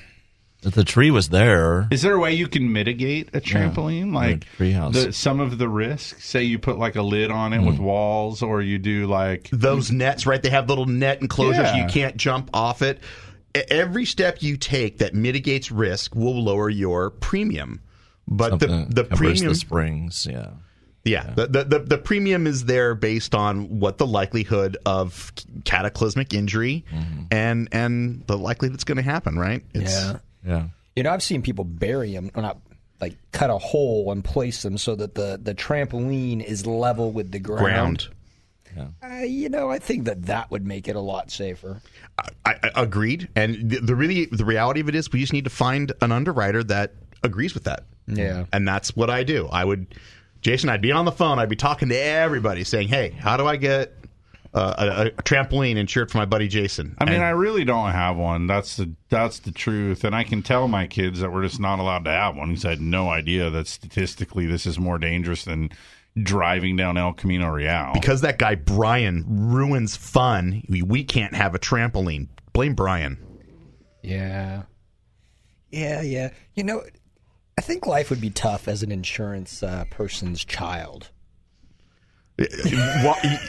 If 0.64 0.74
the 0.74 0.84
tree 0.84 1.12
was 1.12 1.30
there, 1.30 1.88
Is 1.92 2.02
there 2.02 2.14
a 2.16 2.20
way 2.20 2.34
you 2.34 2.48
can 2.48 2.72
mitigate 2.74 3.30
a 3.36 3.42
trampoline? 3.42 4.14
Like 4.14 4.46
treehouse. 4.58 4.94
the, 4.94 5.14
some 5.14 5.40
of 5.40 5.60
the 5.60 5.70
risk. 5.70 6.20
Say 6.22 6.44
you 6.44 6.58
put 6.58 6.80
like 6.80 6.96
a 6.96 7.04
lid 7.04 7.30
on 7.30 7.54
it 7.54 7.60
Hmm. 7.60 7.66
with 7.68 7.78
walls, 7.78 8.42
or 8.42 8.62
you 8.64 8.80
do 8.80 9.06
like 9.06 9.48
Those 9.52 9.92
nets, 9.92 10.26
right? 10.26 10.42
They 10.42 10.50
have 10.50 10.68
little 10.68 10.88
net 10.88 11.22
enclosures. 11.22 11.58
Yeah. 11.66 11.84
You 11.84 11.88
can't 11.88 12.18
jump 12.18 12.50
off 12.54 12.82
it. 12.82 13.00
Every 13.70 14.06
step 14.06 14.42
you 14.42 14.58
take 14.58 14.98
that 15.00 15.14
mitigates 15.14 15.72
risk 15.72 16.16
will 16.16 16.44
lower 16.44 16.70
your 16.70 17.12
premium. 17.12 17.82
But 18.28 18.60
the 18.60 18.68
something 18.68 18.90
the 18.90 19.04
covers 19.04 19.18
premium, 19.20 19.48
the 19.50 19.56
springs, 19.56 20.28
yeah. 20.30 20.50
Yeah, 21.06 21.34
The, 21.36 21.48
the 21.48 21.64
the 21.64 21.80
the 21.80 21.98
premium 21.98 22.48
is 22.48 22.66
there 22.66 22.96
based 22.96 23.34
on 23.36 23.80
what 23.80 23.98
the 24.00 24.08
likelihood 24.08 24.76
of 24.86 25.32
cataclysmic 25.64 26.34
injury 26.34 26.84
and 27.32 27.70
and 27.72 28.26
the 28.28 28.38
likelihood 28.38 28.74
it's 28.74 28.84
going 28.84 28.98
to 28.98 29.04
happen, 29.04 29.38
right? 29.38 29.64
It's, 29.74 29.94
yeah. 29.94 30.18
Yeah. 30.46 30.68
You 30.96 31.04
know, 31.04 31.12
I've 31.12 31.24
seen 31.24 31.42
people 31.42 31.64
bury 31.64 32.14
them, 32.14 32.32
or 32.36 32.42
not 32.42 32.60
like 33.02 33.18
cut 33.32 33.50
a 33.50 33.58
hole 33.58 34.12
and 34.12 34.24
place 34.24 34.62
them 34.62 34.78
so 34.78 34.96
that 34.96 35.16
the, 35.16 35.40
the 35.42 35.54
trampoline 35.54 36.44
is 36.44 36.66
level 36.66 37.12
with 37.12 37.32
the 37.32 37.40
ground. 37.40 37.62
Ground. 37.62 38.08
Uh, 39.04 39.24
you 39.24 39.50
know, 39.50 39.70
I 39.70 39.80
think 39.80 40.06
that 40.06 40.24
that 40.28 40.52
would 40.52 40.66
make 40.66 40.88
it 40.88 40.96
a 40.96 41.00
lot 41.00 41.32
safer. 41.32 41.82
I, 42.46 42.56
I 42.64 42.72
agreed. 42.76 43.30
And 43.36 43.70
the, 43.70 43.80
the 43.80 43.96
really 43.96 44.26
the 44.26 44.46
reality 44.46 44.82
of 44.82 44.90
it 44.90 44.96
is, 44.96 45.12
we 45.12 45.20
just 45.20 45.34
need 45.34 45.46
to 45.46 45.50
find 45.50 45.94
an 46.02 46.12
underwriter 46.12 46.64
that 46.66 46.94
agrees 47.24 47.54
with 47.54 47.64
that. 47.66 47.86
Yeah. 48.08 48.46
and 48.54 48.68
that's 48.68 48.96
what 48.96 49.10
I 49.10 49.24
do. 49.24 49.48
I 49.52 49.66
would, 49.66 49.96
Jason, 50.46 50.70
I'd 50.70 50.80
be 50.80 50.92
on 50.92 51.06
the 51.06 51.12
phone. 51.12 51.40
I'd 51.40 51.50
be 51.50 51.56
talking 51.56 51.90
to 51.90 51.96
everybody, 52.00 52.64
saying, 52.64 52.88
"Hey, 52.90 53.10
how 53.20 53.36
do 53.36 53.48
I 53.48 53.56
get 53.56 53.94
uh, 54.54 54.76
a, 54.78 55.06
a 55.08 55.24
trampoline 55.24 55.76
insured 55.76 56.12
for 56.12 56.20
my 56.20 56.26
buddy 56.26 56.48
Jason?" 56.48 56.96
I 57.00 57.06
mean, 57.06 57.16
And- 57.16 57.24
I 57.24 57.30
really 57.32 57.66
don't 57.66 57.90
have 57.90 58.16
one. 58.16 58.46
That's 58.46 58.76
the 58.78 58.92
that's 59.10 59.40
the 59.40 59.52
truth, 59.52 60.04
and 60.04 60.16
I 60.16 60.24
can 60.24 60.44
tell 60.44 60.68
my 60.68 60.86
kids 60.86 61.20
that 61.22 61.34
we're 61.34 61.42
just 61.42 61.60
not 61.60 61.80
allowed 61.80 62.06
to 62.06 62.12
have 62.12 62.36
one 62.36 62.50
because 62.50 62.64
I 62.64 62.70
had 62.70 62.80
no 62.82 63.10
idea 63.10 63.50
that 63.50 63.66
statistically 63.66 64.46
this 64.46 64.68
is 64.68 64.78
more 64.78 65.00
dangerous 65.00 65.46
than 65.46 65.72
driving 66.22 66.76
down 66.76 66.96
El 66.96 67.14
Camino 67.14 67.50
Real. 67.50 67.90
because 67.96 68.22
that 68.22 68.38
guy 68.38 68.54
Brian 68.54 69.26
ruins 69.28 69.96
fun, 69.96 70.62
we, 70.70 70.84
we 70.84 71.04
can't 71.04 71.34
have 71.34 71.56
a 71.56 71.60
trampoline. 71.60 72.28
Blame 72.54 72.76
Brian. 72.76 73.18
Yeah. 74.04 74.62
Yeah, 75.72 76.02
yeah. 76.04 76.30
You 76.54 76.64
know, 76.64 76.84
I 77.58 77.62
think 77.62 77.88
life 77.88 78.10
would 78.10 78.20
be 78.20 78.32
tough 78.32 78.68
as 78.68 78.84
an 78.84 78.92
insurance 78.92 79.64
uh, 79.64 79.86
person's 79.90 80.44
child. 80.44 81.10
Why- 82.38 83.40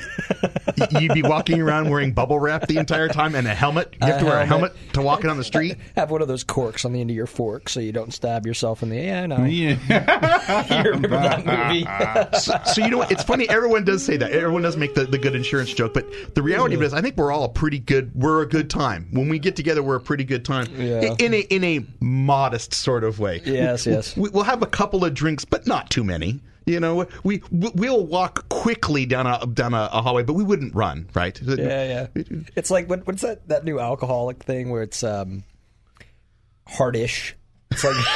Y- 0.79 1.01
You'd 1.01 1.15
be 1.15 1.23
walking 1.23 1.61
around 1.61 1.89
wearing 1.89 2.13
bubble 2.13 2.39
wrap 2.39 2.67
the 2.67 2.77
entire 2.79 3.09
time 3.09 3.35
and 3.35 3.47
a 3.47 3.55
helmet. 3.55 3.95
You 4.01 4.07
have 4.09 4.19
to 4.19 4.25
wear 4.27 4.41
a 4.41 4.45
helmet. 4.47 4.73
helmet 4.73 4.93
to 4.95 5.01
walk 5.03 5.25
on 5.25 5.37
the 5.39 5.45
street. 5.45 5.77
Have 5.97 6.11
one 6.11 6.21
of 6.21 6.29
those 6.29 6.45
corks 6.45 6.85
on 6.85 6.93
the 6.93 7.01
end 7.01 7.09
of 7.11 7.17
your 7.17 7.27
fork 7.27 7.69
so 7.69 7.81
you 7.81 7.93
don't 7.93 8.13
stab 8.13 8.45
yourself 8.45 8.83
in 8.83 8.91
the. 8.91 8.97
Yeah, 8.97 9.23
I 9.23 9.27
know. 9.27 9.45
Yeah. 9.45 10.83
you 10.85 10.91
remember 10.91 11.09
that 11.17 11.47
movie? 11.47 11.87
so, 12.39 12.55
so 12.65 12.85
you 12.85 12.91
know 12.91 12.99
what? 12.99 13.11
It's 13.13 13.23
funny. 13.23 13.49
Everyone 13.49 13.85
does 13.85 14.05
say 14.05 14.17
that. 14.19 14.33
Everyone 14.33 14.63
does 14.63 14.77
make 14.77 14.95
the, 14.95 15.05
the 15.05 15.19
good 15.19 15.35
insurance 15.35 15.73
joke, 15.73 15.95
but 15.95 16.07
the 16.35 16.43
reality 16.43 16.75
of 16.75 16.83
it 16.83 16.87
is, 16.87 16.93
I 16.95 17.01
think 17.01 17.17
we're 17.17 17.33
all 17.33 17.45
a 17.45 17.49
pretty 17.49 17.79
good. 17.79 18.11
We're 18.15 18.43
a 18.43 18.49
good 18.49 18.69
time 18.69 19.09
when 19.13 19.29
we 19.29 19.39
get 19.39 19.57
together. 19.57 19.83
We're 19.83 19.97
a 19.97 20.01
pretty 20.01 20.25
good 20.25 20.45
time 20.45 20.67
Yeah. 20.77 21.15
in 21.19 21.33
a 21.33 21.39
in 21.41 21.65
a 21.65 21.87
modest 22.01 22.75
sort 22.75 23.05
of 23.05 23.19
way. 23.21 23.41
Yes, 23.45 23.87
yes. 23.87 24.17
We, 24.17 24.29
we'll 24.31 24.45
have 24.45 24.63
a 24.63 24.67
couple 24.67 25.05
of 25.05 25.15
drinks, 25.15 25.45
but 25.45 25.67
not 25.67 25.89
too 25.91 26.05
many. 26.05 26.41
You 26.67 26.81
know, 26.81 27.07
we 27.23 27.43
we'll 27.53 28.05
walk 28.05 28.49
quickly 28.49 29.07
down 29.07 29.27
a 29.27 29.47
down 29.47 29.73
a, 29.73 29.89
a 29.93 30.03
hallway, 30.03 30.25
but 30.25 30.33
we 30.33 30.43
wouldn't 30.43 30.75
run, 30.75 31.09
right? 31.15 31.41
Yeah, 31.41 32.09
yeah. 32.17 32.33
It's 32.57 32.73
like 32.73 32.91
what, 32.91 33.07
what's 33.07 33.23
that 33.23 33.47
that 33.49 33.65
new 33.65 33.79
alcoholic 33.79 34.43
thing 34.43 34.71
where 34.71 34.83
it's 34.83 35.05
um 35.05 35.45
hardish. 36.67 37.37
It's 37.77 37.85
like 37.85 37.97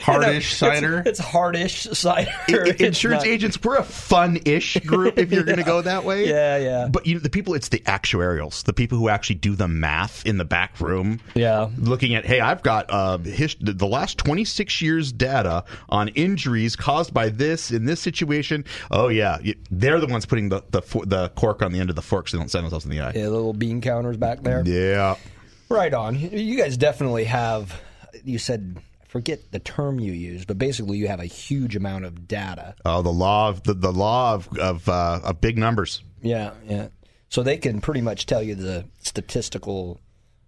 Hardish 0.00 0.36
It's- 0.36 0.56
cider? 0.56 1.02
It's, 1.06 1.18
hardish 1.18 1.82
cider. 1.92 2.30
I- 2.48 2.52
I- 2.52 2.68
It's 2.68 2.80
insurance 2.82 3.24
not- 3.24 3.30
agents, 3.30 3.58
we're 3.62 3.76
a 3.76 3.84
fun-ish 3.84 4.78
group 4.86 5.18
if 5.18 5.32
you're 5.32 5.44
going 5.44 5.58
to 5.64 5.64
go 5.64 5.82
that 5.82 6.04
way. 6.04 6.28
Yeah, 6.28 6.56
yeah. 6.56 6.88
But 6.90 7.06
you 7.06 7.14
know, 7.14 7.20
the 7.20 7.30
people, 7.30 7.54
it's 7.54 7.68
the 7.68 7.80
actuarials, 7.80 8.64
the 8.64 8.72
people 8.72 8.98
who 8.98 9.08
actually 9.08 9.36
do 9.36 9.54
the 9.54 9.68
math 9.68 10.24
in 10.26 10.38
the 10.38 10.44
back 10.44 10.80
room. 10.80 11.20
Yeah. 11.34 11.68
Looking 11.78 12.14
at, 12.14 12.24
hey, 12.24 12.40
I've 12.40 12.62
got 12.62 12.86
uh, 12.90 13.18
his, 13.18 13.56
the 13.60 13.86
last 13.86 14.18
26 14.18 14.80
years 14.82 15.12
data 15.12 15.64
on 15.88 16.08
injuries 16.08 16.76
caused 16.76 17.12
by 17.14 17.28
this 17.28 17.70
in 17.70 17.84
this 17.84 18.00
situation. 18.00 18.64
Oh 18.90 19.08
yeah, 19.08 19.38
they're 19.70 20.00
the 20.00 20.06
ones 20.06 20.26
putting 20.26 20.48
the 20.48 20.62
the, 20.70 20.80
the 21.06 21.28
cork 21.30 21.62
on 21.62 21.72
the 21.72 21.80
end 21.80 21.90
of 21.90 21.96
the 21.96 22.02
fork 22.02 22.28
so 22.28 22.36
they 22.36 22.40
don't 22.40 22.48
send 22.48 22.64
themselves 22.64 22.84
in 22.84 22.90
the 22.90 23.00
eye. 23.00 23.12
Yeah, 23.14 23.24
the 23.24 23.30
little 23.30 23.52
bean 23.52 23.80
counters 23.80 24.16
back 24.16 24.42
there. 24.42 24.62
Yeah. 24.66 25.16
Right 25.68 25.92
on. 25.92 26.18
You 26.18 26.56
guys 26.56 26.76
definitely 26.76 27.24
have. 27.24 27.80
You 28.24 28.38
said 28.38 28.76
I 29.02 29.04
forget 29.06 29.52
the 29.52 29.58
term 29.58 29.98
you 29.98 30.12
used, 30.12 30.46
but 30.46 30.58
basically 30.58 30.98
you 30.98 31.08
have 31.08 31.20
a 31.20 31.26
huge 31.26 31.76
amount 31.76 32.04
of 32.04 32.28
data. 32.28 32.74
Oh, 32.84 33.02
the 33.02 33.12
law 33.12 33.48
of 33.48 33.62
the, 33.64 33.74
the 33.74 33.92
law 33.92 34.34
of 34.34 34.48
of, 34.58 34.88
uh, 34.88 35.20
of 35.24 35.40
big 35.40 35.58
numbers. 35.58 36.02
Yeah, 36.22 36.52
yeah. 36.66 36.88
So 37.28 37.42
they 37.42 37.56
can 37.56 37.80
pretty 37.80 38.00
much 38.00 38.26
tell 38.26 38.42
you 38.42 38.54
the 38.54 38.86
statistical 39.00 40.00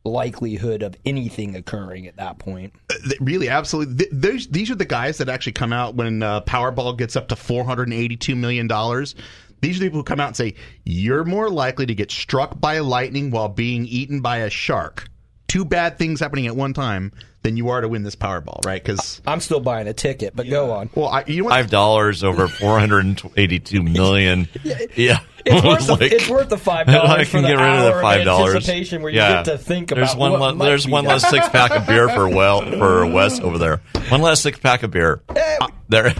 likelihood 0.05 0.83
of 0.83 0.97
anything 1.05 1.55
occurring 1.57 2.07
at 2.07 2.17
that 2.17 2.39
point. 2.39 2.73
Th- 2.89 3.21
really 3.21 3.49
absolutely 3.49 4.07
th- 4.09 4.49
these 4.49 4.71
are 4.71 4.75
the 4.75 4.85
guys 4.85 5.19
that 5.19 5.29
actually 5.29 5.53
come 5.53 5.73
out 5.73 5.95
when 5.97 6.23
uh, 6.23 6.41
powerball 6.43 6.97
gets 6.97 7.17
up 7.17 7.29
to 7.29 7.37
482 7.37 8.35
million 8.35 8.67
dollars 8.67 9.15
these 9.61 9.77
are 9.77 9.81
the 9.81 9.87
people 9.87 10.01
who 10.01 10.05
come 10.05 10.21
out 10.21 10.29
and 10.29 10.37
say 10.37 10.55
you're 10.85 11.25
more 11.25 11.49
likely 11.51 11.87
to 11.87 11.95
get 11.95 12.11
struck 12.11 12.61
by 12.61 12.79
lightning 12.81 13.31
while 13.31 13.49
being 13.49 13.85
eaten 13.87 14.21
by 14.21 14.39
a 14.39 14.51
shark 14.51 15.09
two 15.49 15.65
bad 15.65 15.99
things 15.99 16.21
happening 16.21 16.47
at 16.47 16.55
one 16.57 16.75
time 16.75 17.11
than 17.43 17.57
you 17.57 17.69
are 17.71 17.81
to 17.81 17.89
win 17.89 18.03
this 18.03 18.17
powerball 18.17 18.63
right 18.67 18.83
because 18.83 19.23
I'm 19.27 19.41
still 19.41 19.61
buying 19.61 19.87
a 19.89 19.93
ticket, 19.95 20.35
but 20.37 20.51
go 20.51 20.73
on. 20.73 20.91
well 20.95 21.09
I, 21.09 21.25
you 21.27 21.45
know 21.45 21.49
Five 21.49 21.71
dollars 21.71 22.23
over 22.25 22.49
four 22.61 22.79
hundred 22.79 23.07
and 23.07 23.23
eighty-two 23.37 23.83
million. 23.83 24.49
Yeah, 24.65 25.21
It's 25.47 25.65
worth, 25.65 25.87
the, 25.99 26.05
it's 26.15 26.29
worth 26.29 26.49
the 26.51 26.59
five 26.59 26.89
I 26.89 26.93
dollars 26.93 27.29
for 27.29 27.39
can 27.39 27.43
the 27.43 27.49
get 27.49 27.55
rid 27.59 27.79
of 27.89 27.95
the 27.95 28.01
five 28.03 28.25
dollars. 28.25 28.55
anticipation 28.57 29.03
where 29.03 29.13
you 29.13 29.19
get 29.21 29.45
to 29.47 29.57
think 29.57 29.89
there's 29.91 30.11
about 30.13 30.19
one. 30.19 30.33
what 30.33 30.41
le- 30.41 30.55
might 30.57 30.65
there's 30.67 30.85
be 30.87 30.93
one 30.93 31.05
done. 31.05 31.13
less 31.15 31.31
six 31.31 31.49
pack 31.49 31.71
of 31.71 31.87
beer 31.87 32.09
for 32.11 32.29
well 32.29 32.61
for 32.73 33.07
Wes 33.07 33.39
over 33.41 33.57
there. 33.57 33.81
One 34.09 34.21
less 34.21 34.43
six 34.43 34.59
pack 34.59 34.83
of 34.83 34.91
beer. 34.91 35.23
Eh, 35.35 35.57
uh, 35.61 35.69
there. 35.89 36.15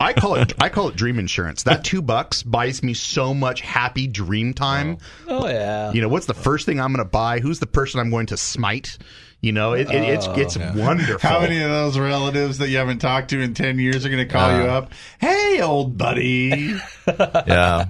I 0.00 0.12
call 0.12 0.34
it 0.36 0.52
I 0.60 0.68
call 0.68 0.88
it 0.88 0.96
dream 0.96 1.18
insurance. 1.18 1.62
That 1.62 1.84
two 1.84 2.02
bucks 2.02 2.42
buys 2.42 2.82
me 2.82 2.94
so 2.94 3.32
much 3.34 3.60
happy 3.60 4.06
dream 4.06 4.52
time. 4.54 4.98
Oh 5.28 5.48
yeah. 5.48 5.92
You 5.92 6.00
know, 6.02 6.08
what's 6.08 6.26
the 6.26 6.34
first 6.34 6.66
thing 6.66 6.80
I'm 6.80 6.92
going 6.92 7.04
to 7.04 7.10
buy? 7.10 7.40
Who's 7.40 7.58
the 7.60 7.66
person 7.66 8.00
I'm 8.00 8.10
going 8.10 8.26
to 8.26 8.36
smite? 8.36 8.98
You 9.40 9.52
know, 9.52 9.74
it, 9.74 9.90
it, 9.90 10.02
it's 10.04 10.26
it's 10.26 10.56
wonderful. 10.56 11.18
How 11.20 11.40
many 11.40 11.60
of 11.62 11.68
those 11.70 11.98
relatives 11.98 12.58
that 12.58 12.70
you 12.70 12.78
haven't 12.78 12.98
talked 13.00 13.30
to 13.30 13.40
in 13.40 13.52
10 13.54 13.78
years 13.78 14.06
are 14.06 14.08
going 14.08 14.26
to 14.26 14.32
call 14.32 14.50
Uh. 14.50 14.58
you 14.62 14.64
up? 14.68 14.92
Hey, 15.20 15.60
old 15.60 15.96
buddy. 15.98 16.76
Yeah. 17.06 17.86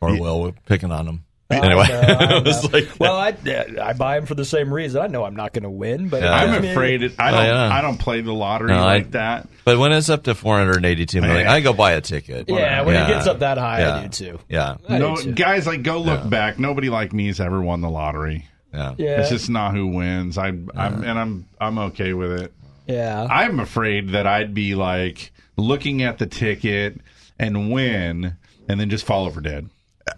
Or 0.00 0.18
well, 0.18 0.40
we're 0.40 0.52
picking 0.66 0.90
on 0.92 1.04
them. 1.06 1.24
Uh, 1.50 1.54
I 1.54 1.66
Anyway, 1.66 1.88
know, 1.88 2.00
I 2.18 2.38
was 2.40 2.62
know. 2.64 2.70
like 2.78 2.88
well, 3.00 3.16
I 3.16 3.34
I 3.82 3.94
buy 3.94 4.16
them 4.18 4.26
for 4.26 4.34
the 4.34 4.44
same 4.44 4.72
reason. 4.72 5.00
I 5.00 5.06
know 5.06 5.24
I'm 5.24 5.34
not 5.34 5.54
going 5.54 5.62
to 5.62 5.70
win, 5.70 6.08
but 6.10 6.22
Yeah. 6.22 6.30
I'm 6.34 6.62
afraid 6.62 7.02
it, 7.02 7.14
I 7.18 7.30
Oh, 7.30 7.34
don't. 7.36 7.46
yeah. 7.46 7.74
I 7.74 7.80
don't 7.80 7.96
play 7.98 8.20
the 8.20 8.34
lottery 8.34 8.68
No, 8.68 8.80
I- 8.80 8.84
like 8.84 9.12
that. 9.12 9.48
But 9.64 9.78
when 9.78 9.92
it's 9.92 10.10
up 10.10 10.24
to 10.24 10.34
482 10.34 11.22
million, 11.22 11.40
Yeah. 11.46 11.52
I 11.52 11.60
go 11.60 11.72
buy 11.72 11.92
a 11.92 12.02
ticket. 12.02 12.46
Yeah, 12.48 12.82
when 12.82 12.94
Yeah. 12.94 13.04
it 13.06 13.08
gets 13.08 13.26
up 13.26 13.38
that 13.38 13.56
high, 13.56 13.80
Yeah. 13.80 13.96
I 13.96 14.02
do 14.02 14.08
too. 14.08 14.38
Yeah. 14.50 14.76
I 14.88 14.98
No, 14.98 15.16
too. 15.16 15.32
guys, 15.32 15.66
like 15.66 15.82
go 15.82 15.98
look 16.00 16.28
back. 16.28 16.58
Nobody 16.58 16.90
like 16.90 17.14
me 17.14 17.28
has 17.28 17.40
ever 17.40 17.62
won 17.62 17.80
the 17.80 17.88
lottery. 17.90 18.44
Yeah. 18.74 18.94
Yeah. 18.98 19.20
It's 19.20 19.30
just 19.30 19.48
not 19.48 19.72
who 19.74 19.86
wins. 19.86 20.36
I, 20.36 20.48
I'm 20.48 20.66
and 20.76 21.18
I'm 21.18 21.46
I'm 21.58 21.78
okay 21.78 22.12
with 22.12 22.32
it. 22.42 22.52
Yeah. 22.86 23.26
I'm 23.30 23.58
afraid 23.58 24.10
that 24.10 24.26
I'd 24.26 24.52
be 24.52 24.74
like 24.74 25.32
looking 25.56 26.02
at 26.02 26.18
the 26.18 26.26
ticket 26.26 27.00
and 27.38 27.70
win, 27.72 28.34
and 28.68 28.78
then 28.78 28.90
just 28.90 29.06
fall 29.06 29.24
over 29.24 29.40
dead. 29.40 29.70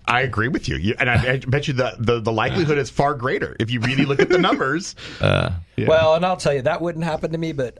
I 0.06 0.22
agree 0.22 0.48
with 0.48 0.68
you, 0.68 0.76
you 0.76 0.94
and 0.98 1.08
I, 1.10 1.32
I 1.34 1.36
bet 1.38 1.68
you 1.68 1.74
the, 1.74 1.94
the 1.98 2.20
the 2.20 2.32
likelihood 2.32 2.78
is 2.78 2.90
far 2.90 3.14
greater 3.14 3.56
if 3.60 3.70
you 3.70 3.80
really 3.80 4.04
look 4.04 4.20
at 4.20 4.28
the 4.28 4.38
numbers. 4.38 4.94
Uh, 5.20 5.50
Yeah. 5.76 5.88
Well, 5.88 6.14
and 6.14 6.24
I'll 6.24 6.36
tell 6.36 6.52
you 6.54 6.62
that 6.62 6.80
wouldn't 6.80 7.04
happen 7.04 7.32
to 7.32 7.38
me, 7.38 7.52
but 7.52 7.78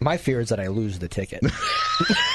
my 0.00 0.16
fear 0.16 0.40
is 0.40 0.48
that 0.50 0.60
I 0.60 0.68
lose 0.68 0.98
the 0.98 1.08
ticket. 1.08 1.42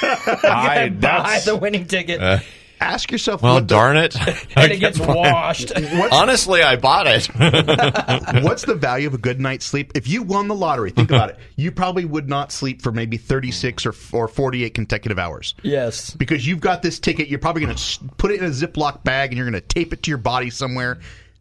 I, 0.02 0.90
buy 1.00 1.42
the 1.46 1.56
winning 1.56 1.86
ticket, 1.86 2.22
Uh, 2.22 2.40
Ask 2.82 3.12
yourself, 3.12 3.42
well, 3.42 3.56
what 3.56 3.62
the- 3.62 3.66
darn 3.68 3.98
it. 3.98 4.16
and 4.56 4.72
it 4.72 4.80
gets 4.80 4.98
washed. 5.00 5.72
what's, 5.76 6.16
Honestly, 6.16 6.62
I 6.64 6.76
bought 6.78 7.08
it. 7.08 7.28
what's 8.44 8.64
the 8.64 8.76
value 8.76 9.08
of 9.08 9.14
a 9.14 9.18
good 9.18 9.40
night's 9.40 9.66
sleep? 9.66 9.92
If 9.96 10.08
you 10.08 10.24
won 10.24 10.48
the 10.48 10.56
lottery, 10.56 10.92
think 10.92 11.10
about 11.12 11.30
it. 11.30 11.38
You 11.56 11.72
probably 11.72 12.06
would 12.06 12.30
not 12.30 12.52
sleep 12.52 12.82
for 12.82 12.92
maybe 12.92 13.18
36 13.18 13.86
or, 13.86 13.94
or 14.14 14.28
48 14.28 14.74
consecutive 14.74 15.20
hours. 15.20 15.56
yes. 15.64 16.12
because 16.16 16.48
you've 16.48 16.62
got 16.62 16.82
this 16.82 17.00
ticket. 17.00 17.28
You're 17.28 17.40
probably 17.40 17.64
going 17.66 17.76
to 17.76 18.04
put 18.18 18.32
it 18.32 18.40
in 18.40 18.46
a 18.46 18.50
Ziploc 18.50 19.04
bag 19.04 19.32
and 19.32 19.38
you're 19.38 19.50
going 19.50 19.62
to 19.62 19.68
tape 19.68 19.92
it 19.94 20.04
to 20.04 20.12
your 20.12 20.18
body 20.18 20.50
somewhere. 20.50 21.00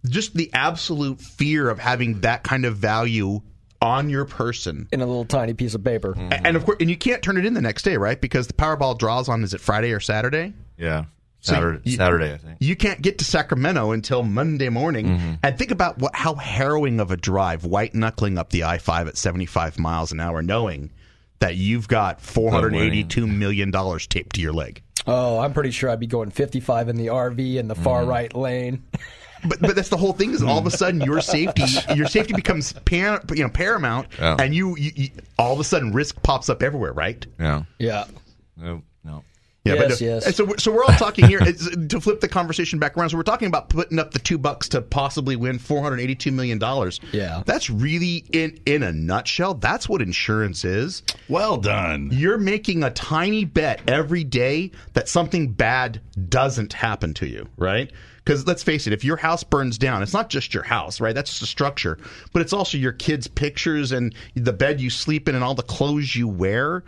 Just 0.09 0.35
the 0.35 0.51
absolute 0.55 1.20
fear 1.20 1.69
of 1.69 1.78
having 1.78 2.20
that 2.20 2.43
kind 2.44 2.65
of 2.65 2.77
value 2.77 3.40
on 3.81 4.10
your 4.10 4.24
person. 4.24 4.89
In 4.93 5.01
a 5.01 5.06
little 5.06 5.24
tiny 5.24 5.55
piece 5.55 5.74
of 5.74 5.85
paper. 5.85 6.15
A- 6.16 6.47
And 6.47 6.56
of 6.56 6.65
course, 6.65 6.78
and 6.81 6.90
you 6.90 6.97
can't 6.97 7.23
turn 7.23 7.36
it 7.36 7.44
in 7.47 7.55
the 7.55 7.60
next 7.60 7.82
day, 7.82 7.97
right? 7.97 8.20
Because 8.20 8.47
the 8.48 8.52
Powerball 8.55 8.98
draws 8.98 9.28
on 9.28 9.43
is 9.44 9.55
it 9.55 9.60
Friday 9.60 9.93
or 9.93 10.01
Saturday? 10.01 10.52
yeah. 10.77 11.05
So 11.40 11.52
Saturday, 11.55 11.81
you- 11.85 11.97
Saturday, 11.97 12.32
I 12.35 12.36
think. 12.39 12.56
You 12.60 12.74
can't 12.77 13.01
get 13.01 13.19
to 13.19 13.24
Sacramento 13.24 13.93
until 13.93 14.23
Monday 14.23 14.69
morning. 14.69 15.39
And 15.43 15.56
think 15.59 15.70
about 15.70 15.98
what 15.98 16.15
how 16.15 16.35
harrowing 16.35 16.98
of 17.01 17.10
a 17.10 17.16
drive, 17.16 17.65
white 17.65 17.94
knuckling 17.94 18.39
up 18.39 18.51
the 18.51 18.65
I 18.65 18.78
five 18.78 19.06
at 19.09 19.16
seventy 19.16 19.47
five 19.47 19.78
miles 19.78 20.10
an 20.12 20.19
hour, 20.20 20.43
knowing 20.43 20.90
that 21.39 21.55
you've 21.55 21.86
got 21.86 22.20
four 22.20 22.51
hundred 22.51 22.74
eighty 22.74 23.05
two 23.05 23.27
million 23.27 23.70
dollars 23.70 24.06
taped 24.06 24.35
to 24.35 24.40
your 24.40 24.52
leg. 24.52 24.82
Oh, 25.06 25.39
I'm 25.39 25.52
pretty 25.55 25.70
sure 25.70 25.89
I'd 25.89 26.01
be 26.01 26.06
going 26.06 26.31
55 26.31 26.90
in 26.90 26.97
the 26.97 27.06
RV 27.06 27.55
in 27.56 27.66
the 27.69 27.74
far 27.74 28.01
Mm-hmm. 28.02 28.10
right 28.10 28.35
lane. 28.36 28.82
But 29.47 29.60
but 29.60 29.77
that's 29.77 29.89
the 29.89 29.97
whole 29.97 30.12
thing 30.12 30.32
is 30.32 30.43
all 30.43 30.59
of 30.59 30.66
a 30.66 30.70
sudden 30.70 31.01
your 31.01 31.20
safety 31.20 31.62
your 31.94 32.09
safety 32.09 32.35
becomes 32.35 32.73
par- 32.73 33.23
you 33.32 33.44
know 33.44 33.48
paramount 33.48 34.09
Yeah. 34.19 34.35
and 34.40 34.52
you, 34.52 34.77
you, 34.77 34.90
you 34.97 35.09
all 35.39 35.52
of 35.55 35.60
a 35.60 35.65
sudden 35.65 35.93
risk 35.93 36.20
pops 36.24 36.48
up 36.51 36.60
everywhere 36.62 36.93
right 36.93 37.24
Yeah. 37.39 37.62
Yeah. 37.78 38.05
No. 38.56 38.82
No. 39.68 39.74
yeah 39.74 39.80
Yes, 39.80 39.90
but, 39.90 40.00
yes. 40.00 40.26
and 40.26 40.34
so 40.34 40.44
we're, 40.44 40.58
so 40.58 40.72
we're 40.72 40.84
all 40.84 40.94
talking 40.94 41.26
here 41.26 41.38
to 41.40 42.00
flip 42.00 42.20
the 42.20 42.28
conversation 42.28 42.78
back 42.78 42.96
around 42.96 43.10
so 43.10 43.16
we're 43.16 43.22
talking 43.22 43.48
about 43.48 43.68
putting 43.68 43.98
up 43.98 44.12
the 44.12 44.18
two 44.18 44.38
bucks 44.38 44.68
to 44.70 44.82
possibly 44.82 45.36
win 45.36 45.58
482 45.58 46.32
million 46.32 46.58
dollars 46.58 47.00
Yeah. 47.12 47.42
that's 47.46 47.70
really 47.70 48.24
in 48.32 48.58
in 48.66 48.82
a 48.82 48.92
nutshell 48.92 49.54
that's 49.54 49.88
what 49.88 50.02
insurance 50.02 50.64
is 50.64 51.02
well 51.28 51.56
done. 51.56 52.10
you're 52.12 52.38
making 52.38 52.82
a 52.82 52.90
tiny 52.90 53.44
bet 53.44 53.80
every 53.88 54.24
day 54.24 54.70
that 54.94 55.08
something 55.08 55.52
bad 55.52 56.00
doesn't 56.28 56.72
happen 56.72 57.14
to 57.14 57.26
you, 57.26 57.46
right? 57.56 57.90
Because 58.24 58.46
let's 58.46 58.62
face 58.62 58.86
it, 58.86 58.92
if 58.92 59.04
your 59.04 59.16
house 59.16 59.42
burns 59.44 59.78
down, 59.78 60.02
it's 60.02 60.12
not 60.12 60.28
just 60.28 60.52
your 60.52 60.62
house, 60.64 61.00
right? 61.00 61.14
That's 61.14 61.30
just 61.30 61.42
a 61.42 61.46
structure, 61.46 61.96
but 62.32 62.42
it's 62.42 62.52
also 62.52 62.76
your 62.76 62.92
kids' 62.92 63.26
pictures 63.26 63.92
and 63.92 64.14
the 64.34 64.52
bed 64.52 64.80
you 64.80 64.90
sleep 64.90 65.28
in 65.28 65.34
and 65.34 65.42
all 65.44 65.54
the 65.54 65.62
clothes 65.62 66.14
you 66.14 66.28
wear. 66.28 66.84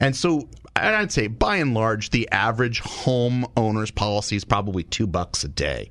And 0.00 0.14
so 0.14 0.48
and 0.76 0.94
I'd 0.96 1.12
say 1.12 1.26
by 1.28 1.56
and 1.56 1.74
large, 1.74 2.10
the 2.10 2.28
average 2.30 2.82
homeowner's 2.82 3.90
policy 3.90 4.36
is 4.36 4.44
probably 4.44 4.82
two 4.82 5.06
bucks 5.06 5.44
a 5.44 5.48
day. 5.48 5.90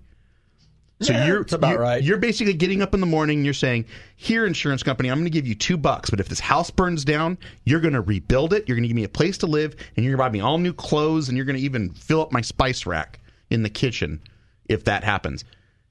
So 1.01 1.11
Yeah, 1.11 1.27
you're 1.27 1.41
it's 1.41 1.53
about 1.53 1.71
you're- 1.71 1.81
right. 1.83 2.03
You're 2.03 2.17
basically 2.17 2.53
getting 2.53 2.81
up 2.81 2.93
in 2.93 3.01
the 3.01 3.05
morning 3.07 3.39
and 3.39 3.45
you're 3.45 3.53
saying, 3.53 3.85
"Here, 4.15 4.45
insurance 4.45 4.83
company, 4.83 5.09
I'm 5.09 5.17
going 5.17 5.25
to 5.25 5.29
give 5.31 5.47
you 5.47 5.55
two 5.55 5.75
bucks, 5.75 6.09
but 6.09 6.19
if 6.21 6.29
this 6.29 6.39
house 6.39 6.69
burns 6.71 7.03
down, 7.03 7.37
you're 7.65 7.81
going 7.81 7.93
to 7.95 8.01
rebuild 8.01 8.53
it. 8.53 8.65
You're 8.67 8.77
going 8.77 8.83
to 8.83 8.87
give 8.87 8.95
me 8.95 9.03
a 9.03 9.09
place 9.09 9.37
to 9.39 9.47
live, 9.47 9.75
and 9.95 10.05
you're 10.05 10.15
going 10.15 10.25
to 10.25 10.29
buy 10.29 10.33
me 10.33 10.39
all 10.39 10.57
new 10.59 10.71
clothes, 10.73 11.27
and 11.27 11.35
you're 11.37 11.45
going 11.45 11.57
to 11.57 11.61
even 11.63 11.89
fill 11.93 12.21
up 12.21 12.31
my 12.31 12.41
spice 12.41 12.85
rack 12.85 13.19
in 13.49 13.63
the 13.63 13.69
kitchen 13.69 14.21
if 14.69 14.85
that 14.85 15.03
happens." 15.03 15.43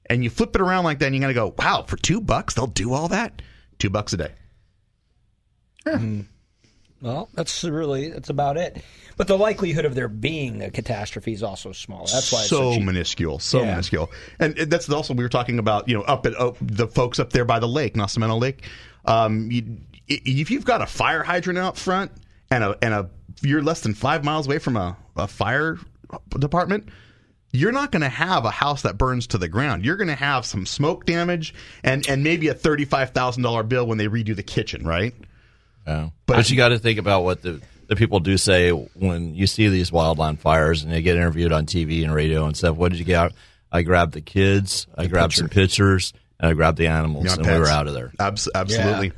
And 0.09 0.23
you 0.23 0.29
flip 0.29 0.55
it 0.55 0.61
around 0.61 0.83
like 0.83 0.99
that, 0.99 1.05
and 1.07 1.15
you're 1.15 1.21
going 1.21 1.33
to 1.33 1.39
go, 1.39 1.53
"Wow, 1.59 1.83
for 1.87 1.97
two 1.97 2.19
bucks, 2.19 2.55
they'll 2.55 2.65
do 2.67 2.93
all 2.93 3.07
that? 3.09 3.41
Two 3.77 3.89
bucks 3.91 4.13
a 4.13 4.17
day." 4.17 4.31
Hmm. 5.87 6.21
Well, 7.03 7.27
that's 7.33 7.65
really 7.65 8.09
that's 8.09 8.29
about 8.29 8.55
it. 8.55 8.81
But 9.17 9.27
the 9.27 9.37
likelihood 9.37 9.83
of 9.83 9.93
there 9.93 10.07
being 10.07 10.63
a 10.63 10.71
catastrophe 10.71 11.33
is 11.33 11.43
also 11.43 11.73
small. 11.73 12.07
That's 12.07 12.31
why 12.31 12.39
it's 12.39 12.49
so 12.49 12.75
so 12.75 12.79
minuscule, 12.79 13.39
so 13.39 13.59
Yeah. 13.59 13.71
minuscule, 13.71 14.09
and 14.39 14.55
that's 14.55 14.89
also 14.89 15.13
we 15.13 15.21
were 15.21 15.29
talking 15.29 15.59
about. 15.59 15.89
You 15.89 15.97
know, 15.97 16.03
up 16.03 16.25
at 16.25 16.33
oh, 16.39 16.55
the 16.61 16.87
folks 16.87 17.19
up 17.19 17.31
there 17.31 17.43
by 17.43 17.59
the 17.59 17.67
lake, 17.67 17.95
Nacimiento 17.95 18.39
Lake. 18.39 18.63
Um, 19.03 19.51
you, 19.51 19.79
if 20.07 20.49
you've 20.49 20.63
got 20.63 20.81
a 20.81 20.85
fire 20.85 21.23
hydrant 21.23 21.59
out 21.59 21.77
front 21.77 22.09
and 22.49 22.63
a 22.63 22.77
and 22.81 22.93
a 22.93 23.09
you're 23.41 23.61
less 23.61 23.81
than 23.81 23.93
five 23.93 24.23
miles 24.23 24.47
away 24.47 24.59
from 24.59 24.77
a, 24.77 24.95
a 25.17 25.27
fire 25.27 25.77
department. 26.39 26.87
You're 27.55 27.71
not 27.71 27.91
going 27.91 28.01
to 28.01 28.09
have 28.09 28.45
a 28.45 28.49
house 28.49 28.81
that 28.81 28.97
burns 28.97 29.27
to 29.27 29.37
the 29.37 29.47
ground. 29.47 29.85
You're 29.85 29.95
going 29.97 30.07
to 30.07 30.15
have 30.15 30.43
some 30.43 30.65
smoke 30.65 31.05
damage 31.05 31.53
and, 31.83 32.07
and 32.09 32.23
maybe 32.23 32.47
a 32.47 32.53
thirty-five 32.55 33.11
thousand 33.11 33.43
dollar 33.43 33.61
bill 33.61 33.85
when 33.85 33.99
they 33.99 34.07
redo 34.07 34.35
the 34.35 34.41
kitchen, 34.41 34.87
right? 34.87 35.13
Yeah. 35.87 36.09
But, 36.25 36.49
you 36.49 36.57
got 36.57 36.69
to 36.69 36.79
think 36.79 36.99
about 36.99 37.23
what 37.23 37.41
the, 37.41 37.61
the 37.87 37.95
people 37.95 38.19
do 38.19 38.37
say 38.37 38.71
when 38.71 39.35
you 39.35 39.47
see 39.47 39.67
these 39.69 39.91
wildland 39.91 40.39
fires 40.39 40.83
and 40.83 40.91
they 40.91 41.01
get 41.01 41.15
interviewed 41.15 41.51
on 41.51 41.65
TV 41.65 42.03
and 42.03 42.13
radio 42.13 42.45
and 42.45 42.55
stuff. 42.55 42.75
What 42.77 42.91
did 42.91 42.99
you 42.99 43.05
get? 43.05 43.31
I 43.71 43.81
grabbed 43.81 44.13
the 44.13 44.21
kids, 44.21 44.87
I 44.97 45.07
grabbed 45.07 45.33
some 45.33 45.49
pictures, 45.49 46.13
and 46.39 46.49
I 46.49 46.53
grabbed 46.53 46.77
the 46.77 46.87
animals, 46.87 47.25
Yeah, 47.25 47.33
and 47.33 47.45
we 47.45 47.57
were 47.59 47.67
out 47.67 47.87
of 47.87 47.93
there. 47.93 48.11
Abs- 48.19 48.49
absolutely. 48.53 49.11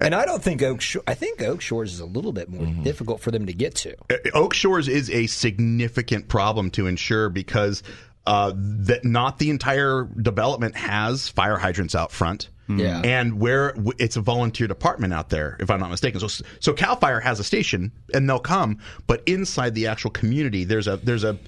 And 0.00 0.14
I 0.14 0.24
don't 0.24 0.40
think 0.42 0.62
Oak 0.62 0.80
Shore. 0.80 1.02
I 1.08 1.14
think 1.14 1.42
Oak 1.42 1.60
Shores 1.60 1.92
is 1.92 1.98
a 1.98 2.04
little 2.06 2.32
bit 2.32 2.48
more 2.48 2.62
Mm-hmm. 2.64 2.84
difficult 2.84 3.20
for 3.20 3.32
them 3.32 3.46
to 3.46 3.52
get 3.52 3.74
to. 3.76 3.96
Oak 4.32 4.54
Shores 4.54 4.86
is 4.86 5.10
a 5.10 5.26
significant 5.26 6.28
problem 6.28 6.70
to 6.72 6.86
ensure 6.86 7.28
because 7.28 7.82
uh, 8.28 8.52
that 8.54 9.06
not 9.06 9.38
the 9.38 9.48
entire 9.48 10.04
development 10.20 10.76
has 10.76 11.28
fire 11.28 11.56
hydrants 11.56 11.94
out 11.94 12.12
front. 12.12 12.50
Yeah. 12.70 13.00
and 13.02 13.40
where 13.40 13.74
it's 13.98 14.16
a 14.16 14.20
volunteer 14.20 14.66
department 14.66 15.14
out 15.14 15.30
there, 15.30 15.56
if 15.58 15.70
I'm 15.70 15.80
not 15.80 15.88
mistaken. 15.88 16.20
So, 16.20 16.44
so 16.60 16.74
Cal 16.74 16.96
Fire 16.96 17.18
has 17.18 17.40
a 17.40 17.44
station, 17.44 17.92
and 18.12 18.28
they'll 18.28 18.38
come, 18.38 18.80
but 19.06 19.22
inside 19.26 19.74
the 19.74 19.86
actual 19.86 20.10
community, 20.10 20.64
there's 20.64 20.86
a 20.86 20.98
there's 20.98 21.24
a 21.24 21.38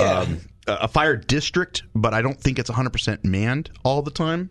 um, 0.00 0.40
a 0.66 0.88
fire 0.88 1.14
district, 1.14 1.84
but 1.94 2.12
I 2.12 2.22
don't 2.22 2.40
think 2.40 2.58
it's 2.58 2.68
100 2.68 2.90
percent 2.90 3.24
manned 3.24 3.70
all 3.84 4.02
the 4.02 4.10
time. 4.10 4.50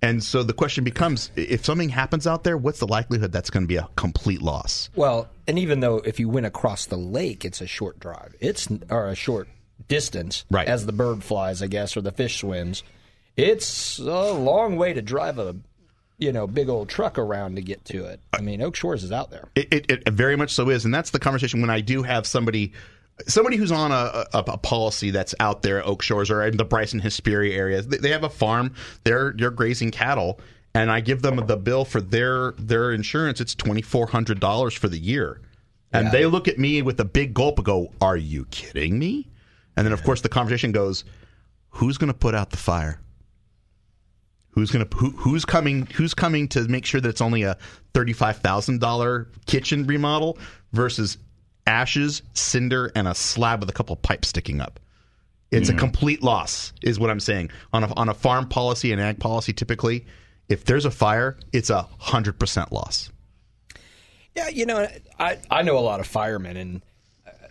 And 0.00 0.24
so 0.24 0.42
the 0.42 0.54
question 0.54 0.84
becomes: 0.84 1.30
if 1.36 1.66
something 1.66 1.90
happens 1.90 2.26
out 2.26 2.44
there, 2.44 2.56
what's 2.56 2.78
the 2.78 2.86
likelihood 2.86 3.32
that's 3.32 3.50
going 3.50 3.64
to 3.64 3.68
be 3.68 3.76
a 3.76 3.90
complete 3.94 4.40
loss? 4.40 4.88
Well, 4.96 5.28
and 5.46 5.58
even 5.58 5.80
though 5.80 5.98
if 5.98 6.18
you 6.18 6.30
went 6.30 6.46
across 6.46 6.86
the 6.86 6.96
lake, 6.96 7.44
it's 7.44 7.60
a 7.60 7.66
short 7.66 8.00
drive. 8.00 8.34
It's 8.40 8.68
or 8.88 9.08
a 9.08 9.14
short 9.14 9.48
distance, 9.86 10.44
Right. 10.50 10.66
As 10.68 10.86
the 10.86 10.92
bird 10.92 11.22
flies, 11.22 11.62
I 11.62 11.66
guess, 11.68 11.96
or 11.96 12.00
the 12.00 12.12
fish 12.12 12.40
swims. 12.40 12.82
It's 13.36 13.98
a 13.98 14.32
long 14.32 14.76
way 14.76 14.92
to 14.92 15.00
drive 15.02 15.38
a, 15.38 15.54
you 16.18 16.32
know, 16.32 16.46
big 16.48 16.68
old 16.68 16.88
truck 16.88 17.18
around 17.18 17.54
to 17.56 17.62
get 17.62 17.84
to 17.86 18.04
it. 18.06 18.20
I 18.32 18.40
mean, 18.40 18.60
Oak 18.60 18.74
Shores 18.74 19.04
is 19.04 19.12
out 19.12 19.30
there. 19.30 19.48
It, 19.54 19.68
it, 19.72 19.90
it 20.06 20.12
very 20.12 20.36
much 20.36 20.52
so 20.52 20.68
is, 20.70 20.84
and 20.84 20.92
that's 20.92 21.10
the 21.10 21.20
conversation 21.20 21.60
when 21.60 21.70
I 21.70 21.80
do 21.80 22.02
have 22.02 22.26
somebody, 22.26 22.72
somebody 23.28 23.56
who's 23.56 23.70
on 23.70 23.92
a, 23.92 24.26
a, 24.34 24.38
a 24.48 24.58
policy 24.58 25.10
that's 25.10 25.34
out 25.38 25.62
there 25.62 25.78
at 25.78 25.86
Oak 25.86 26.02
Shores 26.02 26.30
or 26.30 26.42
in 26.44 26.56
the 26.56 26.64
Bryson 26.64 26.98
Hesperia 26.98 27.56
area, 27.56 27.80
They, 27.82 27.98
they 27.98 28.10
have 28.10 28.24
a 28.24 28.28
farm. 28.28 28.74
They're 29.04 29.32
they're 29.36 29.52
grazing 29.52 29.92
cattle, 29.92 30.40
and 30.74 30.90
I 30.90 30.98
give 30.98 31.22
them 31.22 31.36
the 31.46 31.56
bill 31.56 31.84
for 31.84 32.00
their 32.00 32.52
their 32.58 32.90
insurance. 32.92 33.40
It's 33.40 33.54
twenty 33.54 33.82
four 33.82 34.08
hundred 34.08 34.40
dollars 34.40 34.74
for 34.74 34.88
the 34.88 34.98
year, 34.98 35.40
and 35.92 36.06
Yeah. 36.06 36.10
they 36.10 36.26
look 36.26 36.48
at 36.48 36.58
me 36.58 36.82
with 36.82 36.98
a 36.98 37.04
big 37.04 37.34
gulp 37.34 37.58
and 37.58 37.64
go, 37.66 37.92
"Are 38.00 38.16
you 38.16 38.46
kidding 38.50 38.98
me?" 38.98 39.28
And 39.78 39.86
then 39.86 39.92
of 39.92 40.02
course 40.02 40.22
the 40.22 40.28
conversation 40.28 40.72
goes, 40.72 41.04
"Who's 41.70 41.98
going 41.98 42.12
to 42.12 42.18
put 42.18 42.34
out 42.34 42.50
the 42.50 42.56
fire?" 42.56 43.00
Who's 44.50 44.72
gonna 44.72 44.88
who, 44.92 45.10
who's 45.10 45.44
coming 45.44 45.86
who's 45.86 46.14
coming 46.14 46.48
to 46.48 46.66
make 46.66 46.84
sure 46.84 47.00
that 47.00 47.08
it's 47.08 47.20
only 47.20 47.44
a 47.44 47.56
thirty 47.94 48.12
five 48.12 48.38
thousand 48.38 48.80
dollar 48.80 49.28
kitchen 49.46 49.86
remodel 49.86 50.36
versus 50.72 51.16
ashes, 51.64 52.22
cinder, 52.34 52.90
and 52.96 53.06
a 53.06 53.14
slab 53.14 53.60
with 53.60 53.70
a 53.70 53.72
couple 53.72 53.94
pipes 53.94 54.26
sticking 54.26 54.60
up? 54.60 54.80
It's 55.52 55.68
a 55.68 55.74
complete 55.74 56.24
loss, 56.24 56.72
is 56.82 56.98
what 56.98 57.08
I'm 57.08 57.20
saying. 57.20 57.50
On 57.72 57.84
a 57.84 57.94
on 57.94 58.08
a 58.08 58.14
farm 58.14 58.48
policy 58.48 58.90
and 58.90 59.00
ag 59.00 59.20
policy, 59.20 59.52
typically, 59.52 60.06
if 60.48 60.64
there's 60.64 60.86
a 60.86 60.90
fire, 60.90 61.38
it's 61.52 61.70
a 61.70 61.88
hundred 61.98 62.40
percent 62.40 62.72
loss. 62.72 63.10
Yeah, 64.34 64.48
you 64.48 64.66
know, 64.66 64.88
I 65.20 65.38
I 65.52 65.62
know 65.62 65.78
a 65.78 65.86
lot 65.86 66.00
of 66.00 66.08
firemen, 66.08 66.56
and 66.56 66.82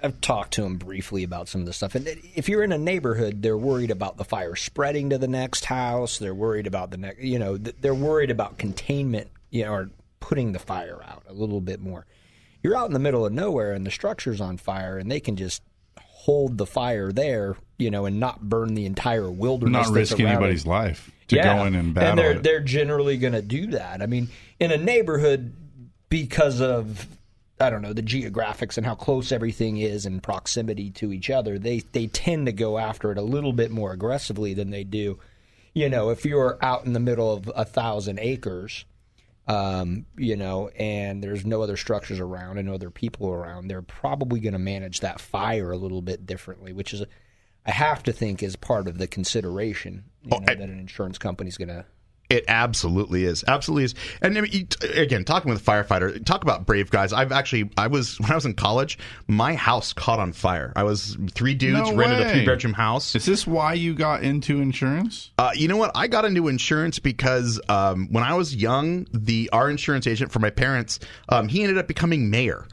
I've 0.01 0.21
talked 0.21 0.53
to 0.53 0.61
them 0.61 0.77
briefly 0.77 1.23
about 1.23 1.47
some 1.47 1.61
of 1.61 1.67
this 1.67 1.77
stuff. 1.77 1.95
And 1.95 2.07
if 2.35 2.49
you're 2.49 2.63
in 2.63 2.71
a 2.71 2.77
neighborhood, 2.77 3.41
they're 3.41 3.57
worried 3.57 3.91
about 3.91 4.17
the 4.17 4.23
fire 4.23 4.55
spreading 4.55 5.09
to 5.09 5.17
the 5.17 5.27
next 5.27 5.65
house. 5.65 6.17
They're 6.17 6.35
worried 6.35 6.67
about 6.67 6.91
the 6.91 6.97
next, 6.97 7.21
you 7.21 7.39
know, 7.39 7.57
they're 7.57 7.95
worried 7.95 8.31
about 8.31 8.57
containment, 8.57 9.29
you 9.49 9.65
know, 9.65 9.73
or 9.73 9.89
putting 10.19 10.51
the 10.51 10.59
fire 10.59 10.99
out 11.03 11.23
a 11.27 11.33
little 11.33 11.61
bit 11.61 11.79
more. 11.79 12.05
You're 12.63 12.75
out 12.75 12.87
in 12.87 12.93
the 12.93 12.99
middle 12.99 13.25
of 13.25 13.31
nowhere, 13.31 13.73
and 13.73 13.85
the 13.85 13.91
structure's 13.91 14.41
on 14.41 14.57
fire, 14.57 14.97
and 14.97 15.09
they 15.11 15.19
can 15.19 15.35
just 15.35 15.61
hold 16.01 16.57
the 16.57 16.65
fire 16.65 17.11
there, 17.11 17.55
you 17.77 17.89
know, 17.89 18.05
and 18.05 18.19
not 18.19 18.41
burn 18.41 18.73
the 18.73 18.85
entire 18.85 19.31
wilderness. 19.31 19.87
Not 19.87 19.95
risk 19.95 20.19
around 20.19 20.21
it. 20.21 20.29
anybody's 20.31 20.65
life 20.65 21.11
to 21.29 21.41
go 21.41 21.65
in 21.65 21.75
and 21.75 21.93
battle 21.93 22.15
they're 22.15 22.31
it. 22.31 22.43
they're 22.43 22.59
generally 22.59 23.17
going 23.17 23.33
to 23.33 23.41
do 23.41 23.67
that. 23.67 24.01
I 24.01 24.05
mean, 24.07 24.29
in 24.59 24.71
a 24.71 24.77
neighborhood, 24.77 25.53
because 26.09 26.61
of 26.61 27.07
I 27.59 27.69
don't 27.69 27.81
know 27.81 27.93
the 27.93 28.03
geographics 28.03 28.77
and 28.77 28.85
how 28.85 28.95
close 28.95 29.31
everything 29.31 29.77
is 29.77 30.05
and 30.05 30.21
proximity 30.21 30.91
to 30.91 31.11
each 31.11 31.29
other, 31.29 31.57
they 31.57 31.79
they 31.79 32.07
tend 32.07 32.45
to 32.45 32.51
go 32.51 32.77
after 32.77 33.11
it 33.11 33.17
a 33.17 33.23
little 33.23 33.53
bit 33.53 33.71
more 33.71 33.91
aggressively 33.91 34.53
than 34.53 34.69
they 34.69 34.83
do. 34.83 35.19
You 35.73 35.89
know, 35.89 36.09
if 36.09 36.25
you're 36.25 36.57
out 36.61 36.85
in 36.85 36.93
the 36.93 36.99
middle 36.99 37.31
of 37.31 37.51
a 37.55 37.65
thousand 37.65 38.19
acres, 38.19 38.85
um, 39.47 40.05
you 40.17 40.35
know, 40.35 40.69
and 40.69 41.23
there's 41.23 41.45
no 41.45 41.61
other 41.61 41.77
structures 41.77 42.19
around 42.19 42.57
and 42.57 42.67
no 42.67 42.73
other 42.73 42.89
people 42.89 43.29
around, 43.29 43.67
they're 43.67 43.81
probably 43.81 44.39
going 44.39 44.53
to 44.53 44.59
manage 44.59 44.99
that 44.99 45.21
fire 45.21 45.71
a 45.71 45.77
little 45.77 46.01
bit 46.01 46.25
differently, 46.25 46.73
which 46.73 46.93
is, 46.93 47.03
I 47.65 47.71
have 47.71 48.03
to 48.03 48.11
think, 48.11 48.43
is 48.43 48.55
part 48.55 48.87
of 48.87 48.97
the 48.97 49.07
consideration 49.07 50.03
you 50.23 50.31
know, 50.31 50.45
that 50.45 50.59
an 50.59 50.77
insurance 50.77 51.17
company's 51.17 51.57
going 51.57 51.69
to. 51.69 51.85
It 52.29 52.43
absolutely 52.49 53.23
is. 53.23 53.45
Absolutely 53.47 53.85
is. 53.85 53.95
And 54.21 54.37
I 54.37 54.41
mean, 54.41 54.67
again, 54.95 55.23
talking 55.23 55.49
with 55.49 55.61
a 55.61 55.63
firefighter, 55.63 56.23
talk 56.25 56.43
about 56.43 56.65
brave 56.65 56.89
guys. 56.89 57.13
I've 57.13 57.31
actually, 57.31 57.69
I 57.77 57.87
was 57.87 58.19
when 58.19 58.31
I 58.31 58.35
was 58.35 58.45
in 58.45 58.53
college, 58.53 58.97
my 59.27 59.55
house 59.55 59.93
caught 59.93 60.19
on 60.19 60.33
fire. 60.33 60.73
I 60.75 60.83
was 60.83 61.17
three 61.31 61.53
dudes 61.53 61.89
No 61.89 61.95
rented 61.95 62.19
a 62.19 62.29
three 62.29 62.45
bedroom 62.45 62.73
house. 62.73 63.15
Is 63.15 63.25
this 63.25 63.47
why 63.47 63.73
you 63.73 63.93
got 63.93 64.23
into 64.23 64.59
insurance? 64.59 65.31
Uh, 65.37 65.51
you 65.55 65.69
know 65.69 65.77
what? 65.77 65.91
I 65.95 66.07
got 66.07 66.25
into 66.25 66.49
insurance 66.49 66.99
because 66.99 67.61
um, 67.69 68.09
when 68.11 68.23
I 68.23 68.33
was 68.33 68.53
young, 68.53 69.07
the 69.13 69.49
our 69.53 69.69
insurance 69.69 70.05
agent 70.05 70.31
for 70.31 70.39
my 70.39 70.49
parents, 70.49 70.99
um, 71.29 71.47
he 71.47 71.63
ended 71.63 71.77
up 71.77 71.87
becoming 71.87 72.29
mayor. 72.29 72.67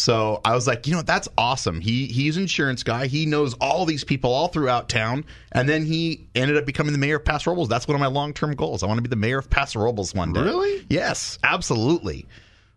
So 0.00 0.40
I 0.46 0.54
was 0.54 0.66
like, 0.66 0.86
you 0.86 0.94
know, 0.94 1.02
that's 1.02 1.28
awesome. 1.36 1.78
He 1.78 2.06
he's 2.06 2.38
insurance 2.38 2.82
guy. 2.82 3.06
He 3.06 3.26
knows 3.26 3.52
all 3.60 3.84
these 3.84 4.02
people 4.02 4.32
all 4.32 4.48
throughout 4.48 4.88
town, 4.88 5.26
and 5.52 5.68
then 5.68 5.84
he 5.84 6.26
ended 6.34 6.56
up 6.56 6.64
becoming 6.64 6.92
the 6.92 6.98
mayor 6.98 7.16
of 7.16 7.24
Paso 7.26 7.50
Robles. 7.50 7.68
That's 7.68 7.86
one 7.86 7.96
of 7.96 8.00
my 8.00 8.06
long 8.06 8.32
term 8.32 8.54
goals. 8.54 8.82
I 8.82 8.86
want 8.86 8.96
to 8.96 9.02
be 9.02 9.10
the 9.10 9.16
mayor 9.16 9.38
of 9.38 9.50
Paso 9.50 9.78
Robles 9.78 10.14
one 10.14 10.32
day. 10.32 10.40
Really? 10.40 10.86
Yes, 10.88 11.38
absolutely. 11.44 12.26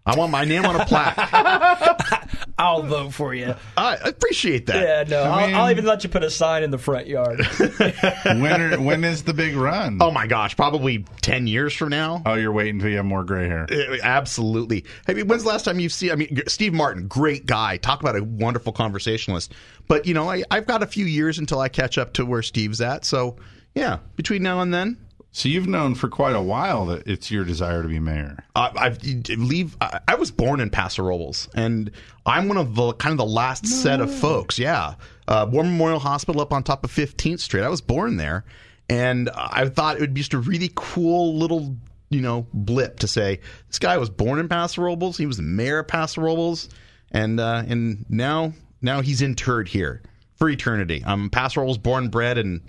I 0.05 0.17
want 0.17 0.33
my 0.33 0.43
name 0.43 0.65
on 0.65 0.75
a 0.75 0.85
plaque. 0.85 1.15
I'll 2.57 2.83
vote 2.83 3.13
for 3.13 3.33
you. 3.33 3.55
I 3.75 3.95
appreciate 3.95 4.67
that. 4.67 5.09
Yeah, 5.09 5.15
no, 5.15 5.23
I 5.23 5.51
I'll, 5.51 5.55
I'll 5.55 5.71
even 5.71 5.85
let 5.85 6.03
you 6.03 6.09
put 6.09 6.23
a 6.23 6.29
sign 6.29 6.63
in 6.63 6.69
the 6.71 6.77
front 6.77 7.07
yard. 7.07 7.39
when 8.25 8.61
are, 8.61 8.79
when 8.79 9.03
is 9.03 9.23
the 9.23 9.33
big 9.33 9.55
run? 9.55 9.97
Oh 10.01 10.11
my 10.11 10.27
gosh, 10.27 10.55
probably 10.55 11.05
ten 11.21 11.47
years 11.47 11.73
from 11.73 11.89
now. 11.89 12.21
Oh, 12.25 12.35
you're 12.35 12.51
waiting 12.51 12.75
until 12.75 12.89
you 12.89 12.97
have 12.97 13.05
more 13.05 13.23
gray 13.23 13.47
hair. 13.47 13.65
Uh, 13.71 13.97
Absolutely. 14.03 14.85
I 15.07 15.13
mean, 15.13 15.27
when's 15.27 15.43
the 15.43 15.49
last 15.49 15.65
time 15.65 15.79
you've 15.79 15.93
seen? 15.93 16.11
I 16.11 16.15
mean, 16.15 16.41
Steve 16.47 16.73
Martin, 16.73 17.07
great 17.07 17.45
guy. 17.45 17.77
Talk 17.77 18.01
about 18.01 18.15
a 18.15 18.23
wonderful 18.23 18.71
conversationalist. 18.71 19.53
But 19.87 20.05
you 20.05 20.13
know, 20.13 20.29
I, 20.29 20.43
I've 20.51 20.67
got 20.67 20.83
a 20.83 20.87
few 20.87 21.05
years 21.05 21.39
until 21.39 21.59
I 21.59 21.69
catch 21.69 21.97
up 21.97 22.13
to 22.13 22.25
where 22.25 22.43
Steve's 22.43 22.81
at. 22.81 23.03
So 23.03 23.37
yeah, 23.73 23.99
between 24.15 24.43
now 24.43 24.61
and 24.61 24.73
then, 24.73 24.97
So 25.35 25.49
you've 25.49 25.67
known 25.67 25.95
for 25.95 26.09
quite 26.09 26.35
a 26.35 26.41
while 26.41 26.85
that 26.85 27.07
it's 27.07 27.31
your 27.31 27.43
desire 27.43 27.81
to 27.81 27.89
be 27.89 27.99
mayor. 27.99 28.37
uh, 28.55 28.69
I've 28.77 29.01
leave. 29.03 29.75
I, 29.81 29.99
I 30.07 30.15
was 30.15 30.29
born 30.29 30.59
in 30.59 30.69
Paso 30.69 31.01
Robles, 31.01 31.49
and 31.55 31.89
I'm 32.23 32.47
one 32.47 32.57
of 32.57 32.75
the 32.75 32.93
kind 32.93 33.13
of 33.13 33.17
the 33.17 33.25
last 33.25 33.65
set 33.65 33.99
of 33.99 34.13
folks. 34.13 34.59
Yeah, 34.59 34.93
uh, 35.27 35.47
War 35.51 35.63
Memorial 35.63 35.97
Hospital 35.99 36.39
up 36.39 36.53
on 36.53 36.61
top 36.61 36.83
of 36.83 36.91
15th 36.91 37.39
Street. 37.39 37.63
I 37.63 37.69
was 37.69 37.81
born 37.81 38.17
there, 38.17 38.45
and 38.89 39.27
I 39.33 39.67
thought 39.69 39.95
it 39.95 40.01
would 40.01 40.13
be 40.13 40.21
just 40.21 40.35
a 40.35 40.37
really 40.37 40.69
cool 40.75 41.35
little, 41.35 41.77
you 42.09 42.21
know, 42.21 42.45
blip 42.53 42.99
to 42.99 43.07
say 43.07 43.39
this 43.69 43.79
guy 43.79 43.97
was 43.97 44.11
born 44.11 44.37
in 44.37 44.47
Paso 44.47 44.83
Robles. 44.83 45.17
He 45.17 45.25
was 45.25 45.37
the 45.37 45.43
mayor 45.43 45.79
of 45.79 45.87
Paso 45.87 46.21
Robles, 46.21 46.69
and 47.09 47.39
uh, 47.39 47.63
and 47.67 48.05
now 48.07 48.53
now 48.83 49.01
he's 49.01 49.23
interred 49.23 49.67
here 49.67 50.03
for 50.35 50.47
eternity. 50.47 51.01
I'm 51.03 51.31
Paso 51.31 51.61
Robles 51.61 51.79
born, 51.79 52.09
bred, 52.09 52.37
and 52.37 52.61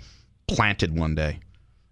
planted 0.47 0.97
one 0.97 1.13
day. 1.13 1.41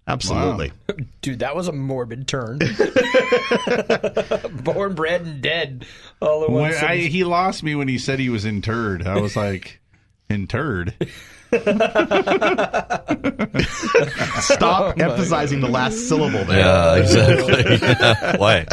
Absolutely. 0.08 0.72
Dude, 1.22 1.40
that 1.40 1.56
was 1.56 1.68
a 1.68 1.72
morbid 1.72 2.28
turn. 2.28 2.60
Born, 4.64 4.96
bred, 4.96 5.22
and 5.22 5.42
dead 5.42 5.86
all 6.22 6.46
in 6.46 6.52
one 6.52 6.64
When 6.64 6.74
I, 6.84 6.98
he 6.98 7.24
lost 7.24 7.64
me 7.64 7.76
when 7.76 7.88
he 7.88 7.98
said 7.98 8.20
he 8.20 8.30
was 8.30 8.46
interred. 8.46 9.08
I 9.08 9.20
was 9.20 9.36
like, 9.36 9.80
Interred. 10.30 10.96
Stop 14.40 15.00
emphasizing 15.00 15.62
the 15.62 15.70
last 15.70 16.10
syllable 16.10 16.44
there. 16.46 16.60
Yeah, 16.60 16.96
exactly. 16.96 17.78
Yeah. 17.88 18.38
Why? 18.38 18.66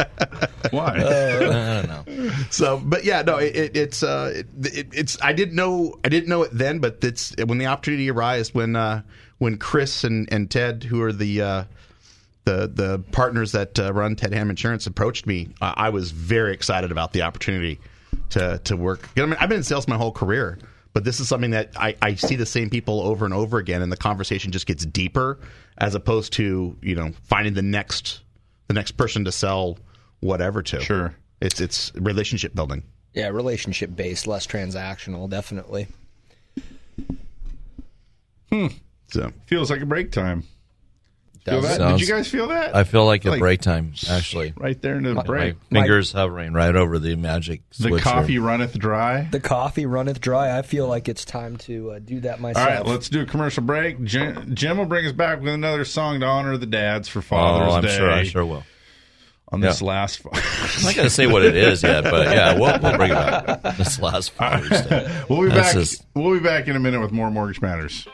Why? 0.71 0.95
I 0.95 1.81
don't 1.83 1.87
know. 1.87 2.31
So, 2.49 2.81
but 2.83 3.03
yeah, 3.03 3.21
no, 3.21 3.37
it, 3.37 3.55
it, 3.55 3.77
it's 3.77 4.01
uh, 4.01 4.33
it, 4.35 4.47
it, 4.65 4.87
it's 4.93 5.21
I 5.21 5.33
didn't 5.33 5.55
know 5.55 5.99
I 6.03 6.09
didn't 6.09 6.29
know 6.29 6.41
it 6.41 6.49
then, 6.51 6.79
but 6.79 7.03
it's 7.03 7.35
when 7.45 7.59
the 7.59 7.67
opportunity 7.67 8.09
arose 8.09 8.53
when 8.53 8.75
uh, 8.75 9.03
when 9.41 9.57
Chris 9.57 10.03
and, 10.03 10.31
and 10.31 10.51
Ted, 10.51 10.83
who 10.83 11.01
are 11.01 11.11
the 11.11 11.41
uh, 11.41 11.63
the 12.43 12.71
the 12.71 13.03
partners 13.11 13.53
that 13.53 13.79
uh, 13.79 13.91
run 13.91 14.15
Ted 14.15 14.33
Ham 14.33 14.51
Insurance, 14.51 14.85
approached 14.85 15.25
me. 15.25 15.49
I 15.59 15.73
I 15.77 15.89
was 15.89 16.11
very 16.11 16.53
excited 16.53 16.91
about 16.91 17.11
the 17.11 17.23
opportunity 17.23 17.79
to 18.29 18.61
to 18.65 18.77
work. 18.77 19.09
I 19.17 19.21
mean, 19.21 19.35
I've 19.39 19.49
been 19.49 19.57
in 19.57 19.63
sales 19.63 19.87
my 19.87 19.97
whole 19.97 20.11
career, 20.11 20.59
but 20.93 21.05
this 21.05 21.19
is 21.19 21.27
something 21.27 21.49
that 21.51 21.71
I, 21.75 21.95
I 22.03 22.13
see 22.13 22.35
the 22.35 22.45
same 22.45 22.69
people 22.69 23.01
over 23.01 23.25
and 23.25 23.33
over 23.33 23.57
again, 23.57 23.81
and 23.81 23.91
the 23.91 23.97
conversation 23.97 24.51
just 24.51 24.67
gets 24.67 24.85
deeper 24.85 25.39
as 25.79 25.95
opposed 25.95 26.33
to 26.33 26.77
you 26.83 26.93
know 26.93 27.11
finding 27.23 27.55
the 27.55 27.63
next 27.63 28.21
the 28.67 28.75
next 28.75 28.91
person 28.91 29.25
to 29.25 29.31
sell 29.31 29.79
whatever 30.19 30.61
to. 30.61 30.81
Sure, 30.81 31.15
it's 31.41 31.59
it's 31.59 31.91
relationship 31.95 32.53
building. 32.53 32.83
Yeah, 33.15 33.29
relationship 33.29 33.95
based, 33.95 34.27
less 34.27 34.45
transactional, 34.45 35.27
definitely. 35.27 35.87
Hmm. 38.51 38.67
So 39.11 39.31
feels 39.47 39.69
like 39.69 39.81
a 39.81 39.85
break 39.85 40.11
time. 40.11 40.43
Feel 41.45 41.61
Does. 41.61 41.77
that? 41.79 41.91
Did 41.97 42.01
you 42.01 42.07
guys 42.07 42.27
feel 42.27 42.49
that? 42.49 42.75
I 42.75 42.83
feel 42.83 43.03
like 43.03 43.25
a 43.25 43.35
break 43.39 43.61
time, 43.61 43.93
actually. 44.07 44.53
Right 44.55 44.79
there 44.79 44.97
in 44.97 45.03
the 45.03 45.15
My- 45.15 45.23
break. 45.23 45.55
My 45.71 45.79
fingers 45.81 46.11
hovering 46.11 46.53
right 46.53 46.75
over 46.75 46.99
the 46.99 47.15
magic 47.15 47.61
The 47.79 47.87
switch 47.89 48.03
coffee 48.03 48.33
there. 48.37 48.41
runneth 48.45 48.77
dry. 48.77 49.27
The 49.31 49.39
coffee 49.39 49.87
runneth 49.87 50.21
dry. 50.21 50.55
I 50.55 50.61
feel 50.61 50.87
like 50.87 51.09
it's 51.09 51.25
time 51.25 51.57
to 51.57 51.93
uh, 51.93 51.99
do 51.99 52.19
that 52.19 52.39
myself. 52.41 52.67
right, 52.67 52.85
let's 52.85 53.09
do 53.09 53.21
a 53.21 53.25
commercial 53.25 53.63
break. 53.63 54.03
Jim, 54.03 54.53
Jim 54.53 54.77
will 54.77 54.85
bring 54.85 55.03
us 55.07 55.13
back 55.13 55.39
with 55.41 55.51
another 55.51 55.83
song 55.83 56.19
to 56.19 56.27
honor 56.27 56.57
the 56.57 56.67
dads 56.67 57.07
for 57.09 57.23
Father's 57.23 57.73
Oh, 57.73 57.75
I'm 57.77 57.83
Day. 57.85 57.97
sure. 57.97 58.11
I 58.11 58.23
sure 58.23 58.45
will. 58.45 58.63
On 59.51 59.61
this 59.61 59.81
Yeah. 59.81 59.87
last, 59.87 60.21
I'm 60.23 60.31
not 60.83 60.95
going 60.95 61.07
to 61.07 61.09
say 61.09 61.25
what 61.25 61.43
it 61.43 61.55
is 61.57 61.81
yet, 61.81 62.03
but 62.03 62.27
yeah, 62.27 62.53
we'll, 62.53 62.79
we'll 62.79 62.97
bring 62.97 63.11
it 63.11 63.15
back. 63.15 63.77
This 63.77 63.99
last 63.99 64.29
Father's 64.31 64.69
Day. 64.85 65.23
we'll 65.27 65.41
be 65.41 65.47
This 65.49 65.55
back. 65.55 65.75
is- 65.75 66.03
We'll 66.13 66.33
be 66.37 66.39
back 66.39 66.67
in 66.67 66.75
a 66.75 66.79
minute 66.79 67.01
with 67.01 67.11
more 67.11 67.31
mortgage 67.31 67.61
matters. 67.61 68.07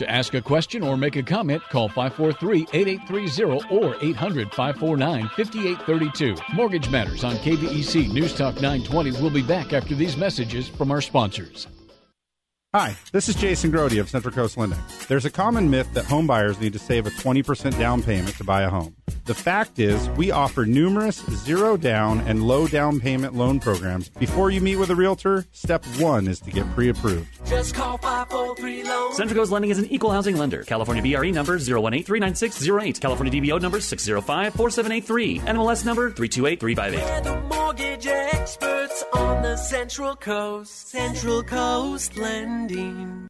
To 0.00 0.10
ask 0.10 0.32
a 0.32 0.40
question 0.40 0.82
or 0.82 0.96
make 0.96 1.16
a 1.16 1.22
comment, 1.22 1.62
call 1.64 1.90
543-8830 1.90 3.70
or 3.70 3.96
800-549-5832. 3.96 6.54
Mortgage 6.54 6.88
Matters 6.88 7.22
on 7.22 7.36
KVEC 7.36 8.10
News 8.10 8.34
Talk 8.34 8.54
920 8.54 9.20
will 9.20 9.28
be 9.28 9.42
back 9.42 9.74
after 9.74 9.94
these 9.94 10.16
messages 10.16 10.68
from 10.68 10.90
our 10.90 11.02
sponsors. 11.02 11.66
Hi, 12.72 12.96
this 13.12 13.28
is 13.28 13.34
Jason 13.34 13.70
Grody 13.70 14.00
of 14.00 14.08
Central 14.08 14.32
Coast 14.32 14.56
Lending. 14.56 14.78
There's 15.06 15.26
a 15.26 15.30
common 15.30 15.68
myth 15.68 15.92
that 15.92 16.06
home 16.06 16.26
buyers 16.26 16.58
need 16.58 16.72
to 16.72 16.78
save 16.78 17.06
a 17.06 17.10
20% 17.10 17.78
down 17.78 18.02
payment 18.02 18.38
to 18.38 18.44
buy 18.44 18.62
a 18.62 18.70
home. 18.70 18.96
The 19.24 19.34
fact 19.34 19.78
is, 19.78 20.08
we 20.10 20.30
offer 20.30 20.66
numerous 20.66 21.18
zero 21.44 21.76
down 21.76 22.20
and 22.20 22.42
low 22.42 22.66
down 22.66 23.00
payment 23.00 23.34
loan 23.34 23.60
programs. 23.60 24.08
Before 24.08 24.50
you 24.50 24.60
meet 24.60 24.76
with 24.76 24.90
a 24.90 24.96
realtor, 24.96 25.46
step 25.52 25.84
one 25.98 26.28
is 26.28 26.40
to 26.40 26.50
get 26.50 26.70
pre 26.74 26.88
approved. 26.88 27.28
Just 27.46 27.74
call 27.74 27.98
543 27.98 28.84
loan. 28.84 29.14
Central 29.14 29.40
Coast 29.40 29.52
Lending 29.52 29.70
is 29.70 29.78
an 29.78 29.86
equal 29.86 30.10
housing 30.10 30.36
lender. 30.36 30.62
California 30.62 31.02
BRE 31.02 31.30
number 31.30 31.58
018-39608. 31.58 33.00
California 33.00 33.40
DBO 33.40 33.60
number 33.60 33.78
605-4783. 33.78 35.40
NMLS 35.40 35.84
number 35.84 36.10
328358. 36.10 37.04
We're 37.04 37.20
the 37.20 37.40
mortgage 37.54 38.06
experts 38.06 39.04
on 39.12 39.42
the 39.42 39.56
Central 39.56 40.16
Coast. 40.16 40.88
Central 40.90 41.42
Coast 41.42 42.16
Lending. 42.16 43.29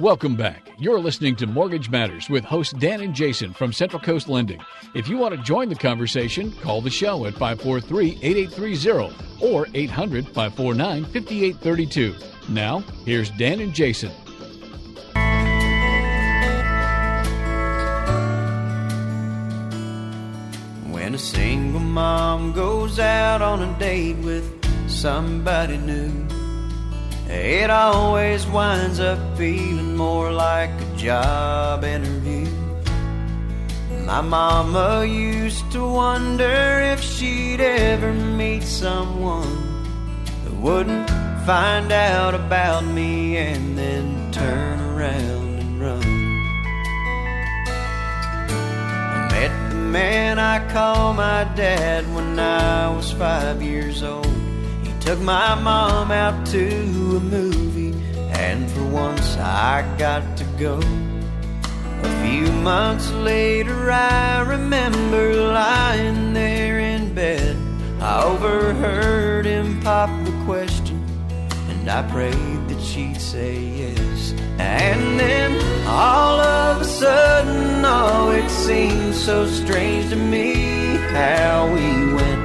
Welcome 0.00 0.34
back. 0.34 0.72
You're 0.76 0.98
listening 0.98 1.36
to 1.36 1.46
Mortgage 1.46 1.88
Matters 1.88 2.28
with 2.28 2.42
hosts 2.42 2.72
Dan 2.72 3.00
and 3.00 3.14
Jason 3.14 3.52
from 3.52 3.72
Central 3.72 4.02
Coast 4.02 4.28
Lending. 4.28 4.60
If 4.92 5.06
you 5.06 5.16
want 5.16 5.36
to 5.36 5.42
join 5.44 5.68
the 5.68 5.76
conversation, 5.76 6.50
call 6.50 6.80
the 6.80 6.90
show 6.90 7.26
at 7.26 7.34
543-8830 7.34 9.40
or 9.40 9.66
800-549-5832. 9.66 12.48
Now, 12.48 12.80
here's 13.04 13.30
Dan 13.30 13.60
and 13.60 13.72
Jason. 13.72 14.10
When 20.90 21.14
a 21.14 21.18
single 21.18 21.78
mom 21.78 22.52
goes 22.52 22.98
out 22.98 23.42
on 23.42 23.62
a 23.62 23.78
date 23.78 24.16
with 24.16 24.90
somebody 24.90 25.76
new, 25.76 26.10
it 27.28 27.70
always 27.70 28.46
winds 28.46 29.00
up 29.00 29.18
feeling 29.36 29.96
more 29.96 30.30
like 30.30 30.70
a 30.70 30.96
job 30.96 31.84
interview. 31.84 32.46
My 34.04 34.20
mama 34.20 35.04
used 35.06 35.70
to 35.72 35.80
wonder 35.82 36.80
if 36.92 37.00
she'd 37.00 37.60
ever 37.60 38.12
meet 38.12 38.62
someone 38.62 39.56
who 40.44 40.54
wouldn't 40.56 41.08
find 41.46 41.90
out 41.90 42.34
about 42.34 42.84
me 42.84 43.38
and 43.38 43.78
then 43.78 44.30
turn 44.30 44.80
around 44.80 45.58
and 45.58 45.80
run. 45.80 46.02
I 49.16 49.28
met 49.32 49.70
the 49.70 49.76
man 49.76 50.38
I 50.38 50.58
call 50.70 51.14
my 51.14 51.44
dad 51.54 52.04
when 52.14 52.38
I 52.38 52.94
was 52.94 53.10
five 53.12 53.62
years 53.62 54.02
old. 54.02 54.43
Took 55.04 55.20
my 55.20 55.54
mom 55.54 56.10
out 56.10 56.46
to 56.46 56.66
a 57.18 57.20
movie, 57.20 57.92
and 58.32 58.70
for 58.70 58.84
once 58.86 59.36
I 59.36 59.84
got 59.98 60.38
to 60.38 60.44
go. 60.58 60.80
A 62.02 62.22
few 62.24 62.50
months 62.62 63.10
later, 63.12 63.90
I 63.90 64.40
remember 64.40 65.34
lying 65.34 66.32
there 66.32 66.78
in 66.78 67.14
bed. 67.14 67.54
I 68.00 68.22
overheard 68.22 69.44
him 69.44 69.78
pop 69.82 70.08
the 70.24 70.32
question, 70.46 71.04
and 71.68 71.90
I 71.90 72.00
prayed 72.10 72.68
that 72.68 72.80
she'd 72.80 73.20
say 73.20 73.60
yes. 73.60 74.32
And 74.58 75.20
then 75.20 75.86
all 75.86 76.40
of 76.40 76.80
a 76.80 76.84
sudden, 76.84 77.84
oh, 77.84 78.30
it 78.30 78.48
seemed 78.48 79.14
so 79.14 79.46
strange 79.46 80.08
to 80.08 80.16
me 80.16 80.96
how 81.12 81.66
we 81.74 82.14
went 82.14 82.43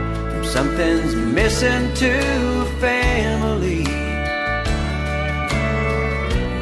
something's 0.50 1.16
missing 1.16 1.94
to 1.94 2.66
family. 2.80 3.84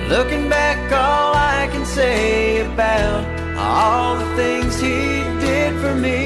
Looking 0.09 0.49
back, 0.49 0.91
all 0.91 1.33
I 1.33 1.69
can 1.71 1.85
say 1.85 2.65
about 2.65 3.23
all 3.57 4.17
the 4.17 4.35
things 4.35 4.77
he 4.79 5.23
did 5.39 5.73
for 5.79 5.95
me 5.95 6.25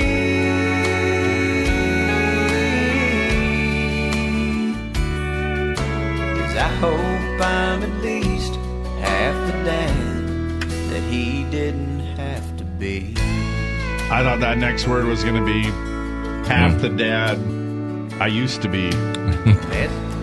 is 6.46 6.56
I 6.58 6.72
hope 6.80 7.42
I'm 7.42 7.84
at 7.84 8.02
least 8.02 8.56
half 9.06 9.36
the 9.46 9.64
dad 9.64 10.62
that 10.90 11.04
he 11.12 11.44
didn't 11.52 12.00
have 12.18 12.58
to 12.58 12.64
be. 12.64 13.14
I 14.10 14.24
thought 14.24 14.40
that 14.40 14.58
next 14.58 14.88
word 14.88 15.06
was 15.06 15.24
going 15.24 15.36
to 15.36 15.46
be 15.46 15.92
half 16.52 16.82
the 16.82 16.90
dad 16.90 17.38
I 18.22 18.28
used 18.28 18.62
to 18.64 18.68
be. 18.70 18.90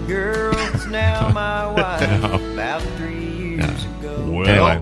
girl 0.06 0.54
is 0.74 0.86
now 0.86 1.28
my 1.32 1.66
wife 1.72 2.42
about 2.52 2.82
three 2.96 3.24
years 3.56 3.84
ago. 3.84 4.42
anyway, 4.42 4.80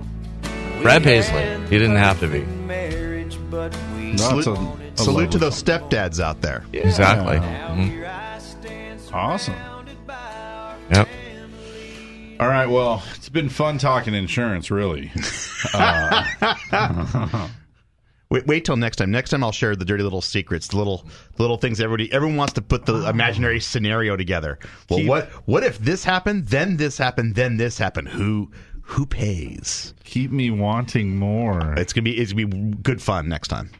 Brad 0.82 1.02
Paisley. 1.02 1.42
He 1.68 1.78
didn't 1.78 1.96
have 1.96 2.20
to 2.20 2.28
be. 2.28 2.40
Marriage, 2.42 3.38
but 3.50 3.76
we 3.96 4.16
Salute, 4.18 4.98
salute 4.98 5.30
to 5.32 5.38
those 5.38 5.60
stepdads 5.62 6.20
out 6.20 6.40
there. 6.42 6.64
Exactly. 6.72 7.36
Mhm. 7.38 8.02
Awesome. 9.12 9.54
Yep. 10.90 11.08
All 12.38 12.48
right. 12.48 12.66
Well, 12.66 13.02
it's 13.14 13.28
been 13.30 13.48
fun 13.48 13.78
talking 13.78 14.14
insurance, 14.14 14.70
really. 14.70 15.10
Wait, 18.28 18.46
wait 18.46 18.64
till 18.64 18.76
next 18.76 18.96
time. 18.96 19.10
Next 19.12 19.30
time, 19.30 19.44
I'll 19.44 19.52
share 19.52 19.76
the 19.76 19.84
dirty 19.84 20.02
little 20.02 20.20
secrets, 20.20 20.68
the 20.68 20.76
little 20.76 21.06
the 21.36 21.42
little 21.42 21.56
things 21.58 21.80
everybody 21.80 22.12
everyone 22.12 22.36
wants 22.36 22.54
to 22.54 22.62
put 22.62 22.84
the 22.84 23.08
imaginary 23.08 23.60
scenario 23.60 24.16
together. 24.16 24.58
Well, 24.90 24.98
Keep- 24.98 25.08
what 25.08 25.28
what 25.46 25.62
if 25.62 25.78
this 25.78 26.02
happened, 26.04 26.48
then 26.48 26.76
this 26.76 26.98
happened, 26.98 27.34
then 27.36 27.56
this 27.56 27.78
happened? 27.78 28.08
Who 28.08 28.50
who 28.82 29.06
pays? 29.06 29.94
keep 30.04 30.30
me 30.30 30.50
wanting 30.50 31.16
more. 31.16 31.74
It's 31.76 31.92
gonna 31.92 32.04
be 32.04 32.16
it's 32.16 32.32
gonna 32.32 32.46
be 32.46 32.76
good 32.82 33.02
fun 33.02 33.28
next 33.28 33.48
time. 33.48 33.70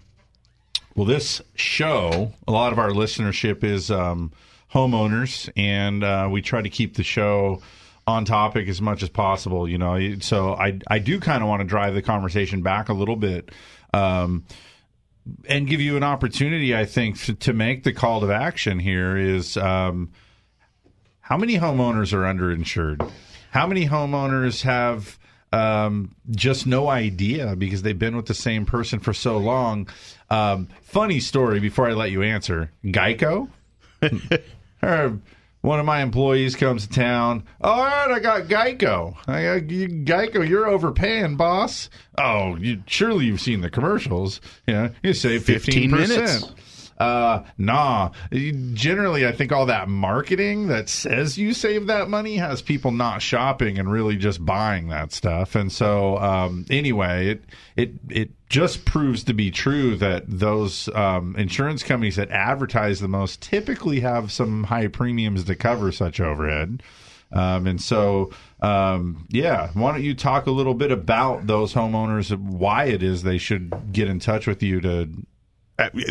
Well, 0.95 1.07
this 1.07 1.43
show, 1.55 2.33
a 2.49 2.53
lot 2.53 2.73
of 2.73 2.79
our 2.79 2.91
listenership 2.91 3.63
is 3.65 3.91
um, 3.91 4.33
homeowners, 4.73 5.51
and 5.57 6.03
uh, 6.03 6.29
we 6.31 6.41
try 6.41 6.63
to 6.63 6.71
keep 6.71 6.97
the 6.97 7.03
show 7.03 7.61
on 8.07 8.25
topic 8.25 8.69
as 8.69 8.81
much 8.81 9.03
as 9.03 9.09
possible. 9.09 9.69
You 9.69 9.79
know, 9.79 10.19
so 10.21 10.55
I 10.55 10.79
I 10.89 10.99
do 10.99 11.21
kind 11.21 11.43
of 11.43 11.49
want 11.49 11.61
to 11.61 11.67
drive 11.67 11.95
the 11.95 12.03
conversation 12.03 12.63
back 12.63 12.89
a 12.89 12.95
little 12.95 13.17
bit. 13.17 13.51
Um, 13.93 14.45
and 15.49 15.67
give 15.67 15.81
you 15.81 15.97
an 15.97 16.03
opportunity, 16.03 16.75
I 16.75 16.85
think, 16.85 17.21
to, 17.25 17.35
to 17.35 17.53
make 17.53 17.83
the 17.83 17.93
call 17.93 18.21
to 18.21 18.33
action 18.33 18.79
here 18.79 19.17
is 19.17 19.57
um, 19.57 20.11
how 21.21 21.37
many 21.37 21.59
homeowners 21.59 22.13
are 22.13 22.23
underinsured? 22.23 23.11
How 23.51 23.67
many 23.67 23.89
homeowners 23.89 24.63
have 24.63 25.19
um, 25.53 26.15
just 26.31 26.67
no 26.67 26.89
idea 26.89 27.57
because 27.57 27.83
they've 27.83 27.99
been 27.99 28.17
with 28.17 28.27
the 28.27 28.35
same 28.35 28.67
person 28.67 29.01
for 29.01 29.13
so 29.13 29.39
long? 29.39 29.89
Um, 30.31 30.69
funny 30.83 31.21
story 31.21 31.59
before 31.59 31.89
I 31.89 31.95
let 31.95 32.11
you 32.11 32.23
answer 32.23 32.71
Geico. 32.85 33.49
one 35.67 35.81
of 35.81 35.85
my 35.85 36.01
employees 36.01 36.55
comes 36.55 36.87
to 36.87 36.93
town. 36.93 37.43
All 37.61 37.83
right, 37.83 38.11
I 38.13 38.21
got 38.21 38.43
Geico. 38.43 39.17
I 39.27 39.43
got 39.61 39.71
you- 39.71 39.89
Geico. 39.89 40.49
You're 40.49 40.67
overpaying, 40.69 41.37
boss. 41.37 41.91
Oh, 42.17 42.55
you, 42.57 42.83
surely 42.87 43.25
you've 43.27 43.41
seen 43.41 43.63
the 43.63 43.69
commercials. 43.71 44.41
You 44.69 44.91
you 45.03 45.13
save 45.13 45.43
15 45.45 45.91
15 45.91 45.91
minutes. 45.91 46.15
percent. 46.45 46.55
Uh, 46.99 47.43
nah. 47.59 48.11
Generally, 48.33 49.27
I 49.27 49.33
think 49.33 49.53
all 49.53 49.67
that 49.67 49.89
marketing 49.89 50.69
that 50.69 50.89
says 50.89 51.37
you 51.37 51.53
save 51.53 51.87
that 51.89 52.09
money 52.09 52.37
has 52.37 52.63
people 52.63 52.91
not 52.91 53.23
shopping 53.23 53.79
and 53.79 53.91
really 53.91 54.17
just 54.17 54.45
buying 54.45 54.89
that 54.89 55.13
stuff. 55.13 55.55
And 55.55 55.71
so, 55.71 56.19
um, 56.19 56.65
anyway, 56.71 57.29
it 57.29 57.45
it 57.77 57.91
it 58.09 58.31
just 58.49 58.85
proves 58.85 59.25
to 59.25 59.35
be 59.35 59.51
true 59.51 59.97
that 59.97 60.25
those 60.27 60.89
um, 60.95 61.35
insurance 61.37 61.83
companies 61.83 62.17
that 62.17 62.31
advertise 62.31 63.01
the 63.01 63.09
most 63.09 63.43
typically 63.43 64.01
have 64.01 64.33
some 64.33 64.65
high 64.65 64.87
premiums 64.87 65.45
to 65.45 65.55
cover 65.55 65.93
such 65.93 66.21
overhead. 66.21 66.83
Um, 67.33 67.67
and 67.67 67.81
so, 67.83 68.31
um, 68.61 69.27
yeah, 69.31 69.71
why 69.75 69.93
don't 69.93 70.05
you 70.05 70.15
talk 70.15 70.47
a 70.47 70.53
little 70.53 70.75
bit 70.75 70.93
about 70.93 71.49
those 71.49 71.75
homeowners, 71.75 72.37
why 72.39 72.85
it 72.85 73.03
is 73.03 73.23
they 73.23 73.39
should 73.39 73.93
get 73.93 74.09
in 74.09 74.21
touch 74.21 74.47
with 74.47 74.63
you 74.63 74.81
to 74.81 75.11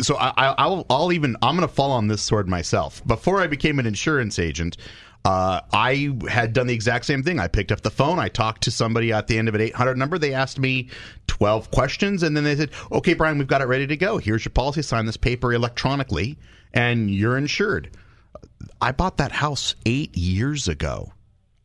So 0.00 0.16
I, 0.16 0.54
I'll, 0.58 0.86
I'll 0.88 1.12
even 1.12 1.36
I'm 1.42 1.56
going 1.56 1.66
to 1.68 1.74
fall 1.74 1.90
on 1.90 2.06
this 2.06 2.22
sword 2.22 2.48
myself. 2.48 3.04
Before 3.06 3.40
I 3.40 3.46
became 3.46 3.78
an 3.78 3.86
insurance 3.86 4.38
agent, 4.38 4.76
uh, 5.24 5.60
I 5.72 6.16
had 6.28 6.52
done 6.52 6.68
the 6.68 6.74
exact 6.74 7.04
same 7.04 7.24
thing. 7.24 7.40
I 7.40 7.48
picked 7.48 7.72
up 7.72 7.80
the 7.80 7.90
phone. 7.90 8.20
I 8.20 8.28
talked 8.28 8.62
to 8.62 8.70
somebody 8.70 9.12
at 9.12 9.26
the 9.26 9.36
end 9.36 9.48
of 9.48 9.56
an 9.56 9.60
800 9.60 9.96
number. 9.96 10.18
They 10.18 10.32
asked 10.32 10.60
me 10.60 10.88
12 11.26 11.72
questions, 11.72 12.22
and 12.22 12.36
then 12.36 12.44
they 12.44 12.54
said, 12.54 12.70
"Okay, 12.92 13.14
Brian, 13.14 13.38
we've 13.38 13.48
got 13.48 13.60
it 13.60 13.64
ready 13.64 13.88
to 13.88 13.96
go. 13.96 14.18
Here's 14.18 14.44
your 14.44 14.52
policy. 14.52 14.82
Sign 14.82 15.04
this 15.04 15.16
paper 15.16 15.52
electronically, 15.52 16.38
and 16.72 17.10
you're 17.10 17.36
insured." 17.36 17.90
I 18.80 18.92
bought 18.92 19.16
that 19.16 19.32
house 19.32 19.74
eight 19.84 20.16
years 20.16 20.68
ago. 20.68 21.12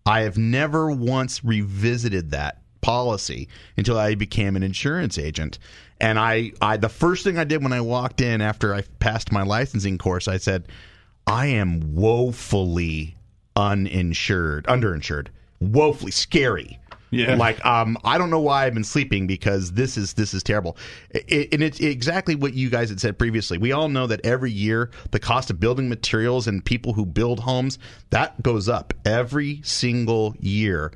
I 0.05 0.21
have 0.21 0.37
never 0.37 0.89
once 0.89 1.43
revisited 1.43 2.31
that 2.31 2.61
policy 2.81 3.47
until 3.77 3.97
I 3.97 4.15
became 4.15 4.55
an 4.55 4.63
insurance 4.63 5.17
agent. 5.17 5.59
And 6.01 6.17
I, 6.17 6.51
I 6.61 6.77
the 6.77 6.89
first 6.89 7.23
thing 7.23 7.37
I 7.37 7.43
did 7.43 7.61
when 7.61 7.71
I 7.71 7.79
walked 7.79 8.21
in 8.21 8.41
after 8.41 8.73
I 8.73 8.81
passed 8.99 9.31
my 9.31 9.43
licensing 9.43 9.99
course, 9.99 10.27
I 10.27 10.37
said, 10.37 10.67
I 11.27 11.45
am 11.45 11.95
woefully 11.95 13.15
uninsured, 13.55 14.65
underinsured, 14.65 15.27
woefully 15.59 16.11
scary. 16.11 16.79
Yeah. 17.11 17.35
Like 17.35 17.63
um, 17.65 17.97
I 18.03 18.17
don't 18.17 18.29
know 18.31 18.39
why 18.39 18.65
I've 18.65 18.73
been 18.73 18.83
sleeping 18.83 19.27
because 19.27 19.73
this 19.73 19.95
is 19.95 20.13
this 20.13 20.33
is 20.33 20.41
terrible, 20.43 20.77
it, 21.09 21.53
and 21.53 21.61
it's 21.61 21.79
exactly 21.81 22.35
what 22.35 22.53
you 22.53 22.69
guys 22.69 22.89
had 22.89 23.01
said 23.01 23.19
previously. 23.19 23.57
We 23.57 23.73
all 23.73 23.89
know 23.89 24.07
that 24.07 24.25
every 24.25 24.51
year 24.51 24.89
the 25.11 25.19
cost 25.19 25.49
of 25.49 25.59
building 25.59 25.89
materials 25.89 26.47
and 26.47 26.63
people 26.63 26.93
who 26.93 27.05
build 27.05 27.41
homes 27.41 27.79
that 28.11 28.41
goes 28.41 28.69
up 28.69 28.93
every 29.05 29.61
single 29.63 30.35
year. 30.39 30.93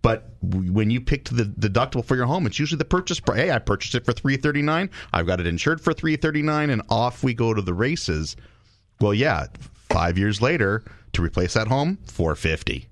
But 0.00 0.30
when 0.42 0.90
you 0.90 1.00
picked 1.00 1.36
the 1.36 1.44
deductible 1.44 2.04
for 2.04 2.14
your 2.14 2.26
home, 2.26 2.46
it's 2.46 2.58
usually 2.58 2.78
the 2.78 2.84
purchase 2.84 3.18
price. 3.18 3.38
Hey, 3.38 3.50
I 3.50 3.58
purchased 3.58 3.94
it 3.94 4.04
for 4.04 4.12
three 4.12 4.36
thirty 4.36 4.62
nine. 4.62 4.90
I've 5.12 5.26
got 5.26 5.40
it 5.40 5.46
insured 5.46 5.80
for 5.80 5.92
three 5.92 6.16
thirty 6.16 6.42
nine, 6.42 6.70
and 6.70 6.82
off 6.88 7.24
we 7.24 7.34
go 7.34 7.52
to 7.52 7.62
the 7.62 7.74
races. 7.74 8.36
Well, 9.00 9.14
yeah, 9.14 9.46
five 9.90 10.16
years 10.16 10.40
later 10.40 10.84
to 11.12 11.22
replace 11.22 11.54
that 11.54 11.68
home, 11.68 11.98
four 12.06 12.34
fifty 12.36 12.88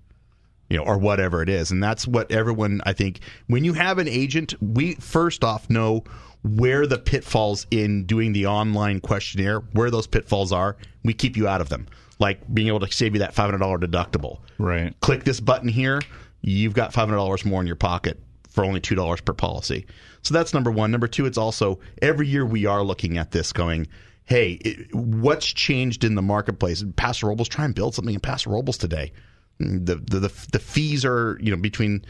you 0.69 0.77
know, 0.77 0.85
or 0.85 0.99
whatever 0.99 1.43
it 1.43 1.49
is. 1.49 1.71
And 1.71 1.83
that's 1.83 2.07
what 2.07 2.31
everyone, 2.31 2.81
I 2.85 2.93
think, 2.93 3.21
when 3.47 3.65
you 3.65 3.75
have 3.75 3.99
an 3.99 4.09
agent, 4.09 4.55
we 4.61 4.95
first 4.95 5.45
off 5.45 5.71
know 5.71 6.05
where 6.43 6.87
the 6.87 6.99
pitfalls 6.99 7.67
in 7.71 8.05
doing 8.05 8.33
the 8.33 8.47
online 8.47 9.01
questionnaire, 9.01 9.61
where 9.73 9.91
those 9.91 10.07
pitfalls 10.07 10.53
are. 10.53 10.77
We 11.05 11.15
keep 11.15 11.37
you 11.37 11.49
out 11.49 11.61
of 11.61 11.69
them. 11.69 11.87
Like 12.19 12.53
being 12.53 12.69
able 12.69 12.81
to 12.81 12.91
save 12.91 13.15
you 13.15 13.21
that 13.21 13.35
$500 13.35 13.59
deductible. 13.81 14.39
Right. 14.59 14.99
Click 15.01 15.25
this 15.25 15.41
button 15.41 15.69
here, 15.69 16.01
you've 16.43 16.75
got 16.75 16.93
$500 16.93 17.45
more 17.45 17.61
in 17.61 17.67
your 17.67 17.77
pocket 17.77 18.21
for 18.49 18.65
only 18.65 18.81
$2 18.81 19.25
per 19.25 19.33
policy. 19.33 19.87
So 20.23 20.35
that's 20.35 20.55
number 20.55 20.71
one. 20.71 20.91
Number 20.91 21.09
two, 21.09 21.27
it's 21.27 21.39
also 21.39 21.79
every 22.01 22.27
year 22.27 22.45
we 22.45 22.67
are 22.67 22.83
looking 22.83 23.19
at 23.19 23.31
this 23.31 23.53
going, 23.53 23.87
hey, 24.25 24.53
it, 24.53 24.95
what's 24.95 25.47
changed 25.47 26.05
in 26.05 26.15
the 26.15 26.23
marketplace? 26.23 26.85
Paso 26.97 27.29
Robles, 27.29 27.49
try 27.49 27.65
and 27.65 27.75
build 27.75 27.95
something 27.95 28.15
in 28.15 28.21
Paso 28.21 28.51
Robles 28.51 28.79
today 28.79 29.13
the, 29.59 29.97
the 29.97 30.21
the 30.21 30.47
the 30.53 30.59
fees 30.59 31.05
are 31.05 31.39
you 31.41 31.51
know 31.51 31.57
between 31.57 32.05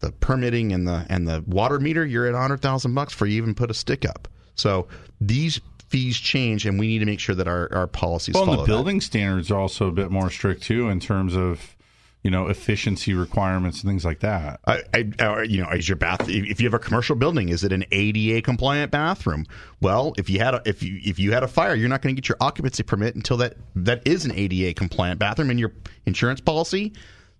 the 0.00 0.12
permitting 0.12 0.72
and 0.72 0.86
the 0.86 1.06
and 1.08 1.26
the 1.26 1.42
water 1.46 1.78
meter 1.78 2.04
you're 2.04 2.26
at 2.26 2.34
a 2.34 2.38
hundred 2.38 2.60
thousand 2.60 2.94
bucks 2.94 3.12
for 3.12 3.26
you 3.26 3.36
even 3.36 3.54
put 3.54 3.70
a 3.70 3.74
stick 3.74 4.04
up 4.04 4.28
so 4.54 4.86
these 5.20 5.60
fees 5.88 6.16
change 6.16 6.66
and 6.66 6.78
we 6.78 6.86
need 6.86 6.98
to 6.98 7.06
make 7.06 7.20
sure 7.20 7.34
that 7.34 7.46
our, 7.46 7.72
our 7.72 7.86
policies 7.86 8.34
Well, 8.34 8.46
the 8.56 8.64
building 8.64 9.00
standards 9.00 9.50
are 9.50 9.58
also 9.58 9.88
a 9.88 9.92
bit 9.92 10.10
more 10.10 10.30
strict 10.30 10.62
too 10.62 10.88
in 10.88 11.00
terms 11.00 11.36
of 11.36 11.76
you 12.22 12.30
know 12.30 12.46
efficiency 12.46 13.14
requirements 13.14 13.82
and 13.82 13.90
things 13.90 14.04
like 14.04 14.20
that. 14.20 14.60
I, 14.66 14.82
I, 14.94 15.42
you 15.42 15.62
know, 15.62 15.70
is 15.70 15.88
your 15.88 15.96
bath? 15.96 16.28
If 16.28 16.60
you 16.60 16.66
have 16.66 16.74
a 16.74 16.78
commercial 16.78 17.16
building, 17.16 17.48
is 17.48 17.64
it 17.64 17.72
an 17.72 17.84
ADA 17.90 18.42
compliant 18.42 18.92
bathroom? 18.92 19.44
Well, 19.80 20.14
if 20.16 20.30
you 20.30 20.38
had 20.38 20.54
a, 20.54 20.62
if 20.64 20.82
you 20.82 21.00
if 21.04 21.18
you 21.18 21.32
had 21.32 21.42
a 21.42 21.48
fire, 21.48 21.74
you're 21.74 21.88
not 21.88 22.00
going 22.00 22.14
to 22.14 22.20
get 22.20 22.28
your 22.28 22.38
occupancy 22.40 22.82
permit 22.84 23.16
until 23.16 23.36
that 23.38 23.56
that 23.74 24.06
is 24.06 24.24
an 24.24 24.32
ADA 24.32 24.74
compliant 24.74 25.18
bathroom 25.18 25.50
in 25.50 25.58
your 25.58 25.72
insurance 26.06 26.40
policy. 26.40 26.92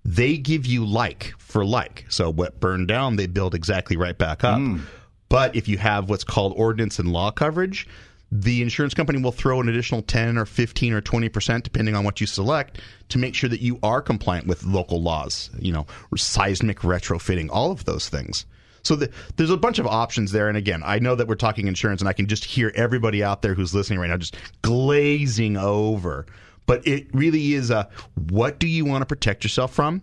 They 0.05 0.37
give 0.37 0.67
you 0.67 0.85
like 0.85 1.33
for 1.39 1.65
like. 1.65 2.07
So 2.09 2.29
what 2.31 2.59
burned 2.59 2.89
down, 2.89 3.15
they 3.15 3.29
build 3.29 3.55
exactly 3.55 3.97
right 3.97 4.19
back 4.19 4.43
up. 4.43 4.59
Hmm. 4.59 4.81
But 5.29 5.55
if 5.55 5.69
you 5.69 5.79
have 5.79 6.11
what's 6.11 6.25
called 6.25 6.55
ordinance 6.57 6.99
and 6.99 7.13
law 7.13 7.31
coverage, 7.31 7.87
the 8.35 8.63
insurance 8.63 8.95
company 8.95 9.21
will 9.21 9.31
throw 9.31 9.61
an 9.61 9.69
additional 9.69 10.01
10 10.01 10.39
or 10.39 10.47
15 10.47 10.95
or 10.95 11.03
20% 11.03 11.63
depending 11.63 11.95
on 11.95 12.03
what 12.03 12.19
you 12.19 12.27
select 12.27 12.81
to 13.11 13.19
make 13.19 13.35
sure 13.35 13.51
that 13.51 13.61
you 13.61 13.79
are 13.83 14.01
compliant 14.01 14.47
with 14.47 14.65
local 14.65 15.03
laws, 15.03 15.51
you 15.59 15.71
know, 15.71 15.87
seismic 16.17 16.79
retrofitting, 16.81 17.51
all 17.53 17.71
of 17.71 17.85
those 17.85 18.09
things. 18.09 18.47
So 18.85 18.97
the, 18.97 19.11
there's 19.37 19.51
a 19.51 19.57
bunch 19.59 19.79
of 19.79 19.87
options 19.87 20.33
there. 20.33 20.49
And 20.49 20.57
again, 20.57 20.83
I 20.83 20.99
know 20.99 21.15
that 21.15 21.29
we're 21.29 21.35
talking 21.35 21.69
insurance 21.69 22.01
and 22.01 22.09
I 22.09 22.15
can 22.15 22.27
just 22.27 22.47
hear 22.47 22.73
everybody 22.75 23.23
out 23.23 23.43
there 23.43 23.53
who's 23.53 23.75
listening 23.75 23.99
right 23.99 24.09
now 24.09 24.17
just 24.17 24.37
glazing 24.63 25.59
over. 25.59 26.25
But 26.65 26.87
it 26.87 27.09
really 27.13 27.53
is 27.53 27.71
a 27.71 27.91
what 28.31 28.59
do 28.59 28.67
you 28.67 28.87
want 28.87 29.03
to 29.03 29.07
protect 29.07 29.45
yourself 29.45 29.75
from? 29.75 30.01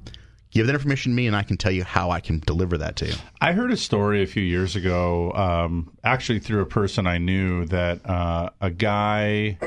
Give 0.51 0.65
that 0.65 0.73
information 0.73 1.11
to 1.11 1.15
me 1.15 1.27
and 1.27 1.35
I 1.35 1.43
can 1.43 1.57
tell 1.57 1.71
you 1.71 1.83
how 1.83 2.09
I 2.09 2.21
can 2.21 2.39
deliver 2.39 2.77
that 2.79 2.95
to 2.97 3.07
you. 3.07 3.13
I 3.39 3.53
heard 3.53 3.71
a 3.71 3.77
story 3.77 4.23
a 4.23 4.27
few 4.27 4.43
years 4.43 4.75
ago, 4.75 5.31
um, 5.33 5.91
actually 6.03 6.39
through 6.39 6.61
a 6.61 6.65
person 6.65 7.05
I 7.05 7.19
knew, 7.19 7.65
that 7.65 8.07
uh, 8.09 8.49
a 8.59 8.71
guy, 8.71 9.59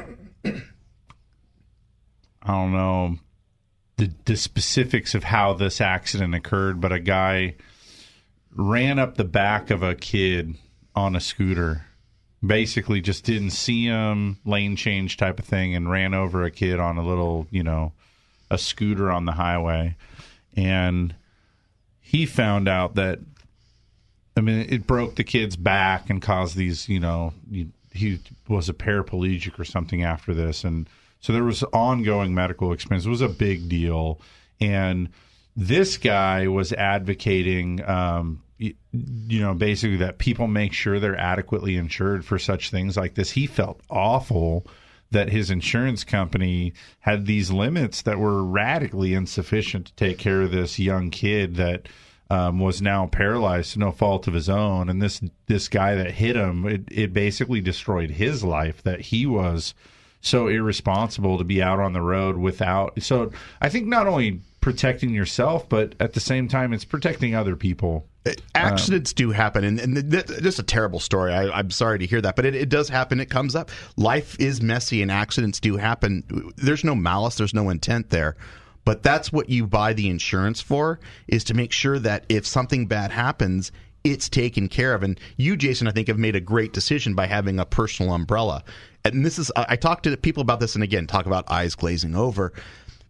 I 0.45 0.63
don't 2.47 2.73
know 2.73 3.19
the, 3.97 4.11
the 4.25 4.37
specifics 4.37 5.15
of 5.15 5.23
how 5.25 5.53
this 5.53 5.81
accident 5.81 6.35
occurred, 6.35 6.81
but 6.81 6.93
a 6.93 6.99
guy 6.99 7.55
ran 8.55 8.99
up 8.99 9.17
the 9.17 9.25
back 9.25 9.71
of 9.71 9.83
a 9.83 9.95
kid 9.95 10.57
on 10.95 11.15
a 11.15 11.21
scooter. 11.21 11.87
Basically, 12.45 13.01
just 13.01 13.23
didn't 13.25 13.51
see 13.51 13.85
him, 13.85 14.39
lane 14.45 14.75
change 14.75 15.17
type 15.17 15.39
of 15.39 15.45
thing, 15.45 15.77
and 15.77 15.89
ran 15.89 16.15
over 16.15 16.43
a 16.43 16.51
kid 16.51 16.81
on 16.81 16.99
a 16.99 17.07
little, 17.07 17.47
you 17.51 17.63
know, 17.63 17.93
a 18.51 18.59
scooter 18.59 19.11
on 19.11 19.25
the 19.25 19.33
highway, 19.33 19.97
and 20.57 21.15
he 22.01 22.27
found 22.27 22.69
out 22.69 22.95
that 22.97 23.21
I 24.37 24.41
mean, 24.41 24.67
it 24.69 24.87
broke 24.87 25.17
the 25.17 25.25
kid's 25.25 25.57
back 25.57 26.09
and 26.09 26.23
caused 26.23 26.57
these, 26.57 26.89
you 26.89 27.01
know, 27.01 27.35
he, 27.93 28.19
was 28.49 28.69
a 28.69 28.75
paraplegic 28.75 29.59
or 29.59 29.65
something 29.65 30.03
after 30.03 30.33
this. 30.33 30.65
And 30.65 30.89
so 31.21 31.33
there 31.33 31.45
was 31.45 31.63
ongoing 31.65 32.35
medical 32.35 32.73
expense. 32.73 33.05
It 33.05 33.11
was 33.11 33.21
a 33.21 33.29
big 33.29 33.69
deal. 33.69 34.21
And 34.61 35.11
this 35.55 35.99
guy 35.99 36.49
was 36.49 36.73
advocating, 36.73 37.87
um, 37.87 38.43
you 38.59 38.75
know, 39.41 39.53
basically 39.55 39.99
that 39.99 40.19
people 40.19 40.47
make 40.47 40.73
sure 40.73 40.99
they're 40.99 41.17
adequately 41.17 41.77
insured 41.77 42.25
for 42.25 42.39
such 42.39 42.71
things 42.71 42.97
like 42.97 43.15
this. 43.15 43.31
He 43.31 43.47
felt 43.47 43.81
awful 43.91 44.67
that 45.13 45.31
his 45.31 45.51
insurance 45.51 46.05
company 46.05 46.73
had 47.01 47.27
these 47.27 47.51
limits 47.51 48.03
that 48.03 48.19
were 48.19 48.43
radically 48.43 49.15
insufficient 49.15 49.87
to 49.87 49.95
take 49.95 50.19
care 50.19 50.43
of 50.43 50.51
this 50.51 50.79
young 50.79 51.11
kid 51.11 51.57
that 51.57 51.89
um, 52.31 52.59
was 52.61 52.81
now 52.81 53.07
paralyzed 53.07 53.75
to 53.75 53.79
no 53.79 53.93
fault 53.93 54.27
of 54.27 54.35
his 54.35 54.49
own. 54.49 54.89
And 54.89 55.03
this 55.03 55.21
this 55.47 55.69
guy 55.69 55.95
that 55.97 56.13
hit 56.13 56.35
him, 56.35 56.67
it, 56.67 56.83
it 56.91 57.13
basically 57.13 57.61
destroyed 57.61 58.11
his 58.11 58.43
life. 58.43 58.83
That 58.83 59.01
he 59.01 59.27
was 59.27 59.75
so 60.23 60.47
irresponsible 60.47 61.37
to 61.37 61.45
be 61.45 61.61
out 61.61 61.81
on 61.81 61.93
the 61.93 62.01
road 62.01 62.39
without. 62.39 63.03
So 63.03 63.33
I 63.61 63.69
think 63.69 63.89
not 63.89 64.07
only 64.07 64.41
protecting 64.61 65.11
yourself, 65.11 65.69
but 65.69 65.95
at 66.01 66.15
the 66.15 66.21
same 66.21 66.49
time, 66.49 66.73
it's 66.73 66.85
protecting 66.85 67.35
other 67.35 67.57
people. 67.57 68.07
Uh, 68.25 68.31
accidents 68.55 69.13
do 69.13 69.33
happen 69.33 69.65
and, 69.65 69.81
and 69.81 70.13
th- 70.13 70.27
th- 70.27 70.43
just 70.43 70.61
a 70.61 70.63
terrible 70.63 71.01
story. 71.01 71.35
I, 71.35 71.51
i'm 71.51 71.73
sorry 71.73 71.99
to 71.99 72.07
hear 72.07 72.21
that 72.21 72.37
but 72.37 72.45
it, 72.47 72.55
it 72.55 72.69
does 72.69 72.89
happen. 72.89 73.19
It 73.19 73.29
comes 73.29 73.57
up. 73.57 73.71
Life 73.97 74.39
is 74.39 74.63
messy 74.63 75.03
and 75.03 75.11
accidents 75.11 75.59
do 75.59 75.77
happen. 75.77 76.53
There's 76.57 76.85
no 76.85 76.95
malice. 76.95 77.37
There's 77.37 77.53
no 77.53 77.69
intent 77.69 78.11
there. 78.11 78.37
But 78.85 79.03
that's 79.03 79.33
what 79.33 79.49
you 79.49 79.67
buy 79.67 79.93
the 79.93 80.09
insurance 80.09 80.61
for 80.61 81.01
is 81.27 81.43
to 81.45 81.55
make 81.55 81.73
sure 81.73 81.99
that 81.99 82.25
if 82.29 82.47
something 82.47 82.87
bad 82.87 83.11
happens 83.11 83.73
it's 84.05 84.29
taken 84.29 84.69
care 84.69 84.95
of. 84.95 85.03
And 85.03 85.19
you 85.37 85.57
jason 85.57 85.89
i 85.89 85.91
think 85.91 86.07
have 86.07 86.19
made 86.19 86.37
a 86.37 86.41
great 86.41 86.73
decision 86.73 87.15
by 87.15 87.27
having 87.27 87.59
a 87.59 87.67
personal 87.67 88.15
umbrella 88.15 88.63
and 89.05 89.25
this 89.25 89.39
is 89.39 89.51
i 89.57 89.77
talked 89.77 90.05
to 90.05 90.17
people 90.17 90.41
about 90.41 90.61
this 90.61 90.75
and 90.75 90.85
again 90.85 91.07
talk 91.07 91.27
about 91.27 91.51
eyes 91.51 91.75
glazing 91.75 92.15
over 92.15 92.53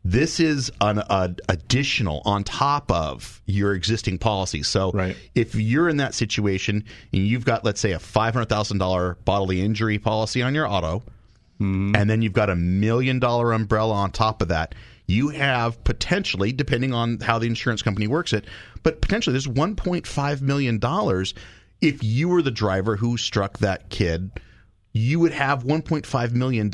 this 0.04 0.40
is 0.40 0.70
an 0.80 0.98
a, 0.98 1.34
additional 1.48 2.22
on 2.24 2.42
top 2.44 2.90
of 2.90 3.40
your 3.46 3.72
existing 3.74 4.18
policy. 4.18 4.62
So 4.62 4.90
if 5.34 5.54
you're 5.54 5.88
in 5.88 5.98
that 5.98 6.14
situation 6.14 6.84
and 7.12 7.26
you've 7.26 7.44
got, 7.44 7.64
let's 7.64 7.80
say, 7.80 7.92
a 7.92 7.98
$500,000 7.98 9.16
bodily 9.24 9.62
injury 9.62 9.98
policy 9.98 10.42
on 10.42 10.54
your 10.54 10.66
auto, 10.66 11.02
mm-hmm. 11.60 11.94
and 11.94 12.10
then 12.10 12.22
you've 12.22 12.32
got 12.32 12.50
a 12.50 12.56
million 12.56 13.20
dollar 13.20 13.52
umbrella 13.52 13.94
on 13.94 14.10
top 14.10 14.42
of 14.42 14.48
that, 14.48 14.74
you 15.06 15.28
have 15.28 15.82
potentially, 15.84 16.52
depending 16.52 16.92
on 16.92 17.20
how 17.20 17.38
the 17.38 17.46
insurance 17.46 17.82
company 17.82 18.06
works 18.06 18.32
it, 18.32 18.46
but 18.82 19.00
potentially 19.00 19.32
there's 19.32 19.46
$1.5 19.46 20.40
million. 20.40 20.80
If 21.80 22.02
you 22.02 22.28
were 22.28 22.42
the 22.42 22.50
driver 22.50 22.96
who 22.96 23.16
struck 23.16 23.58
that 23.58 23.88
kid, 23.90 24.40
you 24.92 25.20
would 25.20 25.32
have 25.32 25.64
$1.5 25.64 26.32
million 26.32 26.70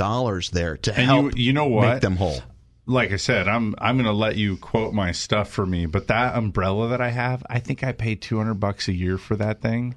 there 0.52 0.76
to 0.76 0.94
And 0.96 1.04
help 1.04 1.36
you, 1.36 1.44
you 1.44 1.52
know 1.52 1.66
what? 1.66 1.88
make 1.88 2.00
them 2.00 2.16
whole. 2.16 2.40
Like 2.86 3.12
I 3.12 3.16
said, 3.16 3.48
I'm 3.48 3.74
I'm 3.78 3.96
going 3.96 4.06
to 4.06 4.12
let 4.12 4.36
you 4.36 4.56
quote 4.56 4.94
my 4.94 5.12
stuff 5.12 5.50
for 5.50 5.66
me, 5.66 5.84
but 5.84 6.06
that 6.06 6.36
umbrella 6.36 6.88
that 6.88 7.02
I 7.02 7.10
have, 7.10 7.44
I 7.48 7.58
think 7.58 7.84
I 7.84 7.92
pay 7.92 8.14
200 8.14 8.54
bucks 8.54 8.88
a 8.88 8.94
year 8.94 9.18
for 9.18 9.36
that 9.36 9.60
thing. 9.60 9.94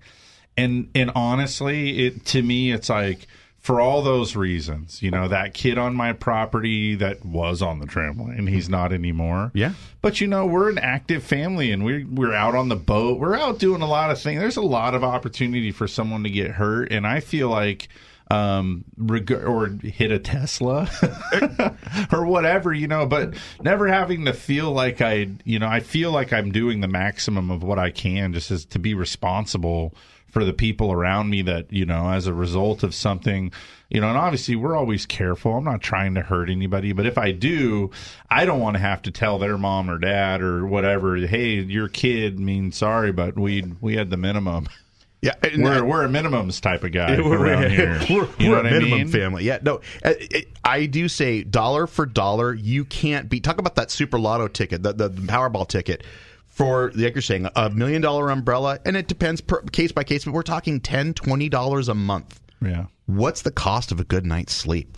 And 0.57 0.89
and 0.93 1.09
honestly, 1.15 2.05
it 2.05 2.25
to 2.27 2.41
me 2.41 2.73
it's 2.73 2.89
like 2.89 3.27
for 3.59 3.79
all 3.79 4.01
those 4.01 4.35
reasons, 4.35 5.01
you 5.01 5.09
know, 5.09 5.27
that 5.29 5.53
kid 5.53 5.77
on 5.77 5.95
my 5.95 6.11
property 6.13 6.95
that 6.95 7.23
was 7.23 7.61
on 7.61 7.79
the 7.79 7.85
trampoline, 7.85 8.49
he's 8.49 8.67
not 8.67 8.91
anymore. 8.91 9.51
Yeah. 9.53 9.73
But 10.01 10.19
you 10.19 10.27
know, 10.27 10.45
we're 10.45 10.69
an 10.69 10.79
active 10.79 11.23
family 11.23 11.71
and 11.71 11.85
we're 11.85 12.05
we're 12.05 12.33
out 12.33 12.55
on 12.55 12.67
the 12.67 12.75
boat. 12.75 13.19
We're 13.19 13.37
out 13.37 13.57
doing 13.59 13.81
a 13.81 13.87
lot 13.87 14.11
of 14.11 14.19
things. 14.19 14.41
There's 14.41 14.57
a 14.57 14.61
lot 14.61 14.95
of 14.95 15.03
opportunity 15.03 15.71
for 15.71 15.87
someone 15.87 16.23
to 16.23 16.29
get 16.29 16.51
hurt 16.51 16.91
and 16.91 17.07
I 17.07 17.21
feel 17.21 17.47
like 17.47 17.87
um 18.31 18.85
reg- 18.97 19.31
or 19.31 19.67
hit 19.83 20.09
a 20.09 20.17
Tesla 20.19 20.89
or 22.13 22.25
whatever, 22.25 22.73
you 22.73 22.87
know, 22.87 23.05
but 23.05 23.33
never 23.61 23.87
having 23.87 24.25
to 24.25 24.33
feel 24.33 24.71
like 24.71 25.01
I, 25.01 25.27
you 25.43 25.59
know, 25.59 25.67
I 25.67 25.81
feel 25.81 26.11
like 26.11 26.31
I'm 26.31 26.51
doing 26.51 26.79
the 26.79 26.87
maximum 26.87 27.51
of 27.51 27.61
what 27.61 27.77
I 27.77 27.91
can 27.91 28.31
just 28.33 28.49
as 28.49 28.63
to 28.67 28.79
be 28.79 28.93
responsible 28.93 29.93
for 30.29 30.45
the 30.45 30.53
people 30.53 30.93
around 30.93 31.29
me 31.29 31.41
that, 31.41 31.73
you 31.73 31.85
know, 31.85 32.09
as 32.09 32.25
a 32.25 32.33
result 32.33 32.83
of 32.83 32.95
something, 32.95 33.51
you 33.89 33.99
know, 33.99 34.07
and 34.07 34.17
obviously 34.17 34.55
we're 34.55 34.77
always 34.77 35.05
careful. 35.05 35.57
I'm 35.57 35.65
not 35.65 35.81
trying 35.81 36.15
to 36.15 36.21
hurt 36.21 36.49
anybody, 36.49 36.93
but 36.93 37.05
if 37.05 37.17
I 37.17 37.33
do, 37.33 37.91
I 38.29 38.45
don't 38.45 38.61
want 38.61 38.75
to 38.75 38.81
have 38.81 39.01
to 39.01 39.11
tell 39.11 39.39
their 39.39 39.57
mom 39.57 39.89
or 39.89 39.97
dad 39.97 40.41
or 40.41 40.65
whatever, 40.65 41.17
hey, 41.17 41.55
your 41.55 41.89
kid 41.89 42.39
means 42.39 42.77
sorry, 42.77 43.11
but 43.11 43.37
we 43.37 43.73
we 43.81 43.97
had 43.97 44.09
the 44.09 44.15
minimum. 44.15 44.69
Yeah, 45.21 45.33
we're 45.55 45.83
we're 45.85 46.03
a 46.03 46.07
minimums 46.09 46.59
type 46.59 46.83
of 46.83 46.91
guy 46.91 47.21
we're, 47.21 47.37
around 47.37 47.69
here. 47.69 47.99
we're, 48.09 48.27
you 48.39 48.49
know 48.49 48.51
we're 48.53 48.57
a 48.57 48.67
I 48.67 48.71
minimum 48.71 48.99
mean? 48.99 49.07
family. 49.07 49.43
Yeah, 49.43 49.59
no, 49.61 49.75
uh, 50.03 50.13
it- 50.17 50.47
I 50.63 50.87
do 50.87 51.07
say 51.07 51.43
dollar 51.43 51.85
for 51.85 52.05
dollar, 52.05 52.53
you 52.53 52.85
can't 52.85 53.29
beat. 53.29 53.43
Talk 53.43 53.59
about 53.59 53.75
that 53.75 53.91
Super 53.91 54.17
Lotto 54.19 54.47
ticket, 54.47 54.81
the, 54.83 54.93
the 54.93 55.09
Powerball 55.09 55.67
ticket. 55.67 56.03
For 56.47 56.91
like 56.95 57.15
you're 57.15 57.21
saying, 57.21 57.47
a 57.55 57.69
million 57.69 58.01
dollar 58.01 58.29
umbrella, 58.29 58.79
and 58.85 58.97
it 58.97 59.07
depends 59.07 59.41
per, 59.41 59.61
case 59.61 59.91
by 59.91 60.03
case, 60.03 60.25
but 60.25 60.33
we're 60.33 60.41
talking 60.43 60.79
10 60.79 61.13
20 61.13 61.49
dollars 61.49 61.87
a 61.87 61.93
month. 61.95 62.41
Yeah. 62.61 62.87
What's 63.05 63.41
the 63.43 63.51
cost 63.51 63.91
of 63.91 63.99
a 63.99 64.03
good 64.03 64.25
night's 64.25 64.53
sleep? 64.53 64.97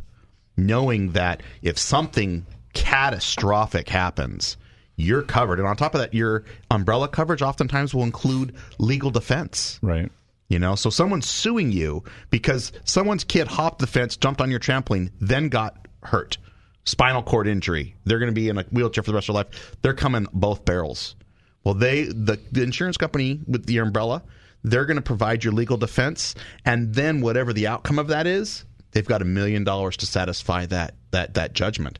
Knowing 0.57 1.11
that 1.11 1.41
if 1.61 1.77
something 1.77 2.45
catastrophic 2.73 3.89
happens, 3.89 4.57
you're 4.95 5.23
covered, 5.23 5.59
and 5.59 5.67
on 5.67 5.75
top 5.75 5.95
of 5.95 6.01
that, 6.01 6.13
your 6.13 6.43
umbrella 6.69 7.07
coverage 7.07 7.41
oftentimes 7.41 7.93
will 7.93 8.03
include 8.03 8.55
legal 8.77 9.11
defense. 9.11 9.79
Right. 9.81 10.11
You 10.49 10.59
know, 10.59 10.75
so 10.75 10.89
someone's 10.89 11.27
suing 11.27 11.71
you 11.71 12.03
because 12.29 12.71
someone's 12.83 13.23
kid 13.23 13.47
hopped 13.47 13.79
the 13.79 13.87
fence, 13.87 14.17
jumped 14.17 14.39
on 14.39 14.51
your 14.51 14.59
trampoline, 14.59 15.09
then 15.19 15.49
got 15.49 15.87
hurt. 16.03 16.37
Spinal 16.85 17.23
cord 17.23 17.47
injury. 17.47 17.95
They're 18.03 18.19
going 18.19 18.31
to 18.31 18.35
be 18.35 18.49
in 18.49 18.57
a 18.57 18.63
wheelchair 18.63 19.03
for 19.03 19.11
the 19.11 19.15
rest 19.15 19.29
of 19.29 19.35
their 19.35 19.45
life. 19.45 19.77
They're 19.81 19.93
coming 19.93 20.27
both 20.33 20.65
barrels. 20.65 21.15
Well, 21.63 21.73
they 21.73 22.03
the, 22.03 22.39
the 22.51 22.61
insurance 22.61 22.97
company 22.97 23.39
with 23.47 23.65
the 23.65 23.77
umbrella, 23.77 24.21
they're 24.63 24.85
going 24.85 24.97
to 24.97 25.01
provide 25.01 25.43
your 25.43 25.53
legal 25.53 25.77
defense, 25.77 26.35
and 26.65 26.93
then 26.93 27.21
whatever 27.21 27.53
the 27.53 27.67
outcome 27.67 27.99
of 27.99 28.09
that 28.09 28.27
is, 28.27 28.65
they've 28.91 29.07
got 29.07 29.21
a 29.21 29.25
million 29.25 29.63
dollars 29.63 29.97
to 29.97 30.05
satisfy 30.05 30.65
that 30.67 30.95
that 31.11 31.33
that 31.35 31.53
judgment. 31.53 31.99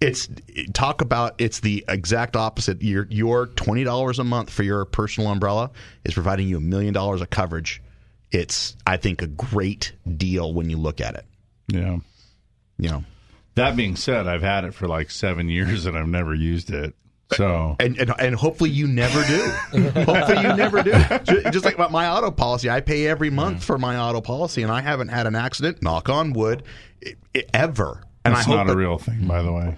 It's 0.00 0.28
talk 0.74 1.00
about 1.00 1.34
it's 1.38 1.60
the 1.60 1.84
exact 1.88 2.36
opposite. 2.36 2.82
Your 2.82 3.06
your 3.10 3.46
twenty 3.46 3.82
dollars 3.84 4.18
a 4.18 4.24
month 4.24 4.50
for 4.50 4.62
your 4.62 4.84
personal 4.84 5.30
umbrella 5.30 5.70
is 6.04 6.12
providing 6.14 6.48
you 6.48 6.58
a 6.58 6.60
million 6.60 6.92
dollars 6.92 7.22
of 7.22 7.30
coverage. 7.30 7.82
It's 8.30 8.76
I 8.86 8.98
think 8.98 9.22
a 9.22 9.26
great 9.26 9.92
deal 10.16 10.52
when 10.52 10.68
you 10.68 10.76
look 10.76 11.00
at 11.00 11.14
it. 11.14 11.24
Yeah. 11.68 11.98
You 12.78 12.90
know. 12.90 13.04
That 13.54 13.74
being 13.74 13.96
said, 13.96 14.26
I've 14.26 14.42
had 14.42 14.64
it 14.64 14.74
for 14.74 14.86
like 14.86 15.10
seven 15.10 15.48
years 15.48 15.86
and 15.86 15.96
I've 15.96 16.08
never 16.08 16.34
used 16.34 16.70
it. 16.70 16.94
So 17.32 17.74
and 17.80 17.98
and, 17.98 18.12
and 18.18 18.34
hopefully 18.36 18.68
you 18.70 18.86
never 18.86 19.24
do. 19.24 19.80
hopefully 20.04 20.42
you 20.42 20.54
never 20.56 20.82
do. 20.82 20.92
Just 21.50 21.64
like 21.64 21.74
about 21.74 21.90
my 21.90 22.06
auto 22.08 22.30
policy, 22.30 22.68
I 22.68 22.82
pay 22.82 23.06
every 23.06 23.30
month 23.30 23.64
for 23.64 23.78
my 23.78 23.96
auto 23.98 24.20
policy, 24.20 24.62
and 24.62 24.70
I 24.70 24.82
haven't 24.82 25.08
had 25.08 25.26
an 25.26 25.34
accident. 25.34 25.82
Knock 25.82 26.08
on 26.10 26.34
wood, 26.34 26.62
i- 27.04 27.14
i- 27.34 27.44
ever. 27.54 28.02
And 28.24 28.34
that's 28.34 28.46
I 28.46 28.50
hope 28.50 28.56
not 28.58 28.66
a 28.66 28.70
that- 28.72 28.76
real 28.76 28.98
thing, 28.98 29.26
by 29.26 29.42
the 29.42 29.52
way. 29.52 29.74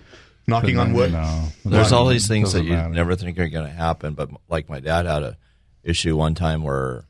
Knocking 0.49 0.79
on 0.79 0.93
wood. 0.95 1.13
No, 1.13 1.45
There's 1.65 1.93
all 1.93 2.07
these 2.07 2.27
things 2.27 2.53
that 2.55 2.65
you 2.65 2.73
matter. 2.73 2.89
never 2.95 3.15
think 3.15 3.39
are 3.39 3.49
going 3.49 3.67
to 3.67 3.73
happen. 3.73 4.15
But 4.15 4.31
like 4.49 4.69
my 4.69 4.81
dad 4.81 5.07
had 5.07 5.23
a 5.23 5.37
issue 5.85 6.17
one 6.17 6.35
time 6.35 6.63
where 6.63 7.05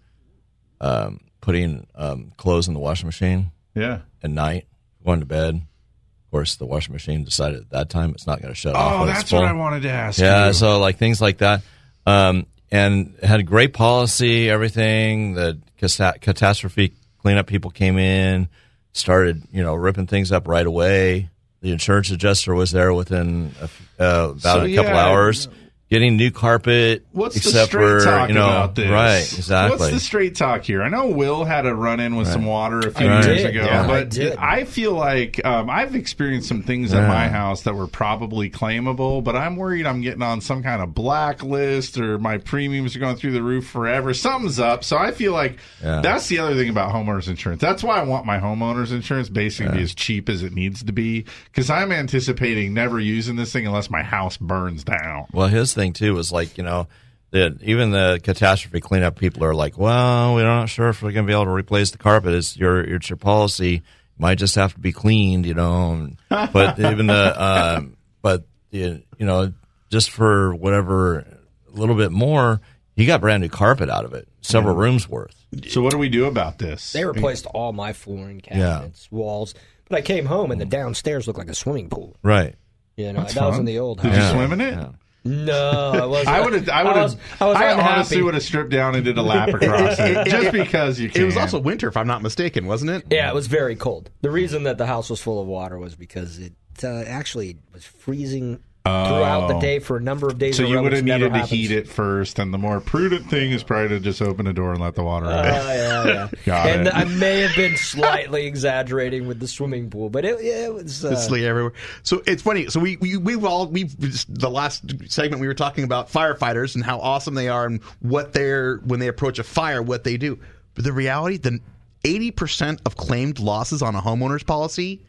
um, 0.81 1.21
putting 1.41 1.87
um, 1.95 2.33
clothes 2.37 2.69
in 2.69 2.75
the 2.75 2.81
washing 2.81 3.07
machine. 3.07 3.53
Yeah. 3.75 4.01
At 4.23 4.31
night, 4.31 4.67
going 5.05 5.21
to 5.21 5.27
bed. 5.27 5.55
Of 5.55 6.31
course, 6.31 6.57
the 6.57 6.67
washing 6.67 6.93
machine 6.93 7.25
decided 7.25 7.61
at 7.61 7.71
that 7.71 7.89
time 7.91 8.11
it's 8.11 8.27
not 8.27 8.41
going 8.43 8.53
to 8.53 8.59
shut 8.59 8.75
Oh, 8.75 8.79
off. 8.79 9.01
when 9.01 9.09
it's 9.11 9.19
that's 9.21 9.33
what. 9.33 9.45
I 9.45 9.53
wanted 9.53 9.83
to 9.83 9.91
ask 9.91 10.19
Yeah, 10.21 10.49
you. 10.49 10.53
so 10.53 10.79
like 10.81 10.99
things 10.99 11.21
like 11.21 11.39
that. 11.39 11.63
Um, 12.07 12.47
and 12.71 13.15
had 13.23 13.41
a 13.41 13.45
great 13.45 13.73
policy, 13.73 14.51
everything. 14.51 15.35
The 15.35 15.59
cata- 15.79 16.19
catastrophe 16.21 16.93
cleanup 17.23 17.47
people 17.47 17.71
came 17.71 17.97
in, 17.99 18.49
started, 18.93 19.43
you 19.53 19.63
know, 19.63 19.75
ripping 19.75 20.07
things 20.07 20.33
up 20.33 20.47
right 20.49 20.67
away. 20.67 21.31
The 21.61 21.73
insurance 21.73 22.11
adjuster 22.11 22.55
was 22.55 22.71
there 22.71 22.95
within 22.95 23.53
a 23.61 23.65
uh, 24.03 24.29
about 24.31 24.41
So, 24.43 24.65
a 24.65 24.75
couple 24.75 24.93
yeah, 24.93 25.07
hours. 25.07 25.49
Getting 25.91 26.17
new 26.17 26.31
carpet. 26.31 27.07
What's 27.13 27.35
the 27.35 27.49
except 27.49 27.69
straight 27.69 28.01
for, 28.01 28.05
talk 28.05 28.29
you 28.29 28.35
know, 28.35 28.47
about 28.47 28.75
this? 28.75 28.89
Right, 28.91 29.21
exactly. 29.21 29.79
What's 29.79 29.91
the 29.93 30.01
straight 30.01 30.35
talk 30.37 30.63
here? 30.65 30.83
I 30.83 30.89
know 30.89 31.07
Will 31.07 31.45
had 31.45 31.65
a 31.67 31.75
run 31.75 31.99
in 32.01 32.17
with 32.17 32.27
Right. 32.29 32.33
some 32.35 32.45
water 32.45 32.81
a 32.81 32.91
few 32.91 33.07
I 33.09 33.23
years 33.25 33.45
ago, 33.45 33.65
yeah. 33.65 33.87
But 33.87 34.11
did. 34.11 34.37
I 34.37 34.65
feel 34.65 34.93
like 34.93 35.45
um, 35.47 35.71
I've 35.71 35.95
experienced 35.95 36.49
some 36.49 36.63
things 36.63 36.93
Yeah. 36.93 37.01
at 37.03 37.09
my 37.09 37.29
house 37.29 37.63
that 37.63 37.75
were 37.75 37.87
probably 37.87 38.51
claimable, 38.51 39.25
but 39.25 39.35
I'm 39.35 39.57
worried 39.57 39.87
I'm 39.87 40.01
getting 40.03 40.23
on 40.23 40.41
some 40.41 40.63
kind 40.63 40.83
of 40.83 40.95
blacklist 40.95 41.99
or 41.99 42.19
my 42.19 42.39
premiums 42.39 42.95
are 42.95 42.99
going 42.99 43.17
through 43.17 43.33
the 43.33 43.43
roof 43.43 43.67
forever. 43.67 44.13
Something's 44.15 44.59
up. 44.61 44.85
So 44.85 44.97
I 44.99 45.11
feel 45.13 45.33
like 45.33 45.59
Yeah. 45.83 46.01
that's 46.03 46.27
the 46.29 46.39
other 46.41 46.55
thing 46.55 46.69
about 46.69 46.93
homeowners 46.93 47.29
insurance. 47.29 47.61
That's 47.61 47.83
why 47.83 47.99
I 47.99 48.03
want 48.03 48.27
my 48.27 48.39
homeowners 48.39 48.93
insurance 48.93 49.29
basically 49.29 49.71
to 49.73 49.77
be 49.79 49.83
as 49.83 49.95
cheap 49.95 50.29
as 50.29 50.43
it 50.43 50.53
needs 50.53 50.83
to 50.85 50.93
be 50.93 51.25
because 51.47 51.71
I'm 51.71 51.93
anticipating 51.93 52.75
never 52.75 53.01
using 53.01 53.37
this 53.37 53.53
thing 53.53 53.67
unless 53.67 53.91
my 53.91 54.03
house 54.03 54.37
burns 54.37 54.85
down. 54.85 55.27
Well, 55.33 55.49
his 55.49 55.75
thing 55.79 55.93
too 55.93 56.15
was 56.15 56.33
like, 56.33 56.59
you 56.59 56.65
know, 56.65 56.89
that 57.31 57.59
even 57.63 57.91
the 57.91 58.21
catastrophe 58.23 58.81
cleanup 58.81 59.17
people 59.17 59.45
are 59.45 59.55
like, 59.55 59.79
well, 59.79 60.35
we're 60.35 60.45
not 60.45 60.69
sure 60.69 60.89
if 60.89 61.03
we're 61.03 61.13
going 61.13 61.25
to 61.27 61.31
be 61.31 61.33
able 61.35 61.45
to 61.45 61.51
replace 61.51 61.91
the 61.91 61.99
carpet. 61.99 62.35
It's 62.35 62.57
your 62.57 62.81
it's 62.81 63.09
your 63.09 63.17
policy. 63.17 63.83
Might 64.19 64.39
just 64.39 64.57
have 64.57 64.75
to 64.75 64.81
be 64.81 64.91
cleaned, 64.93 65.47
you 65.47 65.55
know. 65.55 66.09
But 66.29 66.79
even 66.81 67.07
the 67.07 67.43
um, 67.43 67.97
but 68.23 68.45
you 68.71 69.03
you 69.19 69.27
know, 69.27 69.53
just 69.91 70.11
for 70.11 70.55
whatever 70.55 71.19
a 71.21 71.79
little 71.79 71.95
bit 71.95 72.11
more, 72.11 72.61
he 72.97 73.07
got 73.07 73.21
brand 73.21 73.43
new 73.43 73.49
carpet 73.49 73.89
out 73.89 74.05
of 74.05 74.15
it, 74.15 74.27
several 74.41 74.75
Yeah. 74.75 74.83
rooms 74.83 75.09
worth. 75.09 75.37
So 75.69 75.81
what 75.83 75.93
do 75.93 75.99
we 75.99 76.09
do 76.09 76.25
about 76.27 76.59
this? 76.59 76.93
They 76.93 77.05
replaced 77.05 77.47
all 77.47 77.73
my 77.73 77.93
flooring, 77.93 78.43
Yeah. 78.51 78.89
walls. 79.11 79.55
But 79.89 79.99
I 79.99 80.01
came 80.03 80.27
home 80.27 80.51
and 80.51 80.61
the 80.61 80.67
downstairs 80.67 81.27
looked 81.27 81.39
like 81.39 81.49
a 81.49 81.55
swimming 81.55 81.89
pool. 81.89 82.17
Right. 82.23 82.55
You 82.97 83.13
know, 83.13 83.21
That's 83.21 83.35
that 83.35 83.47
was 83.49 83.59
in 83.59 83.65
the 83.65 83.79
old 83.79 84.03
Did 84.03 84.13
house. 84.13 84.33
you 84.33 84.39
swim 84.39 84.53
in 84.53 84.61
it? 84.61 84.89
No, 85.25 85.93
I 85.95 86.07
wasn't. 86.07 86.29
I 86.29 86.41
would 86.41 86.53
have. 86.55 86.69
I 86.69 86.85
would 86.85 86.97
have. 86.97 87.21
I, 87.41 87.47
was 87.47 87.57
I, 87.57 87.71
unhappy. 87.71 87.93
honestly 87.93 88.23
would 88.23 88.35
have 88.35 88.43
stripped 88.43 88.71
down 88.71 88.95
and 88.95 89.05
did 89.05 89.19
a 89.19 89.23
lap 89.23 89.49
across 89.55 89.99
it, 89.99 90.27
just 90.29 90.53
because 90.53 91.01
you 91.01 91.11
can. 91.11 91.23
It 91.23 91.25
was 91.27 91.37
also 91.37 91.59
winter, 91.59 91.89
if 91.89 91.97
I'm 91.97 92.07
not 92.07 92.23
mistaken, 92.23 92.67
wasn't 92.67 92.93
it? 92.93 93.05
Yeah, 93.11 93.29
it 93.29 93.35
was 93.35 93.47
very 93.47 93.77
cold. 93.77 94.11
The 94.23 94.31
reason 94.31 94.63
that 94.65 94.79
the 94.79 94.87
house 94.87 95.11
was 95.11 95.21
full 95.21 95.41
of 95.41 95.47
water 95.47 95.79
was 95.79 95.95
because 95.95 96.39
it 96.39 96.53
uh, 96.83 97.03
actually 97.03 97.59
was 97.73 97.85
freezing 97.85 98.61
throughout 99.07 99.49
the 99.49 99.55
Oh. 99.55 99.61
day 99.61 99.79
for 99.79 99.97
a 99.97 100.01
number 100.01 100.29
of 100.29 100.39
days. 100.39 100.57
So 100.57 100.63
you 100.65 100.81
would 100.81 100.93
have 100.93 101.05
needed 101.05 101.33
to 101.33 101.41
heat 101.41 101.71
it 101.71 101.89
first, 101.89 102.39
and 102.39 102.53
the 102.53 102.59
more 102.59 102.81
prudent 102.81 103.29
thing 103.31 103.53
is 103.53 103.63
probably 103.63 103.89
to 103.91 104.01
just 104.01 104.21
open 104.23 104.47
the 104.47 104.53
door 104.53 104.73
and 104.73 104.81
let 104.81 104.95
the 104.95 105.03
water 105.03 105.27
Oh, 105.27 105.31
out. 105.31 105.45
yeah, 105.45 106.07
yeah. 106.07 106.29
Got 106.47 106.67
and 106.69 106.87
it. 106.89 106.95
I 106.95 107.05
may 107.05 107.41
have 107.41 107.55
been 107.57 107.77
slightly 107.77 108.47
exaggerating 108.47 109.27
with 109.27 109.41
the 109.41 109.49
swimming 109.49 109.91
pool, 109.91 110.11
but 110.11 110.25
it, 110.25 110.41
it 110.41 110.73
was. 110.73 111.05
Uh, 111.05 111.11
It's 111.11 111.27
everywhere. 111.31 111.73
So 112.03 112.23
it's 112.27 112.43
funny. 112.43 112.69
So 112.69 112.81
we, 112.81 112.97
we 112.97 113.17
we've 113.17 113.45
all 113.45 113.67
we've 113.67 113.95
the 114.29 114.51
last 114.51 114.83
segment 115.11 115.41
we 115.41 115.47
were 115.47 115.55
talking 115.55 115.85
about 115.85 116.11
firefighters 116.11 116.75
and 116.75 116.85
how 116.85 116.99
awesome 117.01 117.35
they 117.35 117.49
are 117.49 117.67
and 117.67 117.83
what 118.01 118.33
they're 118.33 118.77
when 118.85 119.01
they 119.01 119.09
approach 119.09 119.39
a 119.39 119.45
fire, 119.45 119.83
what 119.83 120.05
they 120.05 120.17
do. 120.17 120.39
But 120.75 120.85
the 120.85 120.93
reality, 120.93 121.37
the 121.39 121.61
eighty 122.05 122.31
percent 122.31 122.81
of 122.87 122.97
claimed 122.97 123.39
losses 123.41 123.83
on 123.83 123.95
a 123.95 124.01
homeowner's 124.01 124.45
policy, 124.45 125.01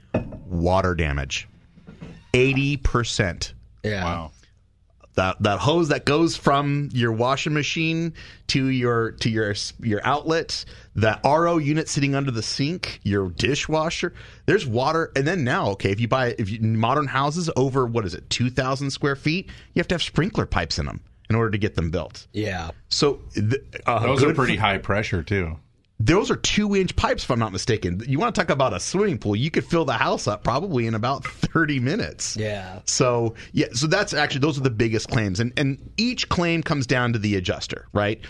water 0.45 0.95
damage. 0.95 1.47
Eighty 2.33 2.77
percent. 2.77 3.53
Yeah. 3.83 4.03
Wow. 4.03 4.31
That 5.15 5.41
that 5.43 5.59
hose 5.59 5.89
that 5.89 6.05
goes 6.05 6.37
from 6.37 6.89
your 6.93 7.11
washing 7.11 7.53
machine 7.53 8.13
to 8.47 8.67
your 8.67 9.11
to 9.13 9.29
your 9.29 9.53
your 9.81 9.99
outlet, 10.05 10.63
that 10.95 11.19
RO 11.25 11.57
unit 11.57 11.89
sitting 11.89 12.15
under 12.15 12.31
the 12.31 12.43
sink, 12.43 13.01
your 13.03 13.29
dishwasher. 13.29 14.13
There's 14.45 14.65
water, 14.65 15.11
and 15.17 15.27
then 15.27 15.43
now, 15.43 15.71
okay, 15.71 15.91
if 15.91 15.99
you 15.99 16.07
buy 16.07 16.35
if 16.37 16.49
you, 16.49 16.61
modern 16.61 17.07
houses 17.07 17.49
over 17.57 17.85
what 17.85 18.05
is 18.05 18.13
it, 18.13 18.29
two 18.29 18.49
thousand 18.49 18.91
square 18.91 19.15
feet, 19.17 19.47
you 19.73 19.79
have 19.79 19.87
to 19.89 19.95
have 19.95 20.03
sprinkler 20.03 20.45
pipes 20.45 20.79
in 20.79 20.85
them 20.85 21.01
in 21.29 21.35
order 21.35 21.51
to 21.51 21.57
get 21.57 21.75
them 21.75 21.89
built. 21.91 22.27
Yeah. 22.31 22.71
So 22.87 23.19
th- 23.33 23.55
uh, 23.85 23.99
Those 23.99 24.23
are 24.23 24.33
pretty 24.33 24.55
for- 24.55 24.61
high 24.61 24.77
pressure 24.77 25.21
too. 25.21 25.57
Those 26.01 26.31
are 26.31 26.37
two 26.37 26.75
inch 26.75 26.95
pipes, 26.95 27.23
if 27.23 27.31
I'm 27.31 27.39
not 27.39 27.51
mistaken. 27.51 28.01
You 28.07 28.19
want 28.19 28.33
to 28.33 28.41
talk 28.41 28.49
about 28.49 28.73
a 28.73 28.79
swimming 28.79 29.17
pool? 29.17 29.35
You 29.35 29.51
could 29.51 29.65
fill 29.65 29.83
the 29.83 29.93
house 29.93 30.27
up 30.27 30.45
probably 30.45 30.87
in 30.87 30.93
about 30.93 31.25
30 31.25 31.81
minutes. 31.81 32.37
Yeah. 32.37 32.79
So 32.85 33.35
yeah, 33.51 33.67
so 33.73 33.87
that's 33.87 34.13
actually 34.13 34.39
those 34.39 34.57
are 34.57 34.61
the 34.63 34.69
biggest 34.69 35.09
claims, 35.09 35.39
and 35.39 35.51
and 35.57 35.91
each 35.97 36.29
claim 36.29 36.63
comes 36.63 36.87
down 36.87 37.13
to 37.13 37.19
the 37.19 37.35
adjuster, 37.35 37.87
right? 37.91 38.21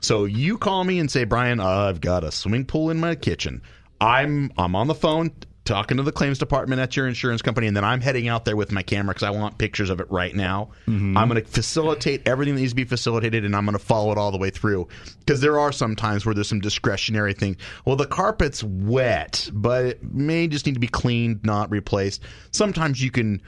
So 0.00 0.24
you 0.24 0.56
call 0.56 0.84
me 0.84 0.98
and 0.98 1.10
say, 1.10 1.24
Brian, 1.24 1.60
I've 1.60 2.00
got 2.00 2.24
a 2.24 2.32
swimming 2.32 2.64
pool 2.64 2.90
in 2.90 2.98
my 2.98 3.14
kitchen. 3.14 3.62
I'm 4.00 4.50
I'm 4.56 4.74
on 4.74 4.86
the 4.86 4.94
phone 4.94 5.32
talking 5.68 5.98
to 5.98 6.02
the 6.02 6.10
claims 6.10 6.38
department 6.38 6.80
at 6.80 6.96
your 6.96 7.06
insurance 7.06 7.42
company, 7.42 7.66
and 7.66 7.76
then 7.76 7.84
I'm 7.84 8.00
heading 8.00 8.26
out 8.26 8.44
there 8.44 8.56
with 8.56 8.72
my 8.72 8.82
camera 8.82 9.14
because 9.14 9.22
I 9.22 9.30
want 9.30 9.58
pictures 9.58 9.90
of 9.90 10.00
it 10.00 10.10
right 10.10 10.34
now. 10.34 10.70
Mm-hmm. 10.86 11.16
I'm 11.16 11.28
going 11.28 11.42
to 11.42 11.48
facilitate 11.48 12.26
everything 12.26 12.54
that 12.54 12.62
needs 12.62 12.72
to 12.72 12.76
be 12.76 12.84
facilitated, 12.84 13.44
and 13.44 13.54
I'm 13.54 13.64
going 13.64 13.78
to 13.78 13.84
follow 13.84 14.10
it 14.10 14.18
all 14.18 14.32
the 14.32 14.38
way 14.38 14.50
through 14.50 14.88
because 15.20 15.40
there 15.40 15.58
are 15.58 15.70
some 15.70 15.94
times 15.94 16.24
where 16.24 16.34
there's 16.34 16.48
some 16.48 16.60
discretionary 16.60 17.34
things. 17.34 17.56
Well, 17.84 17.96
the 17.96 18.06
carpet's 18.06 18.64
wet, 18.64 19.48
but 19.52 19.84
it 19.84 20.02
may 20.02 20.48
just 20.48 20.66
need 20.66 20.74
to 20.74 20.80
be 20.80 20.88
cleaned, 20.88 21.44
not 21.44 21.70
replaced. 21.70 22.22
Sometimes 22.50 23.02
you 23.02 23.10
can 23.10 23.42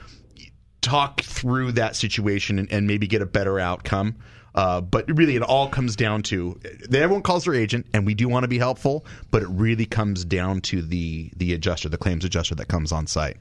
talk 0.82 1.22
through 1.22 1.72
that 1.72 1.96
situation 1.96 2.58
and, 2.58 2.70
and 2.70 2.86
maybe 2.86 3.06
get 3.06 3.22
a 3.22 3.26
better 3.26 3.58
outcome. 3.58 4.16
Uh, 4.54 4.80
but 4.80 5.04
really, 5.08 5.36
it 5.36 5.42
all 5.42 5.68
comes 5.68 5.94
down 5.96 6.22
to 6.24 6.58
everyone 6.92 7.22
calls 7.22 7.44
their 7.44 7.54
agent, 7.54 7.86
and 7.94 8.04
we 8.06 8.14
do 8.14 8.28
want 8.28 8.44
to 8.44 8.48
be 8.48 8.58
helpful. 8.58 9.04
But 9.30 9.42
it 9.42 9.48
really 9.48 9.86
comes 9.86 10.24
down 10.24 10.60
to 10.62 10.82
the 10.82 11.30
the 11.36 11.52
adjuster, 11.54 11.88
the 11.88 11.98
claims 11.98 12.24
adjuster 12.24 12.54
that 12.56 12.68
comes 12.68 12.90
on 12.92 13.06
site. 13.06 13.36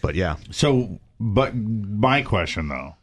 But 0.00 0.14
yeah, 0.14 0.36
So, 0.50 1.00
but 1.18 1.54
my 1.56 2.22
question 2.22 2.68
though, 2.68 2.94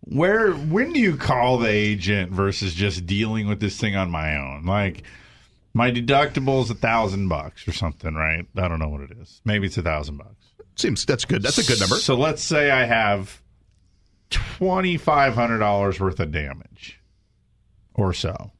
where 0.00 0.52
when 0.52 0.92
do 0.92 1.00
you 1.00 1.16
call 1.16 1.58
the 1.58 1.68
agent 1.68 2.30
versus 2.32 2.74
just 2.74 3.06
dealing 3.06 3.46
with 3.48 3.60
this 3.60 3.78
thing 3.78 3.96
on 3.96 4.10
my 4.10 4.36
own? 4.36 4.64
Like 4.66 5.04
my 5.72 5.90
deductible 5.90 6.62
is 6.62 6.70
a 6.70 6.74
thousand 6.74 7.28
bucks 7.28 7.66
or 7.66 7.72
something, 7.72 8.14
right? 8.14 8.46
I 8.56 8.68
don't 8.68 8.78
know 8.78 8.88
what 8.88 9.00
it 9.00 9.12
is. 9.20 9.40
Maybe 9.44 9.66
it's 9.66 9.78
a 9.78 9.82
thousand 9.82 10.18
bucks. 10.18 10.34
seems 10.76 11.04
that's 11.06 11.24
good. 11.24 11.42
That's 11.42 11.58
a 11.58 11.64
good 11.64 11.80
number. 11.80 11.96
So 11.96 12.16
let's 12.16 12.42
say 12.42 12.70
I 12.70 12.84
have 12.84 13.40
twenty 14.34 14.96
five 14.96 15.34
hundred 15.34 15.60
dollars 15.60 15.98
worth 15.98 16.20
of 16.20 16.32
damage, 16.32 17.00
or 17.94 18.12
so. 18.12 18.50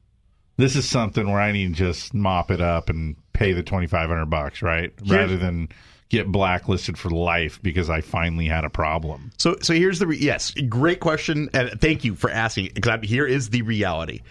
This 0.57 0.75
is 0.75 0.89
something 0.89 1.29
where 1.29 1.41
I 1.41 1.51
need 1.51 1.75
to 1.75 1.75
just 1.75 2.13
mop 2.13 2.49
it 2.49 2.61
up 2.61 2.89
and 2.89 3.17
pay 3.33 3.51
the 3.51 3.61
twenty 3.61 3.87
five 3.87 4.09
hundred 4.09 4.29
bucks, 4.29 4.61
right? 4.61 4.93
Rather 5.05 5.37
than 5.37 5.69
get 6.09 6.31
blacklisted 6.31 6.97
for 6.97 7.09
life 7.09 7.59
because 7.61 7.89
I 7.89 7.99
finally 7.99 8.47
had 8.47 8.63
a 8.63 8.69
problem. 8.69 9.31
So, 9.37 9.57
so 9.61 9.73
here's 9.73 9.99
the 9.99 10.07
re- 10.07 10.17
yes, 10.17 10.53
great 10.69 10.99
question, 11.01 11.49
and 11.53 11.69
thank 11.81 12.05
you 12.05 12.15
for 12.15 12.29
asking. 12.29 12.71
Because 12.73 12.99
here 13.03 13.25
is 13.25 13.49
the 13.49 13.63
reality: 13.63 14.21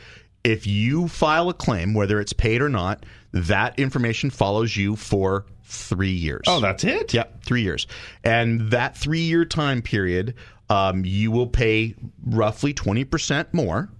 if 0.44 0.66
you 0.66 1.08
file 1.08 1.50
a 1.50 1.54
claim, 1.54 1.92
whether 1.92 2.20
it's 2.20 2.32
paid 2.32 2.62
or 2.62 2.70
not, 2.70 3.04
that 3.32 3.78
information 3.78 4.30
follows 4.30 4.76
you 4.76 4.96
for 4.96 5.44
three 5.64 6.12
years. 6.12 6.42
Oh, 6.46 6.60
that's 6.60 6.84
it. 6.84 7.12
Yep, 7.12 7.44
three 7.44 7.62
years, 7.62 7.86
and 8.22 8.70
that 8.70 8.96
three-year 8.96 9.44
time 9.44 9.82
period, 9.82 10.34
um, 10.70 11.04
you 11.04 11.30
will 11.30 11.46
pay 11.46 11.94
roughly 12.24 12.72
twenty 12.72 13.04
percent 13.04 13.52
more 13.52 13.90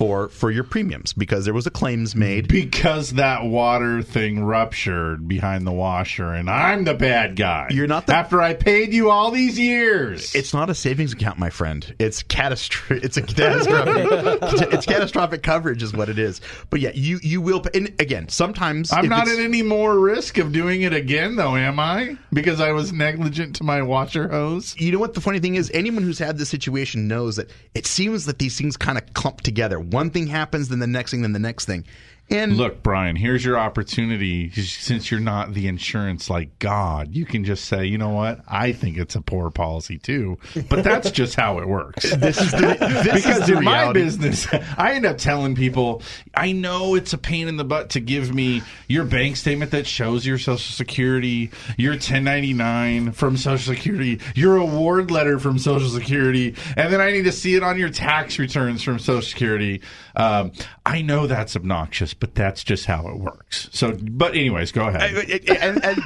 for 0.00 0.30
for 0.30 0.50
your 0.50 0.64
premiums 0.64 1.12
because 1.12 1.44
there 1.44 1.52
was 1.52 1.66
a 1.66 1.70
claims 1.70 2.16
made. 2.16 2.48
Because 2.48 3.10
that 3.12 3.44
water 3.44 4.00
thing 4.00 4.42
ruptured 4.42 5.28
behind 5.28 5.66
the 5.66 5.72
washer, 5.72 6.32
and 6.32 6.48
I'm 6.48 6.84
the 6.84 6.94
bad 6.94 7.36
guy. 7.36 7.66
You're 7.70 7.86
not 7.86 8.06
the 8.06 8.16
after 8.16 8.40
I 8.40 8.54
paid 8.54 8.94
you 8.94 9.10
all 9.10 9.30
these 9.30 9.58
years. 9.58 10.34
It's 10.34 10.54
not 10.54 10.70
a 10.70 10.74
savings 10.74 11.12
account, 11.12 11.38
my 11.38 11.50
friend. 11.50 11.94
It's 11.98 12.22
catastrophic. 12.22 13.04
It's 13.04 13.18
a 13.18 13.22
catastrophic. 13.22 14.38
it's 14.72 14.86
catastrophic 14.86 15.42
coverage, 15.42 15.82
is 15.82 15.92
what 15.92 16.08
it 16.08 16.18
is. 16.18 16.40
But 16.70 16.80
yeah, 16.80 16.92
you 16.94 17.20
you 17.22 17.42
will. 17.42 17.60
Pay, 17.60 17.76
and 17.78 18.00
again, 18.00 18.30
sometimes 18.30 18.90
I'm 18.94 19.06
not 19.06 19.26
it's- 19.26 19.38
at 19.38 19.44
any 19.44 19.62
more 19.62 19.98
risk 19.98 20.38
of 20.38 20.50
doing 20.50 20.80
it 20.80 20.94
again, 20.94 21.36
though, 21.36 21.56
am 21.56 21.78
I? 21.78 22.16
Because 22.32 22.58
I 22.58 22.72
was 22.72 22.90
negligent 22.90 23.56
to 23.56 23.64
my 23.64 23.82
washer 23.82 24.28
hose. 24.28 24.74
You 24.78 24.92
know 24.92 24.98
what 24.98 25.12
the 25.12 25.20
funny 25.20 25.40
thing 25.40 25.56
is? 25.56 25.70
Anyone 25.74 26.04
who's 26.04 26.18
had 26.18 26.38
this 26.38 26.48
situation 26.48 27.06
knows 27.06 27.36
that 27.36 27.50
it 27.74 27.86
seems 27.86 28.24
that 28.24 28.38
these 28.38 28.56
things 28.56 28.78
kind 28.78 28.96
of 28.96 29.12
clump 29.12 29.42
together. 29.42 29.78
One 29.90 30.10
thing 30.10 30.28
happens, 30.28 30.68
then 30.68 30.78
the 30.78 30.86
next 30.86 31.10
thing, 31.10 31.22
then 31.22 31.32
the 31.32 31.38
next 31.38 31.64
thing. 31.64 31.84
And 32.30 32.56
Look, 32.56 32.82
Brian, 32.82 33.16
here's 33.16 33.44
your 33.44 33.58
opportunity. 33.58 34.50
Since 34.52 35.10
you're 35.10 35.18
not 35.18 35.52
the 35.52 35.66
insurance 35.66 36.30
like 36.30 36.58
God, 36.60 37.14
you 37.14 37.24
can 37.24 37.44
just 37.44 37.64
say, 37.64 37.86
you 37.86 37.98
know 37.98 38.10
what? 38.10 38.40
I 38.46 38.72
think 38.72 38.98
it's 38.98 39.16
a 39.16 39.20
poor 39.20 39.50
policy 39.50 39.98
too. 39.98 40.38
But 40.68 40.84
that's 40.84 41.10
just 41.20 41.34
how 41.34 41.58
it 41.58 41.66
works. 41.66 42.08
this 42.16 42.40
is 42.40 42.52
the 42.52 42.76
this 43.04 43.24
because 43.24 43.40
is 43.40 43.46
the 43.48 43.58
in 43.58 43.64
my 43.64 43.92
business, 43.92 44.46
I 44.78 44.92
end 44.92 45.06
up 45.06 45.18
telling 45.18 45.56
people, 45.56 46.02
I 46.34 46.52
know 46.52 46.94
it's 46.94 47.12
a 47.12 47.18
pain 47.18 47.48
in 47.48 47.56
the 47.56 47.64
butt 47.64 47.90
to 47.90 48.00
give 48.00 48.32
me 48.32 48.62
your 48.86 49.04
bank 49.04 49.36
statement 49.36 49.72
that 49.72 49.86
shows 49.86 50.24
your 50.24 50.38
Social 50.38 50.58
Security, 50.58 51.50
your 51.76 51.92
1099 51.92 53.12
from 53.12 53.36
Social 53.36 53.74
Security, 53.74 54.20
your 54.34 54.56
award 54.56 55.10
letter 55.10 55.38
from 55.40 55.58
Social 55.58 55.88
Security, 55.88 56.54
and 56.76 56.92
then 56.92 57.00
I 57.00 57.10
need 57.10 57.24
to 57.24 57.32
see 57.32 57.56
it 57.56 57.62
on 57.64 57.76
your 57.76 57.90
tax 57.90 58.38
returns 58.38 58.82
from 58.82 59.00
Social 59.00 59.22
Security. 59.22 59.82
Um, 60.14 60.52
I 60.86 61.02
know 61.02 61.26
that's 61.26 61.56
obnoxious, 61.56 62.14
but 62.20 62.34
that's 62.34 62.62
just 62.62 62.86
how 62.86 63.08
it 63.08 63.18
works. 63.18 63.68
So, 63.72 63.96
but 64.00 64.34
anyways, 64.36 64.70
go 64.72 64.86
ahead. 64.88 65.14
and, 65.48 65.84
and 65.84 66.02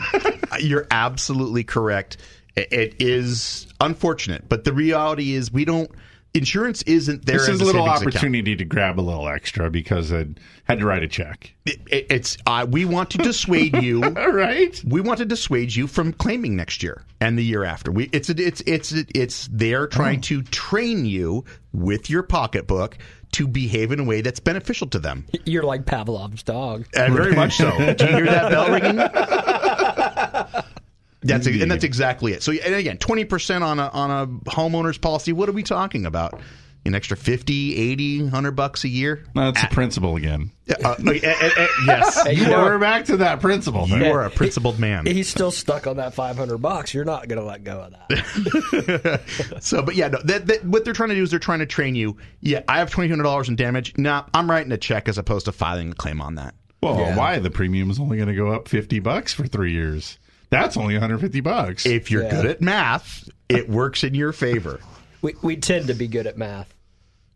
you're 0.60 0.86
absolutely 0.90 1.64
correct. 1.64 2.16
It- 2.56 2.94
is 3.00 3.66
unfortunate, 3.80 4.48
but 4.48 4.64
the 4.64 4.72
reality 4.72 5.34
is 5.34 5.50
we 5.52 5.64
don't. 5.64 5.90
insurance 6.34 6.82
isn't 6.82 7.26
there. 7.26 7.38
This 7.38 7.48
as 7.48 7.54
is 7.56 7.60
a 7.60 7.64
little 7.64 7.84
savings 7.84 8.02
account. 8.02 8.14
opportunity 8.16 8.54
to 8.56 8.64
grab 8.64 8.98
a 8.98 9.02
little 9.02 9.28
extra 9.28 9.70
because 9.70 10.12
I 10.12 10.26
had 10.64 10.78
to 10.78 10.86
write 10.86 11.02
a 11.02 11.08
check. 11.08 11.52
It, 11.66 11.80
it- 11.90 12.06
it's 12.10 12.38
uh, 12.46 12.64
we 12.70 12.84
want 12.84 13.10
to 13.10 13.18
dissuade 13.18 13.76
you, 13.82 14.00
right? 14.02 14.80
We 14.86 15.00
want 15.00 15.18
to 15.18 15.24
dissuade 15.24 15.74
you 15.74 15.88
from 15.88 16.12
claiming 16.12 16.54
next 16.54 16.82
year 16.84 17.02
and 17.20 17.36
the 17.36 17.42
year 17.44 17.64
after. 17.64 17.90
We 17.90 18.08
it's 18.12 18.30
it's 18.30 18.62
it's 18.66 18.92
it's 18.92 19.48
they're 19.50 19.88
trying 19.88 20.20
to 20.22 20.42
train 20.44 21.06
you 21.06 21.44
with 21.72 22.08
your 22.08 22.22
pocketbook 22.22 22.96
to 23.34 23.48
behave 23.48 23.90
in 23.90 23.98
a 23.98 24.04
way 24.04 24.20
that's 24.20 24.38
beneficial 24.38 24.86
to 24.86 24.98
them. 25.00 25.26
You're 25.44 25.64
like 25.64 25.86
Pavlov's 25.86 26.44
dog. 26.44 26.86
Uh, 26.96 27.10
very 27.10 27.34
much 27.34 27.56
so. 27.56 27.70
Do 27.94 28.04
you 28.06 28.12
hear 28.16 28.26
that 28.26 28.50
bell 28.50 28.70
ringing? 28.70 28.96
That's 31.26 31.46
and 31.46 31.70
that's 31.70 31.84
exactly 31.84 32.34
it. 32.34 32.42
So 32.42 32.52
and 32.52 32.74
again, 32.74 32.98
twenty 32.98 33.24
percent 33.24 33.64
on 33.64 33.78
a 33.80 33.88
on 33.88 34.10
a 34.10 34.26
homeowner's 34.50 34.98
policy. 34.98 35.32
What 35.32 35.48
are 35.48 35.52
we 35.52 35.62
talking 35.62 36.04
about? 36.04 36.38
An 36.86 36.94
extra 36.94 37.16
50, 37.16 37.76
80, 37.92 38.22
100 38.24 38.50
bucks 38.52 38.84
a 38.84 38.88
year? 38.88 39.24
That's 39.34 39.58
the 39.62 39.68
principle 39.68 40.16
again. 40.16 40.50
Uh, 40.84 40.94
yes. 41.14 42.22
You 42.30 42.46
know- 42.46 42.62
We're 42.62 42.78
back 42.78 43.06
to 43.06 43.16
that 43.18 43.40
principle. 43.40 43.88
you 43.88 44.04
are 44.04 44.24
a 44.24 44.30
principled 44.30 44.78
man. 44.78 45.06
He's 45.06 45.28
still 45.28 45.50
stuck 45.50 45.86
on 45.86 45.96
that 45.96 46.12
500 46.12 46.58
bucks. 46.58 46.92
You're 46.92 47.06
not 47.06 47.26
going 47.26 47.38
to 47.40 47.44
let 47.46 47.64
go 47.64 47.80
of 47.80 47.92
that. 47.92 49.20
so, 49.62 49.82
but 49.82 49.94
yeah, 49.94 50.08
no, 50.08 50.18
that, 50.24 50.46
that, 50.46 50.64
what 50.66 50.84
they're 50.84 50.92
trying 50.92 51.08
to 51.10 51.14
do 51.14 51.22
is 51.22 51.30
they're 51.30 51.38
trying 51.38 51.60
to 51.60 51.66
train 51.66 51.94
you. 51.94 52.18
Yeah, 52.40 52.62
I 52.68 52.78
have 52.78 52.90
twenty 52.90 53.08
two 53.08 53.12
hundred 53.12 53.24
dollars 53.24 53.48
in 53.48 53.56
damage. 53.56 53.96
Nah, 53.96 54.24
I'm 54.34 54.50
writing 54.50 54.72
a 54.72 54.76
check 54.78 55.08
as 55.08 55.16
opposed 55.16 55.46
to 55.46 55.52
filing 55.52 55.92
a 55.92 55.94
claim 55.94 56.20
on 56.20 56.34
that. 56.34 56.54
Well, 56.82 56.98
Yeah. 56.98 57.16
why 57.16 57.38
the 57.38 57.50
premium 57.50 57.90
is 57.90 57.98
only 57.98 58.16
going 58.18 58.28
to 58.28 58.34
go 58.34 58.48
up 58.52 58.68
fifty 58.68 58.98
bucks 59.00 59.32
for 59.32 59.46
three 59.46 59.72
years? 59.72 60.18
That's 60.50 60.76
only 60.76 60.94
one 60.94 61.00
hundred 61.00 61.20
fifty 61.20 61.40
bucks. 61.40 61.86
If 61.86 62.10
you're 62.10 62.24
Yeah. 62.24 62.30
good 62.30 62.46
at 62.46 62.60
math, 62.60 63.26
it 63.48 63.70
works 63.70 64.04
in 64.04 64.14
your 64.14 64.32
favor. 64.32 64.80
we, 65.22 65.34
we 65.42 65.56
tend 65.56 65.86
to 65.86 65.94
be 65.94 66.06
good 66.08 66.26
at 66.26 66.36
math. 66.36 66.73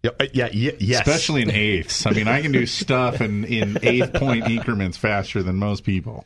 Yeah, 0.02 0.10
uh, 0.20 0.26
yeah, 0.32 0.48
yeah 0.52 0.72
yes. 0.78 1.00
especially 1.00 1.42
in 1.42 1.50
eighths. 1.50 2.06
I 2.06 2.10
mean, 2.10 2.28
I 2.28 2.40
can 2.40 2.52
do 2.52 2.66
stuff 2.66 3.20
in 3.20 3.44
in 3.44 3.78
eighth 3.82 4.14
point 4.14 4.48
increments 4.48 4.96
faster 4.96 5.42
than 5.42 5.56
most 5.56 5.84
people. 5.84 6.24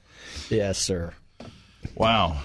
Yes, 0.50 0.78
sir. 0.78 1.14
Wow. 1.94 2.42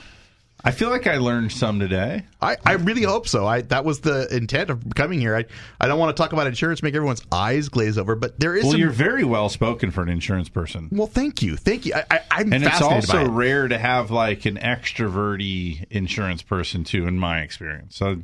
I 0.63 0.71
feel 0.71 0.89
like 0.89 1.05
I 1.05 1.17
learned 1.17 1.51
some 1.51 1.79
today. 1.79 2.25
I, 2.41 2.57
I 2.65 2.73
really 2.73 3.03
hope 3.03 3.27
so. 3.27 3.45
I 3.45 3.61
that 3.61 3.85
was 3.85 4.01
the 4.01 4.27
intent 4.35 4.69
of 4.69 4.83
coming 4.95 5.19
here. 5.19 5.35
I 5.35 5.45
I 5.79 5.87
don't 5.87 5.99
want 5.99 6.15
to 6.15 6.21
talk 6.21 6.33
about 6.33 6.47
insurance, 6.47 6.81
make 6.81 6.95
everyone's 6.95 7.21
eyes 7.31 7.69
glaze 7.69 7.97
over, 7.97 8.15
but 8.15 8.39
there 8.39 8.55
is. 8.55 8.63
Well, 8.63 8.71
some, 8.71 8.79
you're 8.81 8.89
very 8.89 9.23
well 9.23 9.49
spoken 9.49 9.91
for 9.91 10.01
an 10.01 10.09
insurance 10.09 10.49
person. 10.49 10.89
well, 10.91 11.07
thank 11.07 11.41
you, 11.41 11.55
thank 11.57 11.85
you. 11.85 11.93
I, 11.93 12.05
I, 12.09 12.19
I'm 12.31 12.53
and 12.53 12.63
it's 12.63 12.79
fascinated 12.79 13.09
by 13.09 13.19
also 13.19 13.31
it. 13.31 13.33
rare 13.33 13.67
to 13.67 13.77
have 13.77 14.11
like 14.11 14.45
an 14.45 14.57
extroverty 14.57 15.85
insurance 15.89 16.41
person 16.41 16.83
too 16.83 17.07
in 17.07 17.19
my 17.19 17.41
experience 17.41 17.95
so 17.95 18.17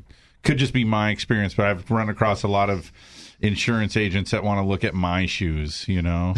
could 0.44 0.57
just 0.57 0.74
be 0.74 0.84
my 0.84 1.10
experience 1.10 1.53
but 1.56 1.65
i've 1.65 1.90
run 1.90 2.10
across 2.10 2.44
a 2.44 2.48
lot 2.48 2.70
of 2.70 2.91
insurance 3.41 3.98
agents 3.98 4.32
that 4.32 4.44
want 4.44 4.57
to 4.60 4.64
look 4.68 4.84
at 4.84 4.94
my 4.94 5.26
shoes 5.26 5.86
you 5.88 6.02
know 6.02 6.34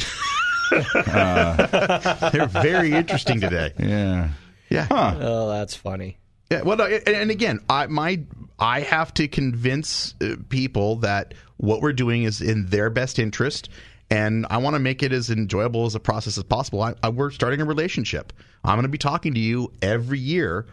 uh, 0.95 2.30
They're 2.32 2.48
very 2.48 2.91
interesting 2.94 3.40
today. 3.40 3.72
yeah 3.80 4.30
Yeah. 4.69 4.88
huh 4.90 5.15
Oh, 5.19 5.49
that's 5.49 5.76
funny. 5.76 6.18
Yeah, 6.52 6.61
well, 6.61 6.77
no, 6.77 6.86
and, 6.86 7.07
and 7.07 7.32
again, 7.32 7.60
I 7.69 7.88
my 7.88 8.19
I 8.60 8.82
have 8.82 9.14
to 9.15 9.27
convince 9.27 10.14
uh, 10.22 10.36
people 10.49 10.98
that 10.98 11.34
what 11.57 11.82
we're 11.82 11.94
doing 11.94 12.23
is 12.23 12.40
in 12.41 12.68
their 12.68 12.90
best 12.91 13.18
interest, 13.18 13.69
and 14.11 14.45
I 14.52 14.57
want 14.57 14.76
to 14.76 14.80
make 14.80 15.02
it 15.02 15.11
as 15.11 15.32
enjoyable 15.32 15.86
as 15.88 15.95
a 15.95 15.99
process 15.99 16.38
as 16.38 16.44
possible. 16.44 16.84
I, 16.84 16.94
I, 17.02 17.10
we're 17.10 17.32
starting 17.32 17.61
a 17.61 17.65
relationship. 17.65 18.32
I'm 18.64 18.76
going 18.76 18.84
to 18.84 18.90
be 18.90 18.98
talking 18.99 19.34
to 19.34 19.40
you 19.40 19.72
every 19.82 20.19
year 20.19 20.68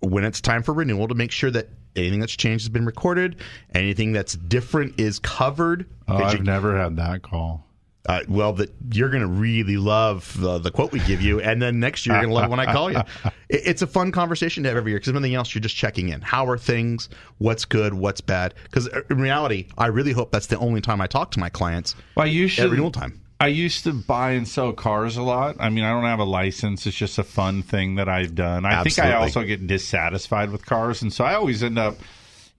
when 0.00 0.22
it's 0.24 0.40
time 0.40 0.62
for 0.62 0.72
renewal 0.72 1.08
to 1.08 1.14
make 1.16 1.32
sure 1.32 1.50
that 1.50 1.68
anything 1.96 2.20
that's 2.20 2.36
changed 2.36 2.64
has 2.64 2.68
been 2.68 2.86
recorded, 2.86 3.36
anything 3.74 4.12
that's 4.12 4.34
different 4.34 4.98
is 5.00 5.18
covered. 5.18 5.86
Oh, 6.08 6.16
I've 6.16 6.38
you- 6.38 6.44
never 6.44 6.78
had 6.78 6.96
that 6.96 7.22
call 7.22 7.64
uh, 8.06 8.20
well, 8.28 8.52
that 8.54 8.72
you're 8.92 9.10
going 9.10 9.22
to 9.22 9.28
really 9.28 9.76
love 9.76 10.36
the, 10.40 10.58
the 10.58 10.70
quote 10.70 10.90
we 10.90 10.98
give 11.00 11.22
you, 11.22 11.40
and 11.40 11.62
then 11.62 11.78
next 11.78 12.04
year 12.04 12.16
you're 12.16 12.22
going 12.22 12.30
to 12.30 12.34
love 12.34 12.44
it 12.46 12.50
when 12.50 12.60
I 12.60 12.72
call 12.72 12.90
you. 12.90 13.00
It, 13.48 13.62
it's 13.66 13.82
a 13.82 13.86
fun 13.86 14.12
conversation 14.12 14.62
to 14.62 14.70
have 14.70 14.78
every 14.78 14.92
year 14.92 14.98
because 14.98 15.08
if 15.08 15.16
anything 15.16 15.34
else, 15.34 15.54
you're 15.54 15.60
just 15.60 15.76
checking 15.76 16.08
in. 16.08 16.22
How 16.22 16.46
are 16.46 16.56
things? 16.56 17.10
What's 17.36 17.66
good? 17.66 17.92
What's 17.92 18.22
bad? 18.22 18.54
Because 18.64 18.88
in 19.10 19.20
reality, 19.20 19.66
I 19.76 19.86
really 19.88 20.12
hope 20.12 20.32
that's 20.32 20.46
the 20.46 20.58
only 20.58 20.80
time 20.80 21.02
I 21.02 21.06
talk 21.06 21.30
to 21.32 21.38
my 21.38 21.50
clients. 21.50 21.94
well, 22.16 22.26
you 22.26 22.48
should 22.48 22.70
renewal 22.70 22.90
time. 22.90 23.20
I 23.42 23.48
used 23.48 23.82
to 23.84 23.92
buy 23.92 24.32
and 24.32 24.46
sell 24.46 24.72
cars 24.72 25.16
a 25.16 25.22
lot. 25.22 25.56
I 25.58 25.68
mean, 25.68 25.82
I 25.82 25.90
don't 25.90 26.04
have 26.04 26.20
a 26.20 26.24
license. 26.24 26.86
It's 26.86 26.96
just 26.96 27.18
a 27.18 27.24
fun 27.24 27.64
thing 27.64 27.96
that 27.96 28.08
I've 28.08 28.36
done. 28.36 28.64
I 28.64 28.84
think 28.84 29.00
I 29.00 29.14
also 29.14 29.42
get 29.42 29.66
dissatisfied 29.66 30.50
with 30.52 30.64
cars. 30.64 31.02
And 31.02 31.12
so 31.12 31.24
I 31.24 31.34
always 31.34 31.60
end 31.60 31.76
up 31.76 31.96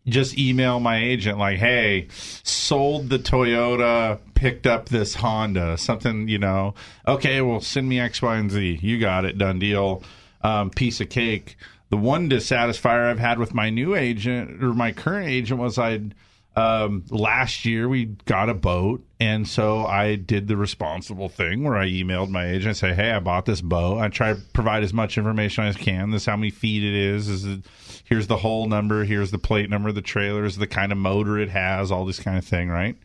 just 0.05 0.37
email 0.37 0.81
my 0.81 1.01
agent 1.01 1.37
like, 1.37 1.57
"Hey, 1.57 2.07
sold 2.09 3.07
the 3.07 3.17
Toyota, 3.17 4.19
picked 4.33 4.67
up 4.67 4.89
this 4.89 5.15
Honda, 5.15 5.77
something, 5.77 6.27
you 6.27 6.37
know. 6.37 6.73
Okay, 7.07 7.39
well, 7.39 7.61
send 7.61 7.87
me 7.87 8.01
X, 8.01 8.21
Y, 8.21 8.35
and 8.35 8.51
Z. 8.51 8.79
You 8.81 8.99
got 8.99 9.23
it, 9.23 9.37
done 9.37 9.59
deal. 9.59 10.03
Um, 10.41 10.69
piece 10.69 10.99
of 10.99 11.07
cake." 11.07 11.55
The 11.91 11.97
one 11.97 12.29
dissatisfier 12.29 13.09
I've 13.09 13.19
had 13.19 13.39
with 13.39 13.53
my 13.53 13.69
new 13.69 13.95
agent 13.95 14.61
or 14.61 14.73
my 14.73 14.91
current 14.91 15.29
agent 15.29 15.61
was 15.61 15.77
I'd 15.77 16.13
um, 16.55 17.03
last 17.09 17.65
year 17.65 17.89
we 17.89 18.05
got 18.25 18.49
a 18.49 18.53
boat, 18.53 19.03
and 19.19 19.47
so 19.47 19.85
I 19.85 20.15
did 20.15 20.47
the 20.47 20.55
responsible 20.55 21.27
thing 21.29 21.63
where 21.63 21.75
I 21.75 21.87
emailed 21.87 22.29
my 22.29 22.47
agent 22.47 22.67
and 22.67 22.77
say, 22.77 22.93
"Hey, 22.93 23.11
I 23.11 23.19
bought 23.19 23.45
this 23.45 23.61
boat. 23.61 23.99
I 23.99 24.09
try 24.09 24.33
to 24.33 24.39
provide 24.53 24.83
as 24.83 24.93
much 24.93 25.17
information 25.17 25.63
as 25.63 25.75
can. 25.75 26.11
This 26.11 26.23
is 26.23 26.25
how 26.27 26.37
many 26.37 26.51
feet 26.51 26.83
it 26.83 26.93
is. 26.93 27.27
Is 27.27 27.45
it, 27.45 27.61
here's 28.03 28.27
the 28.27 28.37
whole 28.37 28.67
number. 28.67 29.03
Here's 29.03 29.31
the 29.31 29.39
plate 29.39 29.69
number. 29.69 29.91
The 29.91 30.01
trailers, 30.01 30.57
the 30.57 30.67
kind 30.67 30.91
of 30.91 30.97
motor 30.97 31.39
it 31.39 31.49
has, 31.49 31.91
all 31.91 32.05
this 32.05 32.19
kind 32.19 32.37
of 32.37 32.45
thing, 32.45 32.69
right? 32.69 32.95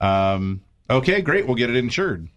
Um, 0.00 0.62
okay, 0.88 1.20
great. 1.20 1.46
We'll 1.46 1.56
get 1.56 1.68
it 1.68 1.76
insured. 1.76 2.28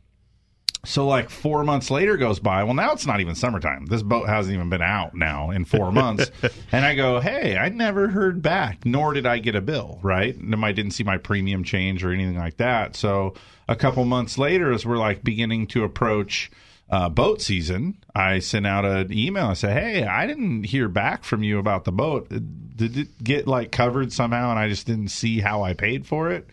So 0.85 1.05
like 1.05 1.29
four 1.29 1.63
months 1.63 1.91
later 1.91 2.15
goes 2.15 2.39
by. 2.39 2.63
Well, 2.63 2.73
now 2.73 2.93
it's 2.93 3.05
not 3.05 3.19
even 3.19 3.35
summertime. 3.35 3.85
This 3.87 4.01
boat 4.01 4.29
hasn't 4.29 4.55
even 4.55 4.69
been 4.69 4.81
out 4.81 5.13
now 5.13 5.51
in 5.51 5.65
four 5.65 5.91
months. 5.91 6.31
and 6.71 6.85
I 6.85 6.95
go, 6.95 7.19
hey, 7.19 7.57
I 7.57 7.69
never 7.69 8.07
heard 8.07 8.41
back, 8.41 8.85
nor 8.85 9.13
did 9.13 9.25
I 9.25 9.39
get 9.39 9.55
a 9.55 9.61
bill, 9.61 9.99
right? 10.01 10.35
And 10.35 10.63
I 10.63 10.71
didn't 10.71 10.91
see 10.91 11.03
my 11.03 11.17
premium 11.17 11.63
change 11.63 12.03
or 12.03 12.11
anything 12.11 12.37
like 12.37 12.57
that. 12.57 12.95
So 12.95 13.33
a 13.67 13.75
couple 13.75 14.05
months 14.05 14.37
later, 14.37 14.71
as 14.71 14.85
we're 14.85 14.97
like 14.97 15.23
beginning 15.23 15.67
to 15.67 15.83
approach 15.83 16.49
uh, 16.89 17.09
boat 17.09 17.41
season, 17.41 17.97
I 18.15 18.39
sent 18.39 18.65
out 18.65 18.85
an 18.85 19.11
email. 19.11 19.47
I 19.47 19.53
said, 19.53 19.73
hey, 19.73 20.05
I 20.05 20.25
didn't 20.27 20.63
hear 20.63 20.87
back 20.87 21.23
from 21.25 21.43
you 21.43 21.59
about 21.59 21.83
the 21.83 21.91
boat. 21.91 22.29
Did 22.29 22.97
it 22.97 23.23
get 23.23 23.47
like 23.47 23.71
covered 23.71 24.13
somehow? 24.13 24.49
And 24.49 24.57
I 24.57 24.69
just 24.69 24.87
didn't 24.87 25.09
see 25.09 25.39
how 25.39 25.61
I 25.61 25.73
paid 25.73 26.07
for 26.07 26.31
it 26.31 26.49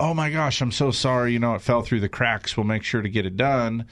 oh 0.00 0.14
my 0.14 0.30
gosh, 0.30 0.60
I'm 0.60 0.72
so 0.72 0.90
sorry. 0.90 1.32
You 1.32 1.38
know, 1.38 1.54
it 1.54 1.62
fell 1.62 1.82
through 1.82 2.00
the 2.00 2.08
cracks. 2.08 2.56
We'll 2.56 2.64
make 2.64 2.82
sure 2.82 3.02
to 3.02 3.08
get 3.08 3.26
it 3.26 3.36
done. 3.36 3.86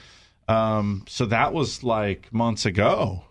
Um, 0.48 1.04
so 1.08 1.26
that 1.26 1.52
was 1.52 1.84
like 1.84 2.32
months 2.32 2.66
ago. 2.66 3.24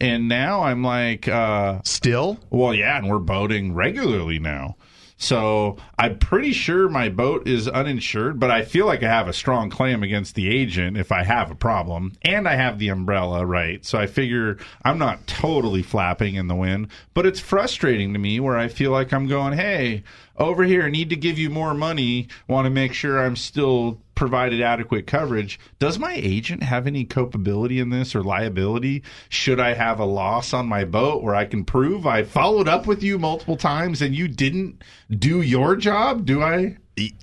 And 0.00 0.28
now 0.28 0.62
I'm 0.62 0.82
like, 0.82 1.26
uh, 1.26 1.80
still? 1.84 2.38
Well, 2.50 2.74
yeah, 2.74 2.98
and 2.98 3.08
we're 3.08 3.18
boating 3.18 3.74
regularly 3.74 4.38
now. 4.38 4.76
So 5.18 5.78
I'm 5.98 6.18
pretty 6.18 6.52
sure 6.52 6.88
my 6.88 7.08
boat 7.08 7.48
is 7.48 7.66
uninsured, 7.66 8.38
but 8.38 8.50
I 8.50 8.64
feel 8.64 8.86
like 8.86 9.02
I 9.02 9.08
have 9.08 9.28
a 9.28 9.32
strong 9.32 9.70
claim 9.70 10.02
against 10.02 10.34
the 10.34 10.48
agent 10.48 10.98
if 10.98 11.10
I 11.10 11.24
have 11.24 11.50
a 11.50 11.54
problem. 11.54 12.12
And 12.22 12.46
I 12.46 12.54
have 12.54 12.78
the 12.78 12.88
umbrella, 12.88 13.46
right? 13.46 13.84
So 13.84 13.98
I 13.98 14.06
figure 14.06 14.58
I'm 14.84 14.98
not 14.98 15.26
totally 15.26 15.82
flapping 15.82 16.34
in 16.34 16.48
the 16.48 16.54
wind, 16.54 16.88
but 17.14 17.26
it's 17.26 17.40
frustrating 17.40 18.12
to 18.12 18.18
me 18.18 18.40
where 18.40 18.58
I 18.58 18.68
feel 18.68 18.90
like 18.90 19.12
I'm 19.12 19.26
going, 19.26 19.54
hey, 19.54 20.02
over 20.36 20.64
here, 20.64 20.88
need 20.90 21.08
to 21.10 21.16
give 21.16 21.38
you 21.38 21.48
more 21.48 21.72
money, 21.72 22.28
want 22.46 22.66
to 22.66 22.70
make 22.70 22.92
sure 22.92 23.18
I'm 23.18 23.36
still 23.36 24.00
provided 24.16 24.60
adequate 24.60 25.06
coverage. 25.06 25.60
Does 25.78 25.98
my 25.98 26.14
agent 26.14 26.64
have 26.64 26.88
any 26.88 27.04
culpability 27.04 27.78
in 27.78 27.90
this 27.90 28.16
or 28.16 28.24
liability? 28.24 29.04
Should 29.28 29.60
I 29.60 29.74
have 29.74 30.00
a 30.00 30.04
loss 30.04 30.52
on 30.52 30.66
my 30.66 30.84
boat 30.84 31.22
where 31.22 31.36
I 31.36 31.44
can 31.44 31.64
prove 31.64 32.04
I 32.06 32.24
followed 32.24 32.66
up 32.66 32.88
with 32.88 33.04
you 33.04 33.20
multiple 33.20 33.56
times 33.56 34.02
and 34.02 34.14
you 34.14 34.26
didn't 34.26 34.82
do 35.10 35.40
your 35.40 35.76
job? 35.76 36.26
Do 36.26 36.42
I? 36.42 36.78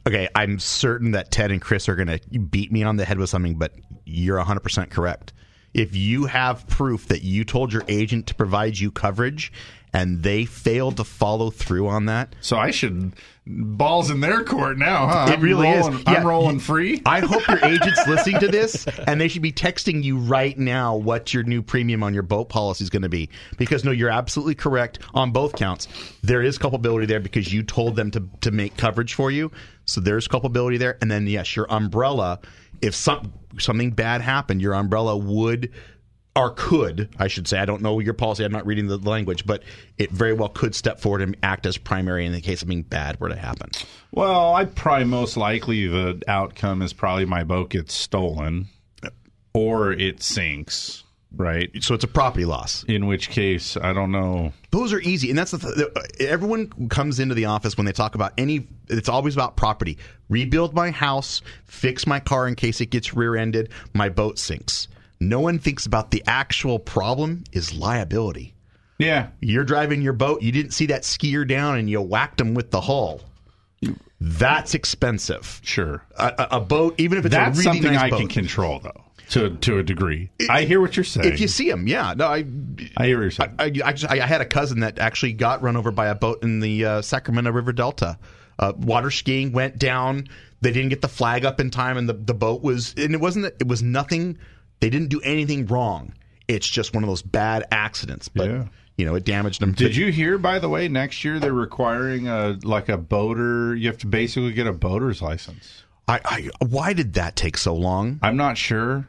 Okay, 0.07 0.29
I'm 0.35 0.59
certain 0.59 1.11
that 1.11 1.31
Ted 1.31 1.51
and 1.51 1.61
Chris 1.61 1.89
are 1.89 1.95
going 1.95 2.07
to 2.07 2.39
beat 2.39 2.71
me 2.71 2.83
on 2.83 2.95
the 2.95 3.05
head 3.05 3.17
with 3.17 3.29
something, 3.29 3.55
but 3.55 3.73
you're 4.05 4.39
100% 4.39 4.89
correct. 4.89 5.33
If 5.73 5.95
you 5.95 6.25
have 6.25 6.67
proof 6.67 7.07
that 7.07 7.23
you 7.23 7.43
told 7.43 7.73
your 7.73 7.83
agent 7.87 8.27
to 8.27 8.35
provide 8.35 8.77
you 8.77 8.91
coverage 8.91 9.51
and 9.93 10.23
they 10.23 10.45
failed 10.45 10.97
to 10.97 11.03
follow 11.03 11.49
through 11.49 11.87
on 11.87 12.05
that, 12.05 12.35
so 12.41 12.57
I 12.57 12.71
should 12.71 13.13
balls 13.45 14.09
in 14.09 14.21
their 14.21 14.43
court 14.43 14.77
now, 14.77 15.07
huh? 15.07 15.25
It 15.27 15.33
I'm 15.33 15.41
really 15.41 15.67
rolling, 15.67 15.93
is. 15.95 16.03
I'm 16.07 16.25
rolling 16.25 16.59
free. 16.59 17.01
I 17.05 17.19
hope 17.19 17.47
your 17.47 17.63
agent's 17.63 18.07
listening 18.07 18.39
to 18.39 18.47
this 18.47 18.87
and 19.05 19.19
they 19.19 19.27
should 19.27 19.41
be 19.41 19.51
texting 19.51 20.03
you 20.03 20.17
right 20.17 20.57
now 20.57 20.95
what 20.95 21.33
your 21.33 21.43
new 21.43 21.61
premium 21.61 22.03
on 22.03 22.13
your 22.13 22.23
boat 22.23 22.49
policy 22.49 22.83
is 22.83 22.89
going 22.89 23.01
to 23.01 23.09
be. 23.09 23.29
Because 23.57 23.83
no, 23.83 23.91
you're 23.91 24.09
absolutely 24.09 24.55
correct 24.55 24.99
on 25.13 25.31
both 25.31 25.55
counts. 25.55 25.87
There 26.21 26.41
is 26.41 26.57
culpability 26.57 27.05
there 27.05 27.19
because 27.19 27.53
you 27.53 27.63
told 27.63 27.95
them 27.95 28.11
to, 28.11 28.23
to 28.41 28.51
make 28.51 28.77
coverage 28.77 29.13
for 29.13 29.29
you. 29.29 29.51
So 29.85 29.99
there's 29.99 30.27
culpability 30.27 30.77
there. 30.77 30.97
And 31.01 31.11
then 31.11 31.27
yes, 31.27 31.55
your 31.55 31.67
umbrella, 31.69 32.39
if 32.81 32.95
some 32.95 33.33
something 33.59 33.91
bad 33.91 34.21
happened, 34.21 34.61
your 34.61 34.73
umbrella 34.73 35.17
would 35.17 35.71
or 36.35 36.51
could, 36.51 37.09
I 37.19 37.27
should 37.27 37.47
say, 37.47 37.59
I 37.59 37.65
don't 37.65 37.81
know 37.81 37.99
your 37.99 38.13
policy, 38.13 38.43
I'm 38.43 38.51
not 38.51 38.65
reading 38.65 38.87
the 38.87 38.97
language, 38.97 39.45
but 39.45 39.63
it 39.97 40.09
very 40.11 40.33
well 40.33 40.49
could 40.49 40.73
step 40.73 40.99
forward 40.99 41.21
and 41.21 41.37
act 41.43 41.65
as 41.65 41.77
primary 41.77 42.25
in 42.25 42.31
the 42.31 42.41
case 42.41 42.61
something 42.61 42.81
bad 42.83 43.19
were 43.19 43.29
to 43.29 43.35
happen. 43.35 43.69
Well, 44.11 44.55
I 44.55 44.65
probably 44.65 45.05
most 45.05 45.37
likely 45.37 45.87
the 45.87 46.21
outcome 46.27 46.81
is 46.81 46.91
probably 46.93 47.25
my 47.25 47.43
boat 47.43 47.69
gets 47.69 47.93
stolen 47.93 48.67
or 49.53 49.91
it 49.91 50.23
sinks, 50.23 51.03
right? 51.35 51.69
So 51.81 51.93
it's 51.93 52.03
a 52.03 52.07
property 52.07 52.45
loss. 52.45 52.83
In 52.85 53.05
which 53.05 53.29
case, 53.29 53.77
I 53.77 53.93
don't 53.93 54.11
know. 54.11 54.53
Those 54.71 54.91
are 54.91 55.01
easy, 55.01 55.29
and 55.29 55.37
that's 55.37 55.51
the 55.51 55.59
th- 55.59 56.29
everyone 56.29 56.89
comes 56.89 57.19
into 57.19 57.35
the 57.35 57.45
office 57.45 57.77
when 57.77 57.85
they 57.85 57.91
talk 57.91 58.15
about 58.15 58.33
any. 58.39 58.67
It's 58.89 59.09
always 59.09 59.35
about 59.35 59.55
property. 59.55 59.99
Rebuild 60.29 60.73
my 60.73 60.89
house, 60.89 61.41
fix 61.65 62.07
my 62.07 62.19
car 62.19 62.47
in 62.47 62.55
case 62.55 62.81
it 62.81 62.87
gets 62.87 63.13
rear-ended, 63.13 63.69
my 63.93 64.09
boat 64.09 64.39
sinks. 64.39 64.87
No 65.29 65.39
one 65.39 65.59
thinks 65.59 65.85
about 65.85 66.11
the 66.11 66.23
actual 66.27 66.79
problem 66.79 67.43
is 67.51 67.73
liability. 67.73 68.53
Yeah, 68.99 69.29
you're 69.41 69.63
driving 69.63 70.01
your 70.01 70.13
boat, 70.13 70.41
you 70.41 70.51
didn't 70.51 70.71
see 70.71 70.85
that 70.87 71.01
skier 71.01 71.47
down, 71.47 71.77
and 71.77 71.89
you 71.89 71.99
whacked 72.01 72.39
him 72.39 72.53
with 72.53 72.71
the 72.71 72.81
hull. 72.81 73.21
That's 74.21 74.73
expensive. 74.73 75.59
Sure, 75.63 76.01
a, 76.17 76.47
a- 76.51 76.59
boat, 76.61 76.95
even 76.97 77.17
if 77.17 77.25
it's 77.25 77.35
That's 77.35 77.57
really 77.57 77.63
something 77.63 77.93
nice 77.93 78.03
I 78.03 78.09
boat. 78.09 78.19
can 78.19 78.27
control, 78.29 78.79
though, 78.79 79.03
to 79.31 79.49
to 79.57 79.79
a 79.79 79.83
degree. 79.83 80.29
I 80.49 80.63
hear 80.63 80.79
what 80.79 80.95
you're 80.95 81.03
saying. 81.03 81.27
If 81.33 81.41
you 81.41 81.49
see 81.49 81.69
them, 81.69 81.87
yeah. 81.87 82.13
No, 82.15 82.27
I. 82.27 82.45
I 82.95 83.05
hear 83.07 83.17
what 83.17 83.23
you're 83.23 83.31
saying. 83.31 83.55
I, 83.59 83.65
I, 83.83 83.91
just, 83.93 84.09
I 84.09 84.25
had 84.25 84.39
a 84.39 84.45
cousin 84.45 84.79
that 84.81 84.99
actually 84.99 85.33
got 85.33 85.61
run 85.61 85.75
over 85.75 85.91
by 85.91 86.07
a 86.07 86.15
boat 86.15 86.41
in 86.43 86.61
the 86.61 86.85
uh, 86.85 87.01
Sacramento 87.01 87.51
River 87.51 87.73
Delta. 87.73 88.17
Uh, 88.57 88.71
water 88.77 89.11
skiing 89.11 89.51
went 89.51 89.77
down. 89.79 90.27
They 90.61 90.71
didn't 90.71 90.89
get 90.89 91.01
the 91.01 91.09
flag 91.09 91.43
up 91.43 91.59
in 91.59 91.69
time, 91.69 91.97
and 91.97 92.07
the, 92.07 92.13
the 92.13 92.33
boat 92.33 92.61
was. 92.61 92.93
And 92.95 93.13
it 93.13 93.19
wasn't. 93.19 93.45
It 93.59 93.67
was 93.67 93.83
nothing. 93.83 94.37
They 94.79 94.89
didn't 94.89 95.09
do 95.09 95.21
anything 95.21 95.65
wrong. 95.67 96.13
It's 96.47 96.67
just 96.67 96.93
one 96.93 97.03
of 97.03 97.07
those 97.09 97.21
bad 97.21 97.65
accidents. 97.71 98.27
But 98.27 98.49
Yeah. 98.49 98.65
you 98.97 99.05
know, 99.05 99.15
it 99.15 99.23
damaged 99.23 99.61
them. 99.61 99.71
Did 99.71 99.95
you 99.95 100.11
hear, 100.11 100.37
by 100.37 100.59
the 100.59 100.69
way, 100.69 100.87
next 100.87 101.23
year 101.23 101.39
they're 101.39 101.53
requiring 101.53 102.27
a 102.27 102.57
like 102.63 102.89
a 102.89 102.97
boater. 102.97 103.75
You 103.75 103.87
have 103.87 103.97
to 103.99 104.07
basically 104.07 104.51
get 104.53 104.67
a 104.67 104.73
boater's 104.73 105.21
license. 105.21 105.83
I, 106.07 106.19
I 106.25 106.49
why 106.65 106.91
did 106.93 107.13
that 107.13 107.35
take 107.37 107.57
so 107.57 107.73
long? 107.73 108.19
I'm 108.21 108.35
not 108.35 108.57
sure. 108.57 109.07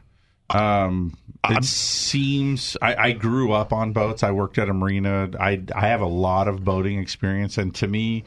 Um, 0.49 1.17
it 1.49 1.63
seems 1.65 2.77
I, 2.81 2.95
I 2.95 3.11
grew 3.11 3.51
up 3.51 3.73
on 3.73 3.91
boats. 3.93 4.23
I 4.23 4.31
worked 4.31 4.57
at 4.57 4.69
a 4.69 4.73
marina. 4.73 5.29
I 5.39 5.61
I 5.75 5.87
have 5.87 6.01
a 6.01 6.07
lot 6.07 6.47
of 6.47 6.63
boating 6.63 6.99
experience, 6.99 7.57
and 7.57 7.73
to 7.75 7.87
me, 7.87 8.23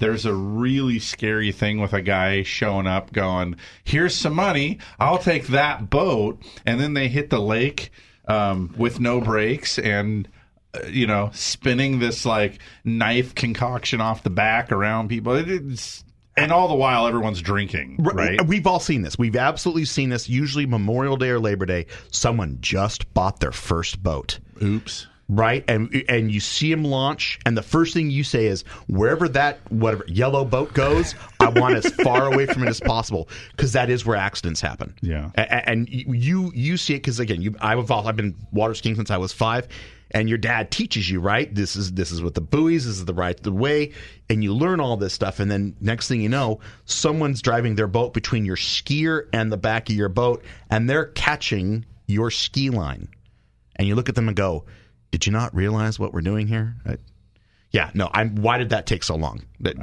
there's 0.00 0.26
a 0.26 0.34
really 0.34 0.98
scary 0.98 1.52
thing 1.52 1.80
with 1.80 1.92
a 1.92 2.02
guy 2.02 2.42
showing 2.42 2.86
up, 2.86 3.12
going, 3.12 3.56
"Here's 3.84 4.14
some 4.14 4.34
money. 4.34 4.78
I'll 4.98 5.18
take 5.18 5.46
that 5.48 5.88
boat," 5.90 6.42
and 6.66 6.80
then 6.80 6.94
they 6.94 7.08
hit 7.08 7.30
the 7.30 7.40
lake 7.40 7.90
um, 8.26 8.74
with 8.76 8.98
no 9.00 9.20
brakes 9.20 9.78
and. 9.78 10.26
uh, 10.74 10.86
You 10.88 11.06
know, 11.08 11.30
spinning 11.32 11.98
this 11.98 12.24
like 12.24 12.58
knife 12.84 13.34
concoction 13.34 14.00
off 14.00 14.22
the 14.22 14.30
back 14.30 14.70
around 14.70 15.08
people. 15.08 15.34
It- 15.34 15.48
It's 15.50 16.04
and 16.36 16.52
all 16.52 16.68
the 16.68 16.74
while 16.76 17.06
everyone's 17.08 17.42
drinking, 17.42 17.96
right? 17.98 18.40
We've 18.46 18.66
all 18.66 18.78
seen 18.78 19.02
this. 19.02 19.18
We've 19.18 19.34
absolutely 19.36 19.84
seen 19.84 20.10
this. 20.10 20.28
Usually 20.28 20.64
Memorial 20.64 21.16
Day 21.16 21.28
or 21.30 21.40
Labor 21.40 21.66
Day, 21.66 21.86
someone 22.12 22.58
just 22.60 23.12
bought 23.12 23.40
their 23.40 23.50
first 23.52 24.00
boat. 24.02 24.38
Oops. 24.62 25.06
Right, 25.32 25.62
and 25.68 26.04
and 26.08 26.28
you 26.32 26.40
see 26.40 26.72
them 26.72 26.82
launch, 26.82 27.38
and 27.46 27.56
the 27.56 27.62
first 27.62 27.94
thing 27.94 28.10
you 28.10 28.24
say 28.24 28.46
is, 28.46 28.62
"Wherever 28.88 29.28
that 29.28 29.60
whatever 29.70 30.04
yellow 30.08 30.44
boat 30.44 30.74
goes, 30.74 31.14
I 31.38 31.50
want 31.50 31.76
as 31.76 31.86
far 32.02 32.26
away 32.32 32.46
from 32.46 32.64
it 32.64 32.68
as 32.68 32.80
possible," 32.80 33.28
because 33.52 33.70
that 33.74 33.90
is 33.90 34.04
where 34.04 34.16
accidents 34.16 34.60
happen. 34.60 34.92
Yeah. 35.02 35.30
A- 35.38 35.42
a- 35.42 35.68
and 35.70 35.88
you 35.88 36.50
you 36.52 36.76
see 36.76 36.94
it 36.94 36.98
because 36.98 37.20
again, 37.20 37.42
you 37.42 37.54
I've 37.60 37.88
I've 37.92 38.16
been 38.16 38.34
water 38.50 38.74
skiing 38.74 38.96
since 38.96 39.08
I 39.08 39.18
was 39.18 39.32
five, 39.32 39.68
and 40.10 40.28
your 40.28 40.36
dad 40.36 40.72
teaches 40.72 41.08
you 41.08 41.20
right. 41.20 41.54
This 41.54 41.76
is 41.76 41.92
this 41.92 42.10
is 42.10 42.20
what 42.20 42.34
the 42.34 42.40
buoys. 42.40 42.86
This 42.86 42.96
is 42.96 43.04
the 43.04 43.14
right 43.14 43.40
the 43.40 43.52
way, 43.52 43.92
and 44.28 44.42
you 44.42 44.52
learn 44.52 44.80
all 44.80 44.96
this 44.96 45.12
stuff. 45.12 45.38
And 45.38 45.48
then 45.48 45.76
next 45.80 46.08
thing 46.08 46.22
you 46.22 46.28
know, 46.28 46.58
someone's 46.86 47.40
driving 47.40 47.76
their 47.76 47.86
boat 47.86 48.14
between 48.14 48.44
your 48.44 48.56
skier 48.56 49.28
and 49.32 49.52
the 49.52 49.56
back 49.56 49.88
of 49.90 49.94
your 49.94 50.08
boat, 50.08 50.42
and 50.70 50.90
they're 50.90 51.06
catching 51.06 51.84
your 52.08 52.32
ski 52.32 52.68
line, 52.68 53.06
and 53.76 53.86
you 53.86 53.94
look 53.94 54.08
at 54.08 54.16
them 54.16 54.26
and 54.26 54.36
go, 54.36 54.64
"Did 55.10 55.26
you 55.26 55.32
not 55.32 55.54
realize 55.54 55.98
what 55.98 56.12
we're 56.12 56.20
doing 56.20 56.46
here?" 56.46 56.76
I- 56.86 56.96
yeah, 57.72 57.90
no. 57.94 58.10
I'm. 58.12 58.36
Why 58.36 58.58
did 58.58 58.70
that 58.70 58.86
take 58.86 59.02
so 59.04 59.14
long? 59.14 59.42
That, 59.60 59.76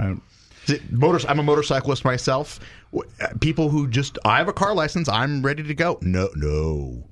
Motors, 0.91 1.25
I'm 1.25 1.39
a 1.39 1.43
motorcyclist 1.43 2.03
myself. 2.03 2.59
Uh, 2.93 3.01
People 3.39 3.69
who 3.69 3.87
just, 3.87 4.17
I 4.25 4.37
have 4.39 4.49
a 4.49 4.53
car 4.53 4.73
license, 4.75 5.07
I'm 5.07 5.41
ready 5.41 5.63
to 5.63 5.73
go. 5.73 5.97
No, 6.01 6.27
no. 6.35 7.05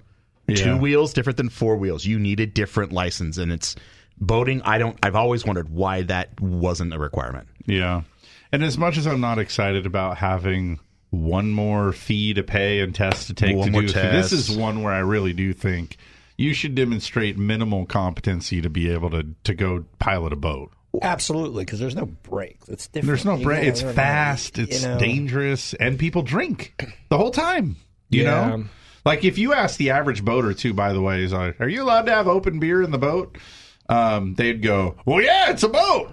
Yeah. 0.47 0.55
Two 0.55 0.77
wheels 0.77 1.13
different 1.13 1.37
than 1.37 1.47
four 1.49 1.77
wheels. 1.77 2.05
You 2.05 2.19
need 2.19 2.39
a 2.41 2.45
different 2.45 2.91
license, 2.91 3.37
and 3.37 3.51
it's 3.51 3.75
boating. 4.19 4.61
I 4.63 4.77
don't. 4.77 4.97
I've 5.01 5.15
always 5.15 5.45
wondered 5.45 5.69
why 5.69 6.01
that 6.03 6.39
wasn't 6.41 6.93
a 6.93 6.99
requirement. 6.99 7.47
Yeah. 7.65 8.01
And 8.51 8.61
as 8.63 8.77
much 8.77 8.97
as 8.97 9.07
I'm 9.07 9.21
not 9.21 9.39
excited 9.39 9.85
about 9.85 10.17
having 10.17 10.79
one 11.09 11.49
more 11.51 11.93
fee 11.93 12.33
to 12.33 12.43
pay 12.43 12.81
and 12.81 12.93
test 12.93 13.27
to 13.27 13.33
take 13.33 13.55
One 13.55 13.67
to 13.67 13.71
more 13.71 13.81
do 13.81 13.87
test. 13.87 14.31
this 14.31 14.49
is 14.49 14.55
one 14.55 14.83
where 14.83 14.91
I 14.93 14.99
really 14.99 15.31
do 15.33 15.53
think 15.53 15.95
you 16.37 16.53
should 16.53 16.75
demonstrate 16.75 17.37
minimal 17.37 17.85
competency 17.85 18.61
to 18.61 18.69
be 18.69 18.89
able 18.91 19.09
to 19.11 19.25
to 19.43 19.53
go 19.53 19.85
pilot 19.99 20.33
a 20.33 20.35
boat. 20.35 20.71
Absolutely, 21.01 21.65
because 21.65 21.79
there's 21.79 21.95
no 21.95 22.05
brakes. 22.05 22.69
It's 22.69 22.87
different. 22.87 23.07
There's 23.07 23.25
no 23.25 23.37
break. 23.37 23.65
It's 23.65 23.81
fast. 23.81 24.55
to, 24.55 24.61
It's 24.63 24.81
you 24.83 24.87
know. 24.87 24.97
dangerous, 24.99 25.73
and 25.73 25.99
people 25.99 26.21
drink 26.21 26.81
the 27.09 27.17
whole 27.17 27.31
time. 27.31 27.75
You 28.09 28.23
Yeah. 28.23 28.47
know, 28.55 28.65
like 29.03 29.23
if 29.25 29.37
you 29.37 29.53
ask 29.53 29.77
the 29.77 29.89
average 29.91 30.23
boater 30.23 30.53
too. 30.53 30.73
By 30.73 30.93
the 30.93 31.01
way, 31.01 31.23
is 31.23 31.33
like, 31.33 31.59
are 31.59 31.67
you 31.67 31.83
allowed 31.83 32.05
to 32.05 32.13
have 32.13 32.27
open 32.27 32.59
beer 32.59 32.81
in 32.81 32.91
the 32.91 32.97
boat? 32.97 33.37
Um, 33.87 34.33
they'd 34.33 34.63
go, 34.63 34.95
well, 35.05 35.21
yeah, 35.21 35.51
it's 35.51 35.61
a 35.61 35.69
boat. 35.69 36.09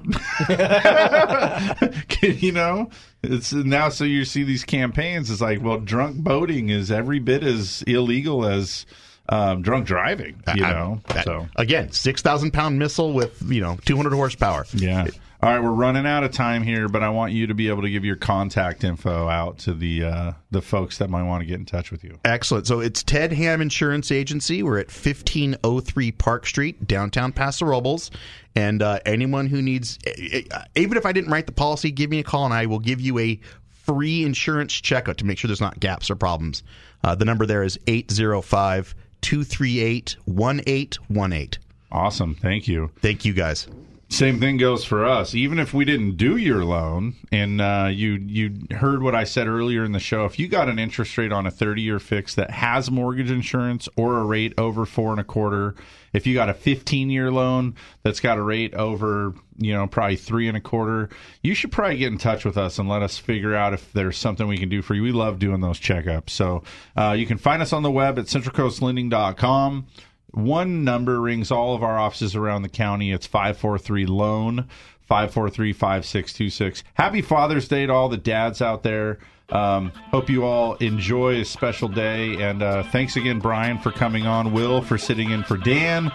you 2.23 2.53
know, 2.53 2.91
it's 3.23 3.53
now 3.53 3.89
so 3.89 4.05
you 4.05 4.25
see 4.25 4.43
these 4.45 4.65
campaigns. 4.65 5.31
It's 5.31 5.41
like, 5.41 5.63
well, 5.63 5.79
drunk 5.79 6.17
boating 6.19 6.69
is 6.69 6.91
every 6.93 7.19
bit 7.19 7.43
as 7.43 7.83
illegal 7.87 8.45
as 8.45 8.85
um, 9.29 9.63
drunk 9.63 9.87
driving. 9.87 10.43
You 10.57 10.65
I- 10.65 10.73
know, 10.73 11.01
that- 11.09 11.25
so 11.25 11.49
again, 11.57 11.93
six 11.93 12.23
thousand 12.23 12.53
pound 12.53 12.79
missile 12.79 13.13
with 13.13 13.43
you 13.47 13.61
know 13.61 13.79
200 13.85 14.13
horsepower. 14.13 14.67
yeah. 14.75 15.07
All 15.45 15.53
right, 15.53 15.61
we're 15.61 15.71
running 15.73 16.07
out 16.07 16.23
of 16.23 16.31
time 16.31 16.63
here, 16.63 16.89
but 16.89 17.03
I 17.03 17.09
want 17.09 17.33
you 17.33 17.49
to 17.49 17.55
be 17.55 17.69
able 17.69 17.83
to 17.83 17.91
give 17.91 18.05
your 18.05 18.15
contact 18.15 18.85
info 18.85 19.27
out 19.29 19.59
to 19.61 19.75
the 19.75 20.05
uh, 20.05 20.33
the 20.53 20.63
folks 20.63 20.99
that 20.99 21.11
might 21.11 21.25
want 21.25 21.41
to 21.41 21.47
get 21.47 21.59
in 21.59 21.65
touch 21.67 21.91
with 21.91 22.05
you. 22.05 22.17
Excellent. 22.25 22.69
So 22.69 22.79
it's 22.79 23.03
Ted 23.03 23.33
Ham 23.33 23.61
Insurance 23.61 24.13
Agency. 24.13 24.63
We're 24.63 24.79
at 24.79 24.87
1503 24.87 26.13
Park 26.13 26.47
Street, 26.47 26.87
downtown 26.87 27.33
Paso 27.33 27.67
Robles. 27.67 28.13
And 28.55 28.83
uh, 28.83 29.01
anyone 29.05 29.49
who 29.49 29.61
needs, 29.63 29.99
eh, 30.07 30.43
eh, 30.49 30.65
even 30.77 30.97
if 30.97 31.05
I 31.07 31.11
didn't 31.11 31.33
write 31.33 31.47
the 31.47 31.53
policy, 31.53 31.91
give 31.91 32.09
me 32.09 32.21
a 32.21 32.23
call 32.23 32.45
and 32.45 32.55
I 32.55 32.67
will 32.67 32.79
give 32.79 33.01
you 33.01 33.19
a 33.19 33.41
free 33.69 34.25
insurance 34.25 34.73
checkup 34.75 35.17
to 35.17 35.27
make 35.27 35.39
sure 35.39 35.49
there's 35.49 35.61
not 35.61 35.81
gaps 35.81 36.09
or 36.09 36.15
problems. 36.15 36.63
Uh, 37.03 37.17
the 37.17 37.25
number 37.25 37.47
there 37.47 37.65
is 37.65 37.81
805 37.89 38.95
238 39.23 40.17
1818. 40.27 41.63
Awesome. 41.91 42.35
Thank 42.35 42.69
you. 42.69 42.91
Thank 43.01 43.25
you, 43.25 43.33
guys. 43.33 43.67
Same 44.13 44.39
thing 44.41 44.59
goes 44.59 44.85
for 44.85 45.07
us. 45.07 45.35
Even 45.35 45.59
if 45.59 45.73
we 45.73 45.87
didn't 45.87 46.19
do 46.19 46.37
your 46.37 46.67
loan, 46.67 47.15
and 47.33 47.63
uh, 47.63 47.89
you 47.91 48.13
you 48.13 48.55
heard 48.77 49.03
what 49.03 49.15
I 49.15 49.25
said 49.25 49.47
earlier 49.47 49.85
in 49.85 49.93
the 49.93 49.99
show, 49.99 50.27
if 50.27 50.39
you 50.39 50.49
got 50.49 50.69
an 50.69 50.79
interest 50.79 51.17
rate 51.17 51.33
on 51.33 51.47
a 51.47 51.51
thirty 51.51 51.81
year 51.81 51.99
fix 51.99 52.35
that 52.35 52.51
has 52.51 52.91
mortgage 52.91 53.31
insurance 53.31 53.89
or 53.97 54.19
a 54.19 54.25
rate 54.25 54.53
over 54.59 54.85
four 54.85 55.13
and 55.13 55.21
a 55.21 55.25
quarter, 55.25 55.75
if 56.13 56.27
you 56.27 56.35
got 56.35 56.51
a 56.51 56.55
fifteen 56.55 57.09
year 57.09 57.31
loan 57.31 57.75
that's 58.03 58.21
got 58.21 58.37
a 58.37 58.43
rate 58.43 58.75
over 58.75 59.33
you 59.57 59.73
know 59.73 59.87
probably 59.87 60.17
three 60.17 60.47
and 60.47 60.59
a 60.59 60.61
quarter, 60.61 61.09
you 61.43 61.55
should 61.55 61.73
probably 61.73 61.97
get 61.97 62.13
in 62.13 62.19
touch 62.19 62.45
with 62.45 62.59
us 62.59 62.79
and 62.79 62.91
let 62.91 63.01
us 63.01 63.17
figure 63.17 63.55
out 63.55 63.73
if 63.73 63.95
there's 63.95 64.19
something 64.19 64.47
we 64.47 64.59
can 64.59 64.69
do 64.69 64.83
for 64.83 64.95
you. 64.95 65.03
We 65.03 65.13
love 65.13 65.39
doing 65.39 65.63
those 65.63 65.81
checkups. 65.81 66.31
So 66.31 66.65
uh, 66.99 67.13
you 67.19 67.25
can 67.25 67.39
find 67.39 67.63
us 67.63 67.73
on 67.73 67.83
the 67.83 67.91
web 67.91 68.19
at 68.19 68.27
centralcoastlending.com. 68.27 69.87
One 70.33 70.85
number 70.85 71.21
rings 71.21 71.51
all 71.51 71.75
of 71.75 71.83
our 71.83 71.99
offices 71.99 72.35
around 72.35 72.63
the 72.63 72.69
county. 72.69 73.13
It's 73.13 73.27
543 73.27 74.07
loan 74.07 74.69
543 75.03 75.73
5626. 75.73 76.85
Happy 76.95 77.21
Father's 77.21 77.69
Day 77.69 77.87
to 77.87 77.93
all 77.93 78.09
the 78.09 78.17
dads 78.17 78.63
out 78.63 78.83
there. 78.83 79.19
Um, 79.51 79.91
hope 80.11 80.31
you 80.31 80.45
all 80.45 80.77
enjoy 80.77 81.41
a 81.41 81.45
special 81.45 81.87
day. 81.89 82.43
And 82.43 82.63
uh, 82.63 82.85
thanks 82.85 83.17
again, 83.17 83.39
Brian, 83.39 83.79
for 83.79 83.93
coming 83.93 84.27
on. 84.27 84.53
Will 84.53 84.81
for 84.81 84.97
sitting 84.97 85.31
in 85.31 85.43
for 85.43 85.59
Dan. 85.59 86.11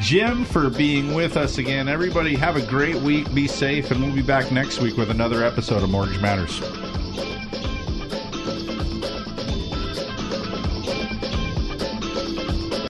Jim 0.00 0.44
for 0.44 0.68
being 0.68 1.14
with 1.14 1.38
us 1.38 1.56
again. 1.56 1.88
Everybody, 1.88 2.34
have 2.34 2.56
a 2.56 2.66
great 2.66 2.96
week. 2.96 3.32
Be 3.32 3.48
safe. 3.48 3.90
And 3.90 4.02
we'll 4.02 4.14
be 4.14 4.22
back 4.22 4.52
next 4.52 4.80
week 4.80 4.98
with 4.98 5.10
another 5.10 5.42
episode 5.42 5.82
of 5.82 5.88
Mortgage 5.88 6.20
Matters. 6.20 6.60